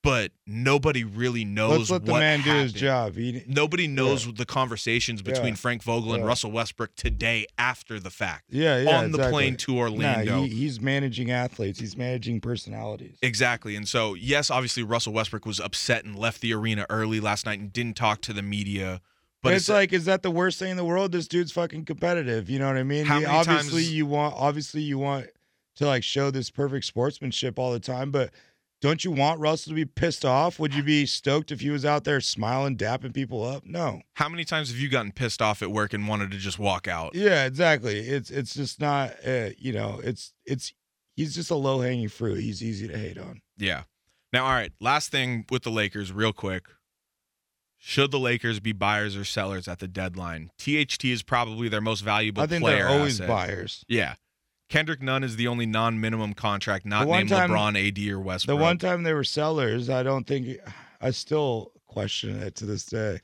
but 0.04 0.32
nobody 0.48 1.04
really 1.04 1.46
knows 1.46 1.90
Let's 1.90 1.92
let 1.92 2.06
the 2.06 2.14
man 2.14 2.42
do 2.42 2.52
his 2.52 2.74
job. 2.74 3.16
He, 3.16 3.44
Nobody 3.48 3.88
knows 3.88 4.32
the 4.34 4.46
conversations 4.46 5.22
between 5.22 5.50
Yeah. 5.50 5.56
Frank 5.56 5.84
Vogel 5.84 6.14
and 6.14 6.24
Yeah. 6.24 6.28
Russell 6.28 6.52
Westbrook 6.52 6.96
today 6.96 7.46
after 7.58 8.00
the 8.00 8.10
fact. 8.10 8.46
yeah, 8.50 8.80
yeah, 8.82 8.98
on 9.00 9.12
the 9.12 9.30
plane 9.30 9.56
to 9.58 9.78
Orlando. 9.78 10.38
Nah, 10.38 10.44
he, 10.44 10.50
he's 10.50 10.82
managing 10.82 11.30
athletes. 11.30 11.80
He's 11.80 11.96
managing 11.96 12.42
personalities. 12.42 13.18
Exactly. 13.22 13.76
And 13.76 13.88
so, 13.88 14.16
yes, 14.16 14.50
obviously 14.50 14.82
Russell 14.84 15.14
Westbrook 15.14 15.46
was 15.46 15.60
upset 15.60 16.04
and 16.04 16.18
left 16.18 16.42
the 16.42 16.54
arena 16.54 16.86
early 16.90 17.20
last 17.20 17.46
night 17.46 17.60
and 17.60 17.72
didn't 17.72 17.96
talk 17.96 18.22
to 18.22 18.34
the 18.34 18.42
media. 18.42 19.02
But 19.44 19.50
But 19.50 19.54
it's, 19.56 19.70
like, 19.70 19.94
is 19.94 20.06
that 20.06 20.24
the 20.24 20.32
worst 20.32 20.60
thing 20.60 20.72
in 20.72 20.78
the 20.78 20.86
world? 20.86 21.12
This 21.12 21.28
dude's 21.28 21.52
fucking 21.52 21.86
competitive. 21.86 22.50
You 22.50 22.60
know 22.60 22.68
what 22.68 22.78
I 22.78 22.84
mean? 22.84 23.06
How 23.06 23.20
He- 23.20 23.26
many 23.26 23.38
obviously, 23.38 23.84
times- 23.84 23.94
you 23.94 24.06
want 24.06 24.36
obviously 24.38 24.82
you 24.82 24.98
want 25.00 25.28
to 25.78 25.86
like 25.88 26.04
show 26.04 26.30
this 26.32 26.50
perfect 26.50 26.86
sportsmanship 26.86 27.58
all 27.58 27.72
the 27.72 27.80
time, 27.80 28.12
but 28.12 28.32
don't 28.82 29.06
you 29.06 29.12
want 29.12 29.40
Russell 29.40 29.72
to 29.72 29.76
be 29.76 29.86
pissed 29.86 30.26
off? 30.26 30.60
Would 30.60 30.74
you 30.74 30.82
be 30.84 31.06
stoked 31.06 31.52
if 31.52 31.62
he 31.62 31.70
was 31.70 31.86
out 31.86 32.04
there 32.04 32.20
smiling, 32.20 32.76
dapping 32.76 33.14
people 33.14 33.44
up? 33.44 33.64
No. 33.66 34.02
how 34.16 34.28
many 34.28 34.44
times 34.44 34.70
have 34.70 34.78
you 34.80 34.90
gotten 34.90 35.12
pissed 35.12 35.42
off 35.42 35.62
at 35.62 35.72
work 35.72 35.94
and 35.94 36.08
wanted 36.08 36.32
to 36.32 36.38
just 36.38 36.58
walk 36.60 36.88
out? 36.88 37.14
Yeah, 37.16 37.46
exactly. 37.46 38.00
It's 38.00 38.30
it's 38.32 38.54
just 38.56 38.82
not. 38.82 39.14
Uh, 39.26 39.50
you 39.58 39.72
know, 39.72 40.02
it's 40.04 40.34
it's 40.46 40.74
he's 41.16 41.36
just 41.36 41.52
a 41.52 41.56
low 41.56 41.82
hanging 41.82 42.10
fruit. 42.10 42.40
He's 42.42 42.64
easy 42.64 42.88
to 42.88 42.98
hate 42.98 43.18
on. 43.18 43.42
Yeah. 43.58 43.84
Now, 44.34 44.46
all 44.46 44.54
right, 44.54 44.72
last 44.80 45.12
thing 45.12 45.46
with 45.52 45.64
the 45.64 45.72
Lakers, 45.72 46.12
real 46.12 46.34
quick. 46.34 46.66
Should 47.84 48.12
the 48.12 48.20
Lakers 48.20 48.60
be 48.60 48.74
buyers 48.74 49.16
or 49.18 49.26
sellers 49.26 49.68
at 49.68 49.80
the 49.80 49.88
deadline? 49.88 50.52
THT 50.60 51.04
is 51.06 51.24
probably 51.24 51.68
their 51.68 51.82
most 51.82 52.02
valuable 52.02 52.42
I 52.44 52.46
think 52.48 52.62
player 52.62 52.78
they're 52.84 52.90
always 52.90 53.20
asset. 53.20 53.28
buyers. 53.28 53.84
Yeah. 53.88 54.14
Kendrick 54.72 55.02
Nunn 55.02 55.22
is 55.24 55.36
the 55.36 55.48
only 55.50 55.66
non-minimum 55.66 56.34
contract 56.34 56.86
not 56.86 57.06
named 57.06 57.28
time- 57.30 57.50
LeBron, 57.52 57.76
AD, 57.88 58.10
or 58.10 58.20
Westbrook. 58.22 58.58
The 58.58 58.62
one 58.64 58.78
time 58.78 59.04
they 59.04 59.14
were 59.14 59.26
sellers, 59.26 59.90
I 59.90 60.02
don't 60.02 60.26
think 60.26 60.58
I 61.02 61.12
still 61.12 61.74
question 61.88 62.42
it 62.42 62.56
to 62.56 62.66
this 62.66 62.86
day. 62.86 63.20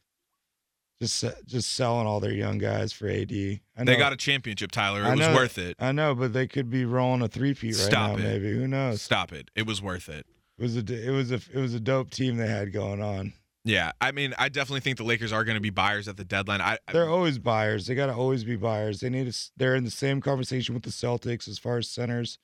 Just 1.01 1.23
just 1.45 1.71
selling 1.73 2.05
all 2.05 2.19
their 2.19 2.33
young 2.33 2.57
guys 2.57 2.91
for 2.91 3.07
AD. 3.07 3.31
I 3.31 3.83
know, 3.83 3.85
they 3.85 3.95
got 3.97 4.11
a 4.13 4.17
championship, 4.17 4.71
Tyler. 4.71 5.03
It 5.03 5.05
I 5.05 5.11
was 5.11 5.19
know- 5.21 5.35
worth 5.35 5.57
it. 5.57 5.75
I 5.79 5.91
know, 5.93 6.13
but 6.15 6.33
they 6.33 6.47
could 6.47 6.69
be 6.69 6.83
rolling 6.85 7.21
a 7.21 7.27
three 7.29 7.53
peat 7.53 7.75
right 7.75 7.85
Stop 7.85 8.17
now. 8.17 8.25
it. 8.25 8.27
Maybe 8.27 8.51
who 8.51 8.67
knows? 8.67 9.01
Stop 9.01 9.31
it. 9.31 9.49
It 9.55 9.65
was 9.65 9.81
worth 9.81 10.09
it. 10.09 10.25
It 10.57 10.63
was 10.63 10.75
a 10.75 10.79
it 11.07 11.11
was 11.11 11.31
a 11.31 11.35
it 11.53 11.59
was 11.59 11.73
a 11.75 11.79
dope 11.79 12.09
team 12.09 12.35
they 12.37 12.47
had 12.47 12.73
going 12.73 13.01
on. 13.01 13.33
Yeah, 13.67 13.91
I 13.99 14.11
mean, 14.11 14.33
I 14.39 14.49
definitely 14.49 14.79
think 14.79 14.97
the 14.97 15.03
Lakers 15.03 15.33
are 15.33 15.43
going 15.43 15.55
to 15.55 15.61
be 15.61 15.69
buyers 15.69 16.07
at 16.07 16.15
the 16.17 16.23
deadline. 16.25 16.61
I, 16.61 16.77
I- 16.87 16.91
They're 16.93 17.09
always 17.09 17.37
buyers. 17.37 17.85
They 17.87 17.95
got 17.95 18.05
to 18.07 18.13
always 18.13 18.43
be 18.43 18.55
buyers. 18.55 19.01
They 19.01 19.09
need 19.09 19.31
to. 19.31 19.37
They're 19.57 19.75
in 19.75 19.83
the 19.83 19.91
same 19.91 20.21
conversation 20.21 20.73
with 20.73 20.83
the 20.83 20.89
Celtics 20.89 21.47
as 21.47 21.59
far 21.59 21.77
as 21.77 21.89
centers. 21.89 22.39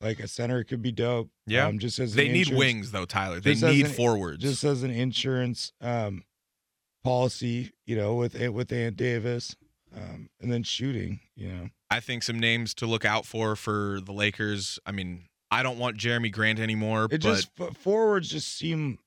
Like 0.00 0.20
a 0.20 0.28
center 0.28 0.62
could 0.62 0.80
be 0.80 0.92
dope. 0.92 1.28
Yeah. 1.48 1.66
um, 1.66 1.80
just 1.80 1.98
as 1.98 2.14
they 2.14 2.28
need 2.28 2.50
wings 2.54 2.92
though, 2.92 3.04
Tyler. 3.04 3.40
They 3.40 3.54
need 3.56 3.86
an- 3.86 3.92
forwards. 3.92 4.40
just 4.42 4.62
as 4.62 4.84
an 4.84 4.90
insurance 4.92 5.72
um, 5.80 6.22
policy, 7.02 7.72
you 7.86 7.96
know, 7.96 8.14
with 8.14 8.34
with 8.50 8.72
Ant 8.72 8.96
Davis, 8.96 9.56
um, 9.96 10.28
and 10.40 10.52
then 10.52 10.62
shooting, 10.62 11.20
you 11.34 11.48
know. 11.48 11.68
I 11.90 12.00
think 12.00 12.22
some 12.22 12.38
names 12.38 12.74
to 12.74 12.86
look 12.86 13.04
out 13.04 13.24
for 13.26 13.56
for 13.56 14.00
the 14.04 14.12
Lakers. 14.12 14.78
I 14.86 14.92
mean, 14.92 15.24
I 15.50 15.62
don't 15.62 15.78
want 15.78 15.96
Jerami 15.96 16.30
Grant 16.30 16.60
anymore, 16.60 17.04
It 17.04 17.10
but 17.10 17.20
just 17.20 17.50
forwards 17.78 18.28
just 18.28 18.56
seem. 18.56 18.98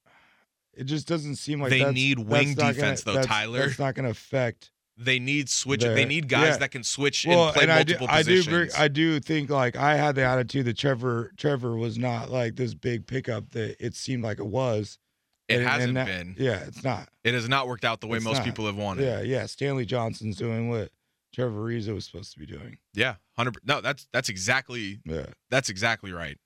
It 0.74 0.86
just 0.86 1.07
doesn't 1.07 1.36
seem 1.36 1.59
like 1.61 1.69
They 1.72 1.91
need 1.91 2.19
wing 2.19 2.49
not 2.49 2.57
gonna- 2.57 2.74
defense, 2.74 3.03
though, 3.03 3.13
that's- 3.13 3.28
Tyler. 3.28 3.59
That's 3.67 3.80
not 3.80 3.95
going 3.95 4.05
to 4.05 4.11
affect. 4.11 4.72
they 4.97 5.17
need 5.19 5.49
switch. 5.49 5.82
There- 5.82 5.95
They 5.95 6.05
need 6.05 6.28
guys 6.30 6.49
yeah. 6.49 6.57
that 6.57 6.69
can 6.72 6.84
switch 6.84 7.26
Well, 7.26 7.45
and 7.47 7.53
play 7.55 7.63
and 7.63 7.72
I 7.72 7.82
do, 7.84 7.93
multiple 7.93 8.07
I 8.09 8.22
do, 8.24 8.38
positions. 8.43 8.76
I 8.78 8.88
do 8.88 9.19
think 9.19 9.49
like 9.49 9.76
I 9.76 9.95
had 9.95 10.13
the 10.15 10.24
attitude 10.24 10.65
that 10.65 10.78
Trevor, 10.78 11.32
Trevor 11.38 11.76
was 11.76 11.97
not 11.97 12.30
like 12.30 12.55
this 12.55 12.74
big 12.76 13.07
pickup 13.07 13.49
that 13.51 13.84
it 13.84 13.95
seemed 13.95 14.24
like 14.24 14.38
it 14.39 14.45
was. 14.45 14.99
it 15.47 15.55
And- 15.55 15.61
and 15.63 15.69
hasn't 15.72 15.93
that- 15.95 16.05
been. 16.05 16.36
Yeah, 16.38 16.59
it's 16.59 16.84
not. 16.84 17.09
It 17.24 17.34
has 17.34 17.49
not 17.49 17.67
worked 17.67 17.83
out 17.83 18.00
the 18.00 18.08
way 18.08 18.17
It's 18.17 18.24
most 18.24 18.37
not. 18.37 18.45
people 18.45 18.67
have 18.67 18.75
wanted. 18.75 19.04
Yeah, 19.05 19.21
yeah. 19.21 19.45
Stanley 19.47 19.86
Johnson's 19.86 20.37
doing 20.37 20.70
what 20.70 20.91
Trevor 21.33 21.59
Ariza 21.67 21.93
was 21.95 22.05
supposed 22.05 22.32
to 22.33 22.39
be 22.39 22.45
doing. 22.45 22.78
Yeah, 22.93 23.16
hundred. 23.36 23.58
No, 23.66 23.82
that's 23.82 24.08
that's 24.13 24.29
exactly 24.29 25.00
Yeah. 25.04 25.25
that's 25.50 25.70
exactly 25.70 26.12
right. 26.13 26.37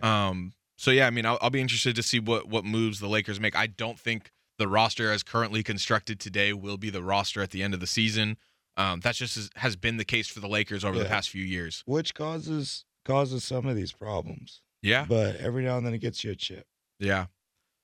Um. 0.00 0.52
So 0.76 0.90
yeah, 0.90 1.06
I 1.06 1.10
mean, 1.10 1.26
I'll, 1.26 1.38
I'll 1.40 1.50
be 1.50 1.60
interested 1.60 1.96
to 1.96 2.02
see 2.02 2.20
what 2.20 2.48
what 2.48 2.64
moves 2.64 3.00
the 3.00 3.08
Lakers 3.08 3.40
make. 3.40 3.56
I 3.56 3.66
don't 3.66 3.98
think 3.98 4.30
the 4.58 4.68
roster 4.68 5.10
as 5.10 5.22
currently 5.22 5.62
constructed 5.62 6.18
today 6.20 6.52
will 6.52 6.76
be 6.76 6.90
the 6.90 7.02
roster 7.02 7.42
at 7.42 7.50
the 7.50 7.62
end 7.62 7.74
of 7.74 7.80
the 7.80 7.86
season. 7.86 8.36
Um, 8.76 9.00
that's 9.00 9.18
just 9.18 9.36
has, 9.36 9.50
has 9.56 9.76
been 9.76 9.96
the 9.96 10.04
case 10.04 10.28
for 10.28 10.40
the 10.40 10.48
Lakers 10.48 10.84
over 10.84 10.98
the 10.98 11.06
past 11.06 11.30
few 11.30 11.44
years. 11.44 11.82
Which 11.86 12.14
causes 12.14 12.84
causes 13.04 13.44
some 13.44 13.66
of 13.66 13.76
these 13.76 13.92
problems. 13.92 14.60
Yeah, 14.82 15.06
But 15.08 15.36
every 15.36 15.64
now 15.64 15.78
and 15.78 15.86
then 15.86 15.94
it 15.94 15.98
gets 15.98 16.22
you 16.22 16.32
a 16.32 16.36
chip. 16.36 16.66
yeah. 16.98 17.26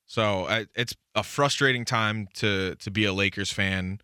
So 0.04 0.46
I, 0.46 0.66
it's 0.74 0.94
a 1.14 1.22
frustrating 1.22 1.84
time 1.86 2.28
to 2.34 2.74
to 2.76 2.90
be 2.90 3.04
a 3.06 3.12
Lakers 3.12 3.50
fan. 3.50 4.00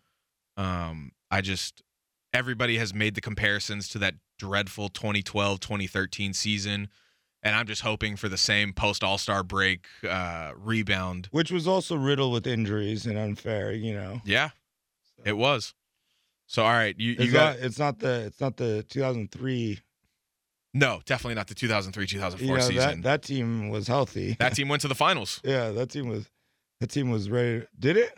Um, 0.57 1.11
I 1.29 1.41
just 1.41 1.83
everybody 2.33 2.77
has 2.77 2.93
made 2.93 3.13
the 3.15 3.21
comparisons 3.21 3.87
to 3.89 3.99
that 3.99 4.15
dreadful 4.39 4.89
2012 4.89 5.59
2013 5.59 6.33
season. 6.33 6.87
And 7.41 7.55
I'm 7.55 7.67
just 7.67 7.83
hoping 7.83 8.17
for 8.17 8.27
the 8.27 8.37
same 8.37 8.73
post 8.73 9.03
All 9.03 9.17
Star 9.17 9.43
break 9.43 9.85
uh, 10.07 10.51
rebound. 10.57 11.29
Which 11.31 11.51
was 11.51 11.67
also 11.67 11.95
riddled 11.95 12.33
with 12.33 12.45
injuries 12.45 13.05
and 13.05 13.17
unfair, 13.17 13.71
you 13.71 13.93
know. 13.93 14.21
Yeah, 14.25 14.49
it 15.23 15.37
was. 15.37 15.73
So 16.47 16.63
all 16.63 16.71
right, 16.71 16.95
you, 16.97 17.11
you 17.11 17.17
It's 17.19 17.31
got 17.31 17.55
not 17.55 17.65
it's 17.65 17.79
not 17.79 17.99
the 17.99 18.25
it's 18.25 18.41
not 18.41 18.57
the 18.57 18.83
2003 18.89 19.79
no, 20.73 21.01
definitely 21.05 21.35
not 21.35 21.47
the 21.47 21.55
2003 21.55 22.05
2004 22.05 22.45
you 22.45 22.53
know, 22.53 22.59
season. 22.59 22.75
that 22.75 22.95
That, 22.95 23.03
that 23.03 23.21
team 23.23 23.69
was 23.69 23.87
healthy. 23.87 24.35
That 24.39 24.53
team 24.55 24.69
went 24.69 24.81
to 24.83 24.87
the 24.87 24.95
finals. 24.95 25.41
yeah, 25.43 25.69
that 25.71 25.89
team 25.89 26.07
was 26.07 26.29
that 26.79 26.89
team 26.91 27.09
was 27.09 27.29
ready. 27.29 27.65
Did 27.77 27.97
it? 27.97 28.13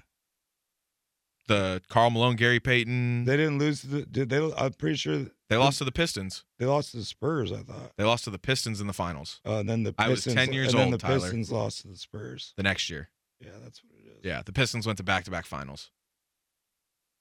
The 1.48 1.81
Karl 1.89 2.10
Malone, 2.10 2.35
Gary 2.35 2.60
Payton. 2.60 3.26
They 3.26 3.38
didn't 3.38 3.57
lose. 3.57 3.81
To 3.81 3.88
the, 3.88 4.02
did 4.06 4.30
they? 4.30 4.53
I'm 4.57 4.73
pretty 4.73 4.98
sure 4.98 5.26
They 5.52 5.57
lost 5.57 5.78
to 5.80 5.84
the 5.84 5.91
Pistons. 5.91 6.45
they 6.60 6.65
lost 6.65 6.91
to 6.91 6.98
the 6.98 7.03
Spurs. 7.06 7.52
I 7.52 7.57
thought. 7.61 7.91
They 7.98 8.06
lost 8.06 8.23
to 8.23 8.30
the 8.30 8.40
Pistons 8.40 8.80
in 8.80 8.88
the 8.88 8.94
finals 8.94 9.41
Uh, 9.45 9.57
and 9.60 9.69
then 9.69 9.84
the 9.84 9.94
I 9.98 10.07
was 10.07 10.19
Pistons, 10.23 10.36
10 10.36 10.53
years 10.53 10.69
and 10.69 10.80
then 10.80 10.86
old, 10.86 10.94
the 10.94 10.98
Tyler. 10.98 11.19
Pistons 11.19 11.52
lost 11.52 11.82
to 11.82 11.90
the 11.90 11.98
Spurs. 11.98 12.53
the 12.56 12.64
next 12.64 12.90
year. 12.90 13.10
Yeah, 13.40 13.52
that's 13.64 13.84
what 13.84 13.91
it 13.99 14.07
is. 14.07 14.23
Yeah, 14.23 14.41
the 14.45 14.53
Pistons 14.53 14.86
went 14.88 14.98
to 14.98 15.03
back-to-back 15.03 15.45
finals. 15.45 15.91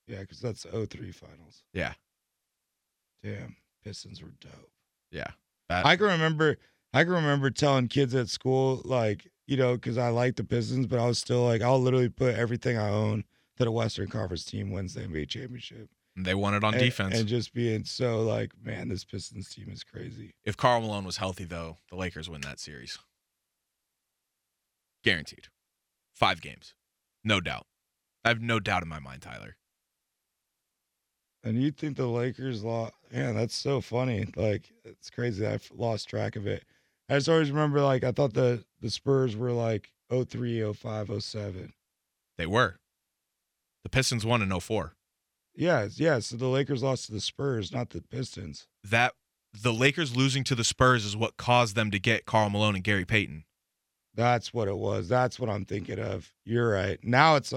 yeah, 0.07 0.21
because 0.21 0.41
that's 0.41 0.63
03 0.65 1.11
finals. 1.13 1.65
Yeah. 1.75 1.95
Damn, 3.23 3.57
Pistons 3.85 4.23
were 4.23 4.33
dope. 4.41 4.71
Yeah. 5.11 5.33
That, 5.69 5.85
I 5.85 5.97
can 5.97 6.07
remember. 6.07 6.57
I 6.93 7.05
can 7.05 7.13
remember 7.13 7.51
telling 7.51 7.89
kids 7.89 8.15
at 8.15 8.29
school, 8.29 8.81
like 8.85 9.31
you 9.47 9.57
know, 9.57 9.75
because 9.75 9.99
I 9.99 10.09
like 10.11 10.37
the 10.37 10.45
Pistons, 10.45 10.87
but 10.87 10.99
I 10.99 11.07
was 11.07 11.19
still 11.19 11.45
like, 11.45 11.63
I'll 11.63 11.81
literally 11.81 12.09
put 12.09 12.35
everything 12.37 12.79
I 12.79 12.89
own 12.91 13.25
that 13.57 13.67
a 13.67 13.73
Western 13.73 14.09
Conference 14.09 14.45
team 14.45 14.71
wins 14.71 14.95
the 14.95 15.01
NBA 15.03 15.29
championship. 15.29 15.89
They 16.17 16.35
won 16.35 16.55
it 16.55 16.65
on 16.65 16.75
and, 16.75 16.83
defense. 16.83 17.19
and 17.19 17.29
just 17.29 17.55
being 17.55 17.85
so 17.85 18.23
like, 18.23 18.53
man, 18.63 18.89
this 18.89 19.05
Pistons 19.05 19.49
team 19.49 19.69
is 19.71 19.85
crazy. 19.85 20.35
if 20.45 20.57
Karl 20.57 20.81
Malone 20.81 21.05
was 21.05 21.17
healthy, 21.19 21.45
though, 21.45 21.77
the 21.89 21.97
Lakers 21.97 22.29
win 22.29 22.41
that 22.43 22.59
series. 22.59 22.99
Guaranteed. 25.05 25.49
Five 26.15 26.41
games. 26.43 26.75
No 27.25 27.41
doubt. 27.41 27.67
I 28.25 28.29
have 28.29 28.41
no 28.41 28.61
doubt 28.61 28.83
in 28.83 28.89
my 28.89 28.99
mind, 28.99 29.23
Tyler. 29.23 29.57
And 31.43 31.63
you 31.63 31.71
think 31.71 31.97
the 31.97 32.07
Lakers 32.07 32.63
lost? 32.63 32.93
Man, 33.11 33.35
that's 33.35 33.55
so 33.55 33.81
funny. 33.81 34.27
Like 34.37 34.71
it's 34.85 35.09
crazy. 35.09 35.47
I've 35.47 35.71
lost 35.75 36.09
track 36.09 36.37
of 36.37 36.47
it. 36.47 36.65
I 37.09 37.15
just 37.15 37.29
always 37.29 37.51
remember 37.51 37.81
like 37.81 38.05
I 38.05 38.13
thought 38.13 38.35
the 38.35 38.65
the 38.81 38.91
Spurs 38.91 39.37
were 39.37 39.53
like 39.53 39.91
03, 40.11 40.73
05, 40.73 41.23
07. 41.23 41.73
They 42.37 42.47
were. 42.47 42.79
The 43.85 43.89
Pistons 43.89 44.27
won 44.27 44.43
in 44.43 44.61
04. 44.61 44.95
Yeah, 45.61 45.89
yeah. 45.97 46.19
So 46.21 46.37
the 46.37 46.47
Lakers 46.49 46.83
lost 46.83 47.07
to 47.07 47.13
the 47.13 47.21
Spurs, 47.21 47.71
not 47.73 47.91
the 47.91 48.01
Pistons. 48.01 48.67
That 48.83 49.13
the 49.53 49.73
Lakers 49.73 50.17
losing 50.17 50.43
to 50.45 50.55
the 50.55 50.65
Spurs 50.65 51.05
is 51.05 51.17
what 51.17 51.37
caused 51.37 51.77
them 51.77 51.91
to 51.91 51.99
get 51.99 52.25
Karl 52.25 52.49
Malone 52.49 52.77
and 52.77 52.85
Gary 52.85 53.05
Payton. 53.05 53.45
That's 54.15 54.55
what 54.55 54.69
it 54.69 54.77
was. 54.79 55.09
That's 55.09 55.39
what 55.39 55.51
I'm 55.51 55.65
thinking 55.67 55.99
of. 55.99 56.33
You're 56.45 56.71
right. 56.71 56.99
Now 57.05 57.37
it's 57.37 57.53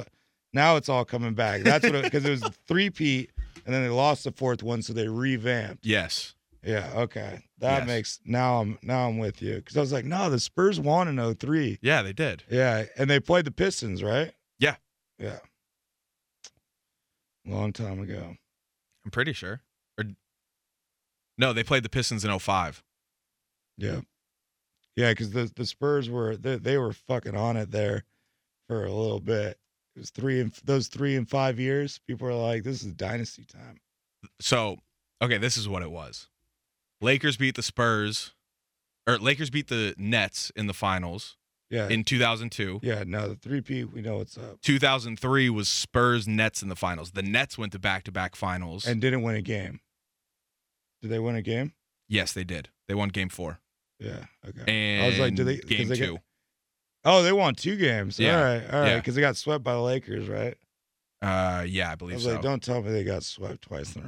now 0.52 0.76
it's 0.76 0.90
all 0.90 1.06
coming 1.06 1.34
back. 1.34 1.62
That's 1.62 1.84
what 1.90 2.04
because 2.04 2.26
it, 2.26 2.30
was 2.30 2.44
three 2.68 2.90
peat, 2.90 3.32
and 3.66 3.74
then 3.74 3.84
they 3.84 3.90
lost 3.90 4.26
the 4.26 4.32
fourth 4.34 4.62
one, 4.64 4.82
so 4.82 4.92
they 4.94 5.08
revamped. 5.08 5.86
Yes. 5.86 6.36
Yeah. 6.62 6.90
Okay. 6.96 7.40
That 7.60 7.80
Yes. 7.80 7.88
makes 7.88 8.20
now 8.26 8.60
I'm 8.62 8.78
now 8.84 9.08
I'm 9.08 9.18
with 9.18 9.42
you 9.42 9.56
because 9.56 9.78
I 9.78 9.80
was 9.80 9.94
like, 9.94 10.06
no, 10.06 10.30
the 10.30 10.40
Spurs 10.40 10.80
won 10.80 11.08
in 11.08 11.36
03. 11.36 11.80
Yeah, 11.82 12.02
they 12.02 12.14
did. 12.14 12.44
Yeah, 12.50 12.84
and 12.98 13.10
they 13.10 13.20
played 13.22 13.46
the 13.46 13.52
Pistons, 13.52 14.04
right? 14.04 14.32
Yeah. 14.60 14.76
Yeah. 15.18 15.40
Long 17.46 17.74
time 17.74 18.00
ago. 18.00 18.36
I'm 19.06 19.12
pretty 19.12 19.34
sure. 19.34 19.62
Or 19.98 20.06
No, 21.38 21.54
they 21.54 21.64
played 21.64 21.84
the 21.84 21.90
Pistons 21.90 22.24
in 22.24 22.38
05. 22.38 22.84
Yeah. 23.78 24.02
Yeah, 24.96 25.10
because 25.12 25.32
the 25.32 25.52
the 25.56 25.66
Spurs 25.66 26.10
were 26.10 26.36
they, 26.38 26.58
they 26.58 26.78
were 26.78 26.94
fucking 26.94 27.36
on 27.36 27.58
it 27.58 27.72
there 27.72 28.04
for 28.68 28.86
a 28.86 28.92
little 28.92 29.20
bit. 29.20 29.58
It 29.96 30.00
was 30.00 30.12
three 30.12 30.40
and 30.40 30.54
those 30.64 30.88
three 30.88 31.16
and 31.16 31.28
five 31.28 31.60
years. 31.60 32.00
People 32.06 32.28
were 32.28 32.36
like, 32.36 32.64
"This 32.64 32.84
is 32.84 32.94
dynasty 32.94 33.44
time." 33.44 33.80
So, 34.40 34.78
okay, 35.22 35.40
this 35.40 35.58
is 35.58 35.68
what 35.68 35.82
it 35.82 35.90
was. 35.90 36.30
Lakers 37.02 37.38
beat 37.38 37.56
the 37.56 37.64
Spurs 37.64 38.34
or 39.08 39.18
Lakers 39.18 39.50
beat 39.50 39.68
the 39.68 39.96
Nets 39.98 40.52
in 40.56 40.68
the 40.68 40.74
finals 40.74 41.38
Yeah, 41.70 41.88
in 41.90 42.04
2002. 42.04 42.82
yeah. 42.84 43.04
No, 43.08 43.30
the 43.30 43.36
three 43.36 43.62
P. 43.62 43.84
We 43.84 44.02
know 44.02 44.18
what's 44.18 44.38
up, 44.38 44.62
2003 44.62 45.50
was 45.50 45.68
Spurs 45.68 46.28
Nets 46.28 46.62
in 46.62 46.70
the 46.70 46.76
finals. 46.76 47.12
The 47.12 47.24
Nets 47.24 47.58
went 47.58 47.72
to 47.72 47.80
back-to-back 47.80 48.36
finals. 48.36 48.86
and 48.86 49.02
didn't 49.02 49.24
win 49.24 49.36
a 49.36 49.42
game. 49.42 49.80
Did 51.02 51.10
they 51.12 51.20
win 51.20 51.36
a 51.36 51.42
game? 51.42 51.74
yes, 52.08 52.32
they 52.34 52.44
did. 52.44 52.70
They 52.88 52.94
won 52.94 53.10
game 53.10 53.30
4. 53.30 53.60
Yeah. 54.00 54.26
Okay. 54.48 54.64
And 54.68 55.04
I 55.06 55.08
was 55.08 55.20
like, 55.20 55.36
do 55.36 55.44
they 55.44 55.58
game 55.58 55.88
they 55.88 55.96
2. 55.96 56.14
Get, 56.14 56.22
oh, 57.06 57.24
they 57.24 57.32
won 57.32 57.56
two 57.56 57.76
games. 57.78 58.20
Yeah. 58.20 58.38
All 58.38 58.44
right. 58.44 58.74
All 58.74 58.80
right. 58.82 58.88
Yeah. 58.90 58.96
Because 58.98 59.16
they 59.16 59.22
got 59.22 59.36
swept 59.38 59.64
by 59.64 59.74
the 59.74 59.82
Lakers, 59.82 60.28
right? 60.28 60.56
uh 61.22 61.64
yeah, 61.66 61.88
I 61.90 61.94
I 61.94 61.96
believe 61.96 62.16
was 62.16 62.26
so. 62.26 62.34
like, 62.34 62.42
don't 62.42 62.62
tell 62.62 62.82
me 62.82 62.92
they 62.92 63.06
got 63.06 63.24
swept 63.24 63.62
twice 63.62 63.96
in 63.96 64.04
a 64.04 64.08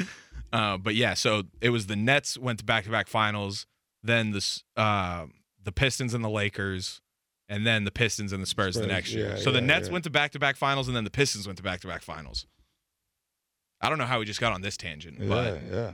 row. 0.00 0.06
uh, 0.52 0.78
but 0.78 0.94
yeah, 0.94 1.12
so 1.12 1.42
it 1.60 1.68
was 1.70 1.86
the 1.86 1.96
Nets 1.96 2.38
went 2.38 2.58
to 2.60 2.64
back-to-back 2.64 3.06
finals, 3.06 3.66
then 4.02 4.30
the 4.30 4.62
uh, 4.76 5.26
the 5.66 5.72
Pistons 5.72 6.14
and 6.14 6.24
the 6.24 6.30
Lakers, 6.30 7.02
and 7.50 7.66
then 7.66 7.84
the 7.84 7.90
Pistons 7.90 8.32
and 8.32 8.42
the 8.42 8.46
Spurs, 8.46 8.76
the 8.76 8.86
next 8.86 9.12
year. 9.12 9.30
yeah, 9.30 9.36
so 9.36 9.50
the 9.52 9.60
Nets 9.60 9.88
yeah. 9.88 9.92
went 9.92 10.04
to 10.04 10.10
back-to-back 10.10 10.56
finals, 10.56 10.86
and 10.88 10.96
then 10.96 11.04
the 11.04 11.10
Pistons 11.10 11.46
went 11.46 11.58
to 11.58 11.62
back-to-back 11.62 12.00
finals. 12.00 12.46
I 13.82 13.90
don't 13.90 13.98
know 13.98 14.06
how 14.06 14.20
we 14.20 14.24
just 14.24 14.40
got 14.40 14.54
on 14.54 14.62
this 14.62 14.78
tangent, 14.78 15.18
Yeah, 15.20 15.28
but 15.28 15.62
yeah. 15.70 15.90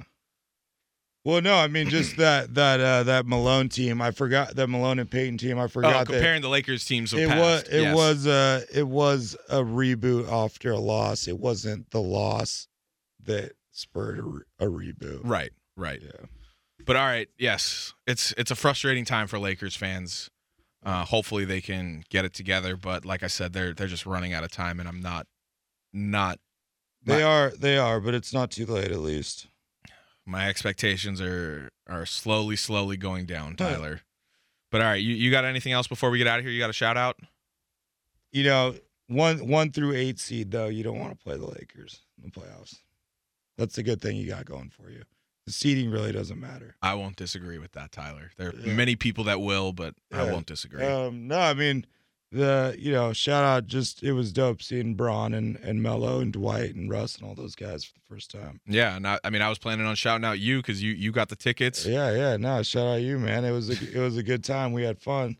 Well, 1.24 1.40
no, 1.40 1.55
I 1.55 1.69
mean 1.69 1.89
just 1.89 2.16
that 2.16 2.55
that 2.55 2.81
uh 2.81 3.03
that 3.05 3.27
Malone 3.27 3.69
team. 3.69 4.03
I 4.03 4.11
forgot 4.11 4.57
that 4.57 4.66
Malone 4.66 4.99
and 4.99 5.09
Payton 5.09 5.39
team. 5.39 5.59
I 5.59 5.65
oh, 5.65 5.69
forgot 5.69 6.07
that 6.07 6.12
comparing 6.12 6.43
the 6.43 6.49
Lakers 6.49 6.85
teams 6.85 7.12
of 7.12 7.20
it 7.20 7.28
past, 7.28 7.40
was 7.40 7.62
it 7.73 7.82
yes. 7.82 7.97
was 7.97 8.27
uh 8.27 8.65
it 8.74 8.89
was 8.89 9.36
a 9.49 9.61
reboot 9.61 10.31
after 10.31 10.73
a 10.73 10.78
loss. 10.78 11.28
It 11.28 11.39
wasn't 11.39 11.90
the 11.93 12.01
loss 12.01 12.66
that 13.24 13.53
spurred 13.70 14.19
a, 14.19 14.23
re- 14.23 14.43
a 14.59 14.66
reboot. 14.66 15.20
right, 15.23 15.53
right. 15.77 16.01
Yeah. 16.03 16.27
But 16.85 16.97
all 16.97 17.07
right, 17.07 17.29
yes, 17.39 17.95
it's 18.07 18.33
it's 18.37 18.51
a 18.51 18.57
frustrating 18.57 19.05
time 19.05 19.27
for 19.27 19.39
Lakers 19.39 19.77
fans. 19.77 20.31
Uh, 20.85 21.05
hopefully 21.05 21.45
they 21.45 21.61
can 21.61 22.03
get 22.11 22.25
it 22.25 22.35
together, 22.35 22.77
but 22.77 23.05
like 23.05 23.23
I 23.23 23.29
said, 23.29 23.53
they're 23.53 23.73
they're 23.73 23.87
just 23.87 24.05
running 24.07 24.33
out 24.33 24.43
of 24.45 24.51
time, 24.51 24.81
and 24.81 24.89
I'm 24.89 25.01
not 25.01 25.27
not 25.93 26.39
They 27.05 27.19
My- 27.19 27.23
are 27.23 27.51
they 27.51 27.79
are, 27.79 28.01
but 28.01 28.15
it's 28.15 28.33
not 28.33 28.51
too 28.51 28.67
late 28.67 28.91
at 28.91 28.99
least. 28.99 29.47
my 30.27 30.49
expectations 30.49 31.21
are 31.21 31.71
are 31.87 32.05
slowly 32.07 32.57
slowly 32.57 32.97
going 32.97 33.27
down, 33.27 33.55
Tyler. 33.57 34.01
but 34.71 34.81
all 34.81 34.89
right, 34.89 35.03
you, 35.03 35.15
you 35.15 35.31
got 35.31 35.45
anything 35.45 35.73
else 35.73 35.87
before 35.87 36.11
we 36.11 36.19
get 36.19 36.27
out 36.27 36.39
of 36.41 36.45
here? 36.45 36.53
You 36.53 36.61
got 36.61 36.71
a 36.71 36.73
shout 36.75 36.97
out? 36.97 37.19
You 38.33 38.45
know, 38.45 38.75
one 39.07 39.47
one 39.47 39.71
through 39.71 39.95
eight 39.95 40.19
seed 40.19 40.51
though, 40.51 40.67
you 40.69 40.83
don't 40.83 40.99
want 40.99 41.17
to 41.17 41.23
play 41.23 41.37
the 41.37 41.47
Lakers 41.47 42.01
in 42.19 42.25
the 42.25 42.41
playoffs. 42.41 42.79
That's 43.59 43.79
a 43.79 43.83
good 43.85 44.01
thing 44.01 44.17
you 44.17 44.27
got 44.27 44.47
going 44.47 44.71
for 44.71 44.91
you. 44.91 45.03
The 45.47 45.52
seeding 45.52 45.90
really 45.90 46.12
doesn't 46.12 46.39
matter. 46.40 46.77
I 46.82 46.94
won't 46.94 47.16
disagree 47.16 47.59
with 47.59 47.73
that, 47.73 47.90
Tyler. 47.90 48.31
There 48.36 48.51
are 48.51 48.55
Yeah. 48.55 48.74
many 48.74 48.94
people 48.97 49.24
that 49.24 49.40
will, 49.40 49.73
but 49.73 49.94
I 50.12 50.24
won't 50.24 50.47
disagree. 50.47 50.85
Um, 50.85 51.27
no, 51.27 51.39
I 51.39 51.55
mean 51.55 51.85
the 52.31 52.74
you 52.78 52.93
know 52.93 53.12
shout 53.12 53.44
out. 53.44 53.66
Just 53.66 54.02
it 54.02 54.12
was 54.12 54.32
dope 54.32 54.62
seeing 54.62 54.94
Bron 54.94 55.35
and 55.35 55.56
and 55.56 55.82
Melo 55.82 56.20
and 56.20 56.32
Dwight 56.32 56.74
and 56.74 56.89
Russ 56.89 57.16
and 57.16 57.27
all 57.28 57.35
those 57.35 57.55
guys 57.56 57.85
for 57.85 57.93
the 57.94 58.01
first 58.09 58.31
time. 58.31 58.60
yeah, 58.66 58.97
and 58.97 59.06
I, 59.06 59.19
I 59.24 59.31
mean, 59.31 59.43
I 59.43 59.48
was 59.48 59.59
planning 59.59 59.85
on 59.85 59.97
shouting 59.97 60.24
out 60.24 60.39
you 60.39 60.59
because 60.59 60.82
you 60.82 60.93
you 60.93 61.10
got 61.12 61.28
the 61.28 61.36
tickets. 61.36 61.85
Yeah, 61.85 62.12
yeah. 62.12 62.36
No, 62.36 62.62
shout 62.62 62.86
out 62.86 63.01
you, 63.02 63.19
man. 63.19 63.44
It 63.44 63.51
was 63.51 63.69
a 63.69 63.73
it 63.97 64.01
was 64.01 64.16
a 64.16 64.23
good 64.23 64.44
time. 64.44 64.73
We 64.73 64.85
had 64.85 65.01
fun. 65.01 65.36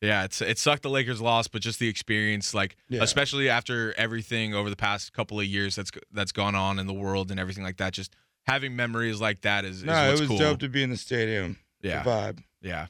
Yeah, 0.00 0.24
it's 0.24 0.40
it 0.40 0.58
sucked 0.58 0.82
the 0.82 0.90
Lakers 0.90 1.20
lost, 1.20 1.52
but 1.52 1.62
just 1.62 1.78
the 1.78 1.86
experience, 1.88 2.54
like 2.54 2.74
Yeah. 2.88 3.02
especially 3.04 3.48
after 3.48 3.92
everything 3.96 4.52
over 4.52 4.68
the 4.68 4.74
past 4.76 5.12
couple 5.12 5.38
of 5.38 5.46
years 5.46 5.76
that's 5.76 5.92
that's 6.10 6.32
gone 6.32 6.56
on 6.56 6.80
in 6.80 6.86
the 6.88 6.92
world 6.94 7.30
and 7.30 7.38
everything 7.38 7.62
like 7.62 7.76
that, 7.76 7.92
just 7.92 8.16
having 8.46 8.76
memories 8.76 9.20
like 9.20 9.42
that 9.42 9.64
is, 9.64 9.78
is 9.78 9.84
No, 9.84 10.08
it 10.12 10.20
was 10.20 10.28
cool. 10.28 10.38
dope 10.38 10.60
to 10.60 10.68
be 10.68 10.82
in 10.82 10.90
the 10.90 10.96
stadium. 10.96 11.58
The 11.80 11.88
yeah, 11.88 12.02
vibe. 12.04 12.42
yeah. 12.60 12.86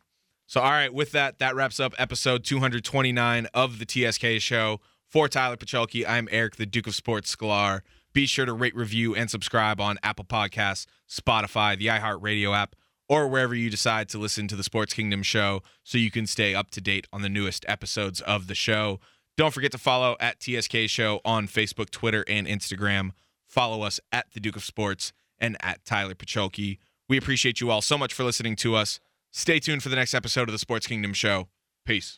So 0.47 0.61
all 0.61 0.71
right, 0.71 0.93
with 0.93 1.13
that, 1.13 1.39
that 1.39 1.55
wraps 1.55 1.81
up 1.81 1.95
episode 1.99 2.45
229 2.45 3.47
of 3.55 3.79
the 3.79 3.87
TSK 3.87 4.41
show. 4.41 4.81
For 5.07 5.29
Tyler 5.29 5.57
Pacholke, 5.57 6.07
I'm 6.09 6.27
Eric, 6.31 6.57
the 6.57 6.65
Duke 6.65 6.87
of 6.87 6.95
Sports 6.95 7.35
Sklar. 7.37 7.83
Be 8.15 8.27
sure 8.27 8.47
to 8.47 8.53
rate, 8.55 8.75
review, 8.75 9.15
and 9.15 9.31
subscribe 9.31 9.79
on 9.81 9.99
Apple 10.03 10.25
Podcasts, 10.25 10.87
Spotify, 11.09 11.79
the 11.79 11.87
iHeartRadio 11.89 12.57
app, 12.57 12.77
or 13.11 13.29
wherever 13.29 13.55
you 13.55 13.69
decide 13.69 14.09
to 14.11 14.19
listen 14.19 14.49
to 14.49 14.57
the 14.57 14.63
Sports 14.65 14.95
Kingdom 14.95 15.23
show 15.23 15.63
so 15.83 15.99
you 15.99 16.11
can 16.11 16.27
stay 16.27 16.55
up 16.55 16.71
to 16.71 16.81
date 16.81 17.07
on 17.13 17.21
the 17.21 17.29
newest 17.29 17.65
episodes 17.69 18.23
of 18.23 18.47
the 18.47 18.55
show. 18.55 19.01
Don't 19.37 19.53
forget 19.53 19.73
to 19.73 19.79
follow 19.79 20.17
at 20.19 20.43
TSK 20.43 20.89
Show 20.89 21.21
on 21.25 21.47
Facebook, 21.47 21.91
Twitter, 21.91 22.25
and 22.27 22.47
Instagram. 22.47 23.11
Follow 23.47 23.83
us 23.83 24.01
at 24.13 24.33
the 24.33 24.41
Duke 24.41 24.57
of 24.57 24.65
Sports 24.65 25.13
and 25.43 25.59
at 25.61 25.85
Tyler 25.85 26.15
Pacholke. 26.15 26.79
We 27.09 27.19
appreciate 27.19 27.61
you 27.61 27.71
all 27.71 27.83
so 27.83 27.99
much 27.99 28.15
for 28.15 28.25
listening 28.25 28.57
to 28.57 28.75
us. 28.75 29.01
Stay 29.33 29.59
tuned 29.59 29.83
for 29.83 29.91
the 29.91 29.97
next 29.97 30.15
episode 30.15 30.49
of 30.49 30.53
the 30.53 30.59
Sports 30.59 30.87
Kingdom 30.87 31.13
show. 31.13 31.49
Peace. 31.85 32.11